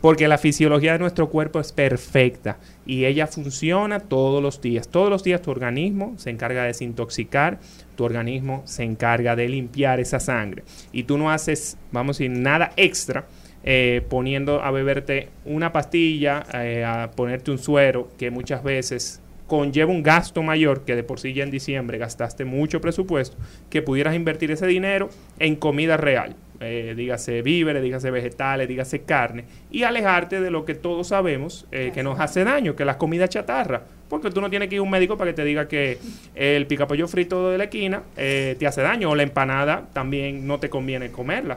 Porque 0.00 0.28
la 0.28 0.38
fisiología 0.38 0.92
de 0.92 0.98
nuestro 0.98 1.28
cuerpo 1.28 1.60
es 1.60 1.72
perfecta 1.72 2.58
y 2.84 3.04
ella 3.04 3.26
funciona 3.26 4.00
todos 4.00 4.42
los 4.42 4.60
días. 4.60 4.88
Todos 4.88 5.10
los 5.10 5.22
días 5.22 5.42
tu 5.42 5.50
organismo 5.50 6.14
se 6.16 6.30
encarga 6.30 6.62
de 6.62 6.68
desintoxicar, 6.68 7.60
tu 7.96 8.04
organismo 8.04 8.62
se 8.64 8.82
encarga 8.82 9.36
de 9.36 9.48
limpiar 9.48 10.00
esa 10.00 10.20
sangre. 10.20 10.64
Y 10.90 11.04
tú 11.04 11.16
no 11.18 11.30
haces, 11.30 11.76
vamos 11.92 12.16
a 12.16 12.24
decir, 12.24 12.36
nada 12.36 12.72
extra 12.76 13.26
eh, 13.64 14.02
poniendo 14.08 14.62
a 14.62 14.70
beberte 14.70 15.28
una 15.44 15.72
pastilla, 15.72 16.44
eh, 16.54 16.84
a 16.84 17.10
ponerte 17.10 17.50
un 17.50 17.58
suero, 17.58 18.08
que 18.16 18.30
muchas 18.30 18.62
veces 18.62 19.20
conlleva 19.48 19.90
un 19.90 20.04
gasto 20.04 20.42
mayor 20.42 20.84
que 20.84 20.94
de 20.94 21.02
por 21.02 21.18
sí 21.18 21.32
ya 21.32 21.42
en 21.42 21.50
diciembre 21.50 21.98
gastaste 21.98 22.44
mucho 22.44 22.80
presupuesto, 22.80 23.36
que 23.70 23.82
pudieras 23.82 24.14
invertir 24.14 24.52
ese 24.52 24.66
dinero 24.66 25.08
en 25.40 25.56
comida 25.56 25.96
real. 25.96 26.36
Eh, 26.60 26.94
dígase 26.96 27.40
víveres, 27.40 27.82
dígase 27.82 28.10
vegetales, 28.10 28.68
dígase 28.68 29.02
carne, 29.02 29.44
y 29.70 29.84
alejarte 29.84 30.40
de 30.40 30.50
lo 30.50 30.64
que 30.64 30.74
todos 30.74 31.08
sabemos 31.08 31.66
eh, 31.70 31.92
que 31.94 32.02
nos 32.02 32.18
hace 32.18 32.44
daño, 32.44 32.74
que 32.76 32.82
es 32.82 32.86
la 32.86 32.98
comida 32.98 33.28
chatarra. 33.28 33.82
Porque 34.08 34.30
tú 34.30 34.40
no 34.40 34.50
tienes 34.50 34.68
que 34.68 34.74
ir 34.74 34.80
a 34.80 34.82
un 34.82 34.90
médico 34.90 35.16
para 35.16 35.30
que 35.30 35.36
te 35.36 35.44
diga 35.44 35.68
que 35.68 35.98
el 36.34 36.66
picapollo 36.66 37.06
frito 37.06 37.50
de 37.50 37.58
la 37.58 37.64
esquina 37.64 38.02
eh, 38.16 38.56
te 38.58 38.66
hace 38.66 38.82
daño, 38.82 39.10
o 39.10 39.14
la 39.14 39.22
empanada 39.22 39.86
también 39.92 40.46
no 40.46 40.58
te 40.58 40.68
conviene 40.68 41.10
comerla. 41.10 41.56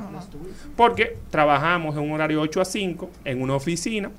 Porque 0.76 1.18
trabajamos 1.30 1.96
en 1.96 2.04
un 2.04 2.12
horario 2.12 2.40
8 2.42 2.62
a 2.62 2.66
5 2.66 3.10
en 3.26 3.42
una 3.42 3.56
oficina 3.56 4.12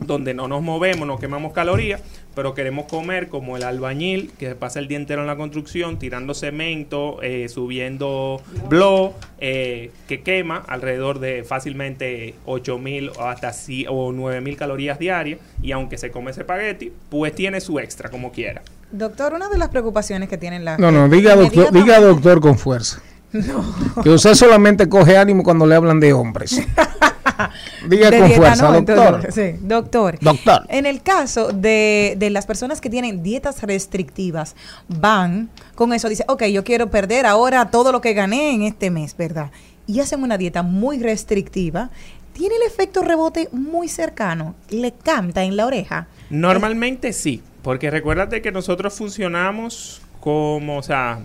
donde 0.00 0.34
no 0.34 0.48
nos 0.48 0.62
movemos, 0.62 1.06
no 1.06 1.18
quemamos 1.18 1.52
calorías, 1.52 2.02
pero 2.34 2.54
queremos 2.54 2.86
comer 2.86 3.28
como 3.28 3.56
el 3.56 3.62
albañil 3.62 4.32
que 4.38 4.48
se 4.48 4.54
pasa 4.54 4.78
el 4.78 4.88
día 4.88 4.98
entero 4.98 5.20
en 5.20 5.26
la 5.26 5.36
construcción 5.36 5.98
tirando 5.98 6.34
cemento, 6.34 7.22
eh, 7.22 7.48
subiendo 7.48 8.40
blow, 8.68 9.14
eh, 9.38 9.90
que 10.08 10.22
quema 10.22 10.56
alrededor 10.66 11.18
de 11.18 11.44
fácilmente 11.44 12.34
8 12.46 12.78
mil 12.78 13.10
o 13.10 13.24
hasta 13.24 13.52
si, 13.52 13.86
o 13.88 14.12
9 14.12 14.40
mil 14.40 14.56
calorías 14.56 14.98
diarias 14.98 15.38
y 15.62 15.72
aunque 15.72 15.98
se 15.98 16.10
come 16.10 16.30
ese 16.30 16.40
espagueti, 16.40 16.92
pues 17.08 17.34
tiene 17.34 17.60
su 17.60 17.78
extra 17.78 18.10
como 18.10 18.32
quiera. 18.32 18.62
Doctor, 18.90 19.34
una 19.34 19.48
de 19.48 19.58
las 19.58 19.68
preocupaciones 19.68 20.28
que 20.28 20.38
tienen 20.38 20.64
las... 20.64 20.78
No, 20.78 20.92
no, 20.92 21.08
diga 21.08 21.34
doctor, 21.34 21.72
diga 21.72 22.00
doctor 22.00 22.40
con 22.40 22.58
fuerza. 22.58 23.02
Que 24.02 24.10
usted 24.10 24.34
solamente 24.34 24.88
coge 24.88 25.16
ánimo 25.16 25.42
cuando 25.42 25.66
le 25.66 25.74
hablan 25.74 25.98
de 25.98 26.12
hombres. 26.12 26.62
Diga 27.88 28.10
De 28.10 28.18
con 28.18 28.28
dieta, 28.28 28.42
fuerza, 28.42 28.64
¿no? 28.64 28.72
doctor. 28.72 28.96
Entonces, 28.96 29.34
sí, 29.34 29.66
doctor. 29.66 30.18
Doctor. 30.20 30.66
En 30.68 30.86
el 30.86 31.02
caso 31.02 31.52
de, 31.52 32.14
de 32.18 32.30
las 32.30 32.46
personas 32.46 32.80
que 32.80 32.90
tienen 32.90 33.22
dietas 33.22 33.62
restrictivas, 33.62 34.56
van 34.88 35.50
con 35.74 35.92
eso, 35.92 36.08
dice, 36.08 36.24
ok, 36.28 36.44
yo 36.44 36.64
quiero 36.64 36.90
perder 36.90 37.26
ahora 37.26 37.70
todo 37.70 37.92
lo 37.92 38.00
que 38.00 38.14
gané 38.14 38.52
en 38.54 38.62
este 38.62 38.90
mes, 38.90 39.16
¿verdad? 39.16 39.50
Y 39.86 40.00
hacen 40.00 40.22
una 40.22 40.38
dieta 40.38 40.62
muy 40.62 40.98
restrictiva, 40.98 41.90
tiene 42.32 42.56
el 42.56 42.62
efecto 42.62 43.02
rebote 43.02 43.48
muy 43.52 43.88
cercano, 43.88 44.54
le 44.70 44.92
canta 44.92 45.44
en 45.44 45.56
la 45.56 45.66
oreja. 45.66 46.08
Normalmente 46.30 47.12
sí, 47.12 47.42
porque 47.62 47.90
recuérdate 47.90 48.42
que 48.42 48.50
nosotros 48.52 48.94
funcionamos 48.94 50.02
como, 50.20 50.78
o 50.78 50.82
sea, 50.82 51.20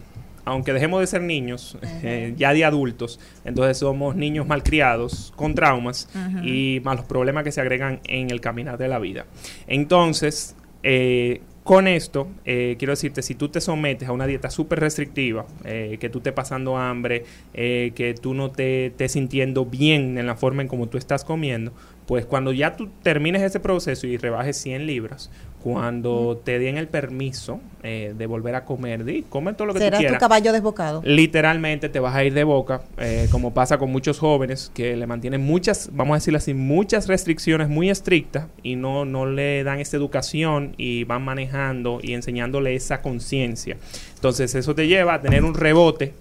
aunque 0.50 0.74
dejemos 0.74 1.00
de 1.00 1.08
ser 1.08 1.22
niños, 1.22 1.78
eh, 2.04 2.34
ya 2.38 2.54
de 2.54 2.66
adultos, 2.66 3.20
entonces 3.46 3.78
somos 3.78 4.16
niños 4.16 4.48
malcriados, 4.48 5.34
con 5.36 5.56
traumas 5.56 6.10
y 6.44 6.82
más 6.84 6.98
los 6.98 7.06
problemas 7.06 7.44
que 7.44 7.52
se 7.52 7.62
agregan 7.62 8.00
en 8.08 8.30
el 8.30 8.42
caminar 8.42 8.78
de 8.78 8.88
la 8.88 9.00
vida. 9.00 9.26
Entonces, 9.68 10.56
eh, 10.84 11.42
con 11.70 11.88
esto, 11.88 12.30
eh, 12.46 12.78
quiero 12.80 12.94
decirte, 12.94 13.22
si 13.22 13.36
tú 13.36 13.50
te 13.50 13.62
sometes 13.62 14.10
a 14.10 14.12
una 14.12 14.26
dieta 14.26 14.50
súper 14.50 14.80
restrictiva, 14.80 15.46
eh, 15.66 15.98
que 16.00 16.10
tú 16.10 16.18
estés 16.18 16.34
pasando 16.34 16.78
hambre, 16.78 17.26
eh, 17.54 17.92
que 17.94 18.16
tú 18.16 18.34
no 18.34 18.50
te 18.50 18.88
estés 18.88 19.12
sintiendo 19.12 19.68
bien 19.68 20.18
en 20.18 20.26
la 20.26 20.36
forma 20.36 20.64
en 20.64 20.68
como 20.68 20.88
tú 20.90 20.98
estás 20.98 21.24
comiendo, 21.24 21.72
Pues 22.08 22.26
cuando 22.26 22.54
ya 22.54 22.76
tú 22.76 22.90
termines 23.04 23.44
ese 23.44 23.60
proceso 23.60 24.08
y 24.08 24.18
rebajes 24.18 24.58
100 24.58 24.88
libras, 24.88 25.30
cuando 25.64 26.42
te 26.44 26.58
den 26.58 26.78
el 26.78 26.88
permiso 26.88 27.60
eh, 27.84 28.14
de 28.18 28.26
volver 28.26 28.56
a 28.56 28.66
comer, 28.66 29.04
di, 29.04 29.24
come 29.28 29.54
todo 29.54 29.68
lo 29.68 29.74
que 29.74 29.80
tú 29.80 29.86
Será 29.86 29.98
tu 29.98 30.02
quieras. 30.02 30.20
caballo 30.20 30.54
desbocado. 30.54 31.02
Literalmente 31.04 31.90
te 31.90 32.00
vas 32.00 32.16
a 32.16 32.24
ir 32.24 32.34
de 32.34 32.44
boca, 32.44 32.82
eh, 32.98 33.28
como 33.32 33.54
pasa 33.54 33.78
con 33.78 33.92
muchos 33.92 34.20
jóvenes 34.20 34.72
que 34.74 34.96
le 34.96 35.06
mantienen 35.06 35.42
muchas, 35.42 35.90
vamos 35.94 36.16
a 36.16 36.18
decirlo 36.18 36.38
así, 36.38 36.54
muchas 36.54 37.08
restricciones 37.08 37.68
muy 37.70 37.90
estrictas 37.90 38.48
y 38.64 38.76
no, 38.76 39.06
no 39.06 39.26
le 39.26 39.64
dan 39.64 39.80
esa 39.80 39.98
educación 39.98 40.76
y 40.78 41.04
van 41.04 41.24
manejando 41.24 42.00
y 42.02 42.14
enseñándole 42.14 42.76
esa 42.76 43.02
conciencia. 43.02 43.78
Entonces 44.16 44.56
eso 44.56 44.76
te 44.76 44.88
lleva 44.88 45.16
a 45.16 45.22
tener 45.22 45.44
un 45.44 45.54
rebote 45.54 46.14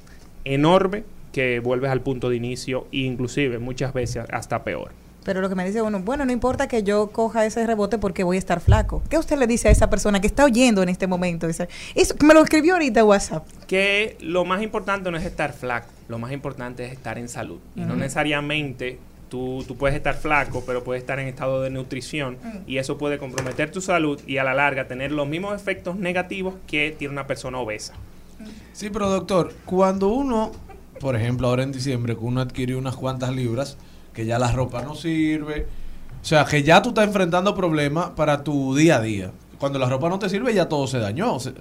enorme 0.44 1.04
que 1.32 1.60
vuelves 1.60 1.90
al 1.90 2.00
punto 2.00 2.28
de 2.30 2.36
inicio 2.36 2.86
e 2.90 2.98
inclusive 2.98 3.58
muchas 3.58 3.92
veces 3.92 4.24
hasta 4.30 4.64
peor. 4.64 4.90
Pero 5.24 5.40
lo 5.40 5.48
que 5.48 5.54
me 5.54 5.64
dice 5.66 5.82
uno, 5.82 6.00
bueno, 6.00 6.24
no 6.24 6.32
importa 6.32 6.68
que 6.68 6.82
yo 6.82 7.08
coja 7.08 7.44
ese 7.44 7.66
rebote 7.66 7.98
porque 7.98 8.24
voy 8.24 8.36
a 8.36 8.38
estar 8.38 8.60
flaco. 8.60 9.02
¿Qué 9.10 9.18
usted 9.18 9.38
le 9.38 9.46
dice 9.46 9.68
a 9.68 9.70
esa 9.70 9.90
persona 9.90 10.20
que 10.20 10.26
está 10.26 10.44
oyendo 10.44 10.82
en 10.82 10.88
este 10.88 11.06
momento? 11.06 11.46
Dice, 11.46 11.68
eso 11.94 12.14
me 12.22 12.34
lo 12.34 12.42
escribió 12.42 12.74
ahorita 12.74 13.00
en 13.00 13.06
WhatsApp. 13.06 13.46
que 13.66 14.16
lo 14.20 14.44
más 14.44 14.62
importante 14.62 15.10
no 15.10 15.18
es 15.18 15.24
estar 15.24 15.52
flaco, 15.52 15.88
lo 16.08 16.18
más 16.18 16.32
importante 16.32 16.86
es 16.86 16.92
estar 16.92 17.18
en 17.18 17.28
salud. 17.28 17.58
Y 17.76 17.80
no 17.80 17.94
necesariamente 17.96 18.98
tú, 19.28 19.64
tú 19.66 19.76
puedes 19.76 19.96
estar 19.96 20.16
flaco, 20.16 20.62
pero 20.66 20.82
puedes 20.82 21.02
estar 21.02 21.18
en 21.18 21.28
estado 21.28 21.60
de 21.62 21.70
nutrición 21.70 22.38
y 22.66 22.78
eso 22.78 22.96
puede 22.96 23.18
comprometer 23.18 23.70
tu 23.70 23.80
salud 23.80 24.18
y 24.26 24.38
a 24.38 24.44
la 24.44 24.54
larga 24.54 24.88
tener 24.88 25.12
los 25.12 25.28
mismos 25.28 25.54
efectos 25.54 25.96
negativos 25.96 26.54
que 26.66 26.94
tiene 26.98 27.12
una 27.12 27.26
persona 27.26 27.58
obesa. 27.58 27.94
Sí, 28.72 28.88
pero 28.90 29.10
doctor, 29.10 29.52
cuando 29.66 30.08
uno, 30.08 30.52
por 31.00 31.16
ejemplo, 31.16 31.48
ahora 31.48 31.62
en 31.64 31.72
diciembre, 31.72 32.14
que 32.16 32.24
uno 32.24 32.40
adquirió 32.40 32.78
unas 32.78 32.96
cuantas 32.96 33.34
libras, 33.34 33.76
que 34.18 34.26
ya 34.26 34.36
la 34.36 34.50
ropa 34.50 34.82
no 34.82 34.96
sirve, 34.96 35.64
o 36.20 36.24
sea, 36.24 36.44
que 36.44 36.64
ya 36.64 36.82
tú 36.82 36.88
estás 36.88 37.06
enfrentando 37.06 37.54
problemas 37.54 38.10
para 38.16 38.42
tu 38.42 38.74
día 38.74 38.96
a 38.96 39.00
día. 39.00 39.30
Cuando 39.60 39.78
la 39.78 39.88
ropa 39.88 40.08
no 40.08 40.18
te 40.18 40.28
sirve, 40.28 40.52
ya 40.52 40.68
todo 40.68 40.88
se 40.88 40.98
dañó. 40.98 41.34
O 41.34 41.38
sea, 41.38 41.52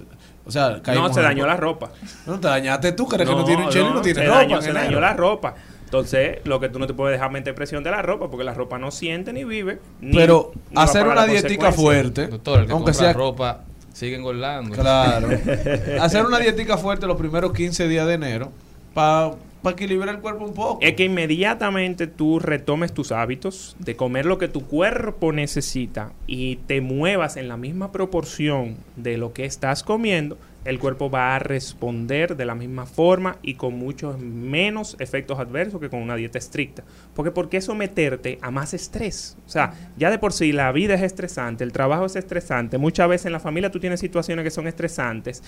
o 0.44 0.50
sea, 0.50 0.80
No, 0.92 1.14
se 1.14 1.20
dañó 1.22 1.46
la 1.46 1.56
ropa. 1.56 1.90
No, 2.26 2.40
te 2.40 2.48
dañaste 2.48 2.90
tú, 2.92 3.06
crees 3.06 3.28
que 3.28 3.34
no 3.36 3.44
tiene 3.44 3.62
un 3.64 3.70
chelo 3.70 3.90
y 3.90 3.94
no 3.94 4.00
tiene 4.02 4.20
se 4.22 4.26
ropa. 4.26 4.38
dañó, 4.38 4.60
se 4.60 4.70
enero. 4.70 4.84
dañó 4.86 5.00
la 5.00 5.12
ropa. 5.14 5.54
Entonces, 5.84 6.38
lo 6.44 6.58
que 6.58 6.68
tú 6.68 6.80
no 6.80 6.88
te 6.88 6.94
puedes 6.94 7.16
dejar 7.16 7.30
meter 7.30 7.54
presión 7.54 7.84
de 7.84 7.92
la 7.92 8.02
ropa, 8.02 8.28
porque 8.28 8.42
la 8.44 8.54
ropa 8.54 8.76
no 8.76 8.90
siente 8.90 9.32
ni 9.32 9.44
vive. 9.44 9.78
ni- 10.00 10.16
Pero 10.16 10.50
ni 10.70 10.82
hacer 10.82 11.06
una 11.06 11.26
dietica 11.26 11.70
fuerte, 11.70 12.26
Doctor, 12.26 12.58
el 12.60 12.66
que 12.66 12.72
aunque 12.72 12.90
compra 12.90 12.94
sea 12.94 13.12
ropa 13.12 13.60
sigue 13.92 14.16
engordando. 14.16 14.74
Claro. 14.74 15.28
hacer 16.00 16.26
una 16.26 16.38
dietica 16.40 16.76
fuerte 16.76 17.06
los 17.06 17.16
primeros 17.16 17.52
15 17.52 17.86
días 17.86 18.06
de 18.08 18.14
enero 18.14 18.50
para 18.94 19.30
equilibrar 19.64 20.14
el 20.14 20.20
cuerpo 20.20 20.44
un 20.44 20.54
poco. 20.54 20.78
Es 20.80 20.94
que 20.94 21.04
inmediatamente 21.04 22.06
tú 22.06 22.38
retomes 22.38 22.92
tus 22.92 23.12
hábitos 23.12 23.76
de 23.78 23.96
comer 23.96 24.26
lo 24.26 24.38
que 24.38 24.48
tu 24.48 24.66
cuerpo 24.66 25.32
necesita 25.32 26.12
y 26.26 26.56
te 26.56 26.80
muevas 26.80 27.36
en 27.36 27.48
la 27.48 27.56
misma 27.56 27.92
proporción 27.92 28.76
de 28.96 29.18
lo 29.18 29.32
que 29.32 29.44
estás 29.44 29.82
comiendo, 29.82 30.38
el 30.64 30.78
cuerpo 30.78 31.08
va 31.08 31.34
a 31.34 31.38
responder 31.38 32.36
de 32.36 32.44
la 32.44 32.54
misma 32.54 32.84
forma 32.84 33.38
y 33.42 33.54
con 33.54 33.78
muchos 33.78 34.18
menos 34.18 34.96
efectos 34.98 35.38
adversos 35.38 35.80
que 35.80 35.88
con 35.88 36.02
una 36.02 36.14
dieta 36.16 36.36
estricta. 36.36 36.84
Porque 37.14 37.30
¿por 37.30 37.48
qué 37.48 37.60
someterte 37.60 38.38
a 38.42 38.50
más 38.50 38.74
estrés? 38.74 39.38
O 39.46 39.48
sea, 39.48 39.72
ya 39.96 40.10
de 40.10 40.18
por 40.18 40.32
sí 40.32 40.52
la 40.52 40.70
vida 40.72 40.94
es 40.94 41.02
estresante, 41.02 41.64
el 41.64 41.72
trabajo 41.72 42.04
es 42.04 42.16
estresante, 42.16 42.76
muchas 42.76 43.08
veces 43.08 43.26
en 43.26 43.32
la 43.32 43.40
familia 43.40 43.70
tú 43.70 43.80
tienes 43.80 44.00
situaciones 44.00 44.42
que 44.42 44.50
son 44.50 44.66
estresantes, 44.66 45.42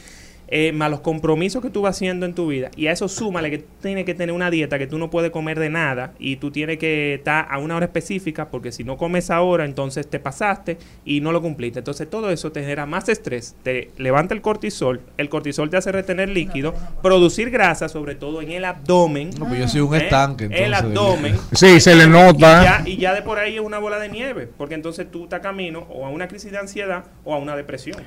eh, 0.50 0.72
más 0.72 0.90
los 0.90 1.00
compromisos 1.00 1.62
que 1.62 1.70
tú 1.70 1.82
vas 1.82 1.96
haciendo 1.96 2.26
en 2.26 2.34
tu 2.34 2.48
vida, 2.48 2.70
y 2.76 2.86
a 2.88 2.92
eso 2.92 3.08
súmale 3.08 3.50
que 3.50 3.58
tú 3.58 3.64
tienes 3.82 4.04
que 4.04 4.14
tener 4.14 4.34
una 4.34 4.50
dieta 4.50 4.78
que 4.78 4.86
tú 4.86 4.98
no 4.98 5.10
puedes 5.10 5.30
comer 5.30 5.58
de 5.58 5.70
nada 5.70 6.12
y 6.18 6.36
tú 6.36 6.50
tienes 6.50 6.78
que 6.78 7.14
estar 7.14 7.46
a 7.50 7.58
una 7.58 7.76
hora 7.76 7.86
específica 7.86 8.48
porque 8.50 8.72
si 8.72 8.84
no 8.84 8.96
comes 8.96 9.30
ahora 9.30 9.64
entonces 9.64 10.08
te 10.08 10.18
pasaste 10.20 10.78
y 11.04 11.20
no 11.20 11.32
lo 11.32 11.40
cumpliste. 11.42 11.78
Entonces 11.80 12.08
todo 12.08 12.30
eso 12.30 12.52
te 12.52 12.60
genera 12.60 12.86
más 12.86 13.08
estrés, 13.08 13.54
te 13.62 13.90
levanta 13.98 14.34
el 14.34 14.40
cortisol, 14.40 15.00
el 15.16 15.28
cortisol 15.28 15.70
te 15.70 15.76
hace 15.76 15.92
retener 15.92 16.28
líquido, 16.28 16.74
producir 17.02 17.50
grasa, 17.50 17.88
sobre 17.88 18.14
todo 18.14 18.42
en 18.42 18.50
el 18.50 18.64
abdomen. 18.64 19.30
No, 19.38 19.46
pues 19.46 19.60
yo 19.60 19.68
soy 19.68 19.80
un 19.80 19.94
estanque, 19.94 20.44
El 20.46 20.52
entonces, 20.52 20.84
abdomen. 20.84 21.36
Sí, 21.52 21.80
se 21.80 21.94
le 21.94 22.04
Y 22.04 22.08
nota. 22.08 22.62
ya, 22.62 22.82
y 22.88 22.96
ya 22.96 23.14
de 23.14 23.22
por 23.22 23.38
ahí 23.38 23.56
es 23.56 23.60
una 23.60 23.78
bola 23.78 23.98
de 23.98 24.08
nieve, 24.08 24.48
porque 24.56 24.74
entonces 24.74 25.10
tú 25.10 25.24
estás 25.24 25.40
camino 25.40 25.86
o 25.90 26.06
a 26.06 26.10
una 26.10 26.28
crisis 26.28 26.50
de 26.52 26.58
ansiedad 26.58 27.04
o 27.24 27.34
a 27.34 27.38
una 27.38 27.56
depresión. 27.56 27.98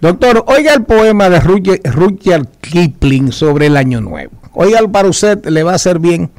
Doctor, 0.00 0.44
oiga 0.46 0.74
el 0.74 0.84
poema 0.84 1.28
de 1.28 1.40
Rudyard, 1.40 1.80
Rudyard 1.92 2.48
Kipling 2.60 3.32
sobre 3.32 3.66
el 3.66 3.76
año 3.76 4.00
nuevo. 4.00 4.32
Oiga, 4.54 4.80
para 4.90 5.08
usted 5.08 5.44
le 5.46 5.62
va 5.62 5.72
a 5.72 5.76
hacer 5.76 5.98
bien. 5.98 6.30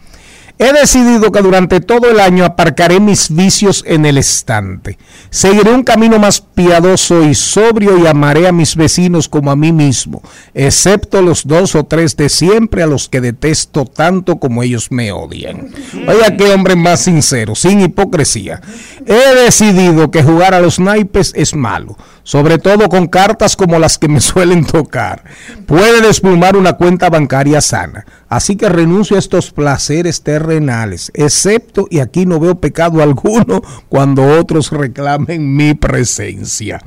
He 0.59 0.71
decidido 0.71 1.31
que 1.31 1.41
durante 1.41 1.81
todo 1.81 2.11
el 2.11 2.19
año 2.19 2.45
aparcaré 2.45 2.99
mis 2.99 3.35
vicios 3.35 3.83
en 3.87 4.05
el 4.05 4.19
estante. 4.19 4.99
Seguiré 5.31 5.71
un 5.73 5.83
camino 5.83 6.19
más 6.19 6.41
piadoso 6.41 7.23
y 7.23 7.33
sobrio 7.33 7.97
y 7.97 8.05
amaré 8.05 8.47
a 8.47 8.51
mis 8.51 8.75
vecinos 8.75 9.27
como 9.27 9.49
a 9.49 9.55
mí 9.55 9.71
mismo, 9.71 10.21
excepto 10.53 11.23
los 11.23 11.47
dos 11.47 11.73
o 11.75 11.85
tres 11.85 12.15
de 12.15 12.29
siempre 12.29 12.83
a 12.83 12.87
los 12.87 13.09
que 13.09 13.19
detesto 13.19 13.85
tanto 13.85 14.37
como 14.37 14.61
ellos 14.61 14.91
me 14.91 15.11
odian. 15.11 15.71
Oiga, 16.07 16.37
qué 16.37 16.53
hombre 16.53 16.75
más 16.75 17.01
sincero, 17.01 17.55
sin 17.55 17.81
hipocresía. 17.81 18.61
He 19.07 19.43
decidido 19.43 20.11
que 20.11 20.21
jugar 20.21 20.53
a 20.53 20.61
los 20.61 20.79
naipes 20.79 21.33
es 21.35 21.55
malo, 21.55 21.97
sobre 22.23 22.57
todo 22.57 22.89
con 22.89 23.07
cartas 23.07 23.55
como 23.55 23.79
las 23.79 23.97
que 23.97 24.07
me 24.07 24.21
suelen 24.21 24.65
tocar. 24.65 25.23
Puede 25.65 26.01
desplumar 26.01 26.55
una 26.55 26.73
cuenta 26.73 27.09
bancaria 27.09 27.61
sana. 27.61 28.05
Así 28.29 28.55
que 28.55 28.67
renuncio 28.67 29.15
a 29.15 29.19
estos 29.19 29.51
placeres 29.51 30.23
terrenales, 30.23 31.11
excepto, 31.13 31.85
y 31.91 31.99
aquí 31.99 32.25
no 32.25 32.39
veo 32.39 32.55
pecado 32.55 33.03
alguno, 33.03 33.61
cuando 33.89 34.39
otros 34.39 34.71
reclamen 34.71 35.55
mi 35.55 35.75
presencia. 35.75 36.81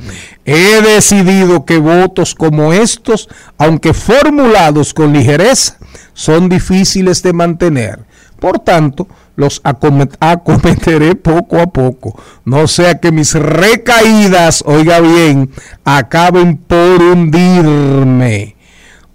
He 0.45 0.83
decidido 0.83 1.65
que 1.65 1.79
votos 1.79 2.35
como 2.35 2.73
estos, 2.73 3.29
aunque 3.59 3.95
formulados 3.95 4.93
con 4.93 5.13
ligereza, 5.13 5.79
son 6.15 6.49
difíciles 6.49 7.23
de 7.23 7.33
mantener. 7.33 8.01
Por 8.41 8.59
tanto, 8.59 9.07
los 9.37 9.63
acomet- 9.63 10.17
acometeré 10.21 11.15
poco 11.15 11.61
a 11.61 11.67
poco. 11.67 12.21
No 12.45 12.67
sea 12.67 12.99
que 12.99 13.13
mis 13.13 13.35
recaídas, 13.35 14.63
oiga 14.67 15.01
bien, 15.01 15.51
acaben 15.85 16.57
por 16.57 17.01
hundirme. 17.03 18.57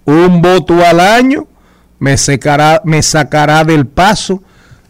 Un 0.04 0.40
voto 0.42 0.84
al 0.84 1.00
año 1.00 1.46
me, 1.98 2.16
secará, 2.16 2.80
me 2.84 3.02
sacará 3.02 3.64
del 3.64 3.86
paso 3.86 4.42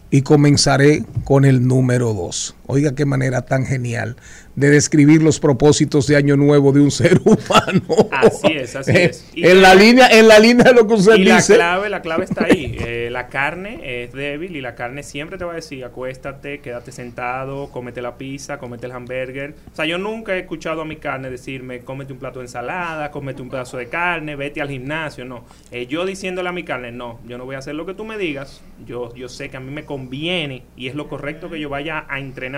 y 0.09 0.21
comenzaré 0.21 1.03
con 1.23 1.45
el 1.45 1.67
número 1.67 2.13
dos. 2.13 2.55
Oiga 2.65 2.95
qué 2.95 3.05
manera 3.05 3.43
tan 3.43 3.65
genial 3.65 4.15
de 4.55 4.69
describir 4.69 5.21
los 5.21 5.39
propósitos 5.39 6.07
de 6.07 6.15
año 6.15 6.37
nuevo 6.37 6.71
de 6.71 6.79
un 6.79 6.91
ser 6.91 7.19
humano. 7.23 8.09
Así 8.11 8.53
es, 8.53 8.75
así 8.75 8.91
es. 8.91 9.29
Y 9.33 9.47
en 9.47 9.61
la 9.61 9.75
línea, 9.75 10.07
en 10.07 10.27
la 10.27 10.39
línea 10.39 10.65
de 10.65 10.73
lo 10.73 10.87
que 10.87 10.93
usted 10.93 11.15
y 11.15 11.25
la 11.25 11.37
dice. 11.37 11.55
clave, 11.55 11.89
la 11.89 12.01
clave 12.01 12.25
está 12.25 12.45
ahí. 12.45 12.77
Eh, 12.83 13.09
la 13.11 13.27
carne 13.27 14.03
es 14.03 14.11
débil 14.11 14.55
y 14.55 14.61
la 14.61 14.75
carne 14.75 15.03
siempre 15.03 15.37
te 15.37 15.45
va 15.45 15.53
a 15.53 15.55
decir, 15.55 15.85
acuéstate, 15.85 16.59
quédate 16.59 16.91
sentado, 16.91 17.69
cómete 17.71 18.01
la 18.01 18.17
pizza, 18.17 18.57
cómete 18.57 18.87
el 18.87 18.91
hamburger. 18.91 19.55
O 19.71 19.75
sea, 19.75 19.85
yo 19.85 19.97
nunca 19.97 20.35
he 20.35 20.39
escuchado 20.39 20.81
a 20.81 20.85
mi 20.85 20.97
carne 20.97 21.29
decirme, 21.29 21.79
cómete 21.79 22.13
un 22.13 22.19
plato 22.19 22.39
de 22.39 22.45
ensalada, 22.45 23.09
cómete 23.11 23.41
un 23.41 23.49
pedazo 23.49 23.77
de 23.77 23.87
carne, 23.87 24.35
vete 24.35 24.61
al 24.61 24.69
gimnasio. 24.69 25.23
No. 25.23 25.45
Eh, 25.71 25.87
yo 25.87 26.05
diciéndole 26.05 26.49
a 26.49 26.51
mi 26.51 26.63
carne, 26.63 26.91
no, 26.91 27.19
yo 27.25 27.37
no 27.37 27.45
voy 27.45 27.55
a 27.55 27.59
hacer 27.59 27.75
lo 27.75 27.85
que 27.85 27.93
tú 27.93 28.03
me 28.03 28.17
digas. 28.17 28.61
Yo, 28.85 29.13
yo 29.15 29.29
sé 29.29 29.49
que 29.49 29.57
a 29.57 29.61
mí 29.61 29.71
me 29.71 29.85
conviene 29.85 30.63
y 30.75 30.87
es 30.87 30.95
lo 30.95 31.07
correcto 31.07 31.49
que 31.49 31.59
yo 31.59 31.69
vaya 31.69 32.05
a 32.09 32.19
entrenar 32.19 32.52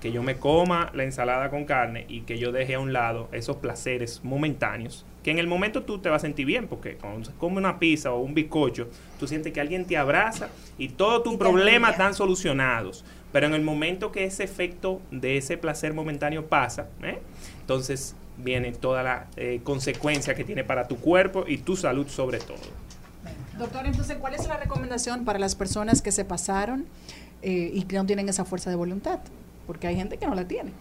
que 0.00 0.12
yo 0.12 0.22
me 0.22 0.36
coma 0.36 0.90
la 0.92 1.04
ensalada 1.04 1.48
con 1.50 1.64
carne 1.64 2.04
y 2.08 2.22
que 2.22 2.38
yo 2.38 2.52
deje 2.52 2.74
a 2.74 2.80
un 2.80 2.92
lado 2.92 3.28
esos 3.32 3.56
placeres 3.56 4.20
momentáneos, 4.22 5.06
que 5.22 5.30
en 5.30 5.38
el 5.38 5.46
momento 5.46 5.82
tú 5.82 5.98
te 5.98 6.10
vas 6.10 6.22
a 6.22 6.26
sentir 6.26 6.44
bien, 6.44 6.68
porque 6.68 6.96
cuando 6.96 7.24
se 7.24 7.32
come 7.36 7.56
una 7.56 7.78
pizza 7.78 8.12
o 8.12 8.20
un 8.20 8.34
bizcocho, 8.34 8.88
tú 9.18 9.26
sientes 9.26 9.52
que 9.52 9.60
alguien 9.60 9.86
te 9.86 9.96
abraza 9.96 10.48
y 10.76 10.90
todos 10.90 11.22
tus 11.22 11.36
problemas 11.36 11.92
están 11.92 12.14
solucionados. 12.14 13.04
Pero 13.32 13.46
en 13.46 13.54
el 13.54 13.62
momento 13.62 14.12
que 14.12 14.24
ese 14.24 14.44
efecto 14.44 15.00
de 15.10 15.38
ese 15.38 15.56
placer 15.56 15.94
momentáneo 15.94 16.46
pasa, 16.46 16.88
¿eh? 17.02 17.18
entonces 17.60 18.14
viene 18.36 18.72
toda 18.72 19.02
la 19.02 19.26
eh, 19.36 19.60
consecuencia 19.64 20.34
que 20.34 20.44
tiene 20.44 20.64
para 20.64 20.86
tu 20.86 20.98
cuerpo 20.98 21.44
y 21.46 21.58
tu 21.58 21.76
salud 21.76 22.06
sobre 22.08 22.38
todo. 22.38 22.60
Doctor, 23.58 23.86
entonces, 23.86 24.16
¿cuál 24.18 24.34
es 24.34 24.46
la 24.46 24.56
recomendación 24.56 25.24
para 25.24 25.38
las 25.38 25.54
personas 25.54 26.02
que 26.02 26.12
se 26.12 26.24
pasaron 26.24 26.86
eh, 27.44 27.70
y 27.72 27.82
que 27.82 27.96
no 27.96 28.06
tienen 28.06 28.28
esa 28.28 28.44
fuerza 28.44 28.70
de 28.70 28.76
voluntad? 28.76 29.20
Porque 29.66 29.86
hay 29.86 29.96
gente 29.96 30.16
que 30.16 30.26
no 30.26 30.34
la 30.34 30.48
tiene. 30.48 30.72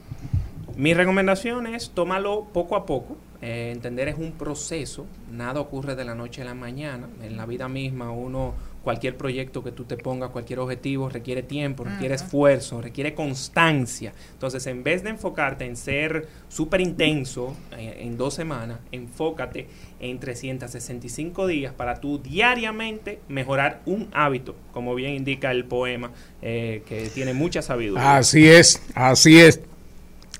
Mi 0.75 0.93
recomendación 0.93 1.67
es 1.67 1.91
tómalo 1.91 2.45
poco 2.51 2.75
a 2.75 2.85
poco. 2.85 3.17
Eh, 3.41 3.71
entender 3.71 4.07
es 4.07 4.17
un 4.17 4.31
proceso, 4.31 5.05
nada 5.31 5.59
ocurre 5.59 5.95
de 5.95 6.05
la 6.05 6.15
noche 6.15 6.41
a 6.41 6.45
la 6.45 6.53
mañana. 6.53 7.07
En 7.21 7.37
la 7.37 7.45
vida 7.45 7.67
misma 7.67 8.09
uno, 8.11 8.53
cualquier 8.83 9.15
proyecto 9.15 9.63
que 9.63 9.71
tú 9.71 9.85
te 9.85 9.95
pongas, 9.95 10.29
cualquier 10.31 10.59
objetivo 10.59 11.09
requiere 11.09 11.41
tiempo, 11.41 11.85
requiere 11.85 12.15
esfuerzo, 12.15 12.81
requiere 12.81 13.13
constancia. 13.13 14.13
Entonces, 14.33 14.67
en 14.67 14.83
vez 14.83 15.03
de 15.03 15.11
enfocarte 15.11 15.65
en 15.65 15.77
ser 15.77 16.27
súper 16.49 16.81
intenso 16.81 17.55
eh, 17.77 17.99
en 18.01 18.17
dos 18.17 18.33
semanas, 18.33 18.79
enfócate 18.91 19.67
en 20.01 20.19
365 20.19 21.47
días 21.47 21.73
para 21.73 22.01
tú 22.01 22.19
diariamente 22.19 23.19
mejorar 23.29 23.81
un 23.85 24.09
hábito, 24.11 24.53
como 24.73 24.93
bien 24.95 25.13
indica 25.13 25.51
el 25.51 25.63
poema, 25.63 26.11
eh, 26.41 26.83
que 26.85 27.09
tiene 27.09 27.33
mucha 27.33 27.61
sabiduría. 27.61 28.17
Así 28.17 28.47
es, 28.47 28.81
así 28.93 29.39
es. 29.39 29.61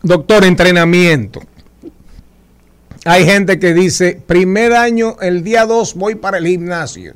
Doctor, 0.02 0.44
entrenamiento. 0.44 1.42
Hay 3.06 3.26
gente 3.26 3.58
que 3.58 3.74
dice, 3.74 4.22
primer 4.26 4.74
año, 4.74 5.16
el 5.22 5.44
día 5.44 5.66
2 5.66 5.96
voy 5.96 6.16
para 6.16 6.38
el 6.38 6.48
gimnasio. 6.48 7.14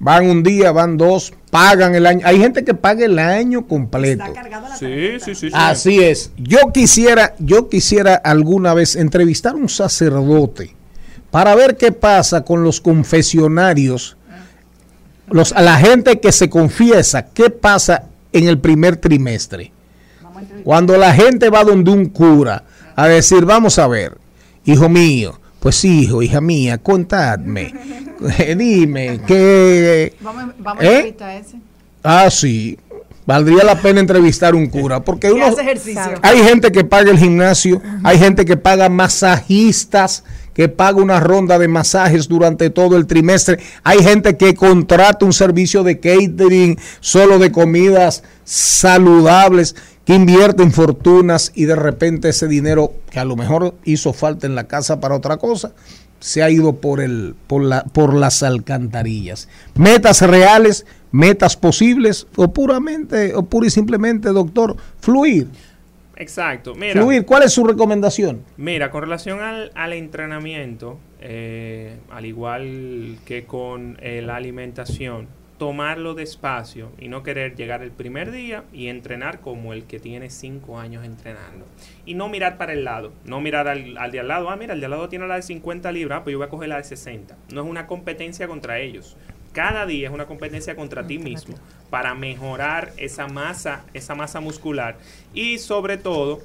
Van 0.00 0.26
un 0.26 0.42
día, 0.42 0.70
van 0.70 0.96
dos, 0.96 1.32
pagan 1.50 1.94
el 1.94 2.06
año. 2.06 2.20
Hay 2.24 2.38
gente 2.38 2.64
que 2.64 2.74
paga 2.74 3.04
el 3.04 3.18
año 3.18 3.66
completo. 3.66 4.24
Sí, 4.78 5.18
sí, 5.18 5.34
sí. 5.34 5.48
sí. 5.48 5.50
Así 5.52 6.00
es. 6.02 6.30
Yo 6.36 6.72
quisiera, 6.72 7.34
yo 7.38 7.68
quisiera 7.68 8.14
alguna 8.14 8.74
vez 8.74 8.94
entrevistar 8.94 9.54
a 9.54 9.56
un 9.56 9.68
sacerdote 9.68 10.76
para 11.30 11.54
ver 11.54 11.76
qué 11.76 11.92
pasa 11.92 12.42
con 12.44 12.62
los 12.62 12.80
confesionarios, 12.80 14.16
los, 15.30 15.52
a 15.52 15.62
la 15.62 15.76
gente 15.76 16.20
que 16.20 16.32
se 16.32 16.48
confiesa, 16.48 17.26
qué 17.26 17.50
pasa 17.50 18.04
en 18.32 18.48
el 18.48 18.58
primer 18.58 18.96
trimestre. 18.96 19.72
Cuando 20.64 20.96
la 20.96 21.12
gente 21.12 21.50
va 21.50 21.64
donde 21.64 21.90
un 21.90 22.06
cura 22.06 22.64
a 22.94 23.08
decir, 23.08 23.44
vamos 23.44 23.78
a 23.78 23.86
ver, 23.86 24.16
hijo 24.64 24.88
mío, 24.88 25.38
pues 25.60 25.84
hijo, 25.84 26.22
hija 26.22 26.40
mía, 26.40 26.78
contadme, 26.78 27.72
dime, 28.56 29.20
que... 29.26 30.14
Vamos, 30.20 30.54
vamos 30.58 30.84
¿Eh? 30.84 30.86
a 30.86 30.90
entrevistar 30.90 31.28
a 31.28 31.36
ese. 31.36 31.56
Ah, 32.02 32.30
sí. 32.30 32.78
Valdría 33.28 33.62
la 33.62 33.78
pena 33.82 34.00
entrevistar 34.00 34.54
a 34.54 34.56
un 34.56 34.68
cura, 34.68 35.04
porque 35.04 35.26
Que 35.26 35.34
uno, 35.34 35.44
hay 36.22 36.42
gente 36.44 36.72
que 36.72 36.82
paga 36.82 37.10
el 37.10 37.18
gimnasio, 37.18 37.82
hay 38.02 38.18
gente 38.18 38.46
que 38.46 38.56
paga 38.56 38.88
masajistas, 38.88 40.24
que 40.54 40.70
paga 40.70 41.02
una 41.02 41.20
ronda 41.20 41.58
de 41.58 41.68
masajes 41.68 42.26
durante 42.26 42.70
todo 42.70 42.96
el 42.96 43.06
trimestre, 43.06 43.58
hay 43.84 44.02
gente 44.02 44.38
que 44.38 44.54
contrata 44.54 45.26
un 45.26 45.34
servicio 45.34 45.82
de 45.82 46.00
catering 46.00 46.78
solo 47.00 47.38
de 47.38 47.52
comidas 47.52 48.22
saludables, 48.44 49.76
que 50.08 50.14
invierte 50.14 50.62
en 50.62 50.72
fortunas 50.72 51.52
y 51.54 51.66
de 51.66 51.76
repente 51.76 52.30
ese 52.30 52.48
dinero 52.48 52.94
que 53.10 53.20
a 53.20 53.26
lo 53.26 53.36
mejor 53.36 53.74
hizo 53.84 54.14
falta 54.14 54.46
en 54.46 54.54
la 54.54 54.66
casa 54.66 55.00
para 55.00 55.14
otra 55.14 55.36
cosa, 55.36 55.74
se 56.18 56.42
ha 56.42 56.48
ido 56.48 56.76
por 56.76 57.02
el 57.02 57.34
por 57.46 57.62
la 57.62 57.84
por 57.84 58.14
las 58.14 58.42
alcantarillas. 58.42 59.50
Metas 59.74 60.22
reales, 60.22 60.86
metas 61.12 61.58
posibles 61.58 62.26
o 62.36 62.50
puramente 62.54 63.34
o 63.34 63.42
pura 63.42 63.66
y 63.66 63.70
simplemente, 63.70 64.30
doctor, 64.30 64.78
fluir. 64.98 65.48
Exacto. 66.16 66.74
Mira, 66.74 66.94
Fluir, 66.94 67.26
¿cuál 67.26 67.42
es 67.42 67.52
su 67.52 67.64
recomendación? 67.64 68.40
Mira, 68.56 68.90
con 68.90 69.02
relación 69.02 69.40
al, 69.40 69.72
al 69.74 69.92
entrenamiento, 69.92 70.98
eh, 71.20 71.98
al 72.10 72.24
igual 72.24 73.18
que 73.26 73.44
con 73.44 73.98
eh, 74.00 74.22
la 74.22 74.36
alimentación, 74.36 75.28
tomarlo 75.58 76.14
despacio 76.14 76.92
y 76.98 77.08
no 77.08 77.22
querer 77.22 77.56
llegar 77.56 77.82
el 77.82 77.90
primer 77.90 78.30
día 78.30 78.64
y 78.72 78.86
entrenar 78.86 79.40
como 79.40 79.72
el 79.72 79.84
que 79.84 79.98
tiene 79.98 80.30
cinco 80.30 80.78
años 80.78 81.04
entrenando. 81.04 81.66
Y 82.06 82.14
no 82.14 82.28
mirar 82.28 82.56
para 82.56 82.72
el 82.72 82.84
lado, 82.84 83.12
no 83.24 83.40
mirar 83.40 83.68
al, 83.68 83.98
al 83.98 84.12
de 84.12 84.20
al 84.20 84.28
lado, 84.28 84.50
ah, 84.50 84.56
mira, 84.56 84.74
el 84.74 84.80
de 84.80 84.86
al 84.86 84.92
lado 84.92 85.08
tiene 85.08 85.26
la 85.26 85.36
de 85.36 85.42
50 85.42 85.92
libras, 85.92 86.20
ah, 86.20 86.24
pues 86.24 86.32
yo 86.32 86.38
voy 86.38 86.46
a 86.46 86.50
coger 86.50 86.68
la 86.68 86.76
de 86.76 86.84
60. 86.84 87.36
No 87.52 87.62
es 87.62 87.66
una 87.68 87.86
competencia 87.86 88.46
contra 88.46 88.78
ellos. 88.78 89.16
Cada 89.52 89.86
día 89.86 90.08
es 90.08 90.14
una 90.14 90.26
competencia 90.26 90.76
contra 90.76 91.06
ti 91.06 91.18
mismo 91.18 91.56
para 91.90 92.14
mejorar 92.14 92.92
esa 92.96 93.26
masa, 93.26 93.84
esa 93.94 94.14
masa 94.14 94.40
muscular 94.40 94.98
y 95.34 95.58
sobre 95.58 95.96
todo 95.96 96.40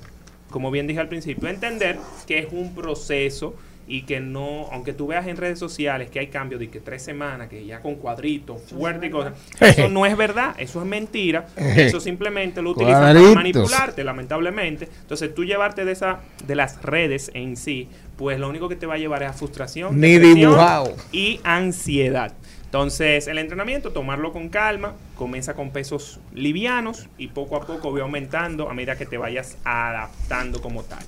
como 0.54 0.70
bien 0.70 0.86
dije 0.86 1.00
al 1.00 1.10
principio, 1.10 1.50
entender 1.50 1.98
que 2.28 2.38
es 2.38 2.54
un 2.54 2.76
proceso 2.76 3.56
y 3.88 4.04
que 4.04 4.20
no, 4.20 4.68
aunque 4.72 4.94
tú 4.94 5.08
veas 5.08 5.28
en 5.28 5.38
redes 5.38 5.60
sociales 5.60 6.10
que 6.10 6.20
hay 6.20 6.28
cambios 6.28 6.60
de 6.60 6.70
que 6.70 6.80
tres 6.80 7.02
semanas, 7.04 7.50
que 7.50 7.66
ya 7.66 7.82
con 7.82 7.96
cuadritos, 7.96 8.62
fuerte 8.64 9.08
y 9.08 9.10
cosas, 9.10 9.34
eso 9.60 9.90
no 9.90 10.06
es 10.06 10.16
verdad, 10.16 10.56
eso 10.58 10.80
es 10.82 10.88
mentira, 10.88 11.48
eso 11.58 12.00
simplemente 12.00 12.62
lo 12.62 12.72
utilizan 12.72 13.02
Cuadritos. 13.02 13.34
para 13.34 13.44
manipularte, 13.44 14.04
lamentablemente. 14.04 14.88
Entonces 15.02 15.34
tú 15.36 15.44
llevarte 15.44 15.86
de 15.86 15.92
esa, 15.92 16.20
de 16.48 16.56
las 16.56 16.82
redes 16.82 17.30
en 17.34 17.58
sí, 17.58 17.90
pues 18.18 18.40
lo 18.40 18.48
único 18.50 18.70
que 18.70 18.76
te 18.76 18.86
va 18.86 18.94
a 18.94 18.98
llevar 18.98 19.24
es 19.24 19.30
a 19.30 19.34
frustración, 19.34 20.00
Ni 20.00 20.14
depresión 20.14 20.36
dibujado. 20.52 20.96
y 21.12 21.40
ansiedad. 21.44 22.34
Entonces, 22.66 23.28
el 23.28 23.38
entrenamiento, 23.38 23.92
tomarlo 23.92 24.32
con 24.34 24.50
calma, 24.50 24.94
comienza 25.16 25.54
con 25.54 25.70
pesos 25.70 26.20
livianos 26.34 27.08
y 27.20 27.28
poco 27.28 27.56
a 27.56 27.68
poco 27.68 27.92
ve 27.94 28.02
aumentando 28.02 28.68
a 28.68 28.74
medida 28.74 28.98
que 28.98 29.06
te 29.06 29.18
vayas 29.18 29.58
adaptando 29.64 30.60
como 30.60 30.82
tal. 30.82 31.04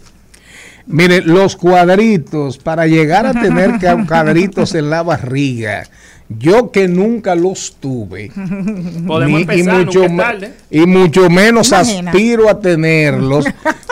Mire, 0.88 1.22
los 1.22 1.56
cuadritos, 1.56 2.58
para 2.58 2.86
llegar 2.88 3.26
a 3.26 3.34
tener 3.34 3.74
cuadritos 4.08 4.76
en 4.76 4.90
la 4.90 5.02
barriga, 5.04 5.84
yo 6.30 6.72
que 6.72 6.88
nunca 6.88 7.36
los 7.36 7.76
tuve, 7.80 8.32
Podemos 9.08 9.28
ni- 9.30 9.42
empezar, 9.42 9.82
es 9.90 10.12
me- 10.12 10.18
tarde. 10.24 10.54
y 10.72 10.86
mucho 10.86 11.30
menos 11.30 11.70
Imagina. 11.70 12.12
aspiro 12.12 12.50
a 12.50 12.60
tenerlos. 12.60 13.46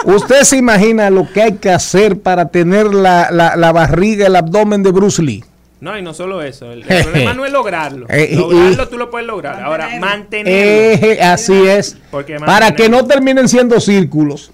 ¿Usted 0.05 0.41
se 0.43 0.57
imagina 0.57 1.09
lo 1.09 1.31
que 1.31 1.41
hay 1.43 1.53
que 1.53 1.69
hacer 1.71 2.19
para 2.19 2.49
tener 2.49 2.93
la, 2.93 3.29
la- 3.31 3.55
la 3.55 3.71
barriga, 3.71 4.27
el 4.27 4.35
abdomen 4.35 4.83
de 4.83 4.91
Bruce 4.91 5.21
Lee? 5.21 5.43
No, 5.79 5.97
y 5.97 6.01
no 6.01 6.13
solo 6.13 6.41
eso. 6.41 6.71
El, 6.71 6.83
el 6.87 7.03
problema 7.03 7.33
no 7.35 7.45
es 7.45 7.51
lograrlo. 7.51 8.05
Eh, 8.09 8.29
y- 8.31 8.35
lograrlo 8.35 8.87
tú 8.87 8.97
lo 8.97 9.09
puedes 9.09 9.27
lograr. 9.27 9.61
Ahora, 9.61 9.89
mantenerlo. 9.99 10.51
Eh, 11.07 11.19
así 11.21 11.53
es. 11.67 11.97
Porque 12.09 12.37
Para 12.39 12.73
que 12.73 12.87
no 12.89 13.05
terminen 13.05 13.47
siendo 13.49 13.79
círculos 13.81 14.51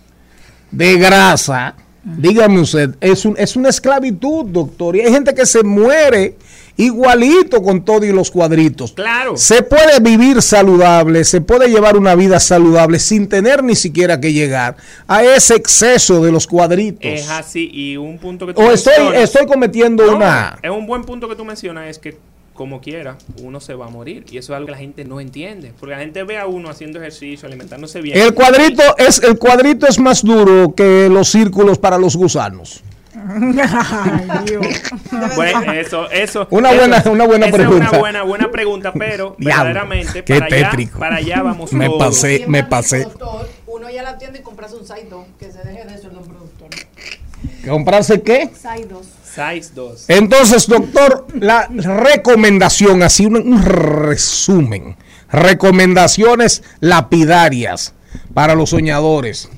de 0.72 0.98
grasa, 0.98 1.76
dígame 2.03 2.59
usted, 2.61 2.95
es, 3.01 3.26
un, 3.26 3.35
es 3.38 3.55
una 3.55 3.69
esclavitud, 3.69 4.45
doctor. 4.45 4.95
Y 4.95 5.01
hay 5.01 5.11
gente 5.11 5.34
que 5.34 5.45
se 5.45 5.63
muere 5.63 6.35
igualito 6.77 7.61
con 7.61 7.84
todo 7.84 8.05
y 8.05 8.11
los 8.11 8.31
cuadritos. 8.31 8.93
Claro. 8.93 9.35
Se 9.35 9.63
puede 9.63 9.99
vivir 9.99 10.41
saludable, 10.41 11.26
se 11.26 11.41
puede 11.41 11.67
llevar 11.67 11.97
una 11.97 12.15
vida 12.15 12.39
saludable 12.39 12.99
sin 12.99 13.27
tener 13.27 13.63
ni 13.63 13.76
siquiera 13.76 14.21
que 14.21 14.31
llegar 14.31 14.77
a 15.05 15.23
ese 15.23 15.55
exceso 15.55 16.23
de 16.23 16.31
los 16.31 16.47
cuadritos. 16.47 17.03
Es 17.03 17.30
así. 17.30 17.69
Y 17.73 17.97
un 17.97 18.17
punto 18.17 18.47
que 18.47 18.53
tú 18.53 18.61
O 18.61 18.71
estoy, 18.71 18.93
estoy 19.15 19.45
cometiendo 19.45 20.05
No, 20.05 20.15
una... 20.15 20.57
Es 20.61 20.71
un 20.71 20.88
buen 20.88 21.03
punto 21.03 21.27
que 21.27 21.35
tú 21.35 21.43
mencionas, 21.43 21.89
es 21.89 21.99
que 21.99 22.17
como 22.60 22.81
quiera, 22.81 23.15
uno 23.41 23.61
se 23.61 23.73
va 23.73 23.86
a 23.86 23.90
morir. 23.90 24.26
Y 24.30 24.38
eso 24.38 24.52
es 24.52 24.57
algo 24.57 24.65
que 24.65 24.73
la 24.73 24.77
gente 24.77 25.06
no 25.06 25.22
entiende. 25.22 25.72
Porque 25.80 25.95
la 25.95 26.02
gente 26.02 26.23
ve 26.23 26.38
a 26.38 26.45
uno 26.45 26.69
haciendo 26.69 26.99
ejercicio, 26.99 27.48
alimentándose 27.48 28.02
bien. 28.02 28.18
El 28.18 28.34
cuadrito 28.34 28.84
es 28.98 29.23
el 29.23 29.40
cuadrito 29.40 29.88
es 29.88 29.98
más 29.98 30.22
duro 30.22 30.76
que 30.76 31.07
los 31.10 31.30
círculos 31.30 31.80
para 31.80 31.98
los 31.98 32.18
gusanos. 32.18 32.84
Bueno, 35.36 35.73
eso, 35.73 36.10
eso. 36.10 36.48
Una 36.52 36.72
eso- 36.72 36.80
buena- 36.80 37.03
una 37.11 37.26
buena 37.26 37.45
esa 37.48 37.56
pregunta. 37.57 37.86
Es 37.86 37.90
una 37.91 37.99
buena, 37.99 38.23
buena 38.23 38.52
pregunta, 38.52 38.94
pero 38.94 39.36
verdaderamente 39.40 40.23
qué 40.23 40.34
para 40.36 40.45
allá, 40.45 40.69
tétrico. 40.69 40.99
para 40.99 41.15
allá 41.18 41.41
vamos 41.41 41.72
Me 41.73 41.86
todos. 41.88 41.99
pasé, 41.99 42.45
me 42.48 42.64
pasé. 42.64 43.03
Doctor, 43.03 43.49
uno 43.68 43.90
ya 43.90 44.03
la 44.03 44.18
tienda 44.18 44.40
y 44.40 44.41
comprarse 44.41 44.76
un 44.76 44.86
side 44.86 45.07
2, 45.10 45.26
que 45.40 45.52
se 45.52 45.60
deje 45.60 45.86
de 45.86 45.95
eso 45.95 46.07
el 46.07 46.14
don 46.14 46.23
productor. 46.26 46.69
¿Comprarse 47.68 48.22
qué? 48.22 48.49
Side 48.53 48.88
2. 49.35 49.53
Size 49.53 49.72
2. 49.73 50.06
Entonces, 50.10 50.68
doctor, 50.68 51.27
la 51.39 51.68
recomendación, 51.68 53.03
así 53.03 53.26
un, 53.26 53.35
un 53.38 53.64
resumen. 53.64 54.95
Recomendaciones 55.31 56.64
lapidarias 56.80 57.93
para 58.34 58.56
los 58.56 58.72
soñadores 58.72 59.49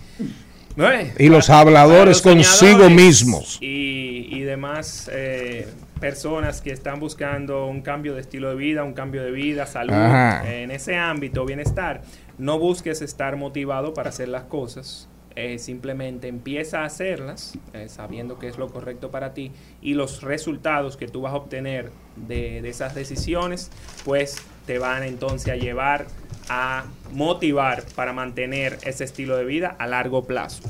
y 1.17 1.29
los 1.29 1.49
habladores 1.49 2.17
los 2.17 2.21
consigo 2.21 2.89
mismos. 2.89 3.57
Y, 3.61 4.27
y 4.31 4.41
demás 4.41 5.09
eh, 5.11 5.67
personas 5.99 6.61
que 6.61 6.71
están 6.71 6.99
buscando 6.99 7.67
un 7.67 7.81
cambio 7.81 8.15
de 8.15 8.21
estilo 8.21 8.49
de 8.49 8.55
vida, 8.55 8.83
un 8.83 8.93
cambio 8.93 9.23
de 9.23 9.31
vida, 9.31 9.65
salud, 9.65 9.93
Ajá. 9.93 10.51
en 10.51 10.71
ese 10.71 10.95
ámbito, 10.97 11.45
bienestar. 11.45 12.01
No 12.37 12.57
busques 12.57 13.01
estar 13.01 13.35
motivado 13.35 13.93
para 13.93 14.09
hacer 14.09 14.27
las 14.29 14.43
cosas. 14.43 15.07
Eh, 15.35 15.59
simplemente 15.59 16.27
empieza 16.27 16.81
a 16.81 16.85
hacerlas 16.85 17.57
eh, 17.73 17.87
sabiendo 17.89 18.37
que 18.39 18.47
es 18.47 18.57
lo 18.57 18.67
correcto 18.69 19.11
para 19.11 19.33
ti 19.33 19.51
y 19.81 19.93
los 19.93 20.21
resultados 20.23 20.97
que 20.97 21.07
tú 21.07 21.21
vas 21.21 21.33
a 21.33 21.37
obtener 21.37 21.91
de, 22.15 22.61
de 22.61 22.69
esas 22.69 22.95
decisiones 22.95 23.71
pues 24.05 24.37
te 24.65 24.77
van 24.79 25.03
entonces 25.03 25.51
a 25.51 25.55
llevar 25.55 26.07
a 26.49 26.83
motivar 27.13 27.83
para 27.95 28.11
mantener 28.13 28.77
ese 28.83 29.05
estilo 29.05 29.37
de 29.37 29.45
vida 29.45 29.75
a 29.79 29.87
largo 29.87 30.25
plazo. 30.25 30.61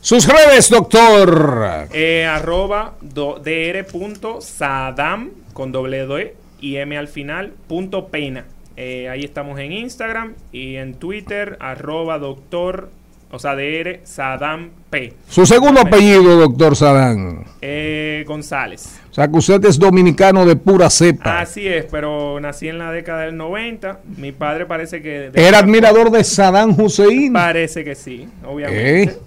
Sus 0.00 0.28
redes, 0.28 0.70
doctor. 0.70 1.88
Eh, 1.92 2.24
arroba 2.24 2.94
do- 3.00 3.40
dr.sadam 3.42 5.30
con 5.52 5.72
doble 5.72 6.06
D 6.06 6.36
y 6.60 6.76
M 6.76 6.96
al 6.96 7.08
final 7.08 7.52
punto 7.68 8.08
pena. 8.08 8.44
Eh, 8.76 9.08
ahí 9.08 9.24
estamos 9.24 9.58
en 9.60 9.72
Instagram 9.72 10.34
y 10.52 10.76
en 10.76 10.94
Twitter 10.94 11.56
arroba 11.60 12.18
doctor 12.18 12.90
O 13.34 13.38
sea, 13.40 13.56
DR 13.56 13.98
Sadam 14.04 14.70
P. 14.90 15.12
Su 15.28 15.44
segundo 15.44 15.80
apellido, 15.80 16.36
doctor 16.36 16.76
Sadán. 16.76 17.44
Eh, 17.60 18.22
González. 18.28 19.00
O 19.10 19.14
sea 19.14 19.26
que 19.26 19.36
usted 19.36 19.64
es 19.64 19.76
dominicano 19.76 20.46
de 20.46 20.54
pura 20.54 20.88
cepa. 20.88 21.40
Así 21.40 21.66
es, 21.66 21.84
pero 21.90 22.38
nací 22.38 22.68
en 22.68 22.78
la 22.78 22.92
década 22.92 23.22
del 23.22 23.36
90. 23.36 24.02
Mi 24.18 24.30
padre 24.30 24.66
parece 24.66 25.02
que... 25.02 25.32
Era 25.34 25.58
admirador 25.58 26.12
de 26.12 26.22
Saddam 26.22 26.78
Hussein. 26.80 27.32
Parece 27.32 27.82
que 27.82 27.96
sí, 27.96 28.28
obviamente. 28.46 29.02
¿Eh? 29.02 29.18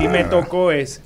Y 0.00 0.08
me 0.08 0.24
tocó 0.24 0.72
ese. 0.72 1.00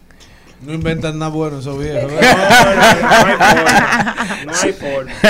No 0.66 0.72
inventan 0.74 1.18
nada 1.18 1.30
bueno 1.30 1.58
esos 1.58 1.78
viejos. 1.78 2.10
No 2.12 2.18
hay 2.18 2.24
forma. 2.24 4.14
No 4.46 4.52
hay 4.62 4.72
forma. 4.72 5.12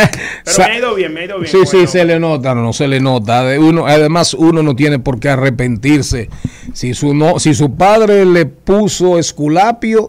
Pero 0.44 0.56
Sa- 0.56 0.66
me 0.66 0.72
ha 0.74 0.78
ido 0.78 0.94
bien, 0.94 1.14
me 1.14 1.20
ha 1.20 1.24
ido 1.24 1.38
bien. 1.40 1.50
Sí, 1.50 1.58
con 1.58 1.66
sí, 1.66 1.86
se 1.86 2.04
le 2.04 2.20
nota, 2.20 2.54
no, 2.54 2.62
no 2.62 2.72
se 2.72 2.86
le 2.88 3.00
nota. 3.00 3.44
De 3.44 3.58
uno, 3.58 3.86
además, 3.86 4.34
uno 4.34 4.62
no 4.62 4.76
tiene 4.76 4.98
por 4.98 5.18
qué 5.20 5.30
arrepentirse. 5.30 6.28
Si 6.72 6.94
su, 6.94 7.14
no, 7.14 7.38
si 7.38 7.54
su 7.54 7.74
padre 7.74 8.24
le 8.24 8.46
puso 8.46 9.18
esculapio, 9.18 10.08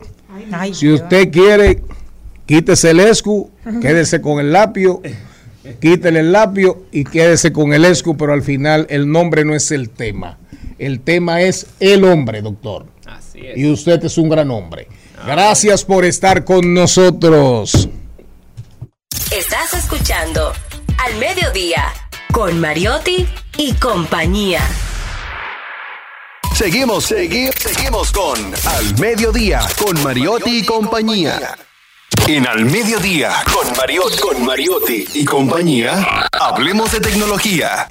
si 0.74 0.92
usted 0.92 1.32
quiere, 1.32 1.82
quítese 2.46 2.92
el 2.92 3.00
escu, 3.00 3.50
quédese 3.82 4.22
con 4.22 4.40
el 4.40 4.52
lapio, 4.54 5.02
quítele 5.80 6.20
el 6.20 6.32
lapio 6.32 6.84
y 6.92 7.04
quédese 7.04 7.52
con 7.52 7.74
el 7.74 7.86
escu, 7.86 8.16
pero 8.18 8.34
al 8.34 8.44
final 8.44 8.86
el 8.90 9.10
nombre 9.12 9.44
no 9.46 9.56
es 9.56 9.72
el 9.72 9.90
tema. 9.90 10.38
El 10.78 11.00
tema 11.00 11.42
es 11.42 11.68
el 11.80 12.04
hombre, 12.04 12.42
doctor. 12.42 12.86
Así 13.06 13.40
es. 13.46 13.58
Y 13.58 13.72
usted 13.72 14.04
es 14.04 14.18
un 14.18 14.28
gran 14.30 14.52
hombre. 14.52 14.88
Gracias 15.24 15.84
por 15.84 16.06
estar 16.06 16.44
con 16.44 16.74
nosotros. 16.74 17.88
Estás 19.32 19.74
escuchando 19.74 20.54
Al 20.98 21.16
Mediodía 21.18 21.94
con 22.32 22.60
Mariotti 22.60 23.28
y 23.58 23.74
compañía. 23.74 24.62
Seguimos, 26.54 27.06
seguimos, 27.06 27.56
seguimos 27.60 28.12
con 28.12 28.38
Al 28.66 29.00
Mediodía, 29.00 29.62
con 29.78 30.02
Mariotti 30.04 30.60
y 30.60 30.66
compañía. 30.66 31.58
En 32.28 32.48
Al 32.48 32.66
Mediodía, 32.66 33.32
con 33.54 33.76
Mariotti, 33.78 34.18
con 34.18 34.46
Mariotti 34.46 35.06
y 35.14 35.26
compañía, 35.26 36.28
hablemos 36.32 36.92
de 36.92 37.00
tecnología. 37.00 37.88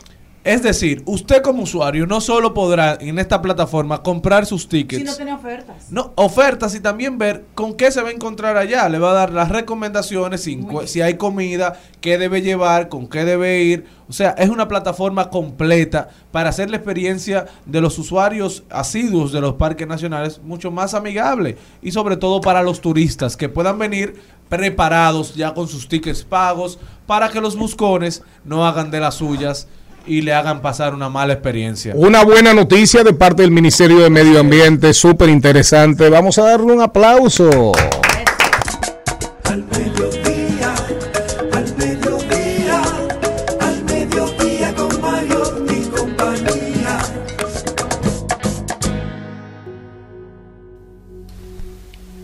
Es 0.46 0.62
decir, 0.62 1.02
usted 1.08 1.42
como 1.42 1.64
usuario 1.64 2.06
no 2.06 2.22
solo 2.22 2.54
podrá 2.54 3.00
en 3.02 3.18
esta 3.18 3.42
plataforma 3.42 4.04
comprar 4.04 4.46
sus 4.46 4.70
tickets, 4.70 5.02
Si 5.02 5.04
no 5.04 5.16
tiene 5.16 5.34
ofertas. 5.34 5.92
no, 5.92 6.14
ofertas 6.14 6.76
y 6.76 6.80
también 6.80 7.18
ver 7.18 7.46
con 7.56 7.74
qué 7.74 7.90
se 7.90 8.00
va 8.04 8.10
a 8.10 8.12
encontrar 8.12 8.56
allá. 8.56 8.88
Le 8.88 9.00
va 9.00 9.10
a 9.10 9.14
dar 9.16 9.34
las 9.34 9.50
recomendaciones, 9.50 10.42
si, 10.42 11.02
hay 11.02 11.16
comida, 11.16 11.80
qué 12.00 12.20
debe 12.20 12.44
llevar, 12.44 12.90
con 12.90 13.08
qué 13.08 13.26
debe 13.26 13.64
ir. 13.64 13.88
O 14.08 14.14
sea, 14.14 14.36
es 14.38 14.52
una 14.52 14.68
plataforma 14.68 15.32
completa 15.32 16.10
para 16.32 16.50
hacer 16.50 16.70
la 16.70 16.78
experiencia 16.78 17.48
de 17.66 17.82
los 17.82 17.98
usuarios 17.98 18.66
asiduos 18.70 19.32
de 19.32 19.42
los 19.42 19.56
parques 19.56 19.88
nacionales 19.88 20.40
mucho 20.44 20.70
más 20.70 20.94
amigable 20.94 21.58
y 21.82 21.92
sobre 21.92 22.18
todo 22.18 22.40
para 22.40 22.62
los 22.62 22.82
turistas 22.82 23.36
que 23.36 23.50
puedan 23.50 23.80
venir 23.80 24.22
preparados 24.48 25.34
ya 25.34 25.56
con 25.56 25.68
sus 25.68 25.88
tickets 25.88 26.24
pagos 26.24 26.78
para 27.08 27.30
que 27.30 27.42
los 27.42 27.56
buscones 27.56 28.22
no 28.44 28.64
hagan 28.68 28.92
de 28.92 29.00
las 29.00 29.16
suyas 29.16 29.68
y 30.08 30.22
le 30.22 30.34
hagan 30.34 30.62
pasar 30.62 30.94
una 30.94 31.10
mala 31.10 31.34
experiencia. 31.34 31.94
Una 31.96 32.24
buena 32.24 32.54
noticia 32.54 33.04
de 33.04 33.14
parte 33.14 33.42
del 33.42 33.52
Ministerio 33.52 34.00
de 34.00 34.10
Medio 34.10 34.40
Ambiente, 34.40 34.94
súper 34.94 35.30
interesante. 35.30 36.10
Vamos 36.10 36.38
a 36.38 36.44
darle 36.44 36.74
un 36.74 36.82
aplauso. 36.82 37.74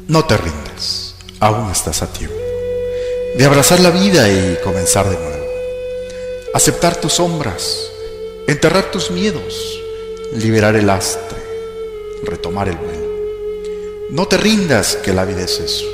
No 0.08 0.26
te 0.26 0.36
rindas, 0.36 1.16
aún 1.40 1.72
estás 1.72 2.02
a 2.03 2.08
tiempo 2.12 2.36
de 3.38 3.45
abrazar 3.45 3.80
la 3.80 3.91
vida 3.91 4.30
y 4.30 4.58
comenzar 4.62 5.10
de 5.10 5.16
nuevo. 5.16 5.41
Aceptar 6.53 6.98
tus 6.98 7.14
sombras, 7.14 7.90
enterrar 8.45 8.91
tus 8.91 9.10
miedos, 9.10 9.80
liberar 10.36 10.76
el 10.76 10.88
lastre, 10.88 11.38
retomar 12.26 12.68
el 12.68 12.76
vuelo. 12.76 13.07
No 14.10 14.26
te 14.26 14.36
rindas, 14.36 14.98
que 14.98 15.14
la 15.14 15.23
vida 15.23 15.44
es 15.44 15.60
eso. 15.61 15.86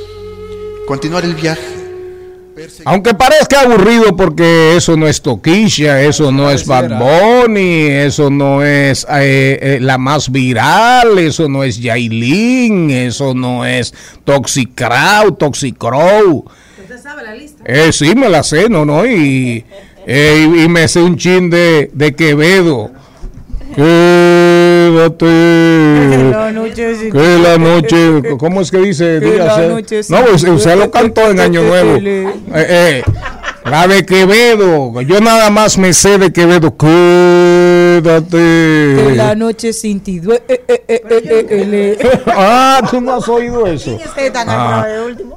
Continuar 0.87 1.25
el 1.25 1.35
viaje. 1.35 1.61
Aunque 2.85 3.13
parezca 3.13 3.61
aburrido 3.61 4.15
porque 4.15 4.75
eso 4.75 4.97
no 4.97 5.07
es 5.07 5.21
Toquilla, 5.21 6.01
eso 6.01 6.31
no 6.31 6.49
es 6.49 6.65
Bad 6.65 6.89
Bunny, 6.97 7.85
eso 7.89 8.31
no 8.31 8.63
es 8.63 9.05
eh, 9.11 9.59
eh, 9.61 9.77
la 9.79 9.99
más 9.99 10.31
viral, 10.31 11.19
eso 11.19 11.47
no 11.47 11.63
es 11.63 11.79
Yailin, 11.79 12.89
eso 12.89 13.35
no 13.35 13.63
es 13.63 13.93
Toxicrow, 14.23 15.35
Toxicrow. 15.37 16.45
¿Usted 16.81 16.99
sabe 16.99 17.21
la 17.21 17.35
lista? 17.35 17.63
Eh, 17.63 17.93
sí, 17.93 18.15
me 18.15 18.27
la 18.27 18.41
sé, 18.41 18.69
no, 18.69 18.85
no, 18.85 19.05
y, 19.05 19.63
eh, 20.07 20.49
y, 20.55 20.63
y 20.63 20.67
me 20.69 20.87
sé 20.87 21.01
un 21.01 21.17
chin 21.17 21.49
de, 21.49 21.91
de 21.93 22.15
Quevedo. 22.15 22.89
Quédate. 23.75 25.25
Que 27.11 27.39
la 27.41 27.57
noche, 27.57 28.21
¿cómo 28.39 28.61
es 28.61 28.71
que 28.71 28.77
dice? 28.79 29.19
Que 29.19 29.37
la 29.37 29.57
Dígase. 29.57 29.67
noche 29.67 30.01
no, 30.09 30.25
pues, 30.25 30.43
usted 30.43 30.77
lo 30.77 30.89
cantó 30.89 31.29
en 31.29 31.39
Año 31.39 31.61
Nuevo. 31.67 31.97
Eh, 31.97 32.33
eh, 32.53 33.03
la 33.65 33.87
de 33.87 34.05
Quevedo, 34.05 34.99
yo 35.01 35.19
nada 35.19 35.49
más 35.49 35.77
me 35.77 35.93
sé 35.93 36.17
de 36.17 36.31
Quevedo. 36.31 36.75
Quédate. 36.77 38.37
Que 38.37 39.13
la 39.15 39.35
noche 39.35 39.73
sin 39.73 39.99
ti 39.99 40.21
eh, 40.47 42.09
Ah, 42.27 42.81
tú 42.89 43.01
no 43.01 43.15
has 43.15 43.27
oído 43.27 43.67
eso. 43.67 43.99
Ah. 44.47 44.85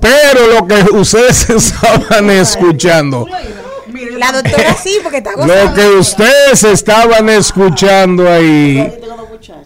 Pero 0.00 0.46
lo 0.54 0.66
que 0.66 0.96
ustedes 0.96 1.50
estaban 1.50 2.30
escuchando, 2.30 3.26
La 4.18 4.32
doctora 4.32 4.74
sí, 4.74 4.98
porque 5.02 5.18
está 5.18 5.32
lo 5.32 5.38
gozando. 5.38 5.74
que 5.74 5.88
ustedes 5.88 6.64
estaban 6.64 7.28
escuchando 7.28 8.30
ahí 8.30 8.92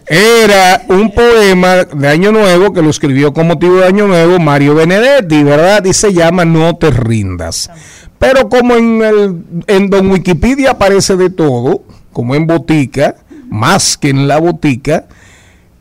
era 0.07 0.83
un 0.87 1.11
poema 1.11 1.83
de 1.85 2.07
Año 2.07 2.31
Nuevo 2.31 2.73
que 2.73 2.81
lo 2.81 2.89
escribió 2.89 3.33
con 3.33 3.47
motivo 3.47 3.77
de 3.77 3.87
Año 3.87 4.07
Nuevo 4.07 4.39
Mario 4.39 4.75
Benedetti, 4.75 5.43
¿verdad? 5.43 5.83
Y 5.85 5.93
se 5.93 6.13
llama 6.13 6.45
No 6.45 6.75
te 6.75 6.91
rindas. 6.91 7.71
Pero 8.19 8.47
como 8.49 8.75
en, 8.75 9.01
el, 9.01 9.43
en 9.67 9.89
Don 9.89 10.11
Wikipedia 10.11 10.71
aparece 10.71 11.15
de 11.15 11.29
todo, 11.29 11.83
como 12.13 12.35
en 12.35 12.45
botica, 12.45 13.15
más 13.49 13.97
que 13.97 14.09
en 14.09 14.27
la 14.27 14.39
botica. 14.39 15.05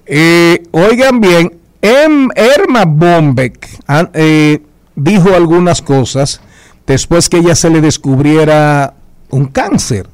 Eh, 0.06 0.62
oigan 0.72 1.20
bien, 1.20 1.52
em, 1.80 2.28
Erma 2.34 2.84
Bombeck 2.86 3.68
ah, 3.86 4.08
eh, 4.12 4.60
dijo 4.94 5.34
algunas 5.34 5.80
cosas 5.80 6.40
después 6.86 7.28
que 7.28 7.39
ella 7.39 7.55
se 7.55 7.70
le 7.70 7.81
descubriera 7.81 8.94
un 9.31 9.47
cáncer. 9.47 10.09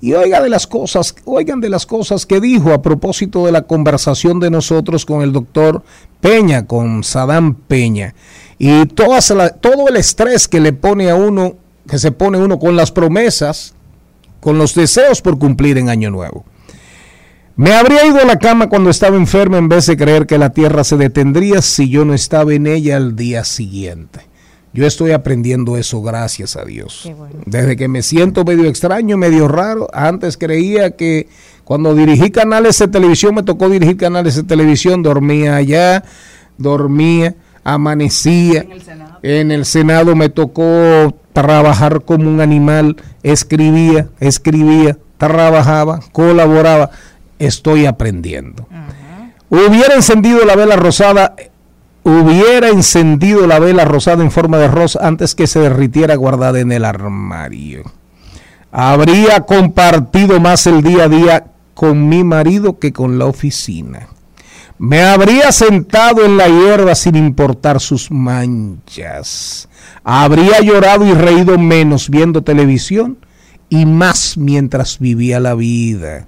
Y 0.00 0.12
oiga 0.12 0.42
de 0.42 0.50
las 0.50 0.66
cosas, 0.66 1.14
oigan 1.24 1.60
de 1.60 1.70
las 1.70 1.86
cosas 1.86 2.26
que 2.26 2.40
dijo 2.40 2.72
a 2.72 2.82
propósito 2.82 3.46
de 3.46 3.52
la 3.52 3.62
conversación 3.62 4.40
de 4.40 4.50
nosotros 4.50 5.06
con 5.06 5.22
el 5.22 5.32
doctor 5.32 5.82
Peña, 6.20 6.66
con 6.66 7.02
Sadam 7.02 7.54
Peña. 7.54 8.14
Y 8.58 8.86
todas 8.86 9.30
la- 9.30 9.50
todo 9.50 9.88
el 9.88 9.96
estrés 9.96 10.48
que 10.48 10.60
le 10.60 10.72
pone 10.72 11.10
a 11.10 11.14
uno, 11.14 11.54
que 11.88 11.98
se 11.98 12.12
pone 12.12 12.38
uno 12.38 12.58
con 12.58 12.76
las 12.76 12.92
promesas, 12.92 13.74
con 14.40 14.58
los 14.58 14.74
deseos 14.74 15.22
por 15.22 15.38
cumplir 15.38 15.78
en 15.78 15.88
Año 15.88 16.10
Nuevo. 16.10 16.44
Me 17.56 17.72
habría 17.72 18.04
ido 18.06 18.20
a 18.20 18.26
la 18.26 18.38
cama 18.38 18.68
cuando 18.68 18.90
estaba 18.90 19.16
enfermo 19.16 19.56
en 19.56 19.68
vez 19.70 19.86
de 19.86 19.96
creer 19.96 20.26
que 20.26 20.36
la 20.36 20.50
tierra 20.50 20.84
se 20.84 20.98
detendría 20.98 21.62
si 21.62 21.88
yo 21.88 22.04
no 22.04 22.12
estaba 22.12 22.52
en 22.52 22.66
ella 22.66 22.96
al 22.98 23.16
día 23.16 23.44
siguiente. 23.44 24.20
Yo 24.76 24.86
estoy 24.86 25.12
aprendiendo 25.12 25.78
eso, 25.78 26.02
gracias 26.02 26.54
a 26.54 26.64
Dios. 26.64 27.10
Desde 27.46 27.76
que 27.76 27.88
me 27.88 28.02
siento 28.02 28.44
medio 28.44 28.66
extraño, 28.66 29.16
medio 29.16 29.48
raro, 29.48 29.88
antes 29.94 30.36
creía 30.36 30.90
que 30.90 31.28
cuando 31.64 31.94
dirigí 31.94 32.30
canales 32.30 32.78
de 32.78 32.88
televisión, 32.88 33.34
me 33.34 33.42
tocó 33.42 33.70
dirigir 33.70 33.96
canales 33.96 34.36
de 34.36 34.42
televisión, 34.42 35.02
dormía 35.02 35.56
allá, 35.56 36.04
dormía, 36.58 37.34
amanecía. 37.64 38.66
En 39.22 39.50
el 39.50 39.64
Senado 39.64 40.14
me 40.14 40.28
tocó 40.28 41.16
trabajar 41.32 42.02
como 42.02 42.28
un 42.28 42.42
animal, 42.42 42.96
escribía, 43.22 44.10
escribía, 44.20 44.98
trabajaba, 45.16 46.00
colaboraba. 46.12 46.90
Estoy 47.38 47.86
aprendiendo. 47.86 48.68
Hubiera 49.48 49.94
encendido 49.94 50.44
la 50.44 50.54
vela 50.54 50.76
rosada, 50.76 51.34
hubiera 52.06 52.68
encendido 52.68 53.48
la 53.48 53.58
vela 53.58 53.84
rosada 53.84 54.22
en 54.22 54.30
forma 54.30 54.58
de 54.58 54.68
rosa 54.68 55.00
antes 55.02 55.34
que 55.34 55.48
se 55.48 55.58
derritiera 55.58 56.14
guardada 56.14 56.60
en 56.60 56.70
el 56.70 56.84
armario. 56.84 57.82
Habría 58.70 59.40
compartido 59.40 60.38
más 60.38 60.68
el 60.68 60.82
día 60.82 61.04
a 61.04 61.08
día 61.08 61.46
con 61.74 62.08
mi 62.08 62.22
marido 62.22 62.78
que 62.78 62.92
con 62.92 63.18
la 63.18 63.26
oficina. 63.26 64.08
Me 64.78 65.02
habría 65.02 65.50
sentado 65.50 66.24
en 66.24 66.36
la 66.36 66.46
hierba 66.46 66.94
sin 66.94 67.16
importar 67.16 67.80
sus 67.80 68.10
manchas. 68.12 69.68
Habría 70.04 70.60
llorado 70.60 71.06
y 71.06 71.12
reído 71.12 71.58
menos 71.58 72.08
viendo 72.08 72.44
televisión 72.44 73.18
y 73.68 73.84
más 73.84 74.36
mientras 74.36 75.00
vivía 75.00 75.40
la 75.40 75.54
vida. 75.54 76.26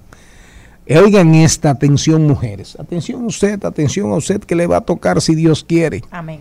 Oigan 0.91 1.35
esta 1.35 1.71
atención 1.71 2.27
mujeres. 2.27 2.77
Atención 2.79 3.25
usted, 3.25 3.63
atención 3.65 4.11
a 4.11 4.17
usted 4.17 4.41
que 4.41 4.55
le 4.55 4.67
va 4.67 4.79
a 4.79 4.81
tocar 4.83 5.21
si 5.21 5.35
Dios 5.35 5.65
quiere. 5.65 6.03
Amén. 6.11 6.41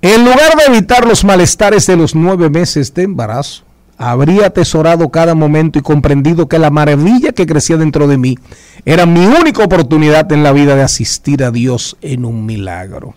En 0.00 0.24
lugar 0.24 0.54
de 0.56 0.72
evitar 0.72 1.06
los 1.06 1.24
malestares 1.24 1.86
de 1.86 1.96
los 1.96 2.14
nueve 2.14 2.48
meses 2.48 2.94
de 2.94 3.02
embarazo, 3.02 3.64
habría 3.98 4.46
atesorado 4.46 5.08
cada 5.10 5.34
momento 5.34 5.78
y 5.78 5.82
comprendido 5.82 6.48
que 6.48 6.58
la 6.58 6.70
maravilla 6.70 7.32
que 7.32 7.46
crecía 7.46 7.76
dentro 7.76 8.06
de 8.06 8.16
mí 8.16 8.38
era 8.84 9.06
mi 9.06 9.26
única 9.26 9.64
oportunidad 9.64 10.30
en 10.32 10.44
la 10.44 10.52
vida 10.52 10.76
de 10.76 10.82
asistir 10.82 11.42
a 11.42 11.50
Dios 11.50 11.96
en 12.00 12.24
un 12.24 12.46
milagro. 12.46 13.14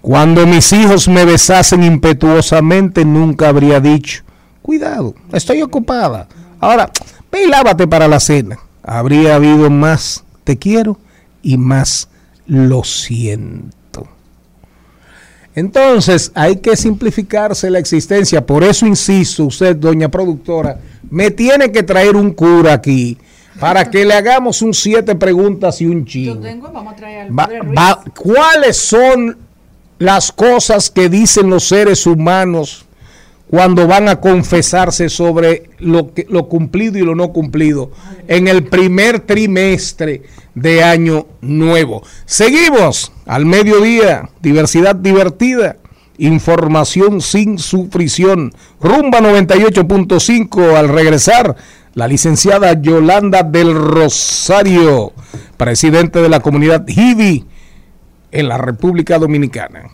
Cuando 0.00 0.46
mis 0.46 0.72
hijos 0.72 1.08
me 1.08 1.24
besasen 1.24 1.82
impetuosamente, 1.82 3.04
nunca 3.04 3.48
habría 3.48 3.80
dicho, 3.80 4.22
cuidado, 4.62 5.14
estoy 5.32 5.60
ocupada. 5.62 6.28
Ahora, 6.60 6.90
ve 7.30 7.44
y 7.44 7.48
lávate 7.48 7.86
para 7.86 8.08
la 8.08 8.20
cena. 8.20 8.58
Habría 8.82 9.36
habido 9.36 9.70
más 9.70 10.24
te 10.44 10.58
quiero 10.58 10.98
y 11.42 11.56
más 11.56 12.08
lo 12.46 12.82
siento. 12.84 14.08
Entonces 15.54 16.32
hay 16.34 16.56
que 16.56 16.76
simplificarse 16.76 17.68
la 17.70 17.78
existencia. 17.78 18.44
Por 18.44 18.64
eso 18.64 18.86
insisto, 18.86 19.44
usted, 19.44 19.76
doña 19.76 20.08
productora, 20.08 20.78
me 21.10 21.30
tiene 21.30 21.70
que 21.70 21.82
traer 21.82 22.16
un 22.16 22.32
cura 22.32 22.72
aquí 22.72 23.18
para 23.60 23.90
que 23.90 24.04
le 24.04 24.14
hagamos 24.14 24.62
un 24.62 24.72
siete 24.72 25.14
preguntas 25.14 25.80
y 25.82 25.86
un 25.86 26.04
Yo 26.04 26.10
chingo. 26.10 26.40
tengo, 26.40 26.72
vamos 26.72 26.94
a 26.94 26.96
traer 26.96 27.20
al 27.26 27.38
Va- 27.38 27.44
padre 27.46 27.60
Ruiz. 27.60 27.78
va- 27.78 28.02
¿Cuáles 28.16 28.76
son 28.78 29.36
las 29.98 30.32
cosas 30.32 30.90
que 30.90 31.08
dicen 31.10 31.50
los 31.50 31.64
seres 31.68 32.06
humanos 32.06 32.86
cuando 33.52 33.86
van 33.86 34.08
a 34.08 34.18
confesarse 34.18 35.10
sobre 35.10 35.64
lo, 35.78 36.08
cumplido 36.48 36.96
y 36.96 37.02
lo 37.02 37.14
no 37.14 37.34
cumplido 37.34 37.90
en 38.26 38.48
el 38.48 38.64
primer 38.64 39.20
trimestre 39.20 40.22
de 40.54 40.82
año 40.82 41.26
nuevo? 41.42 42.02
Seguimos 42.24 43.12
al 43.26 43.44
mediodía, 43.44 44.30
diversidad 44.40 44.96
divertida. 44.96 45.76
Información 46.16 47.20
sin 47.20 47.58
sufrición. 47.58 48.54
Rumba 48.80 49.20
98.5 49.20 50.74
al 50.74 50.88
regresar. 50.88 51.54
La 51.92 52.08
licenciada 52.08 52.80
Yolanda 52.80 53.42
del 53.42 53.74
Rosario, 53.74 55.12
presidente 55.58 56.22
de 56.22 56.30
la 56.30 56.40
comunidad 56.40 56.86
HIVI 56.88 57.44
en 58.30 58.48
la 58.48 58.56
República 58.56 59.18
Dominicana. 59.18 59.90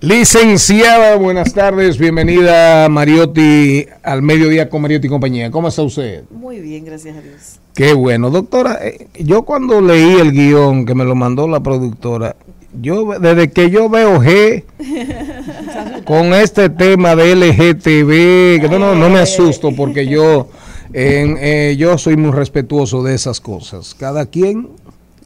Licenciada, 0.00 1.16
buenas 1.16 1.52
tardes, 1.52 1.98
bienvenida 1.98 2.88
Mariotti 2.88 3.84
al 4.02 4.22
mediodía 4.22 4.70
con 4.70 4.80
Mariotti 4.80 5.08
y 5.08 5.10
compañía. 5.10 5.50
¿Cómo 5.50 5.68
está 5.68 5.82
usted? 5.82 6.24
Muy 6.30 6.58
bien, 6.60 6.86
gracias 6.86 7.18
a 7.18 7.20
Dios. 7.20 7.60
Qué 7.74 7.92
bueno, 7.92 8.30
doctora. 8.30 8.78
eh, 8.82 9.08
yo 9.18 9.42
cuando 9.42 9.82
leí 9.82 10.14
el 10.18 10.32
guion 10.32 10.86
que 10.86 10.94
me 10.94 11.04
lo 11.04 11.14
mandó 11.14 11.46
la 11.48 11.60
productora, 11.60 12.34
yo 12.80 13.18
desde 13.20 13.50
que 13.50 13.68
yo 13.68 13.90
veo 13.90 14.22
G 14.22 14.64
con 16.06 16.32
este 16.32 16.70
tema 16.70 17.14
de 17.14 17.36
LGTB, 17.36 18.62
que 18.62 18.68
no, 18.70 18.78
no, 18.78 18.94
no 18.94 19.10
me 19.10 19.18
asusto 19.18 19.76
porque 19.76 20.06
yo, 20.08 20.48
en, 20.94 21.36
eh, 21.38 21.76
yo 21.78 21.98
soy 21.98 22.16
muy 22.16 22.30
respetuoso 22.30 23.02
de 23.02 23.14
esas 23.14 23.38
cosas. 23.38 23.94
Cada 23.94 24.24
quien 24.24 24.70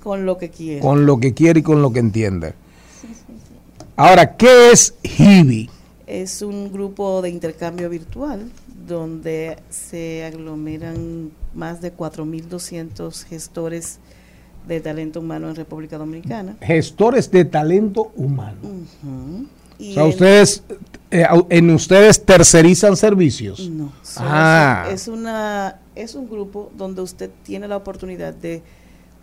Con 0.02 0.26
lo 0.26 0.36
que 0.36 0.48
quiera. 0.50 0.80
con 0.80 1.06
lo 1.06 1.18
que 1.20 1.32
quiere 1.32 1.60
y 1.60 1.62
con 1.62 1.80
lo 1.80 1.92
que 1.92 2.00
entiende. 2.00 2.54
Ahora, 3.96 4.36
¿qué 4.36 4.70
es 4.72 4.94
HIBI? 5.02 5.70
Es 6.06 6.42
un 6.42 6.72
grupo 6.72 7.22
de 7.22 7.30
intercambio 7.30 7.88
virtual 7.88 8.50
donde 8.86 9.56
se 9.70 10.24
aglomeran 10.24 11.30
más 11.54 11.80
de 11.80 11.94
4.200 11.94 13.24
gestores 13.24 13.98
de 14.66 14.80
talento 14.80 15.20
humano 15.20 15.48
en 15.48 15.54
República 15.56 15.96
Dominicana. 15.96 16.56
Gestores 16.60 17.30
de 17.30 17.44
talento 17.44 18.12
humano. 18.16 18.58
Ujú. 18.62 19.46
Y 19.78 19.92
O 19.92 19.94
sea, 19.94 20.02
en- 20.04 20.08
ustedes, 20.10 20.62
eh, 21.10 21.26
en 21.50 21.70
ustedes 21.70 22.24
tercerizan 22.24 22.96
servicios. 22.96 23.68
No, 23.70 23.92
Ah, 24.18 24.88
es 24.90 25.08
una 25.08 25.78
es 25.94 26.14
un 26.16 26.28
grupo 26.28 26.70
donde 26.76 27.02
usted 27.02 27.30
tiene 27.44 27.68
la 27.68 27.76
oportunidad 27.76 28.34
de 28.34 28.62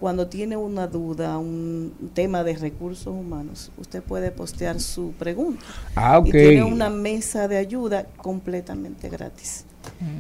cuando 0.01 0.25
tiene 0.25 0.57
una 0.57 0.87
duda, 0.87 1.37
un 1.37 1.93
tema 2.15 2.43
de 2.43 2.55
recursos 2.55 3.13
humanos, 3.13 3.71
usted 3.77 4.01
puede 4.01 4.31
postear 4.31 4.79
su 4.79 5.11
pregunta. 5.11 5.63
Ah, 5.95 6.17
ok. 6.17 6.25
Y 6.25 6.31
tiene 6.31 6.63
una 6.63 6.89
mesa 6.89 7.47
de 7.47 7.57
ayuda 7.57 8.07
completamente 8.17 9.09
gratis. 9.09 9.65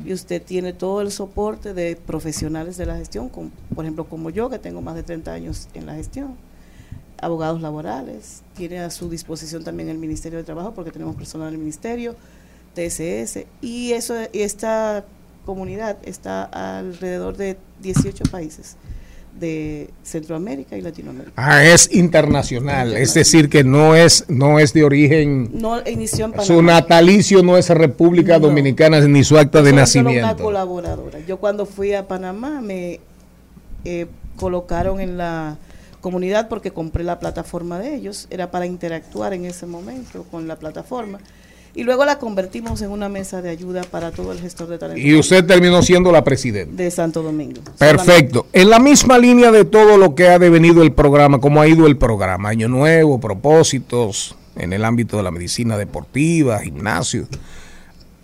Y 0.05 0.13
usted 0.13 0.39
tiene 0.43 0.73
todo 0.73 1.01
el 1.01 1.11
soporte 1.11 1.73
de 1.73 1.95
profesionales 1.95 2.77
de 2.77 2.85
la 2.85 2.95
gestión, 2.95 3.29
como, 3.29 3.49
por 3.73 3.83
ejemplo, 3.83 4.05
como 4.05 4.29
yo, 4.29 4.51
que 4.51 4.59
tengo 4.59 4.83
más 4.83 4.93
de 4.93 5.01
30 5.01 5.33
años 5.33 5.67
en 5.73 5.87
la 5.87 5.95
gestión, 5.95 6.35
abogados 7.19 7.59
laborales, 7.59 8.43
tiene 8.55 8.81
a 8.81 8.91
su 8.91 9.09
disposición 9.09 9.63
también 9.63 9.89
el 9.89 9.97
Ministerio 9.97 10.37
de 10.37 10.43
Trabajo, 10.43 10.75
porque 10.75 10.91
tenemos 10.91 11.15
personal 11.15 11.49
del 11.49 11.59
Ministerio, 11.59 12.15
TSS, 12.75 13.47
y 13.61 13.93
eso 13.93 14.13
y 14.31 14.41
esta 14.41 15.05
comunidad 15.43 15.97
está 16.03 16.43
alrededor 16.43 17.35
de 17.35 17.57
18 17.81 18.25
países 18.29 18.77
de 19.39 19.89
Centroamérica 20.03 20.77
y 20.77 20.81
Latinoamérica. 20.81 21.33
ah, 21.35 21.63
es 21.65 21.93
internacional, 21.93 22.95
es 22.95 23.13
decir, 23.13 23.49
que 23.49 23.63
no 23.63 23.95
es, 23.95 24.25
no 24.27 24.59
es 24.59 24.73
de 24.73 24.83
origen. 24.83 25.49
No 25.53 25.81
inició 25.87 26.25
en 26.25 26.31
Panamá. 26.31 26.47
Su 26.47 26.61
natalicio 26.61 27.41
no 27.41 27.57
es 27.57 27.69
República 27.69 28.37
Dominicana 28.39 28.99
ni 29.01 29.23
su 29.23 29.37
acta 29.37 29.59
de 29.61 29.69
solo 29.69 29.73
una 29.73 29.81
nacimiento. 29.81 30.43
colaboradora. 30.43 31.19
Yo 31.27 31.37
cuando 31.37 31.65
fui 31.65 31.93
a 31.93 32.07
Panamá 32.07 32.61
me 32.61 32.99
eh, 33.85 34.07
colocaron 34.35 34.99
en 34.99 35.17
la 35.17 35.57
comunidad 36.01 36.47
porque 36.47 36.71
compré 36.71 37.03
la 37.03 37.19
plataforma 37.19 37.79
de 37.79 37.95
ellos. 37.95 38.27
Era 38.29 38.51
para 38.51 38.65
interactuar 38.65 39.33
en 39.33 39.45
ese 39.45 39.65
momento 39.65 40.23
con 40.29 40.47
la 40.47 40.57
plataforma. 40.57 41.19
Y 41.73 41.83
luego 41.83 42.03
la 42.03 42.19
convertimos 42.19 42.81
en 42.81 42.89
una 42.91 43.07
mesa 43.07 43.41
de 43.41 43.49
ayuda 43.49 43.81
para 43.83 44.11
todo 44.11 44.31
el 44.33 44.39
gestor 44.39 44.67
de 44.67 44.77
talento. 44.77 45.01
Y 45.01 45.15
usted 45.17 45.45
terminó 45.45 45.81
siendo 45.81 46.11
la 46.11 46.23
presidenta. 46.23 46.75
De 46.75 46.91
Santo 46.91 47.23
Domingo. 47.23 47.61
Perfecto. 47.77 48.45
En 48.51 48.69
la 48.69 48.79
misma 48.79 49.17
línea 49.17 49.51
de 49.51 49.63
todo 49.63 49.97
lo 49.97 50.13
que 50.13 50.27
ha 50.27 50.37
devenido 50.37 50.83
el 50.83 50.91
programa, 50.91 51.39
cómo 51.39 51.61
ha 51.61 51.67
ido 51.67 51.87
el 51.87 51.97
programa, 51.97 52.49
Año 52.49 52.67
Nuevo, 52.67 53.19
propósitos 53.21 54.35
en 54.57 54.73
el 54.73 54.83
ámbito 54.83 55.15
de 55.15 55.23
la 55.23 55.31
medicina 55.31 55.77
deportiva, 55.77 56.59
gimnasio. 56.59 57.27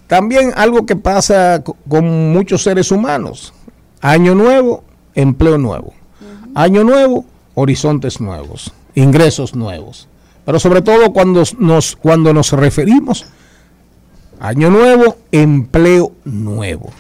También 0.08 0.52
algo 0.56 0.86
que 0.86 0.96
pasa 0.96 1.62
co- 1.64 1.78
con 1.88 2.32
muchos 2.32 2.64
seres 2.64 2.92
humanos. 2.92 3.54
Año 4.02 4.36
nuevo, 4.36 4.84
empleo 5.16 5.58
nuevo. 5.58 5.94
Año 6.54 6.84
nuevo, 6.84 7.26
horizontes 7.56 8.20
nuevos, 8.22 8.74
ingresos 8.96 9.56
nuevos. 9.56 10.08
Pero 10.46 10.60
sobre 10.60 10.82
todo 10.82 11.12
cuando 11.14 11.44
nos, 11.60 11.96
cuando 11.96 12.34
nos 12.34 12.52
referimos 12.54 13.26
año 14.40 14.70
nuevo, 14.70 15.18
empleo 15.32 16.12
nuevo. 16.26 16.92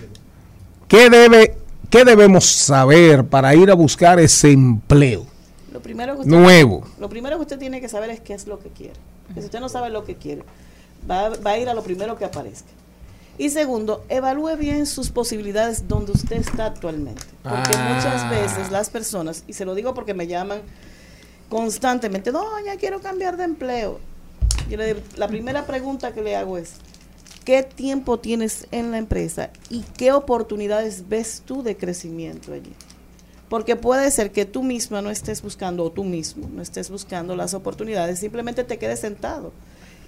¿Qué, 0.87 1.09
debe, 1.09 1.57
¿Qué 1.89 2.05
debemos 2.05 2.45
saber 2.45 3.25
para 3.25 3.53
ir 3.55 3.69
a 3.71 3.73
buscar 3.75 4.19
ese 4.19 4.51
empleo? 4.51 5.25
Lo 5.71 5.81
primero 5.81 6.15
que 6.15 6.21
usted, 6.21 6.31
Nuevo. 6.31 6.83
Lo 6.99 7.09
primero 7.09 7.35
que 7.37 7.41
usted 7.43 7.59
tiene 7.59 7.81
que 7.81 7.89
saber 7.89 8.09
es 8.09 8.19
qué 8.19 8.33
es 8.33 8.47
lo 8.47 8.59
que 8.59 8.69
quiere. 8.69 8.93
Si 9.33 9.41
usted 9.41 9.59
no 9.59 9.69
sabe 9.69 9.89
lo 9.89 10.05
que 10.05 10.15
quiere, 10.15 10.43
va, 11.09 11.29
va 11.29 11.51
a 11.51 11.57
ir 11.57 11.69
a 11.69 11.73
lo 11.73 11.83
primero 11.83 12.17
que 12.17 12.25
aparezca. 12.25 12.69
Y 13.37 13.49
segundo, 13.49 14.03
evalúe 14.09 14.55
bien 14.57 14.87
sus 14.87 15.11
posibilidades 15.11 15.87
donde 15.87 16.13
usted 16.13 16.37
está 16.37 16.65
actualmente. 16.65 17.21
Porque 17.43 17.71
Ah. 17.75 17.93
muchas 17.93 18.29
veces 18.31 18.71
las 18.71 18.89
personas, 18.89 19.43
y 19.45 19.53
se 19.53 19.65
lo 19.65 19.75
digo 19.75 19.93
porque 19.93 20.15
me 20.15 20.25
llaman 20.25 20.61
constantemente, 21.49 22.31
doña, 22.31 22.77
quiero 22.79 22.99
cambiar 22.99 23.37
de 23.37 23.43
empleo. 23.43 23.99
Yo 24.69 24.77
le 24.77 24.97
la 25.17 25.27
primera 25.27 25.65
pregunta 25.67 26.13
que 26.13 26.21
le 26.21 26.35
hago 26.35 26.57
es, 26.57 26.73
¿qué 27.47 27.63
tiempo 27.63 28.19
tienes 28.19 28.67
en 28.71 28.91
la 28.91 28.97
empresa 28.97 29.51
y 29.69 29.85
qué 29.95 30.11
oportunidades 30.11 31.07
ves 31.07 31.43
tú 31.45 31.63
de 31.63 31.77
crecimiento 31.77 32.51
allí? 32.51 32.73
Porque 33.47 33.77
puede 33.77 34.11
ser 34.11 34.33
que 34.33 34.43
tú 34.43 34.63
misma 34.63 35.01
no 35.01 35.09
estés 35.09 35.41
buscando, 35.41 35.85
o 35.85 35.89
tú 35.89 36.03
mismo 36.03 36.49
no 36.53 36.61
estés 36.61 36.89
buscando 36.89 37.37
las 37.37 37.53
oportunidades, 37.53 38.19
simplemente 38.19 38.65
te 38.65 38.77
quedes 38.77 38.99
sentado, 38.99 39.53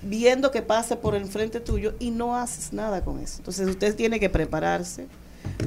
viendo 0.01 0.51
que 0.51 0.61
pase 0.61 0.97
por 0.97 1.15
el 1.15 1.27
frente 1.27 1.61
tuyo 1.61 1.93
y 1.97 2.11
no 2.11 2.35
haces 2.35 2.73
nada 2.73 3.05
con 3.05 3.21
eso. 3.21 3.35
Entonces 3.37 3.69
usted 3.69 3.95
tiene 3.95 4.19
que 4.19 4.29
prepararse, 4.29 5.07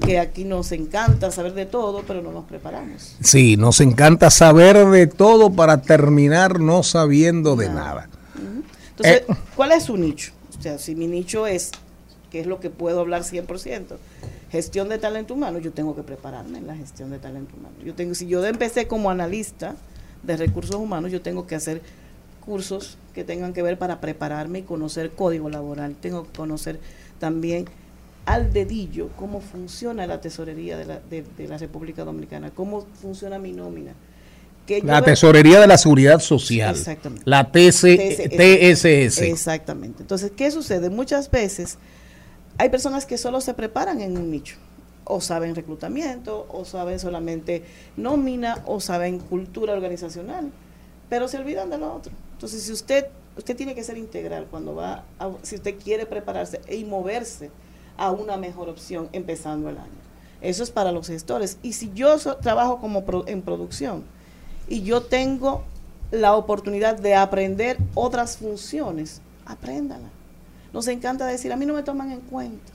que 0.04 0.18
aquí 0.18 0.44
nos 0.44 0.72
encanta 0.72 1.30
saber 1.30 1.54
de 1.54 1.64
todo, 1.64 2.02
pero 2.06 2.20
no 2.20 2.32
nos 2.32 2.44
preparamos. 2.44 3.16
Sí, 3.22 3.56
nos 3.56 3.80
encanta 3.80 4.30
saber 4.30 4.84
de 4.90 5.06
todo 5.06 5.50
para 5.50 5.80
terminar 5.80 6.60
no 6.60 6.82
sabiendo 6.82 7.56
de 7.56 7.70
nada. 7.70 8.10
Entonces, 8.90 9.22
Eh. 9.26 9.34
¿cuál 9.56 9.72
es 9.72 9.84
su 9.84 9.96
nicho? 9.96 10.34
O 10.62 10.64
sea, 10.64 10.78
si 10.78 10.94
mi 10.94 11.08
nicho 11.08 11.48
es, 11.48 11.72
que 12.30 12.38
es 12.38 12.46
lo 12.46 12.60
que 12.60 12.70
puedo 12.70 13.00
hablar 13.00 13.22
100%, 13.22 13.96
gestión 14.52 14.88
de 14.88 14.98
talento 14.98 15.34
humano, 15.34 15.58
yo 15.58 15.72
tengo 15.72 15.96
que 15.96 16.04
prepararme 16.04 16.58
en 16.58 16.68
la 16.68 16.76
gestión 16.76 17.10
de 17.10 17.18
talento 17.18 17.56
humano. 17.56 17.74
Yo 17.84 17.96
tengo, 17.96 18.14
si 18.14 18.28
yo 18.28 18.46
empecé 18.46 18.86
como 18.86 19.10
analista 19.10 19.74
de 20.22 20.36
recursos 20.36 20.76
humanos, 20.76 21.10
yo 21.10 21.20
tengo 21.20 21.48
que 21.48 21.56
hacer 21.56 21.82
cursos 22.46 22.96
que 23.12 23.24
tengan 23.24 23.52
que 23.52 23.62
ver 23.62 23.76
para 23.76 24.00
prepararme 24.00 24.60
y 24.60 24.62
conocer 24.62 25.10
código 25.10 25.50
laboral. 25.50 25.96
Tengo 26.00 26.22
que 26.22 26.38
conocer 26.38 26.78
también 27.18 27.64
al 28.24 28.52
dedillo 28.52 29.08
cómo 29.16 29.40
funciona 29.40 30.06
la 30.06 30.20
tesorería 30.20 30.78
de 30.78 30.84
la, 30.84 31.00
de, 31.00 31.24
de 31.36 31.48
la 31.48 31.58
República 31.58 32.04
Dominicana, 32.04 32.52
cómo 32.52 32.86
funciona 33.00 33.40
mi 33.40 33.50
nómina. 33.50 33.94
Que 34.66 34.80
La 34.82 35.02
Tesorería 35.02 35.60
de 35.60 35.66
la 35.66 35.76
Seguridad 35.78 36.20
Social. 36.20 36.74
Exactamente. 36.76 37.22
La 37.26 37.50
TSS. 37.50 39.18
Exactamente. 39.22 40.02
Entonces, 40.02 40.30
¿qué 40.36 40.50
sucede? 40.50 40.88
Muchas 40.90 41.30
veces 41.30 41.78
hay 42.58 42.68
personas 42.68 43.06
que 43.06 43.18
solo 43.18 43.40
se 43.40 43.54
preparan 43.54 44.00
en 44.00 44.16
un 44.16 44.30
nicho. 44.30 44.56
O 45.04 45.20
saben 45.20 45.54
reclutamiento, 45.56 46.46
o 46.50 46.64
saben 46.64 47.00
solamente 47.00 47.64
nómina, 47.96 48.62
o 48.66 48.78
saben 48.80 49.18
cultura 49.18 49.72
organizacional, 49.72 50.52
pero 51.08 51.26
se 51.26 51.38
olvidan 51.38 51.70
de 51.70 51.78
lo 51.78 51.92
otro. 51.94 52.12
Entonces, 52.34 52.62
si 52.62 52.70
usted, 52.72 53.06
usted 53.36 53.56
tiene 53.56 53.74
que 53.74 53.82
ser 53.82 53.98
integral 53.98 54.46
cuando 54.48 54.76
va, 54.76 55.04
a- 55.18 55.30
si 55.42 55.56
usted 55.56 55.74
quiere 55.82 56.06
prepararse 56.06 56.60
y 56.70 56.84
moverse 56.84 57.50
a 57.96 58.12
una 58.12 58.36
mejor 58.36 58.68
opción 58.68 59.08
empezando 59.12 59.68
el 59.70 59.76
año. 59.78 59.90
Eso 60.40 60.62
es 60.62 60.70
para 60.70 60.92
los 60.92 61.08
gestores. 61.08 61.58
Y 61.64 61.72
si 61.72 61.90
yo 61.94 62.18
so- 62.20 62.36
trabajo 62.36 62.78
como 62.80 63.04
pro- 63.04 63.24
en 63.26 63.42
producción 63.42 64.04
y 64.72 64.84
yo 64.84 65.02
tengo 65.02 65.64
la 66.10 66.34
oportunidad 66.34 66.98
de 66.98 67.14
aprender 67.14 67.76
otras 67.94 68.38
funciones, 68.38 69.20
apréndala. 69.44 70.08
Nos 70.72 70.88
encanta 70.88 71.26
decir, 71.26 71.52
a 71.52 71.56
mí 71.56 71.66
no 71.66 71.74
me 71.74 71.82
toman 71.82 72.10
en 72.10 72.20
cuenta, 72.20 72.72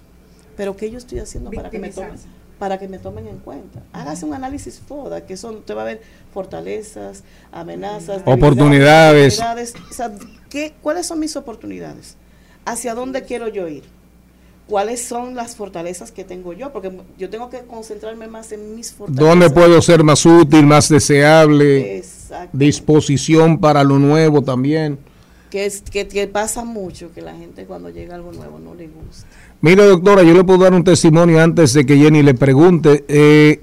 pero 0.55 0.77
¿qué 0.77 0.91
yo 0.91 0.99
estoy 0.99 1.17
haciendo 1.17 1.49
para 1.49 1.71
que 1.71 1.79
me 1.79 1.89
tomen? 1.89 2.11
Para 2.59 2.77
que 2.77 2.87
me 2.87 2.99
tomen 2.99 3.27
en 3.27 3.39
cuenta. 3.39 3.81
Hágase 3.93 4.27
un 4.27 4.35
análisis 4.35 4.79
FODA, 4.79 5.25
que 5.25 5.37
son, 5.37 5.55
usted 5.55 5.75
va 5.75 5.81
a 5.81 5.85
ver 5.85 6.03
fortalezas, 6.35 7.23
amenazas, 7.51 8.21
Oportunidades. 8.25 9.41
o 9.89 9.93
sea, 9.93 10.13
¿qué, 10.51 10.75
¿Cuáles 10.83 11.07
son 11.07 11.19
mis 11.19 11.35
oportunidades? 11.35 12.15
¿Hacia 12.63 12.93
dónde 12.93 13.23
quiero 13.23 13.47
yo 13.47 13.67
ir? 13.67 13.85
¿Cuáles 14.67 15.01
son 15.01 15.35
las 15.35 15.55
fortalezas 15.55 16.11
que 16.11 16.23
tengo 16.23 16.51
yo? 16.53 16.73
Porque 16.73 16.91
yo 17.17 17.29
tengo 17.29 17.49
que 17.49 17.61
concentrarme 17.61 18.27
más 18.27 18.51
en 18.51 18.75
mis 18.75 18.91
fortalezas. 18.91 19.25
¿Dónde 19.25 19.49
puedo 19.49 19.81
ser 19.81 20.03
más 20.03 20.25
útil, 20.25 20.65
más 20.65 20.89
deseable? 20.89 21.97
Exacto. 21.97 22.57
Disposición 22.57 23.59
para 23.59 23.83
lo 23.83 23.97
nuevo 23.97 24.41
también. 24.41 24.99
Que, 25.49 25.65
es, 25.65 25.81
que, 25.81 26.07
que 26.07 26.27
pasa 26.27 26.65
mucho, 26.65 27.13
que 27.13 27.21
la 27.21 27.33
gente 27.33 27.63
cuando 27.63 27.89
llega 27.89 28.15
algo 28.15 28.33
nuevo 28.33 28.59
no 28.59 28.75
le 28.75 28.87
gusta. 28.87 29.25
Mire, 29.61 29.85
doctora, 29.85 30.23
yo 30.23 30.33
le 30.33 30.43
puedo 30.43 30.59
dar 30.59 30.73
un 30.73 30.83
testimonio 30.83 31.41
antes 31.41 31.73
de 31.73 31.85
que 31.85 31.97
Jenny 31.97 32.21
le 32.21 32.33
pregunte. 32.33 33.05
Eh, 33.07 33.61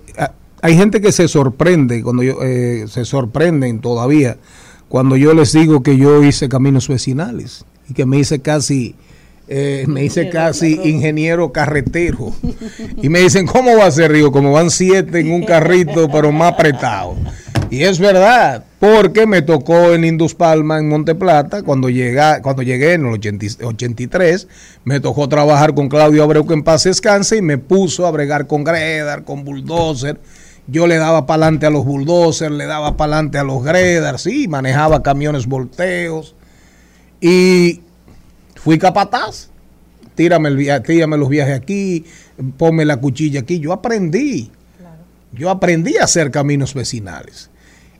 hay 0.62 0.76
gente 0.78 1.02
que 1.02 1.12
se 1.12 1.28
sorprende, 1.28 2.02
cuando 2.02 2.22
yo, 2.22 2.42
eh, 2.42 2.86
se 2.88 3.04
sorprenden 3.04 3.80
todavía, 3.80 4.38
cuando 4.88 5.14
yo 5.14 5.34
les 5.34 5.52
digo 5.52 5.82
que 5.82 5.98
yo 5.98 6.24
hice 6.24 6.48
caminos 6.48 6.88
vecinales 6.88 7.66
y 7.86 7.92
que 7.92 8.06
me 8.06 8.18
hice 8.18 8.40
casi, 8.40 8.94
eh, 9.46 9.84
me 9.86 10.04
hice 10.04 10.30
casi 10.30 10.80
ingeniero 10.84 11.52
carretero. 11.52 12.32
Y 13.02 13.08
me 13.08 13.20
dicen, 13.20 13.46
¿cómo 13.46 13.76
va 13.76 13.86
a 13.86 13.90
ser? 13.90 14.12
Digo, 14.12 14.32
como 14.32 14.52
van 14.52 14.70
siete 14.70 15.20
en 15.20 15.30
un 15.30 15.44
carrito, 15.44 16.08
pero 16.10 16.32
más 16.32 16.54
apretado. 16.54 17.16
Y 17.70 17.82
es 17.82 17.98
verdad, 17.98 18.64
porque 18.78 19.26
me 19.26 19.42
tocó 19.42 19.94
en 19.94 20.04
Indus 20.04 20.34
Palma, 20.34 20.78
en 20.78 20.88
Monte 20.88 21.14
Plata, 21.14 21.62
cuando, 21.62 21.88
llega, 21.90 22.40
cuando 22.40 22.62
llegué 22.62 22.92
en 22.92 23.06
el 23.06 23.14
80 23.14 23.64
83, 23.64 24.46
me 24.84 25.00
tocó 25.00 25.28
trabajar 25.28 25.74
con 25.74 25.88
Claudio 25.88 26.22
Abreu, 26.22 26.46
que 26.46 26.54
en 26.54 26.62
paz 26.62 26.84
descanse, 26.84 27.38
y 27.38 27.42
me 27.42 27.58
puso 27.58 28.06
a 28.06 28.10
bregar 28.10 28.46
con 28.46 28.64
Gredar, 28.64 29.24
con 29.24 29.44
bulldozer. 29.44 30.20
Yo 30.66 30.86
le 30.86 30.96
daba 30.96 31.26
para 31.26 31.44
adelante 31.46 31.66
a 31.66 31.70
los 31.70 31.84
bulldozers, 31.84 32.52
le 32.52 32.64
daba 32.66 32.96
para 32.96 33.14
adelante 33.14 33.38
a 33.38 33.44
los 33.44 33.62
Gredar, 33.62 34.18
sí, 34.18 34.48
manejaba 34.48 35.02
camiones 35.02 35.46
volteos. 35.46 36.34
Y 37.20 37.80
fui 38.64 38.78
capataz. 38.78 39.48
Tírame, 40.14 40.48
el 40.48 40.56
via- 40.56 40.82
tírame 40.82 41.16
los 41.16 41.28
viajes 41.28 41.54
aquí, 41.56 42.04
ponme 42.56 42.84
la 42.84 42.96
cuchilla 42.98 43.40
aquí. 43.40 43.58
Yo 43.60 43.72
aprendí. 43.72 44.50
Yo 45.32 45.50
aprendí 45.50 45.96
a 45.96 46.04
hacer 46.04 46.30
caminos 46.30 46.74
vecinales. 46.74 47.50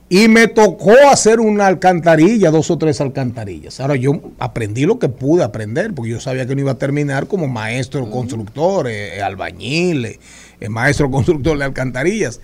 Y 0.07 0.27
me 0.27 0.47
tocó 0.47 0.93
hacer 1.11 1.39
una 1.39 1.65
alcantarilla, 1.67 2.51
dos 2.51 2.69
o 2.71 2.77
tres 2.77 3.01
alcantarillas. 3.01 3.79
Ahora 3.79 3.95
yo 3.95 4.21
aprendí 4.39 4.85
lo 4.85 4.99
que 4.99 5.09
pude 5.09 5.43
aprender, 5.43 5.93
porque 5.93 6.11
yo 6.11 6.19
sabía 6.19 6.45
que 6.45 6.55
no 6.55 6.61
iba 6.61 6.71
a 6.73 6.77
terminar 6.77 7.27
como 7.27 7.47
maestro 7.47 8.09
constructor, 8.09 8.87
eh, 8.87 9.17
eh, 9.17 9.21
albañil, 9.21 10.05
eh, 10.05 10.19
eh, 10.61 10.69
maestro 10.69 11.09
constructor 11.09 11.57
de 11.57 11.65
alcantarillas. 11.65 12.39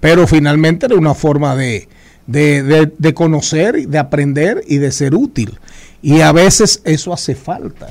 Pero 0.00 0.26
finalmente 0.26 0.86
era 0.86 0.96
una 0.96 1.14
forma 1.14 1.54
de, 1.56 1.88
de, 2.26 2.62
de- 2.64 2.92
de 2.98 3.14
conocer, 3.14 3.88
de 3.88 3.98
aprender 3.98 4.62
y 4.66 4.78
de 4.78 4.90
ser 4.92 5.14
útil. 5.14 5.58
Y 6.04 6.20
a 6.20 6.32
veces 6.32 6.82
eso 6.84 7.14
hace 7.14 7.34
falta 7.34 7.88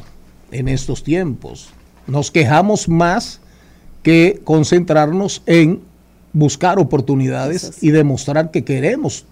en 0.51 0.67
estos 0.67 1.03
tiempos. 1.03 1.69
Nos 2.05 2.29
quejamos 2.29 2.87
más 2.87 3.39
que 4.03 4.39
concentrarnos 4.43 5.41
en 5.47 5.81
buscar 6.31 6.77
oportunidades 6.77 7.81
y 7.81 7.89
demostrar 7.89 8.51
que 8.51 8.63
queremos 8.63 9.25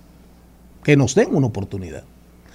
que 0.84 0.98
nos 0.98 1.14
den 1.14 1.36
una 1.36 1.46
oportunidad. 1.48 2.04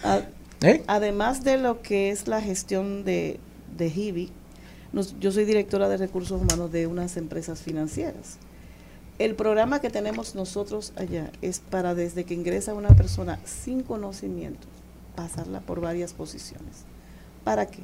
A- 0.03 0.21
¿Eh? 0.63 0.83
Además 0.89 1.45
de 1.45 1.59
lo 1.59 1.81
que 1.81 2.11
es 2.11 2.27
la 2.27 2.41
gestión 2.41 3.05
de, 3.05 3.39
de 3.77 3.89
HIBI, 3.89 4.31
nos- 4.93 5.15
yo 5.21 5.31
soy 5.31 5.45
directora 5.45 5.89
de 5.89 5.97
recursos 5.97 6.41
humanos 6.43 6.73
de 6.73 6.89
unas 6.89 7.17
empresas 7.19 7.61
financieras. 7.61 8.39
El 9.21 9.37
programa 9.37 9.81
que 9.81 9.91
tenemos 9.91 10.35
nosotros 10.35 10.93
allá 10.97 11.31
es 11.41 11.61
para 11.61 11.95
desde 11.95 12.25
que 12.25 12.35
ingresa 12.35 12.75
una 12.75 12.89
persona 12.89 13.39
sin 13.45 13.83
conocimiento, 13.83 14.67
pasarla 15.17 15.61
por 15.61 15.81
varias 15.81 16.13
posiciones. 16.13 16.85
¿Para 17.43 17.67
qué? 17.67 17.81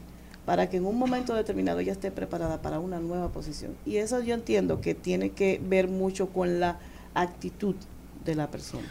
Para 0.46 0.68
que 0.68 0.76
en 0.76 0.86
un 0.86 0.98
momento 0.98 1.34
determinado 1.34 1.80
ella 1.80 1.92
esté 1.92 2.10
preparada 2.10 2.62
para 2.62 2.80
una 2.80 3.00
nueva 3.00 3.28
posición. 3.30 3.74
Y 3.86 3.96
eso 3.96 4.20
yo 4.20 4.34
entiendo 4.34 4.80
que 4.80 4.94
tiene 4.94 5.30
que 5.30 5.60
ver 5.64 5.88
mucho 5.88 6.28
con 6.28 6.60
la 6.60 6.78
actitud 7.14 7.74
de 8.24 8.34
la 8.34 8.48
persona. 8.48 8.86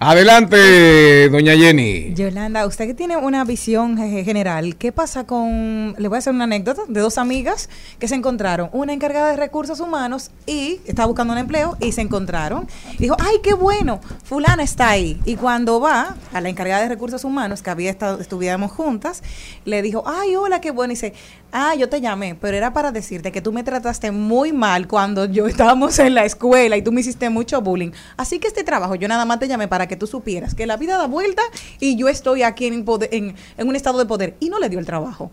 Adelante, 0.00 1.28
doña 1.28 1.56
Jenny. 1.56 2.14
Yolanda, 2.14 2.64
usted 2.66 2.86
que 2.86 2.94
tiene 2.94 3.16
una 3.16 3.42
visión 3.42 3.98
eh, 3.98 4.22
general, 4.22 4.76
¿qué 4.76 4.92
pasa 4.92 5.24
con, 5.24 5.96
le 5.98 6.06
voy 6.06 6.14
a 6.14 6.18
hacer 6.20 6.32
una 6.32 6.44
anécdota 6.44 6.82
de 6.86 7.00
dos 7.00 7.18
amigas 7.18 7.68
que 7.98 8.06
se 8.06 8.14
encontraron, 8.14 8.70
una 8.72 8.92
encargada 8.92 9.30
de 9.30 9.36
recursos 9.36 9.80
humanos 9.80 10.30
y 10.46 10.80
estaba 10.86 11.06
buscando 11.06 11.32
un 11.32 11.40
empleo 11.40 11.76
y 11.80 11.90
se 11.90 12.02
encontraron. 12.02 12.68
Dijo, 13.00 13.16
ay, 13.18 13.38
qué 13.42 13.54
bueno, 13.54 14.00
fulana 14.22 14.62
está 14.62 14.88
ahí. 14.88 15.20
Y 15.24 15.34
cuando 15.34 15.80
va 15.80 16.14
a 16.32 16.40
la 16.40 16.48
encargada 16.48 16.82
de 16.82 16.88
recursos 16.90 17.24
humanos, 17.24 17.62
que 17.62 17.70
había 17.70 17.90
estado, 17.90 18.20
estuviéramos 18.20 18.70
juntas, 18.70 19.24
le 19.64 19.82
dijo, 19.82 20.04
ay, 20.06 20.36
hola, 20.36 20.60
qué 20.60 20.70
bueno. 20.70 20.92
Y 20.92 20.94
dice, 20.94 21.12
ah, 21.50 21.74
yo 21.74 21.88
te 21.88 22.00
llamé, 22.00 22.36
pero 22.36 22.56
era 22.56 22.72
para 22.72 22.92
decirte 22.92 23.32
que 23.32 23.40
tú 23.40 23.52
me 23.52 23.64
trataste 23.64 24.12
muy 24.12 24.52
mal 24.52 24.86
cuando 24.86 25.24
yo 25.24 25.48
estábamos 25.48 25.98
en 25.98 26.14
la 26.14 26.24
escuela 26.24 26.76
y 26.76 26.82
tú 26.82 26.92
me 26.92 27.00
hiciste 27.00 27.30
mucho 27.30 27.60
bullying. 27.62 27.90
Así 28.16 28.38
que 28.38 28.46
este 28.46 28.62
trabajo, 28.62 28.94
yo 28.94 29.08
nada 29.08 29.24
más 29.24 29.40
te 29.40 29.48
llamé 29.48 29.66
para 29.88 29.96
que 29.96 29.96
tú 29.96 30.06
supieras 30.06 30.54
que 30.54 30.66
la 30.66 30.76
vida 30.76 30.98
da 30.98 31.06
vuelta 31.06 31.40
y 31.80 31.96
yo 31.96 32.08
estoy 32.08 32.42
aquí 32.42 32.66
en, 32.66 32.84
poder- 32.84 33.08
en, 33.10 33.34
en 33.56 33.68
un 33.68 33.74
estado 33.74 33.98
de 33.98 34.04
poder. 34.04 34.36
Y 34.38 34.50
no 34.50 34.58
le 34.58 34.68
dio 34.68 34.78
el 34.78 34.84
trabajo. 34.86 35.30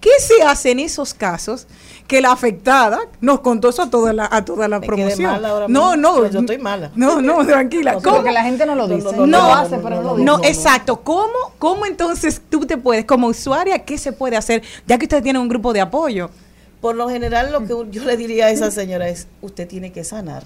¿Qué 0.00 0.10
se 0.20 0.40
hace 0.44 0.70
en 0.70 0.78
esos 0.78 1.12
casos 1.12 1.66
que 2.06 2.20
la 2.20 2.30
afectada 2.30 3.00
nos 3.20 3.40
contó 3.40 3.70
eso 3.70 3.82
a 3.82 3.90
toda 3.90 4.12
la, 4.12 4.28
a 4.30 4.44
toda 4.44 4.68
la 4.68 4.78
Me 4.78 4.86
promoción? 4.86 5.32
mala 5.32 5.48
ahora 5.48 5.66
no, 5.68 5.90
mismo. 5.90 5.96
no. 5.96 6.16
Pues 6.20 6.32
yo 6.32 6.38
estoy 6.38 6.58
mala. 6.58 6.92
No, 6.94 7.20
no, 7.20 7.44
tranquila. 7.46 7.94
No, 7.94 8.02
¿Cómo? 8.02 8.16
porque 8.18 8.30
la 8.30 8.44
gente 8.44 8.64
no 8.64 8.76
lo 8.76 8.86
dice. 8.86 9.10
No, 9.16 9.26
No, 9.26 9.48
lo 9.48 9.54
hace, 9.54 9.78
pero 9.78 10.00
no 10.02 10.16
no, 10.18 10.38
exacto. 10.44 11.00
¿Cómo, 11.02 11.32
¿Cómo 11.58 11.84
entonces 11.84 12.40
tú 12.48 12.64
te 12.64 12.76
puedes, 12.76 13.04
como 13.04 13.26
usuaria, 13.26 13.80
qué 13.84 13.98
se 13.98 14.12
puede 14.12 14.36
hacer, 14.36 14.62
ya 14.86 14.96
que 14.98 15.06
usted 15.06 15.20
tiene 15.22 15.40
un 15.40 15.48
grupo 15.48 15.72
de 15.72 15.80
apoyo? 15.80 16.30
Por 16.80 16.94
lo 16.94 17.08
general, 17.08 17.50
lo 17.50 17.62
que 17.66 17.90
yo 17.90 18.04
le 18.04 18.16
diría 18.16 18.46
a 18.46 18.50
esa 18.50 18.70
señora 18.70 19.08
es, 19.08 19.26
usted 19.42 19.66
tiene 19.66 19.90
que 19.90 20.04
sanar. 20.04 20.44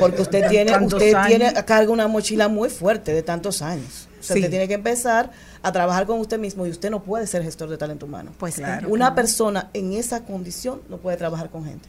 Porque 0.00 0.22
usted 0.22 0.48
tiene, 0.48 0.76
usted 0.78 1.14
años. 1.14 1.26
tiene 1.28 1.46
a 1.48 1.64
cargo 1.64 1.92
una 1.92 2.08
mochila 2.08 2.48
muy 2.48 2.68
fuerte 2.70 3.12
de 3.12 3.22
tantos 3.22 3.62
años. 3.62 4.08
O 4.18 4.22
sea, 4.22 4.34
Sí. 4.34 4.40
usted 4.40 4.50
tiene 4.50 4.66
que 4.68 4.74
empezar 4.74 5.30
a 5.62 5.72
trabajar 5.72 6.06
con 6.06 6.18
usted 6.20 6.38
mismo 6.38 6.66
y 6.66 6.70
usted 6.70 6.90
no 6.90 7.02
puede 7.02 7.26
ser 7.26 7.42
gestor 7.44 7.68
de 7.68 7.78
talento 7.78 8.06
humano. 8.06 8.32
Pues 8.38 8.56
claro. 8.56 8.88
Una 8.88 9.14
persona 9.14 9.70
en 9.74 9.92
esa 9.92 10.24
condición 10.24 10.80
no 10.88 10.98
puede 10.98 11.16
trabajar 11.16 11.50
con 11.50 11.64
gente. 11.64 11.88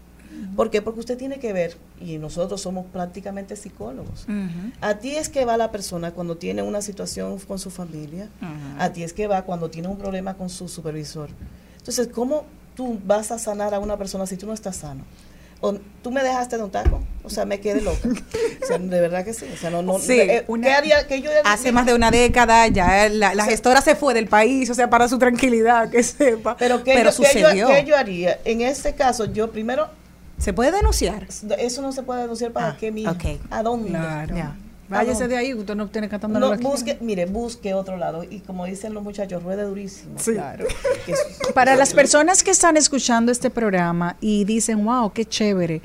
¿Por 0.55 0.69
qué? 0.69 0.81
Porque 0.81 1.01
usted 1.01 1.17
tiene 1.17 1.37
que 1.39 1.51
ver, 1.51 1.75
y 1.99 2.17
nosotros 2.17 2.61
somos 2.61 2.85
prácticamente 2.85 3.55
psicólogos. 3.57 4.25
A 4.79 4.93
ti 4.95 5.15
es 5.15 5.27
que 5.27 5.43
va 5.43 5.57
la 5.57 5.69
persona 5.69 6.11
cuando 6.11 6.37
tiene 6.37 6.61
una 6.61 6.81
situación 6.81 7.37
con 7.39 7.59
su 7.59 7.69
familia, 7.71 8.29
a 8.77 8.89
ti 8.93 9.03
es 9.03 9.11
que 9.11 9.27
va 9.27 9.41
cuando 9.41 9.69
tiene 9.69 9.89
un 9.89 9.97
problema 9.97 10.35
con 10.35 10.49
su 10.49 10.69
supervisor. 10.69 11.29
Entonces, 11.77 12.07
¿cómo 12.07 12.45
tú 12.75 12.99
vas 13.05 13.31
a 13.31 13.39
sanar 13.39 13.73
a 13.73 13.79
una 13.79 13.97
persona 13.97 14.25
si 14.25 14.37
tú 14.37 14.45
no 14.45 14.53
estás 14.53 14.77
sano? 14.77 15.03
O, 15.61 15.73
¿Tú 16.01 16.11
me 16.11 16.23
dejaste 16.23 16.55
de 16.57 16.63
un 16.63 16.71
taco? 16.71 17.01
O 17.23 17.29
sea, 17.29 17.43
me 17.45 17.59
quedé 17.59 17.81
loca. 17.81 18.07
O 18.63 18.65
sea, 18.65 18.77
de 18.77 19.01
verdad 19.01 19.25
que 19.25 19.33
sí. 19.33 19.45
O 19.53 19.57
sea, 19.57 19.69
no, 19.69 19.81
no, 19.81 19.99
Sí, 19.99 20.19
eh, 20.19 20.45
¿qué 20.61 20.71
haría 20.71 21.05
que 21.07 21.21
yo 21.21 21.29
Hace 21.43 21.71
más 21.73 21.85
de 21.85 21.93
una 21.93 22.11
década 22.11 22.65
ya 22.67 23.09
la, 23.09 23.35
la 23.35 23.45
gestora 23.45 23.81
se 23.81 23.95
fue 23.95 24.13
del 24.13 24.27
país, 24.27 24.69
o 24.69 24.73
sea, 24.73 24.89
para 24.89 25.07
su 25.09 25.17
tranquilidad, 25.19 25.89
que 25.89 26.01
sepa. 26.03 26.55
Pero, 26.57 26.83
¿qué, 26.83 26.93
Pero 26.95 27.11
yo, 27.11 27.17
qué 27.17 27.39
yo- 27.41 27.47
sucedió. 27.49 27.67
qué 27.67 27.83
yo 27.85 27.97
haría? 27.97 28.39
En 28.45 28.61
este 28.61 28.93
caso, 28.95 29.25
yo 29.25 29.51
primero... 29.51 29.87
¿Se 30.37 30.53
puede 30.53 30.71
denunciar? 30.71 31.27
Eso 31.57 31.81
no 31.81 31.91
se 31.91 32.03
puede 32.03 32.21
denunciar 32.21 32.51
para 32.53 32.77
qué, 32.77 32.91
mi 32.91 33.05
ok. 33.05 33.23
¿A 33.51 33.61
dónde? 33.61 33.89
Claro. 33.89 34.35
¿A 34.37 34.55
Váyase 34.89 35.27
de 35.27 35.37
ahí, 35.37 35.53
usted 35.53 35.75
no 35.75 35.87
tiene 35.87 36.09
que 36.09 36.15
estar 36.15 36.29
No, 36.29 36.57
busque, 36.57 36.97
mire, 37.01 37.25
busque 37.25 37.73
otro 37.73 37.95
lado. 37.97 38.23
Y 38.23 38.39
como 38.39 38.65
dicen 38.65 38.93
los 38.93 39.03
muchachos, 39.03 39.43
ruede 39.43 39.63
durísimo. 39.63 40.15
Claro. 40.23 40.65
Que 41.05 41.11
es- 41.13 41.39
Para 41.53 41.75
las 41.75 41.93
personas 41.93 42.43
que 42.43 42.51
están 42.51 42.75
escuchando 42.77 43.31
este 43.31 43.49
programa 43.49 44.17
y 44.21 44.45
dicen, 44.45 44.83
wow, 44.83 45.11
qué 45.13 45.25
chévere, 45.25 45.81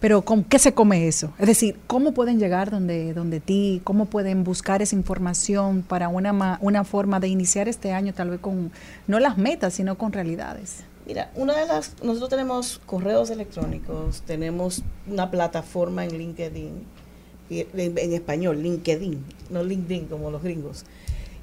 pero 0.00 0.22
¿con 0.22 0.44
qué 0.44 0.58
se 0.58 0.72
come 0.74 1.08
eso? 1.08 1.32
Es 1.38 1.46
decir, 1.46 1.78
¿cómo 1.86 2.12
pueden 2.12 2.38
llegar 2.38 2.70
donde, 2.70 3.12
donde 3.14 3.40
ti? 3.40 3.80
¿Cómo 3.84 4.04
pueden 4.06 4.44
buscar 4.44 4.82
esa 4.82 4.94
información 4.94 5.82
para 5.82 6.08
una, 6.08 6.32
ma- 6.32 6.58
una 6.60 6.84
forma 6.84 7.20
de 7.20 7.28
iniciar 7.28 7.68
este 7.68 7.92
año 7.92 8.12
tal 8.14 8.30
vez 8.30 8.40
con, 8.40 8.70
no 9.06 9.18
las 9.18 9.38
metas, 9.38 9.74
sino 9.74 9.96
con 9.96 10.12
realidades? 10.12 10.84
Mira, 11.06 11.30
una 11.34 11.54
de 11.56 11.66
las, 11.66 12.02
nosotros 12.02 12.30
tenemos 12.30 12.80
correos 12.86 13.28
electrónicos, 13.30 14.22
tenemos 14.26 14.82
una 15.10 15.30
plataforma 15.30 16.04
en 16.04 16.16
LinkedIn, 16.18 16.84
en, 17.50 18.12
español, 18.12 18.62
LinkedIn, 18.62 19.24
no 19.50 19.62
LinkedIn 19.62 20.06
como 20.06 20.30
los 20.30 20.42
gringos. 20.42 20.84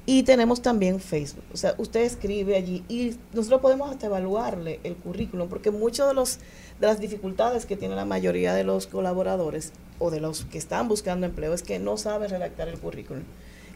Y 0.04 0.24
tenemos 0.24 0.62
también 0.62 0.98
Facebook. 0.98 1.44
O 1.52 1.56
sea, 1.56 1.74
usted 1.78 2.00
escribe 2.00 2.56
allí 2.56 2.84
y 2.88 3.16
nosotros 3.32 3.60
podemos 3.60 3.90
hasta 3.90 4.06
evaluarle 4.06 4.80
el 4.82 4.96
currículum, 4.96 5.48
porque 5.48 5.70
muchas 5.70 6.08
de, 6.08 6.14
los, 6.14 6.38
de 6.80 6.86
las 6.88 6.98
dificultades 6.98 7.66
que 7.66 7.76
tiene 7.76 7.94
la 7.94 8.04
mayoría 8.04 8.52
de 8.54 8.64
los 8.64 8.88
colaboradores 8.88 9.72
o 10.00 10.10
de 10.10 10.20
los 10.20 10.44
que 10.46 10.58
están 10.58 10.88
buscando 10.88 11.26
empleo 11.26 11.54
es 11.54 11.62
que 11.62 11.78
no 11.78 11.96
saben 11.96 12.30
redactar 12.30 12.68
el 12.68 12.80
currículum. 12.80 13.22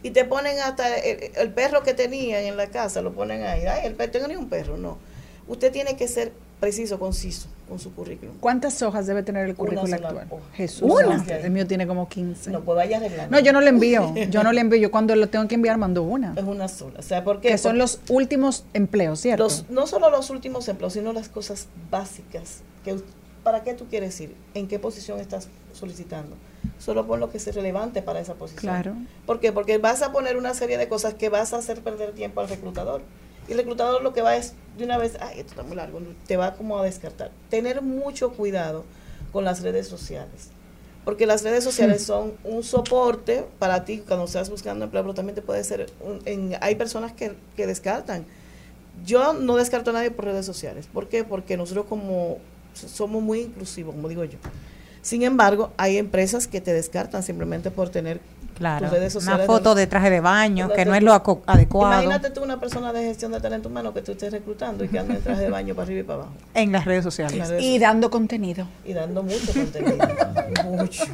Y 0.03 0.11
te 0.11 0.24
ponen 0.24 0.59
hasta 0.59 0.97
el, 0.97 1.53
perro 1.53 1.82
que 1.82 1.94
tenían 1.94 2.44
en 2.44 2.57
la 2.57 2.69
casa, 2.69 3.03
lo 3.03 3.12
ponen 3.12 3.43
ahí. 3.44 3.65
Ay, 3.66 3.86
el 3.86 3.94
perro, 3.94 4.12
tengo 4.12 4.40
un 4.40 4.48
perro, 4.48 4.77
no. 4.77 4.98
Usted 5.48 5.70
tiene 5.73 5.97
que 5.97 6.09
ser 6.09 6.32
preciso, 6.61 6.99
conciso 6.99 7.49
con 7.69 7.78
su 7.78 7.93
currículum. 7.95 8.37
¿Cuántas 8.41 8.81
hojas 8.83 9.07
debe 9.07 9.23
tener 9.23 9.49
el 9.49 9.57
sola 9.57 9.97
actual? 9.97 10.27
hoja. 10.31 10.43
Jesús. 10.55 10.83
Una. 10.91 11.24
El 11.28 11.51
mío 11.51 11.66
tiene 11.66 11.87
como 11.87 12.09
15. 12.09 12.51
No, 12.51 12.61
pues 12.62 12.77
vaya 12.77 12.97
arreglando. 12.99 13.37
No, 13.37 13.43
yo 13.43 13.53
no 13.53 13.61
le 13.61 13.69
envío. 13.70 14.15
Yo 14.31 14.43
no 14.43 14.53
le 14.53 14.61
envío. 14.61 14.78
Yo 14.81 14.91
cuando 14.91 15.15
lo 15.16 15.28
tengo 15.28 15.47
que 15.49 15.57
enviar 15.57 15.77
mando 15.78 16.03
una. 16.03 16.33
Es 16.37 16.45
una 16.45 16.69
sola. 16.69 17.01
O 17.01 17.03
sea, 17.03 17.24
¿por 17.24 17.41
qué? 17.41 17.49
Que 17.49 17.59
son 17.59 17.73
Porque 17.73 17.78
los 17.78 18.01
últimos 18.09 18.65
empleos, 18.73 19.20
¿cierto? 19.20 19.45
los- 19.45 19.69
no 19.69 19.87
solo 19.87 20.11
los 20.11 20.31
últimos 20.31 20.69
empleos, 20.69 20.93
sino 20.93 21.12
las 21.12 21.28
cosas 21.28 21.66
básicas. 21.91 22.61
Que, 22.85 22.97
¿Para 23.43 23.62
qué 23.62 23.74
tú 23.74 23.87
quieres 23.87 24.20
ir? 24.20 24.35
¿En 24.55 24.66
qué 24.69 24.78
posición 24.78 25.20
estás 25.20 25.49
solicitando? 25.73 26.37
Solo 26.78 27.07
pon 27.07 27.20
lo 27.20 27.31
que 27.31 27.39
es 27.39 27.55
relevante 27.55 28.03
para 28.03 28.20
esa 28.20 28.35
posición. 28.35 28.61
Claro. 28.61 28.95
¿Por 29.24 29.39
qué? 29.41 29.53
Porque 29.53 29.78
vas 29.78 30.03
a 30.03 30.11
poner 30.12 30.37
una 30.37 30.53
serie 30.55 30.78
de 30.78 30.89
cosas 30.89 31.15
que 31.15 31.28
vas 31.28 31.53
a 31.53 31.59
hacer 31.59 31.81
perder 31.81 32.12
tiempo 32.12 32.41
al 32.41 32.49
reclutador. 32.49 33.03
Y 33.48 33.52
el 33.52 33.59
reclutador 33.59 34.02
lo 34.02 34.12
que 34.12 34.23
va 34.23 34.36
es, 34.36 34.55
de 34.77 34.85
una 34.85 34.98
vez, 34.98 35.16
ay, 35.20 35.39
esto 35.40 35.51
está 35.52 35.62
muy 35.62 35.77
largo, 35.77 36.01
te 36.27 36.36
va 36.36 36.55
como 36.55 36.78
a 36.78 36.85
descartar. 36.85 37.31
Tener 37.51 37.82
mucho 37.82 38.32
cuidado 38.32 38.85
con 39.32 39.44
las 39.44 39.62
redes 39.62 39.86
sociales. 39.86 40.48
Porque 41.05 41.24
las 41.27 41.44
redes 41.44 41.62
sociales 41.62 42.02
son 42.02 42.35
un 42.43 42.64
soporte 42.64 43.44
para 43.60 43.85
ti 43.85 44.02
cuando 44.06 44.24
estás 44.24 44.51
buscando 44.51 44.85
empleo, 44.85 45.02
pero 45.05 45.14
también 45.14 45.36
te 45.36 45.43
puede 45.43 45.62
ser, 45.62 45.86
un- 46.01 46.20
en- 46.24 46.56
hay 46.60 46.74
personas 46.74 47.12
que, 47.12 47.35
que 47.55 47.66
descartan. 47.68 48.24
Yo 49.05 49.32
no 49.35 49.56
descarto 49.56 49.90
a 49.90 49.93
nadie 49.93 50.10
por 50.10 50.24
redes 50.24 50.44
sociales. 50.47 50.89
¿Por 50.93 51.09
qué? 51.09 51.23
Porque 51.23 51.56
nosotros 51.56 51.86
como 51.89 52.39
somos 52.74 53.23
muy 53.23 53.40
inclusivos, 53.43 53.94
como 53.94 54.09
digo 54.09 54.24
yo. 54.24 54.39
Sin 55.02 55.23
embargo, 55.23 55.70
hay 55.77 55.98
empresas 55.98 56.48
que 56.48 56.60
te 56.60 56.73
descartan 56.73 57.23
simplemente 57.23 57.70
por 57.70 57.90
tener 57.90 58.20
Claro, 58.57 58.87
tus 58.87 58.97
redes 58.97 59.15
una 59.15 59.20
sociales. 59.20 59.47
foto 59.47 59.74
de 59.74 59.87
traje 59.87 60.09
de 60.09 60.20
baño, 60.20 60.70
que 60.73 60.87
no 60.87 60.95
es 60.95 61.03
lo 61.03 61.12
adecuado 61.12 61.93
Imagínate 61.93 62.31
tú 62.31 62.43
una 62.43 62.59
persona 62.59 62.91
de 62.91 63.03
gestión 63.03 63.33
de 63.33 63.41
talento 63.41 63.69
humano 63.69 63.93
que 63.93 64.01
tú 64.01 64.12
estés 64.12 64.33
reclutando 64.33 64.83
y 64.83 64.89
que 64.89 64.99
ande 64.99 65.15
en 65.16 65.23
traje 65.23 65.43
de 65.43 65.51
baño 65.51 65.74
para 65.74 65.85
arriba 65.85 66.01
y 66.01 66.03
para 66.05 66.19
abajo. 66.20 66.33
en 66.55 66.73
las 66.73 66.87
redes 66.87 67.05
sociales. 67.05 67.37
las 67.37 67.49
redes 67.51 67.62
Y 67.65 67.78
dando 67.78 68.11
contenido. 68.11 68.66
y 68.87 68.95
dando 68.95 69.23
mucho 69.23 69.53
contenido. 69.53 69.99
mucho. 70.65 71.05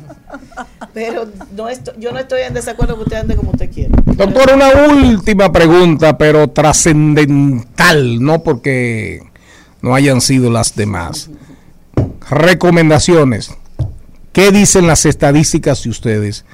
Pero 0.95 1.27
no 1.57 1.69
estoy, 1.69 1.95
yo 1.99 2.13
no 2.13 2.21
estoy 2.21 2.43
en 2.43 2.55
desacuerdo 2.55 2.97
que 2.97 3.03
usted 3.03 3.17
ande 3.17 3.35
como 3.35 3.51
usted 3.51 3.71
quiere. 3.73 3.91
Doctor, 4.05 4.53
una 4.55 4.69
última 4.89 5.51
pregunta, 5.51 6.17
pero 6.17 6.49
trascendental, 6.49 8.23
no 8.23 8.43
porque 8.45 9.23
no 9.81 9.97
hayan 9.97 10.21
sido 10.21 10.49
las 10.51 10.77
demás. 10.77 11.29
Recomendaciones. 12.31 13.51
¿Qué 14.33 14.53
dicen 14.53 14.87
las 14.87 15.05
estadísticas 15.07 15.83
de 15.83 15.91
ustedes? 15.91 16.45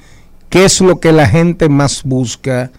¿Qué 0.49 0.65
es 0.65 0.81
lo 0.81 0.99
que 0.99 1.11
la 1.11 1.27
gente 1.27 1.69
más 1.69 2.03
busca? 2.03 2.71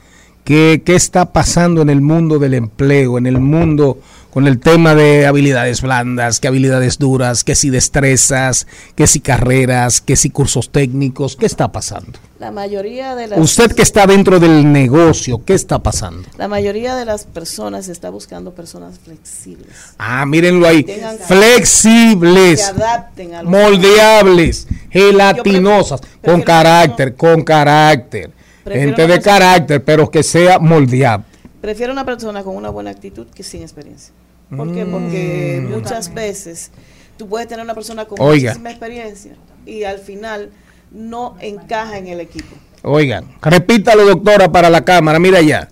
¿Qué, 0.45 0.83
qué 0.85 0.95
está 0.95 1.33
pasando 1.33 1.83
en 1.83 1.91
el 1.91 2.01
mundo 2.01 2.39
del 2.39 2.55
empleo, 2.55 3.19
en 3.19 3.27
el 3.27 3.39
mundo 3.39 3.99
con 4.31 4.47
el 4.47 4.61
tema 4.61 4.95
de 4.95 5.27
habilidades 5.27 5.83
blandas, 5.83 6.39
que 6.39 6.49
habilidades 6.49 6.99
duras, 6.99 7.43
que 7.43 7.55
si 7.55 7.69
destrezas, 7.69 8.67
que 8.95 9.07
si 9.07 9.21
carreras, 9.21 10.01
que 10.01 10.17
si 10.17 10.31
cursos 10.31 10.71
técnicos? 10.71 11.37
¿Qué 11.37 11.47
está 11.47 11.73
pasando? 11.73 12.19
La 12.39 12.51
mayoría 12.51 13.15
de 13.17 13.27
las 13.27 13.39
Usted 13.39 13.73
que 13.73 13.83
está 13.83 14.07
dentro 14.07 14.41
del 14.41 14.73
negocio, 14.73 15.45
¿qué 15.45 15.55
está 15.55 15.81
pasando? 15.81 16.29
la 16.39 16.49
mayoría 16.49 16.95
de 16.95 17.05
las 17.05 17.25
personas 17.25 17.89
está 17.89 18.09
buscando 18.09 18.55
personas 18.55 18.99
flexibles. 19.05 19.69
Ah, 19.99 20.25
mírenlo 20.25 20.67
ahí. 20.67 20.87
Flexibles, 21.27 22.61
Que 22.61 22.83
adapten 22.83 23.35
a 23.35 23.43
moldeables, 23.43 24.69
gelatinosas, 24.91 26.01
con 26.25 26.41
carácter, 26.43 27.15
con 27.15 27.43
carácter. 27.43 28.31
Prefiero 28.65 28.89
Gente 28.89 29.03
de 29.03 29.09
persona- 29.15 29.39
carácter, 29.39 29.85
pero 29.85 30.11
que 30.11 30.23
sea 30.23 30.59
moldeable. 30.59 31.24
Prefiero 31.61 31.93
una 31.93 32.05
persona 32.05 32.43
con 32.43 32.57
una 32.57 32.70
buena 32.70 32.91
actitud 32.91 33.27
que 33.35 33.43
sin 33.43 33.62
experiencia. 33.62 34.12
¿Por 34.55 34.73
qué? 34.74 34.85
Porque 34.87 35.62
Mm. 35.62 35.70
muchas 35.73 36.12
veces 36.12 36.70
tú 37.16 37.28
puedes 37.28 37.47
tener 37.49 37.65
una 37.65 37.74
persona 37.74 38.05
con 38.07 38.19
Oiga. 38.20 38.51
muchísima 38.51 38.70
experiencia 38.70 39.32
y 39.66 39.85
al 39.85 39.99
final 39.99 40.51
no 40.91 41.37
encaja 41.41 41.99
en 41.99 42.09
el 42.09 42.20
equipo. 42.20 42.57
Oigan, 42.82 43.27
repítalo, 43.43 44.05
doctora, 44.07 44.51
para 44.51 44.70
la 44.70 44.85
cámara. 44.85 45.19
Mira 45.19 45.41
ya. 45.43 45.69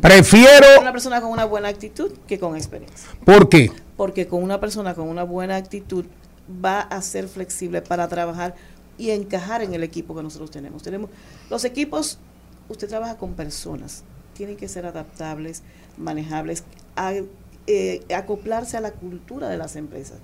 Prefiero. 0.00 0.66
Una 0.80 0.92
persona 0.92 1.20
con 1.20 1.30
una 1.30 1.44
buena 1.44 1.68
actitud 1.68 2.12
que 2.26 2.38
con 2.38 2.56
experiencia. 2.56 3.08
¿Por 3.24 3.48
qué? 3.48 3.70
Porque 3.96 4.26
con 4.26 4.42
una 4.42 4.60
persona 4.60 4.94
con 4.94 5.08
una 5.08 5.24
buena 5.24 5.56
actitud 5.56 6.04
va 6.64 6.80
a 6.80 7.02
ser 7.02 7.28
flexible 7.28 7.82
para 7.82 8.06
trabajar 8.08 8.54
y 8.98 9.10
encajar 9.10 9.62
en 9.62 9.74
el 9.74 9.82
equipo 9.82 10.14
que 10.16 10.22
nosotros 10.22 10.50
tenemos. 10.50 10.82
Tenemos 10.82 11.10
los 11.50 11.64
equipos 11.64 12.18
usted 12.68 12.88
trabaja 12.88 13.16
con 13.16 13.34
personas, 13.34 14.02
tienen 14.34 14.56
que 14.56 14.68
ser 14.68 14.86
adaptables, 14.86 15.62
manejables, 15.96 16.64
a- 16.96 17.12
eh, 17.68 18.00
acoplarse 18.14 18.76
a 18.76 18.80
la 18.80 18.90
cultura 18.92 19.48
de 19.48 19.56
las 19.56 19.76
empresas. 19.76 20.18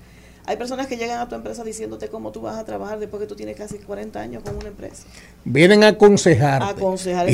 Hay 0.45 0.57
personas 0.57 0.89
que 0.89 0.97
llegan 0.97 1.21
a 1.21 1.29
tu 1.29 1.37
empresa 1.37 1.63
diciéndote 1.63 2.09
cómo 2.09 2.33
tú 2.33 2.41
vas 2.41 2.57
a 2.59 2.65
trabajar 2.65 2.99
después 2.99 3.21
que 3.21 3.29
tú 3.29 3.37
tienes 3.37 3.57
casi 3.57 3.79
40 3.79 4.21
años 4.21 4.43
con 4.43 4.57
una 4.57 4.69
empresa. 4.69 5.05
Vienen 5.45 5.85
a 5.85 5.89
aconsejar. 5.89 6.63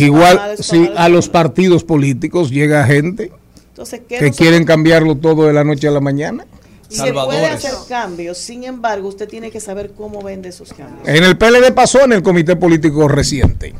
Igual, 0.05 0.56
si 0.59 0.90
a 0.94 1.09
los 1.09 1.28
partidos 1.31 1.85
políticos 1.85 2.51
llega 2.51 2.85
gente 2.86 3.32
Entonces, 3.70 4.01
¿qué 4.01 4.06
que 4.06 4.15
nosotros- 4.16 4.36
quieren 4.36 4.65
cambiarlo 4.66 5.16
todo 5.16 5.47
de 5.47 5.52
la 5.55 5.65
noche 5.65 5.89
a 5.89 5.90
la 5.90 6.01
mañana. 6.01 6.47
Se 6.89 7.12
puede 7.12 7.47
hacer 7.47 7.73
cambios, 7.89 8.39
sin 8.39 8.65
embargo, 8.65 9.09
usted 9.09 9.28
tiene 9.28 9.51
que 9.51 9.60
saber 9.60 9.93
cómo 9.97 10.23
vende 10.23 10.48
esos 10.48 10.73
cambios. 10.73 11.06
En 11.06 11.23
el 11.23 11.36
PLD 11.36 11.73
pasó 11.74 12.05
en 12.05 12.12
el 12.12 12.23
comité 12.23 12.56
político 12.56 13.06
reciente. 13.09 13.74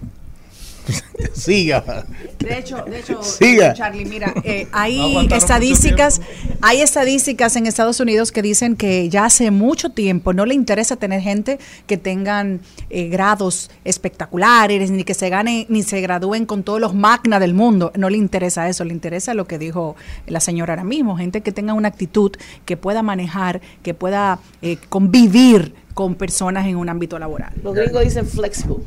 Siga. 1.33 2.07
De 2.39 2.59
hecho, 2.59 2.85
de 2.85 3.01
hecho 3.01 3.23
Siga. 3.23 3.75
Charlie, 3.75 4.05
mira, 4.05 4.33
eh, 4.45 4.69
hay 4.73 5.29
estadísticas, 5.31 6.21
hay 6.61 6.81
estadísticas 6.81 7.57
en 7.57 7.67
Estados 7.67 8.01
Unidos 8.01 8.33
que 8.33 8.43
dicen 8.43 8.77
que 8.77 9.09
ya 9.09 9.25
hace 9.25 9.51
mucho 9.51 9.91
tiempo 9.91 10.33
no 10.33 10.47
le 10.47 10.55
interesa 10.55 10.97
tener 10.97 11.21
gente 11.21 11.59
que 11.87 11.97
tengan 11.97 12.61
eh, 12.91 13.09
grados 13.09 13.71
espectaculares, 13.85 14.91
ni 14.91 15.05
que 15.05 15.15
se 15.15 15.29
gane, 15.29 15.67
ni 15.69 15.83
se 15.83 16.01
gradúen 16.01 16.47
con 16.47 16.63
todos 16.63 16.81
los 16.81 16.95
magna 16.95 17.39
del 17.41 17.55
mundo. 17.55 17.93
No 17.97 18.11
le 18.11 18.19
interesa 18.19 18.69
eso, 18.69 18.85
le 18.85 18.93
interesa 18.93 19.35
lo 19.35 19.47
que 19.47 19.59
dijo 19.59 19.97
la 20.27 20.41
señora 20.41 20.75
ahora 20.75 20.85
mismo, 20.85 21.17
gente 21.17 21.41
que 21.41 21.53
tenga 21.53 21.75
una 21.75 21.89
actitud, 21.89 22.33
que 22.65 22.77
pueda 22.77 23.03
manejar, 23.03 23.61
que 23.83 23.95
pueda 23.95 24.41
eh, 24.63 24.79
convivir 24.89 25.75
con 25.99 26.15
personas 26.15 26.65
en 26.69 26.77
un 26.77 26.89
ámbito 26.89 27.19
laboral. 27.19 27.53
Los 27.61 27.75
gringos 27.75 28.05
dicen 28.05 28.25
flexible. 28.25 28.85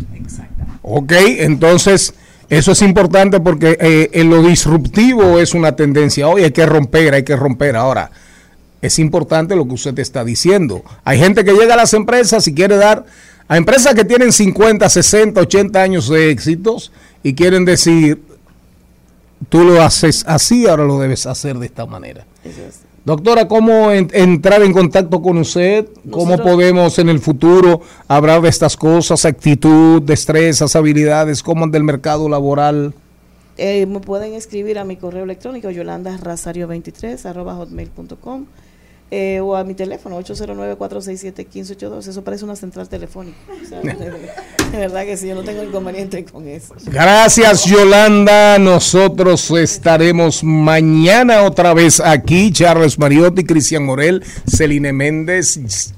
Ok, 0.81 1.11
entonces 1.39 2.13
eso 2.47 2.71
es 2.71 2.81
importante 2.81 3.41
porque 3.41 3.77
eh, 3.81 4.11
en 4.13 4.29
lo 4.29 4.41
disruptivo 4.41 5.37
es 5.37 5.53
una 5.53 5.75
tendencia. 5.75 6.29
Hoy 6.29 6.43
hay 6.43 6.51
que 6.51 6.65
romper, 6.65 7.13
hay 7.13 7.23
que 7.23 7.35
romper. 7.35 7.75
Ahora, 7.75 8.11
es 8.81 8.97
importante 8.97 9.57
lo 9.57 9.67
que 9.67 9.73
usted 9.73 9.99
está 9.99 10.23
diciendo. 10.23 10.85
Hay 11.03 11.19
gente 11.19 11.43
que 11.43 11.51
llega 11.51 11.73
a 11.73 11.77
las 11.77 11.93
empresas 11.93 12.47
y 12.47 12.53
quiere 12.55 12.77
dar 12.77 13.05
a 13.49 13.57
empresas 13.57 13.93
que 13.93 14.05
tienen 14.05 14.31
50, 14.31 14.89
60, 14.89 15.41
80 15.41 15.81
años 15.81 16.07
de 16.07 16.29
éxitos 16.29 16.93
y 17.23 17.33
quieren 17.33 17.65
decir, 17.65 18.21
tú 19.49 19.65
lo 19.65 19.81
haces 19.81 20.23
así, 20.29 20.65
ahora 20.65 20.85
lo 20.85 20.97
debes 20.97 21.25
hacer 21.25 21.59
de 21.59 21.65
esta 21.65 21.85
manera. 21.85 22.25
Doctora, 23.03 23.47
¿cómo 23.47 23.91
en- 23.91 24.09
entrar 24.13 24.61
en 24.61 24.73
contacto 24.73 25.21
con 25.21 25.37
usted? 25.39 25.87
¿Cómo 26.11 26.25
Nosotros- 26.31 26.51
podemos 26.51 26.99
en 26.99 27.09
el 27.09 27.19
futuro 27.19 27.81
hablar 28.07 28.41
de 28.41 28.49
estas 28.49 28.77
cosas, 28.77 29.25
actitud, 29.25 30.01
destrezas, 30.03 30.75
habilidades, 30.75 31.41
cómo 31.41 31.65
del 31.67 31.83
mercado 31.83 32.29
laboral? 32.29 32.93
Eh, 33.57 33.85
me 33.87 33.99
pueden 33.99 34.33
escribir 34.33 34.77
a 34.77 34.83
mi 34.85 34.97
correo 34.97 35.23
electrónico 35.23 35.69
yolandaраsario23 35.69 37.25
arroba 37.25 37.55
hotmail.com 37.55 38.45
eh, 39.13 39.41
o 39.41 39.57
a 39.57 39.65
mi 39.65 39.73
teléfono 39.73 40.17
809-467-1582. 40.21 42.07
Eso 42.07 42.23
parece 42.23 42.45
una 42.45 42.55
central 42.55 42.87
telefónica. 42.87 43.37
O 43.61 43.67
sea, 43.67 43.81
de, 43.81 43.93
de 43.93 44.77
verdad 44.77 45.03
que 45.03 45.17
sí, 45.17 45.27
yo 45.27 45.35
no 45.35 45.43
tengo 45.43 45.63
inconveniente 45.63 46.23
con 46.23 46.47
eso. 46.47 46.73
Gracias 46.85 47.65
Yolanda, 47.65 48.57
nosotros 48.57 49.51
estaremos 49.51 50.43
mañana 50.43 51.43
otra 51.43 51.73
vez 51.73 51.99
aquí, 51.99 52.53
Charles 52.53 52.97
Mariotti, 52.97 53.43
Cristian 53.43 53.83
Morel, 53.85 54.23
Celine 54.47 54.93
Méndez, 54.93 55.93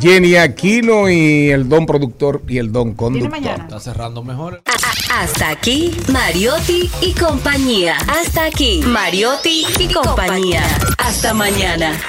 Jenny 0.00 0.36
Aquino 0.36 1.10
y 1.10 1.50
el 1.50 1.68
don 1.68 1.84
productor 1.84 2.42
y 2.48 2.58
el 2.58 2.70
don 2.70 2.94
conductor. 2.94 3.60
Está 3.60 3.80
cerrando 3.80 4.22
mejor. 4.22 4.62
Hasta 5.12 5.50
aquí, 5.50 5.94
Mariotti 6.12 6.90
y 7.02 7.12
compañía. 7.12 7.96
Hasta 8.08 8.44
aquí, 8.44 8.82
Mariotti 8.86 9.66
y 9.78 9.92
compañía. 9.92 10.62
Hasta 10.98 11.34
mañana. 11.34 12.00